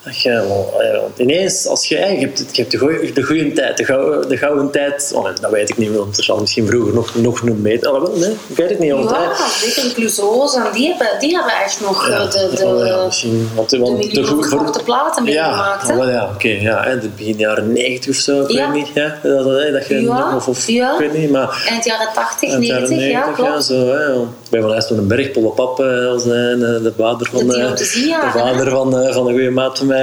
Dat 0.08 0.22
je, 0.22 0.30
eh, 0.32 1.00
want 1.02 1.20
ineens, 1.20 1.68
als 1.68 1.88
je, 1.88 1.96
je 1.96 2.02
hebt, 2.04 2.40
je 2.52 2.62
hebt 2.62 2.72
de, 2.72 2.78
goeie, 2.78 3.14
de 3.14 3.24
goede 3.24 3.52
tijd, 3.54 3.78
de 3.78 3.86
gouden, 3.86 4.30
de 4.30 4.38
gouden 4.38 4.72
tijd, 4.72 5.12
oh 5.16 5.24
nee, 5.24 5.34
dat 5.42 5.52
weet 5.52 5.70
ik 5.70 5.78
niet, 5.78 5.96
want 5.96 6.18
er 6.18 6.24
zal 6.24 6.38
misschien 6.40 6.68
vroeger 6.68 6.94
nog, 6.94 7.16
nog 7.16 7.42
een 7.42 7.62
meter, 7.62 7.90
alhoewel, 7.90 8.18
nee, 8.18 8.36
ik 8.48 8.58
weet 8.58 8.70
het 8.70 8.80
niet. 8.80 8.92
Want, 8.92 9.10
Ja, 9.10 9.16
eh, 9.32 9.40
zeker 9.46 9.94
Clouseau's 9.94 10.56
en 10.56 10.64
die 10.74 10.88
hebben, 10.88 11.20
die 11.20 11.36
hebben 11.36 11.54
echt 11.64 11.82
nog 11.82 12.08
ja, 12.10 12.16
eh, 12.16 12.32
de, 12.32 12.50
de, 12.56 12.66
oh 12.66 12.86
ja, 12.88 13.06
misschien, 13.06 13.50
want, 13.56 13.70
de 13.70 13.78
want 13.80 13.98
miljoen 13.98 14.26
goe- 14.26 14.44
verkochte 14.48 14.84
platen 14.84 15.26
ja, 15.26 15.46
meegemaakt. 15.48 15.88
hè. 15.88 15.98
oh, 15.98 16.10
ja, 16.12 16.30
oké, 16.36 16.48
ja, 16.48 16.84
hè, 16.84 17.00
de 17.00 17.10
begin 17.18 17.38
jaren 17.38 17.72
90 17.74 18.10
of 18.10 18.16
zo, 18.16 18.42
ik 18.42 18.52
Ja. 18.52 18.72
weet 18.72 18.84
niet, 18.84 18.94
ja, 18.94 19.20
dat, 19.24 19.44
dat, 19.44 19.72
dat 19.72 19.88
je, 19.88 20.02
Ja, 20.02 20.36
of, 20.36 20.48
of 20.48 20.68
ja. 20.68 20.94
ik 20.94 21.00
weet 21.00 21.18
niet, 21.18 21.32
maar 21.32 21.66
Eind 21.70 21.86
jaren 21.86 22.08
80, 22.14 22.50
Eind 22.52 22.66
jaren 22.66 22.90
90, 22.90 23.12
ja, 23.12 23.26
90, 23.26 23.46
klopt. 23.46 23.64
zo, 23.66 23.88
hè. 23.88 24.14
Ik 24.22 24.54
ben 24.54 24.62
van 24.62 24.74
eerst 24.74 24.88
van 24.88 24.98
een 24.98 25.08
berg, 25.08 25.32
Polle 25.32 25.50
Pap, 25.50 25.80
eh, 25.80 26.08
als, 26.12 26.24
eh, 26.24 26.30
de, 26.30 26.80
de 26.84 26.94
vader 26.98 27.28
van, 27.32 27.48
De 27.48 27.76
de 27.76 28.30
vader 28.34 28.70
van, 28.70 28.92
van 29.14 29.28
een 29.28 29.34
goede 29.34 29.50
maat 29.50 29.78
van 29.78 29.88
mij. 29.88 29.97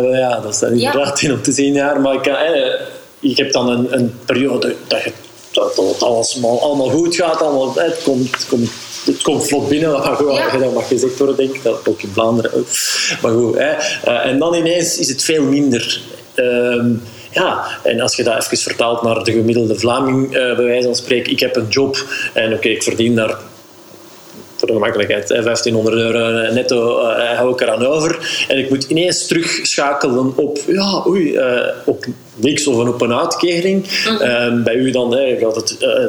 Wel 0.00 0.14
ja, 0.14 0.40
dat 0.40 0.52
is 0.52 0.58
dan 0.58 0.78
Ja. 0.78 0.86
inderdaad 0.92 1.16
tien 1.16 1.32
om 1.32 1.42
te 1.42 1.52
zien 1.52 1.72
jaar. 1.72 2.00
Maar 2.00 2.14
ik, 2.14 2.22
kan, 2.22 2.34
eh, 2.34 2.80
ik 3.20 3.36
heb 3.36 3.52
dan 3.52 3.68
een, 3.68 3.86
een 3.90 4.14
periode 4.24 4.74
dat, 4.86 5.02
je, 5.02 5.12
dat, 5.52 5.76
dat 5.76 6.02
alles 6.02 6.32
allemaal, 6.34 6.60
allemaal 6.62 6.88
goed 6.88 7.14
gaat. 7.14 7.42
Allemaal, 7.42 7.80
eh, 7.80 7.84
het, 7.84 8.02
komt, 8.02 8.30
het, 8.30 8.46
komt, 8.48 8.70
het 9.04 9.22
komt 9.22 9.48
vlot 9.48 9.68
binnen, 9.68 9.90
dat 10.02 10.20
mag, 10.20 10.52
Ja. 10.52 10.58
dat 10.58 10.74
mag 10.74 10.88
gezegd 10.88 11.18
worden, 11.18 11.36
denk 11.36 11.54
ik. 11.54 11.62
Dat 11.62 11.88
ook 11.88 12.02
in 12.02 12.10
Vlaanderen. 12.12 12.54
ook. 12.54 12.66
Maar 13.22 13.32
goed, 13.32 13.58
hè. 13.58 13.70
En 14.12 14.38
dan 14.38 14.54
ineens 14.54 14.98
is 14.98 15.08
het 15.08 15.22
veel 15.24 15.42
minder. 15.42 16.00
Ehm, 16.34 16.90
ja, 17.30 17.66
en 17.82 18.00
als 18.00 18.16
je 18.16 18.22
dat 18.24 18.44
even 18.44 18.58
vertaalt 18.58 19.02
naar 19.02 19.24
de 19.24 19.32
gemiddelde 19.32 19.78
Vlaming, 19.78 20.30
bij 20.30 20.54
wijze 20.56 20.86
van 20.86 20.96
spreken, 20.96 21.32
ik 21.32 21.40
heb 21.40 21.56
een 21.56 21.68
job 21.68 22.04
en 22.34 22.52
oké, 22.52 22.68
ik 22.68 22.82
verdien 22.82 23.14
daar 23.14 23.36
voor 24.56 24.68
de 24.68 24.74
gemakkelijkheid, 24.74 25.28
hè, 25.28 25.42
1500 25.42 25.96
euro 25.96 26.52
netto 26.52 27.00
eh, 27.00 27.36
hou 27.36 27.52
ik 27.52 27.60
eraan 27.60 27.86
over. 27.86 28.44
En 28.48 28.58
ik 28.58 28.68
moet 28.68 28.84
ineens 28.84 29.26
terugschakelen 29.26 30.32
op, 30.36 30.58
ja, 30.66 31.04
oei, 31.06 31.36
eh, 31.36 31.68
op 31.84 32.04
niks 32.34 32.66
of 32.66 32.88
op 32.88 33.00
een 33.00 33.14
uitkering. 33.14 33.86
Eh, 34.20 34.62
bij 34.62 34.74
u 34.74 34.90
dan 34.90 35.14
hè, 35.14 35.36
gaat 35.36 35.56
het 35.56 35.76
eh, 35.78 36.04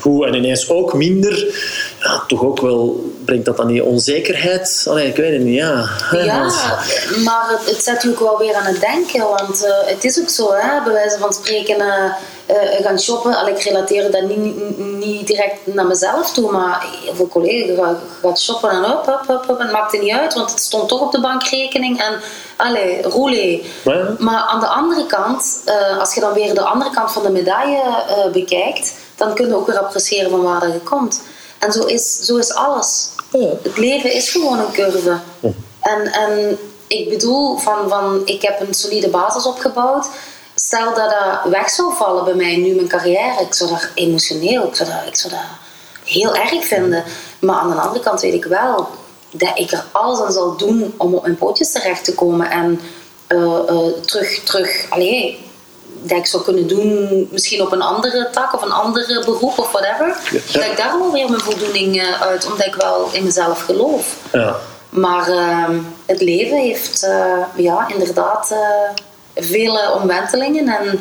goed 0.00 0.26
en 0.26 0.34
ineens 0.34 0.70
ook 0.70 0.94
minder. 0.94 1.46
Ja, 2.02 2.22
toch 2.26 2.42
ook 2.42 2.60
wel, 2.60 3.12
brengt 3.24 3.44
dat 3.44 3.56
dan 3.56 3.66
niet 3.66 3.82
onzekerheid? 3.82 4.86
Allee, 4.88 5.06
ik 5.08 5.16
weet 5.16 5.32
het 5.32 5.42
niet, 5.42 5.54
ja. 5.54 5.88
Ja, 6.10 6.40
Want- 6.40 7.24
maar 7.24 7.46
het, 7.48 7.70
het 7.74 7.82
zet 7.82 8.02
je 8.02 8.10
ook 8.10 8.20
wel 8.20 8.38
weer 8.38 8.54
aan 8.54 8.66
het 8.66 8.80
denken. 8.80 9.20
Want 9.20 9.64
eh, 9.64 9.72
het 9.84 10.04
is 10.04 10.20
ook 10.20 10.28
zo, 10.28 10.52
hè, 10.52 10.82
bij 10.84 10.92
wijze 10.92 11.18
van 11.18 11.32
spreken, 11.32 11.80
eh, 11.80 12.04
eh, 12.46 12.84
gaan 12.84 13.00
shoppen. 13.00 13.36
Allee, 13.36 13.54
ik 13.54 13.62
relateer 13.62 14.10
dat 14.10 14.22
niet, 14.22 14.38
niet, 14.38 14.78
niet 14.78 15.26
direct 15.26 15.58
naar 15.64 15.86
mezelf 15.86 16.32
toe, 16.32 16.50
maar 16.52 16.86
veel 17.12 17.28
collega's 17.28 17.96
gaat 18.22 18.40
shoppen 18.40 18.70
en 18.70 18.84
op, 18.84 19.08
op, 19.08 19.22
op, 19.28 19.48
op, 19.48 19.58
en 19.58 19.64
het 19.64 19.72
maakte 19.72 19.96
niet 19.98 20.12
uit, 20.12 20.34
want 20.34 20.50
het 20.50 20.60
stond 20.60 20.88
toch 20.88 21.00
op 21.00 21.12
de 21.12 21.20
bankrekening. 21.20 22.00
En 22.00 22.20
allee, 22.56 23.02
roulé. 23.02 23.60
Ja. 23.84 24.14
Maar 24.18 24.40
aan 24.40 24.60
de 24.60 24.66
andere 24.66 25.06
kant, 25.06 25.62
als 25.98 26.14
je 26.14 26.20
dan 26.20 26.32
weer 26.32 26.54
de 26.54 26.60
andere 26.60 26.90
kant 26.90 27.12
van 27.12 27.22
de 27.22 27.30
medaille 27.30 27.82
bekijkt, 28.32 28.92
dan 29.18 29.34
kun 29.34 29.46
je 29.46 29.56
ook 29.56 29.66
weer 29.66 29.78
appreciëren 29.78 30.30
van 30.30 30.42
waar 30.42 30.68
je 30.68 30.80
komt. 30.80 31.20
En 31.58 31.72
zo 31.72 31.84
is, 31.84 32.16
zo 32.16 32.36
is 32.36 32.52
alles. 32.52 33.08
Ja. 33.30 33.48
Het 33.62 33.76
leven 33.76 34.12
is 34.12 34.30
gewoon 34.30 34.58
een 34.58 34.72
curve. 34.72 35.18
En, 35.80 36.12
en 36.12 36.58
ik 36.86 37.08
bedoel, 37.08 37.56
van, 37.56 37.88
van, 37.88 38.22
ik 38.24 38.42
heb 38.42 38.60
een 38.60 38.74
solide 38.74 39.08
basis 39.08 39.46
opgebouwd. 39.46 40.06
Stel 40.54 40.94
dat 40.94 41.10
dat 41.10 41.52
weg 41.52 41.70
zou 41.70 41.94
vallen 41.96 42.24
bij 42.24 42.34
mij 42.34 42.56
nu, 42.56 42.74
mijn 42.74 42.88
carrière, 42.88 43.42
ik 43.42 43.54
zou 43.54 43.70
dat 43.70 43.88
emotioneel, 43.94 44.66
ik 44.66 44.74
zou 44.74 44.88
dat, 44.90 45.06
ik 45.06 45.16
zou 45.16 45.32
dat 45.32 45.42
heel 46.04 46.34
erg 46.34 46.66
vinden. 46.66 47.04
Maar 47.38 47.56
aan 47.56 47.70
de 47.70 47.80
andere 47.80 48.04
kant 48.04 48.20
weet 48.20 48.34
ik 48.34 48.44
wel 48.44 48.88
dat 49.30 49.58
ik 49.58 49.70
er 49.70 49.84
alles 49.92 50.20
aan 50.20 50.32
zal 50.32 50.56
doen 50.56 50.94
om 50.96 51.14
op 51.14 51.22
mijn 51.22 51.36
pootjes 51.36 51.72
terecht 51.72 52.04
te 52.04 52.14
komen 52.14 52.50
en 52.50 52.80
eh, 53.26 53.68
eh, 53.68 53.92
terug, 54.04 54.42
terug, 54.42 54.86
allee, 54.90 55.47
dat 56.02 56.18
ik 56.18 56.26
zou 56.26 56.42
kunnen 56.42 56.66
doen, 56.68 57.28
misschien 57.30 57.62
op 57.62 57.72
een 57.72 57.82
andere 57.82 58.28
tak 58.32 58.54
of 58.54 58.62
een 58.62 58.72
andere 58.72 59.22
beroep 59.24 59.58
of 59.58 59.72
whatever. 59.72 60.16
Ja. 60.30 60.40
Dat 60.52 60.70
ik 60.70 60.76
daar 60.76 60.98
wel 60.98 61.12
weer 61.12 61.28
mijn 61.28 61.40
voldoening 61.40 62.00
eh, 62.00 62.20
uit, 62.20 62.46
omdat 62.46 62.66
ik 62.66 62.74
wel 62.74 63.08
in 63.12 63.24
mezelf 63.24 63.60
geloof. 63.60 64.16
Ja. 64.32 64.56
Maar 64.88 65.28
ehm, 65.28 65.78
het 66.06 66.20
leven 66.20 66.58
heeft 66.58 67.02
eh, 67.02 67.42
ja, 67.56 67.88
inderdaad 67.88 68.50
eh, 68.50 69.44
vele 69.44 69.92
omwentelingen. 70.00 70.68
En 70.68 71.00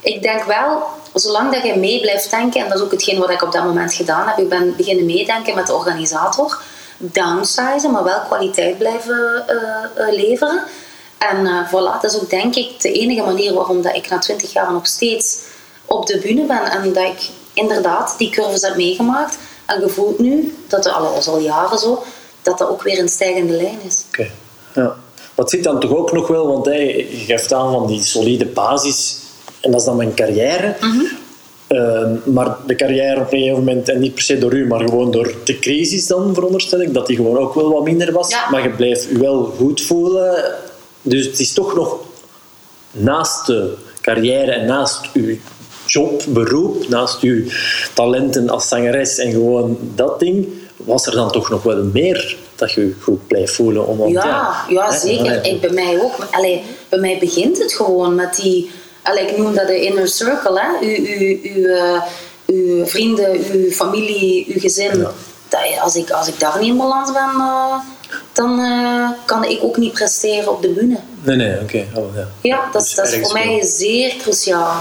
ik 0.00 0.22
denk 0.22 0.44
wel, 0.44 0.82
zolang 1.14 1.52
dat 1.52 1.62
je 1.62 1.78
mee 1.78 2.00
blijft 2.00 2.30
denken, 2.30 2.60
en 2.60 2.68
dat 2.68 2.78
is 2.78 2.84
ook 2.84 2.90
hetgeen 2.90 3.18
wat 3.18 3.30
ik 3.30 3.42
op 3.42 3.52
dat 3.52 3.64
moment 3.64 3.94
gedaan 3.94 4.28
heb, 4.28 4.38
ik 4.38 4.48
ben 4.48 4.76
beginnen 4.76 5.06
meedenken 5.06 5.54
met 5.54 5.66
de 5.66 5.74
organisator, 5.74 6.62
downsizen, 6.98 7.90
maar 7.90 8.04
wel 8.04 8.20
kwaliteit 8.20 8.78
blijven 8.78 9.44
leveren. 10.10 10.62
En 11.18 11.46
eh 11.46 11.68
voilà, 11.68 12.00
dat 12.00 12.04
is 12.04 12.20
ook 12.20 12.30
denk 12.30 12.54
ik 12.54 12.80
de 12.80 12.92
enige 12.92 13.22
manier 13.22 13.54
waarom 13.54 13.82
dat 13.82 13.96
ik 13.96 14.08
na 14.08 14.18
twintig 14.18 14.52
jaar 14.52 14.72
nog 14.72 14.86
steeds 14.86 15.38
op 15.84 16.06
de 16.06 16.18
bühne 16.18 16.46
ben 16.46 16.62
en 16.62 16.92
dat 16.92 17.04
ik 17.04 17.28
inderdaad 17.52 18.14
die 18.18 18.30
curves 18.30 18.62
heb 18.62 18.76
meegemaakt 18.76 19.38
en 19.66 19.82
gevoeld 19.82 20.18
nu, 20.18 20.56
dat 20.68 20.86
er 20.86 20.92
al, 20.92 21.16
is 21.18 21.28
al 21.28 21.38
jaren 21.38 21.78
zo, 21.78 22.02
dat 22.42 22.58
dat 22.58 22.68
ook 22.68 22.82
weer 22.82 22.98
een 22.98 23.08
stijgende 23.08 23.52
lijn 23.52 23.78
is. 23.86 24.02
Oké. 24.08 24.30
Ja. 24.74 24.96
Wat 25.34 25.50
zit 25.50 25.64
dan 25.64 25.80
toch 25.80 25.94
ook 25.94 26.12
nog 26.12 26.28
wel, 26.28 26.46
want 26.46 26.66
hey, 26.66 26.96
je 26.96 27.24
geeft 27.26 27.52
aan 27.52 27.72
van 27.72 27.86
die 27.86 28.02
solide 28.02 28.46
basis, 28.46 29.18
en 29.60 29.70
dat 29.70 29.80
is 29.80 29.86
dan 29.86 29.96
mijn 29.96 30.14
carrière. 30.14 30.76
Mhm. 30.80 31.04
Ehm, 31.66 32.14
maar 32.24 32.56
de 32.66 32.74
carrière 32.74 33.20
op 33.20 33.32
een 33.32 33.38
gegeven 33.38 33.58
moment, 33.58 33.88
en 33.88 34.00
niet 34.00 34.14
per 34.14 34.22
se 34.22 34.38
door 34.38 34.54
u, 34.54 34.66
maar 34.66 34.80
gewoon 34.80 35.10
door 35.10 35.34
de 35.44 35.58
crisis 35.58 36.06
dan, 36.06 36.34
veronderstel 36.34 36.80
ik, 36.80 36.94
dat 36.94 37.06
die 37.06 37.16
gewoon 37.16 37.38
ook 37.38 37.54
wel 37.54 37.72
wat 37.72 37.84
minder 37.84 38.12
was. 38.12 38.30
Ja. 38.30 38.50
Maar 38.50 38.62
je 38.62 38.70
blijft 38.70 39.02
je 39.02 39.18
wel 39.18 39.54
goed 39.58 39.82
voelen. 39.82 40.54
Dus 41.06 41.26
het 41.26 41.40
is 41.40 41.52
toch 41.52 41.74
nog 41.74 41.98
naast 42.90 43.46
de 43.46 43.74
carrière 44.00 44.52
en 44.52 44.66
naast 44.66 45.00
uw 45.12 45.36
job, 45.86 46.22
beroep, 46.28 46.88
naast 46.88 47.20
uw 47.20 47.44
talenten 47.94 48.48
als 48.48 48.68
zangeres 48.68 49.18
en 49.18 49.30
gewoon 49.30 49.78
dat 49.94 50.20
ding, 50.20 50.48
was 50.76 51.06
er 51.06 51.12
dan 51.12 51.30
toch 51.30 51.50
nog 51.50 51.62
wel 51.62 51.84
meer 51.84 52.36
dat 52.54 52.72
je 52.72 52.80
je 52.80 52.94
goed 53.02 53.26
blijft 53.26 53.54
voelen? 53.54 53.86
Om, 53.86 54.08
Ja, 54.08 54.64
ja 54.68 54.90
hè, 54.90 54.98
zeker. 54.98 55.44
Ik, 55.44 55.60
bij 55.60 55.70
mij 55.70 56.00
ook. 56.00 56.12
Allee, 56.30 56.62
bij 56.88 56.98
mij 56.98 57.18
begint 57.18 57.58
het 57.58 57.72
gewoon 57.72 58.14
met 58.14 58.36
die... 58.36 58.70
Allee, 59.02 59.26
ik 59.26 59.38
noem 59.38 59.54
dat 59.54 59.66
de 59.66 59.80
inner 59.80 60.08
circle. 60.08 60.60
Hè? 60.60 60.86
U, 60.86 60.96
u, 60.96 61.40
u, 61.42 61.64
eh, 61.64 62.02
uw 62.46 62.86
vrienden, 62.86 63.40
uw 63.52 63.70
familie, 63.70 64.46
uw 64.48 64.60
gezin. 64.60 64.98
Ja. 64.98 65.10
Dat, 65.48 65.60
als, 65.80 65.96
ik, 65.96 66.10
als 66.10 66.28
ik 66.28 66.40
daar 66.40 66.58
niet 66.58 66.68
in 66.68 66.76
balans 66.76 67.12
ben, 67.12 67.30
eh, 67.38 67.76
dan 68.32 68.58
eh, 68.60 69.10
kan 69.24 69.44
ik 69.44 69.58
ook 69.62 69.76
niet 69.76 69.92
presteren 69.92 70.52
op 70.52 70.62
de 70.62 70.68
bühne. 70.68 70.96
Nee, 71.22 71.36
nee, 71.36 71.60
oké. 71.60 71.84
Oh, 71.94 72.14
ja. 72.16 72.28
Ja, 72.42 72.68
dat, 72.72 72.82
Dus 72.82 72.94
dat 72.94 73.12
is 73.12 73.18
voor 73.20 73.32
mij 73.32 73.62
zeer 73.64 74.14
cruciaal. 74.22 74.80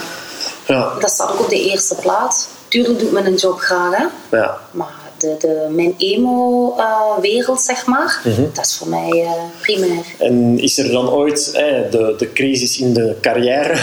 Ja, 0.68 0.94
Dat 1.00 1.10
staat 1.10 1.32
ook 1.32 1.40
op 1.40 1.50
de 1.50 1.70
eerste 1.70 1.96
plaats. 1.96 2.48
Tuurlijk 2.68 3.00
doet 3.00 3.12
men 3.12 3.26
een 3.26 3.36
job 3.36 3.60
graag, 3.60 3.98
hè. 3.98 4.38
ja. 4.38 4.58
Maar 4.72 4.94
de, 5.18 5.36
de, 5.40 5.68
mijn 5.72 5.94
emo-wereld, 5.98 7.62
zeg 7.62 7.86
maar, 7.86 8.22
Mhm. 8.24 8.42
dat 8.54 8.66
is 8.66 8.76
voor 8.76 8.88
mij 8.88 9.10
eh, 9.24 9.32
primair. 9.62 10.06
En 10.20 10.60
is 10.60 10.78
er 10.78 10.92
dan 10.92 11.10
ooit 11.10 11.50
hè, 11.54 11.90
de, 11.90 12.16
de 12.18 12.34
crisis 12.34 12.80
in 12.80 12.94
de 12.94 13.16
carrière, 13.22 13.76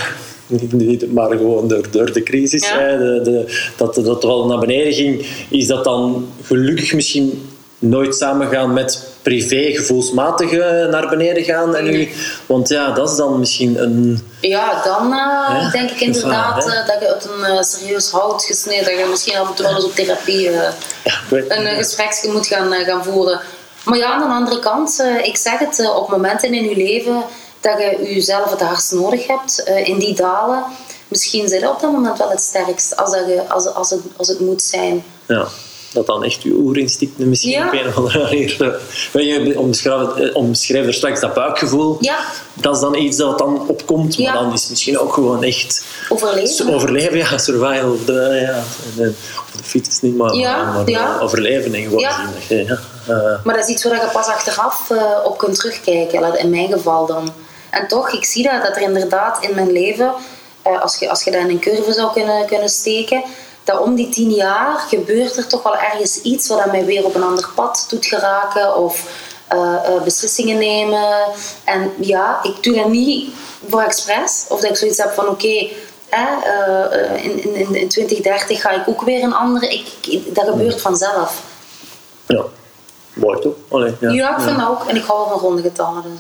niet, 0.70 1.12
maar 1.12 1.30
gewoon 1.30 1.68
door, 1.68 1.90
door 1.90 2.12
de 2.12 2.22
crisis, 2.22 2.68
Ja. 2.68 2.78
hè, 2.78 2.98
de, 2.98 3.20
de, 3.24 3.70
dat, 3.76 3.94
dat 3.94 4.06
het 4.06 4.22
wel 4.24 4.46
naar 4.46 4.58
beneden 4.58 4.92
ging, 4.92 5.26
is 5.50 5.66
dat 5.66 5.84
dan 5.84 6.28
gelukkig 6.42 6.92
misschien 6.94 7.48
nooit 7.78 8.14
samengaan 8.16 8.72
met 8.72 9.10
privé 9.22 9.70
gevoelsmatig 9.70 10.52
eh, 10.52 10.86
naar 10.86 11.08
beneden 11.08 11.44
gaan. 11.44 11.76
En 11.76 11.84
nu, 11.84 12.08
want 12.46 12.68
ja, 12.68 12.90
dat 12.90 13.10
is 13.10 13.16
dan 13.16 13.38
misschien 13.38 13.82
een... 13.82 14.26
Ja, 14.40 14.82
dan 14.84 15.12
eh, 15.12 15.72
denk 15.72 15.90
ik 15.90 16.00
inderdaad 16.00 16.66
eh, 16.66 16.86
dat 16.86 16.96
je 17.00 17.08
uit 17.08 17.28
een 17.42 17.64
serieus 17.64 18.10
hout 18.10 18.44
gesneden, 18.44 18.84
dat 18.84 18.98
je 18.98 19.06
misschien 19.10 19.36
af 19.36 19.48
en 19.48 19.54
toe 19.54 19.66
wel 19.66 19.74
eens 19.74 19.84
op 19.84 19.94
therapie 19.94 20.50
Ja, 20.50 20.68
ik 21.04 21.28
weet- 21.28 21.50
een 21.50 21.66
gespreksje 21.66 22.30
moet 22.30 22.46
gaan, 22.46 22.72
gaan 22.72 23.04
voeren. 23.04 23.40
Maar 23.84 23.98
ja, 23.98 24.12
aan 24.12 24.28
de 24.28 24.34
andere 24.34 24.58
kant, 24.58 25.04
ik 25.22 25.36
zeg 25.36 25.58
het, 25.58 25.92
op 25.94 26.08
momenten 26.10 26.54
in 26.54 26.64
je 26.68 26.76
leven 26.76 27.22
dat 27.60 27.78
je 27.78 28.12
jezelf 28.14 28.50
het 28.50 28.60
hardst 28.60 28.92
nodig 28.92 29.26
hebt, 29.26 29.58
in 29.84 29.98
die 29.98 30.14
dalen, 30.14 30.64
misschien 31.08 31.48
zijn 31.48 31.68
op 31.68 31.80
dat 31.80 31.92
moment 31.92 32.18
wel 32.18 32.30
het 32.30 32.40
sterkst, 32.40 32.96
als, 32.96 33.10
dat 33.10 33.26
je, 33.26 33.42
als, 33.48 33.66
als, 33.66 33.90
het, 33.90 34.00
als 34.16 34.28
het 34.28 34.40
moet 34.40 34.62
zijn. 34.62 35.04
Ja, 35.26 35.46
dat 35.92 36.06
dan 36.06 36.24
echt 36.24 36.42
je 36.42 36.52
oerinstincten 36.54 37.28
misschien 37.28 37.50
Ja. 37.50 37.66
op 37.66 37.72
een 37.72 37.86
of 37.88 37.96
andere 37.96 38.22
manier... 38.22 38.56
eh, 38.60 38.68
Weet 39.12 39.26
je, 39.26 39.58
omschrijf, 39.58 40.14
eh, 40.16 40.36
omschrijf 40.36 40.86
er 40.86 40.94
straks 40.94 41.20
dat 41.20 41.34
buikgevoel. 41.34 41.96
Ja. 42.00 42.18
Dat 42.54 42.74
is 42.74 42.80
dan 42.80 42.94
iets 42.96 43.16
dat 43.16 43.38
dan 43.38 43.68
opkomt, 43.68 44.18
maar 44.18 44.32
dan 44.32 44.52
is 44.52 44.60
het 44.60 44.70
misschien 44.70 44.98
ook 44.98 45.12
gewoon 45.12 45.42
echt... 45.42 45.84
Overleven. 46.08 46.74
Overleven, 46.74 47.16
ja, 47.16 47.38
survival 47.38 47.92
of 47.92 48.04
de, 48.04 48.38
ja, 48.48 48.62
de, 48.96 49.12
de 49.56 49.62
fiets 49.62 50.00
niet, 50.00 50.16
maar, 50.16 50.34
Ja, 50.34 50.72
maar 50.72 50.90
ja. 50.90 51.18
overleven 51.20 51.74
en 51.74 51.82
gewoon 51.82 51.98
Ja. 51.98 52.16
zien 52.48 52.68
eh, 52.68 53.16
Maar 53.44 53.54
dat 53.54 53.64
is 53.64 53.68
iets 53.68 53.84
waar 53.84 53.94
je 53.94 54.10
pas 54.12 54.26
achteraf 54.26 54.90
eh, 54.90 55.02
op 55.24 55.38
kunt 55.38 55.54
terugkijken, 55.58 56.38
in 56.38 56.50
mijn 56.50 56.72
geval 56.72 57.06
dan. 57.06 57.32
En 57.70 57.88
toch, 57.88 58.10
ik 58.12 58.24
zie 58.24 58.42
dat, 58.42 58.62
dat 58.62 58.76
er 58.76 58.82
inderdaad 58.82 59.44
in 59.44 59.54
mijn 59.54 59.72
leven, 59.72 60.12
eh, 60.62 60.82
als, 60.82 60.98
je, 60.98 61.10
als 61.10 61.22
je 61.24 61.30
dat 61.30 61.40
in 61.40 61.48
een 61.48 61.60
curve 61.60 61.92
zou 61.92 62.12
kunnen, 62.12 62.46
kunnen 62.46 62.68
steken, 62.68 63.22
dat 63.64 63.80
om 63.80 63.94
die 63.94 64.08
tien 64.08 64.30
jaar 64.30 64.78
gebeurt 64.88 65.36
er 65.36 65.46
toch 65.46 65.62
wel 65.62 65.76
ergens 65.76 66.20
iets 66.22 66.48
wat 66.48 66.66
mij 66.72 66.84
weer 66.84 67.04
op 67.04 67.14
een 67.14 67.22
ander 67.22 67.48
pad 67.54 67.86
doet 67.88 68.06
geraken 68.06 68.76
of 68.76 69.04
eh, 69.48 69.74
eh, 69.84 70.02
beslissingen 70.02 70.58
nemen. 70.58 71.08
En 71.64 71.90
ja, 72.00 72.38
ik 72.42 72.62
doe 72.62 72.74
dat 72.74 72.88
niet 72.88 73.30
voor 73.68 73.80
expres, 73.82 74.44
of 74.48 74.60
dat 74.60 74.70
ik 74.70 74.76
zoiets 74.76 74.98
heb 74.98 75.12
van 75.12 75.28
oké, 75.28 75.66
eh, 76.08 77.24
in, 77.24 77.54
in, 77.54 77.74
in 77.74 77.88
2030 77.88 78.60
ga 78.60 78.70
ik 78.70 78.88
ook 78.88 79.02
weer 79.02 79.22
een 79.22 79.34
andere. 79.34 79.68
Ik, 79.72 79.86
ik- 80.08 80.34
dat 80.34 80.46
gebeurt 80.48 80.80
vanzelf. 80.80 81.42
ja, 82.26 82.44
mooi 83.14 83.40
toch? 83.40 83.54
Allee, 83.70 83.94
ja, 84.00 84.10
Ja, 84.10 84.36
ik 84.36 84.42
vind 84.42 84.58
dat 84.58 84.68
ook. 84.68 84.84
En 84.88 84.96
ik 84.96 85.04
hou 85.04 85.18
wel 85.18 85.28
van 85.28 85.38
ronde 85.48 85.62
getallen. 85.62 86.02
Dus, 86.02 86.12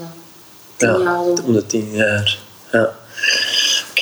tien 0.76 1.02
jaar 1.02 1.24
zo. 1.24 1.34
om 1.46 1.52
de 1.52 1.66
tien 1.66 1.90
jaar. 1.92 2.38
Ja. 2.72 2.92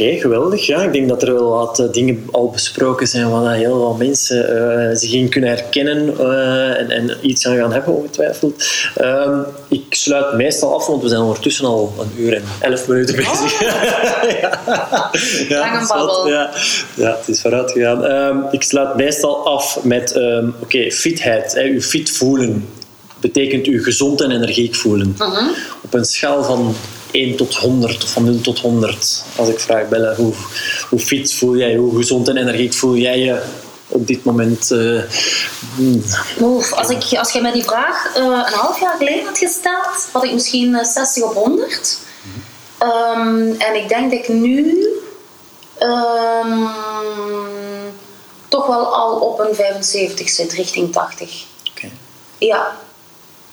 Oké, 0.01 0.19
geweldig. 0.19 0.67
Ja, 0.67 0.83
ik 0.83 0.93
denk 0.93 1.09
dat 1.09 1.23
er 1.23 1.35
wel 1.35 1.51
wat 1.51 1.79
eh, 1.79 1.93
dingen 1.93 2.29
al 2.31 2.51
besproken 2.51 3.07
zijn 3.07 3.31
waar 3.31 3.55
heel 3.55 3.79
wat 3.79 3.99
mensen 3.99 4.49
eh, 4.91 4.97
zich 4.97 5.13
in 5.13 5.29
kunnen 5.29 5.51
herkennen 5.51 6.19
eh, 6.19 6.79
en, 6.79 6.91
en 6.91 7.17
iets 7.21 7.47
aan 7.47 7.57
gaan 7.57 7.73
hebben, 7.73 7.95
ongetwijfeld. 7.95 8.65
Ehm, 8.95 9.41
ik 9.69 9.85
sluit 9.89 10.35
meestal 10.35 10.75
af, 10.75 10.87
want 10.87 11.03
we 11.03 11.09
zijn 11.09 11.21
ondertussen 11.21 11.65
al 11.65 11.95
een 11.99 12.25
uur 12.25 12.35
en 12.35 12.43
elf 12.61 12.89
minuten 12.89 13.17
bezig. 13.17 13.61
ja. 14.41 15.11
Ja, 15.49 15.59
Lang 15.59 15.89
babbel. 15.89 16.29
Ja, 16.29 16.51
ja, 16.95 17.17
het 17.19 17.29
is 17.29 17.41
vooruit 17.41 17.71
gegaan. 17.71 18.05
Ehm, 18.05 18.39
ik 18.51 18.63
sluit 18.63 18.97
meestal 18.97 19.47
af 19.47 19.79
met 19.83 20.13
ehm, 20.13 20.49
oké, 20.61 20.91
fitheid. 20.91 21.55
Hè, 21.55 21.65
u 21.65 21.83
fit 21.83 22.11
voelen 22.11 22.69
betekent 23.21 23.67
u 23.67 23.83
gezond 23.83 24.21
en 24.21 24.31
energiek 24.31 24.75
voelen. 24.75 25.15
Mhm. 25.19 25.45
Op 25.83 25.95
een 25.95 26.05
schaal 26.05 26.45
van 26.45 26.75
1 27.11 27.37
tot 27.37 27.57
100 27.57 28.05
of 28.05 28.11
van 28.11 28.25
0 28.25 28.41
tot 28.41 28.59
100. 28.59 29.25
Als 29.37 29.49
ik 29.49 29.61
vraag 29.61 29.89
Bella, 29.89 30.15
hoe, 30.15 30.33
hoe 30.89 30.99
fit 30.99 31.35
voel 31.35 31.57
jij, 31.57 31.77
hoe 31.77 31.97
gezond 31.97 32.29
en 32.29 32.37
energiek 32.37 32.75
voel 32.75 32.97
jij 32.97 33.19
je 33.19 33.43
op 33.89 34.07
dit 34.07 34.25
moment? 34.25 34.71
eh, 34.71 35.03
hmm, 35.75 36.03
Oef, 36.41 36.73
als, 36.73 36.89
ik, 36.89 37.19
als 37.19 37.33
jij 37.33 37.43
mij 37.43 37.53
die 37.53 37.65
vraag 37.65 38.17
eh, 38.17 38.23
een 38.23 38.53
half 38.53 38.81
jaar 38.81 38.97
geleden 38.99 39.25
had 39.25 39.39
gesteld, 39.39 40.09
had 40.13 40.25
ik 40.25 40.33
misschien 40.33 40.75
eh, 40.75 40.85
60 40.85 41.23
op 41.23 41.35
100. 41.35 41.99
Ehm, 42.79 43.53
en 43.59 43.75
ik 43.75 43.89
denk 43.89 44.11
dat 44.11 44.21
ik 44.21 44.29
nu 44.29 44.89
ehm, 45.79 46.67
toch 48.49 48.67
wel 48.67 48.95
al 48.95 49.21
op 49.21 49.39
een 49.39 49.55
75 49.55 50.29
zit, 50.29 50.53
richting 50.53 50.93
80. 50.93 51.45
Oké. 51.71 51.91
Ja. 52.39 52.77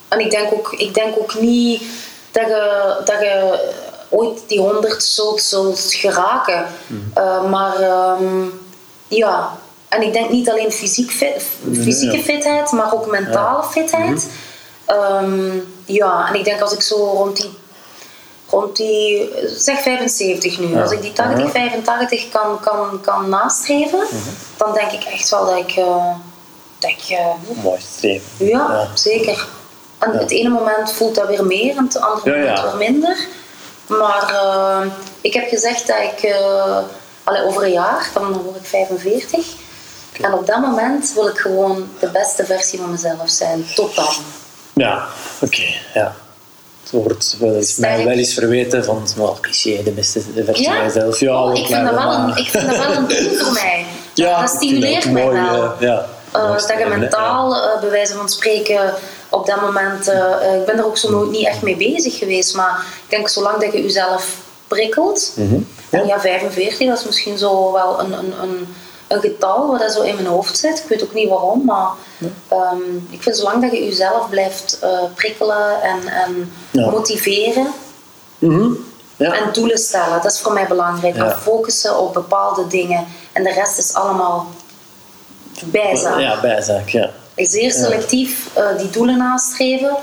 En 0.08 0.20
ik 0.20 0.32
denk 0.32 0.54
ook, 0.54 0.74
ik 0.78 0.94
denk 0.94 1.18
ook 1.18 1.40
niet 1.40 1.84
dat 2.38 2.48
je, 2.48 2.96
dat 3.06 3.20
je 3.20 3.60
ooit 4.10 4.40
die 4.48 4.60
100 4.60 5.04
zult, 5.04 5.42
zult 5.42 5.80
geraken. 5.94 6.66
Eh, 7.14 7.44
maar 7.50 7.76
ehm, 7.82 8.46
ja. 9.08 9.58
En 9.90 10.02
ik 10.02 10.14
denk 10.14 10.30
niet 10.30 10.50
alleen 10.50 10.72
fysiek 10.72 11.12
fit- 11.12 11.44
fysieke 11.84 12.18
ja. 12.18 12.24
fitheid, 12.24 12.72
maar 12.72 12.94
ook 12.94 13.12
mentale 13.12 13.64
fitheid. 13.64 14.30
Ehm, 14.86 15.50
ja, 15.86 16.28
en 16.30 16.36
ik 16.36 16.44
denk 16.44 16.62
als 16.62 16.74
ik 16.74 16.82
zo 16.82 16.96
rond 16.96 17.36
die, 17.42 17.50
rond 18.50 18.76
die 18.76 19.30
zeg 19.56 19.82
75 19.82 20.60
nu, 20.60 20.68
Ja. 20.68 20.82
als 20.82 20.92
ik 20.92 21.02
die 21.02 21.14
80, 21.14 21.44
Ja. 21.46 21.50
85 21.52 22.30
kan, 22.30 22.60
kan, 22.60 23.02
kan 23.02 23.30
nastreven, 23.30 24.00
dan 24.58 24.74
denk 24.74 24.92
ik 24.92 25.04
echt 25.04 25.30
wel 25.30 25.46
dat 25.46 25.58
ik, 25.58 25.72
eh, 25.76 26.14
dat 26.80 26.90
ik 26.90 27.04
eh, 27.10 27.26
mooi 27.64 27.80
streven. 27.96 28.28
ja, 28.38 28.48
Ja. 28.48 28.88
zeker. 28.94 29.48
En 30.00 30.12
Ja. 30.14 30.20
het 30.20 30.32
ene 30.32 30.50
moment 30.50 30.92
voelt 30.94 31.16
dat 31.16 31.28
weer 31.28 31.46
meer 31.46 31.76
en 31.78 31.84
het 31.84 32.00
andere 32.00 32.32
moment 32.40 32.62
weer 32.62 32.76
minder. 32.92 33.18
Maar 33.88 34.30
eh, 34.34 34.86
ik 35.22 35.34
heb 35.34 35.48
gezegd 35.50 35.88
dat 35.88 35.98
ik 35.98 36.36
allee, 37.24 37.44
over 37.44 37.64
een 37.64 37.72
jaar, 37.72 38.10
dan 38.14 38.32
word 38.34 38.56
ik 38.56 38.66
45. 38.66 39.46
En 40.22 40.34
op 40.34 40.48
dat 40.48 40.60
moment 40.62 41.12
wil 41.14 41.28
ik 41.28 41.38
gewoon 41.38 41.90
de 42.00 42.08
beste 42.10 42.46
versie 42.46 42.80
van 42.80 42.92
mezelf 42.92 43.30
zijn. 43.30 43.66
Tot 43.76 43.96
dan. 43.96 44.14
Ja, 44.74 45.06
oké. 45.40 45.64
ja. 45.94 46.16
Het 46.84 46.92
wordt 47.04 47.36
wel 47.40 47.56
eens, 47.56 47.76
mij 47.76 47.98
wel 48.06 48.14
eens 48.14 48.34
verweten 48.34 48.84
van 48.86 49.08
wel 49.16 49.38
cliché, 49.42 49.84
de 49.84 49.92
beste 49.92 50.22
versie 50.46 50.66
Ja? 50.66 50.76
van 50.76 50.84
jezelf. 50.86 51.20
Ja, 51.20 51.44
Oh, 51.44 51.58
ik, 51.58 51.66
vind 51.66 51.84
dat 51.86 51.94
wel 51.94 52.12
een, 52.14 52.36
ik 52.38 52.48
vind 52.50 52.66
dat 52.68 52.78
wel 52.78 52.92
een 52.96 53.08
doel 53.08 53.38
voor 53.38 53.54
mij. 53.54 53.86
Ja, 54.14 54.42
dat 54.42 54.50
stimuleert 54.50 55.12
mij 55.12 55.28
wel. 55.30 55.64
eh, 55.64 55.70
ja, 55.80 56.06
Eh, 56.32 56.42
dat 56.44 56.54
je 56.54 56.60
streven, 56.60 56.92
hè. 56.92 56.98
mentaal, 56.98 57.56
eh, 57.56 57.80
bij 57.80 57.90
wijze 57.90 58.14
van 58.14 58.30
spreken, 58.30 58.94
op 59.30 59.46
dat 59.46 59.62
moment... 59.62 60.08
eh, 60.08 60.34
eh, 60.54 60.60
ik 60.60 60.66
ben 60.66 60.78
er 60.78 60.86
ook 60.86 60.98
zo 60.98 61.10
nooit 61.12 61.30
niet 61.32 61.48
echt 61.48 61.62
mee 61.62 61.76
bezig 61.78 62.18
geweest. 62.18 62.56
Maar 62.56 62.86
ik 63.04 63.10
denk, 63.10 63.28
zolang 63.30 63.62
dat 63.62 63.72
je 63.74 63.82
jezelf 63.84 64.36
prikkelt... 64.68 65.34
En 65.90 66.06
ja, 66.08 66.20
45, 66.20 66.88
dat 66.88 66.98
is 67.00 67.06
misschien 67.06 67.38
zo 67.38 67.72
wel 67.72 68.00
een, 68.00 68.12
een, 68.14 68.34
een, 68.42 68.76
een 69.08 69.20
getal 69.22 69.68
wat 69.72 69.80
dat 69.80 69.92
zo 69.92 70.02
in 70.02 70.16
mijn 70.16 70.28
hoofd 70.28 70.58
zit. 70.58 70.78
Ik 70.80 70.90
weet 70.90 71.04
ook 71.04 71.14
niet 71.14 71.30
waarom, 71.30 71.62
maar 71.66 71.90
ehm, 72.48 72.96
ik 73.10 73.22
vind 73.24 73.38
zolang 73.38 73.62
dat 73.62 73.72
je 73.72 73.86
jezelf 73.86 74.30
blijft 74.30 74.80
eh, 74.82 74.90
prikkelen 75.16 75.82
en, 75.82 76.08
en 76.08 76.52
Ja. 76.72 76.90
motiveren 76.90 77.68
Mhm. 78.40 78.70
Ja. 79.16 79.34
en 79.34 79.50
doelen 79.54 79.78
stellen, 79.78 80.22
dat 80.24 80.32
is 80.32 80.40
voor 80.40 80.54
mij 80.54 80.68
belangrijk. 80.68 81.16
Ja. 81.16 81.38
Focussen 81.38 81.98
op 82.00 82.14
bepaalde 82.14 82.68
dingen 82.68 83.06
en 83.34 83.44
de 83.44 83.52
rest 83.52 83.78
is 83.78 83.94
allemaal 83.94 84.48
bijzaak. 85.66 86.20
Ja, 86.20 86.42
bijzaak, 86.42 86.90
ja. 86.90 87.10
Zeer 87.36 87.72
selectief 87.72 88.50
eh, 88.54 88.78
die 88.78 88.90
doelen 88.90 89.18
nastreven 89.18 89.96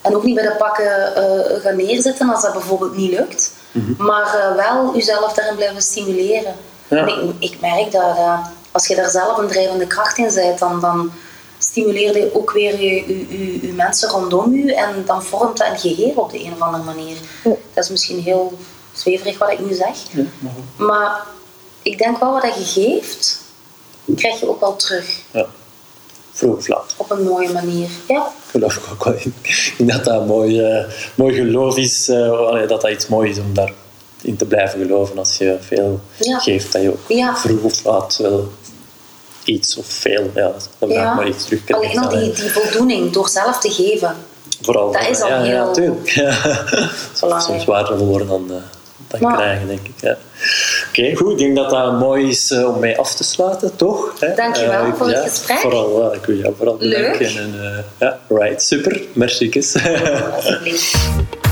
en 0.00 0.16
ook 0.16 0.24
niet 0.24 0.34
bij 0.34 0.44
de 0.44 0.54
pakken 0.58 1.14
eh, 1.14 1.60
gaan 1.62 1.76
neerzitten 1.76 2.30
als 2.30 2.42
dat 2.42 2.52
bijvoorbeeld 2.52 2.96
niet 2.96 3.10
lukt. 3.10 3.52
Maar 3.98 4.34
eh, 4.34 4.54
wel 4.54 4.94
jezelf 4.94 5.32
daarin 5.32 5.56
blijven 5.56 5.82
stimuleren. 5.82 6.54
Ja. 6.88 6.96
En 6.96 7.08
ik, 7.08 7.50
ik 7.50 7.60
merk 7.60 7.92
dat 7.92 8.16
als 8.72 8.86
je 8.86 8.94
daar 8.94 9.10
zelf 9.10 9.38
een 9.38 9.48
drijvende 9.48 9.86
kracht 9.86 10.18
in 10.18 10.30
bent, 10.34 10.58
dan, 10.58 10.80
dan 10.80 11.12
stimuleer 11.58 12.18
je 12.18 12.34
ook 12.34 12.52
weer 12.52 12.80
je, 12.80 12.94
je, 12.94 13.38
je, 13.38 13.66
je 13.66 13.72
mensen 13.72 14.08
rondom 14.08 14.54
je 14.54 14.74
en 14.74 15.02
dan 15.06 15.22
vormt 15.22 15.56
dat 15.56 15.68
een 15.68 15.78
geheel 15.78 16.12
op 16.16 16.30
de 16.30 16.44
een 16.44 16.52
of 16.52 16.60
andere 16.60 16.84
manier. 16.84 17.16
Dat 17.42 17.84
is 17.84 17.90
misschien 17.90 18.20
heel 18.20 18.58
zweverig 18.92 19.38
wat 19.38 19.50
ik 19.50 19.58
nu 19.58 19.74
zeg. 19.74 19.96
Maar 20.76 21.20
ik 21.82 21.98
denk 21.98 22.20
wel 22.20 22.32
wat 22.32 22.54
je 22.54 22.64
geeft, 22.64 23.40
krijg 24.16 24.40
je 24.40 24.48
ook 24.48 24.60
wel 24.60 24.76
terug. 24.76 25.20
ja. 25.30 25.46
Vroeg 26.32 26.56
of 26.56 26.68
laat. 26.68 26.94
Op 26.96 27.10
een 27.10 27.22
mooie 27.22 27.52
manier. 27.52 27.88
Ja, 28.08 28.32
geloof 28.50 28.76
ik 28.76 28.82
ook 28.92 29.04
wel 29.04 29.14
in. 29.78 29.86
Dat 29.86 30.04
dat 30.04 30.26
mooi, 30.26 30.60
eh, 30.60 30.84
mooi 31.14 31.34
geloof 31.34 31.76
is. 31.76 32.08
eh, 32.08 32.68
dat 32.68 32.80
dat 32.80 32.90
iets 32.90 33.06
moois 33.06 33.30
is 33.30 33.38
om 33.38 33.54
daarin 33.54 34.36
te 34.36 34.44
blijven 34.44 34.80
geloven. 34.80 35.18
Als 35.18 35.36
je 35.38 35.56
veel 35.60 36.00
Ja. 36.16 36.38
geeft, 36.38 36.72
dat 36.72 36.82
je 36.82 36.88
ook 36.90 37.08
Ja. 37.08 37.36
vroeg 37.36 37.62
of 37.62 37.84
laat 37.84 38.16
wel 38.16 38.52
iets 39.44 39.76
of 39.76 39.86
veel, 39.86 40.30
ja, 40.34 40.52
dat 40.78 40.90
ja. 40.90 41.14
maar 41.14 41.28
iets 41.28 41.44
terugkrijgt. 41.44 41.84
alleen 41.84 41.98
al 41.98 42.08
die, 42.08 42.32
die 42.32 42.50
voldoening 42.50 43.12
door 43.12 43.28
zelf 43.28 43.58
te 43.60 43.70
geven. 43.70 44.16
Vooral, 44.62 44.92
dat 44.92 45.08
is 45.08 45.20
al 45.20 45.28
ja, 45.28 45.42
Ja, 45.44 45.70
heel. 45.74 46.00
Ja. 46.04 46.38
belangrijk. 47.20 47.42
Soms 47.42 47.64
waardevol 47.64 48.06
worden 48.06 48.28
dan, 48.28 48.44
eh, 48.50 48.56
dan 49.08 49.20
Maar- 49.20 49.36
krijgen, 49.36 49.66
denk 49.66 49.86
ik. 49.86 49.94
Ja. 50.00 50.16
Oké, 50.98 51.16
goed. 51.16 51.30
Ik 51.32 51.38
denk 51.38 51.56
dat 51.56 51.70
dat 51.70 51.98
mooi 51.98 52.28
is 52.28 52.50
eh, 52.50 52.74
om 52.74 52.80
mee 52.80 52.98
af 52.98 53.14
te 53.14 53.24
sluiten, 53.24 53.76
toch? 53.76 54.20
Hè? 54.20 54.34
Dankjewel 54.34 54.84
Eh, 54.84 54.94
voor 54.94 55.06
het 55.06 55.16
ja, 55.16 55.22
gesprek. 55.22 55.58
Vooral, 55.58 56.02
ja, 56.02 56.12
ik 56.18 56.24
wil 56.24 56.36
jou 56.36 56.54
vooral 56.56 56.76
Leuk. 56.78 57.18
bedanken. 57.18 57.26
En, 57.42 57.54
eh, 57.62 57.84
ja, 57.98 58.18
right, 58.28 58.62
super. 58.62 59.02
Merci. 59.12 59.50
Alsjeblieft. 60.34 60.96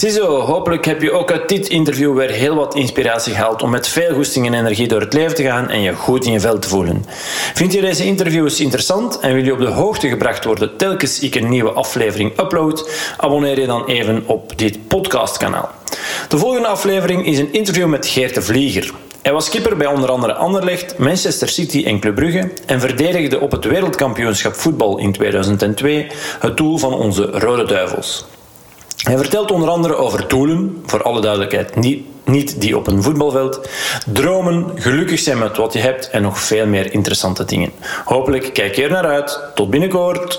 Ziezo, 0.00 0.40
hopelijk 0.40 0.84
heb 0.84 1.02
je 1.02 1.12
ook 1.12 1.32
uit 1.32 1.48
dit 1.48 1.68
interview 1.68 2.16
weer 2.16 2.30
heel 2.30 2.54
wat 2.54 2.74
inspiratie 2.74 3.34
gehaald 3.34 3.62
om 3.62 3.70
met 3.70 3.88
veel 3.88 4.14
goesting 4.14 4.46
en 4.46 4.54
energie 4.54 4.88
door 4.88 5.00
het 5.00 5.12
leven 5.12 5.34
te 5.34 5.42
gaan 5.42 5.68
en 5.68 5.80
je 5.80 5.94
goed 5.94 6.24
in 6.24 6.32
je 6.32 6.40
vel 6.40 6.58
te 6.58 6.68
voelen. 6.68 7.04
Vind 7.54 7.72
je 7.72 7.80
deze 7.80 8.04
interviews 8.04 8.60
interessant 8.60 9.18
en 9.18 9.34
wil 9.34 9.44
je 9.44 9.52
op 9.52 9.58
de 9.58 9.66
hoogte 9.66 10.08
gebracht 10.08 10.44
worden 10.44 10.76
telkens 10.76 11.18
ik 11.18 11.34
een 11.34 11.48
nieuwe 11.48 11.70
aflevering 11.70 12.40
upload? 12.40 12.90
Abonneer 13.16 13.60
je 13.60 13.66
dan 13.66 13.86
even 13.86 14.22
op 14.26 14.58
dit 14.58 14.88
podcastkanaal. 14.88 15.70
De 16.28 16.38
volgende 16.38 16.68
aflevering 16.68 17.26
is 17.26 17.38
een 17.38 17.52
interview 17.52 17.86
met 17.86 18.06
Geert 18.06 18.34
de 18.34 18.42
Vlieger. 18.42 18.92
Hij 19.22 19.32
was 19.32 19.46
skipper 19.46 19.76
bij 19.76 19.86
onder 19.86 20.10
andere 20.10 20.34
Anderlecht, 20.34 20.98
Manchester 20.98 21.48
City 21.48 21.84
en 21.84 22.00
Club 22.00 22.14
Brugge 22.14 22.50
en 22.66 22.80
verdedigde 22.80 23.40
op 23.40 23.50
het 23.50 23.64
wereldkampioenschap 23.64 24.54
voetbal 24.54 24.98
in 24.98 25.12
2002 25.12 26.06
het 26.38 26.56
doel 26.56 26.78
van 26.78 26.94
onze 26.94 27.22
Rode 27.22 27.64
Duivels. 27.64 28.26
Hij 29.10 29.18
vertelt 29.18 29.50
onder 29.50 29.68
andere 29.68 29.94
over 29.94 30.28
doelen, 30.28 30.82
voor 30.86 31.02
alle 31.02 31.20
duidelijkheid 31.20 31.76
niet, 31.76 32.04
niet 32.24 32.60
die 32.60 32.76
op 32.76 32.86
een 32.86 33.02
voetbalveld, 33.02 33.68
dromen, 34.06 34.70
gelukkig 34.74 35.18
zijn 35.18 35.38
met 35.38 35.56
wat 35.56 35.72
je 35.72 35.78
hebt 35.78 36.10
en 36.10 36.22
nog 36.22 36.38
veel 36.38 36.66
meer 36.66 36.92
interessante 36.92 37.44
dingen. 37.44 37.72
Hopelijk 38.04 38.50
kijk 38.52 38.74
je 38.74 38.82
er 38.82 38.90
naar 38.90 39.06
uit. 39.06 39.40
Tot 39.54 39.70
binnenkort! 39.70 40.38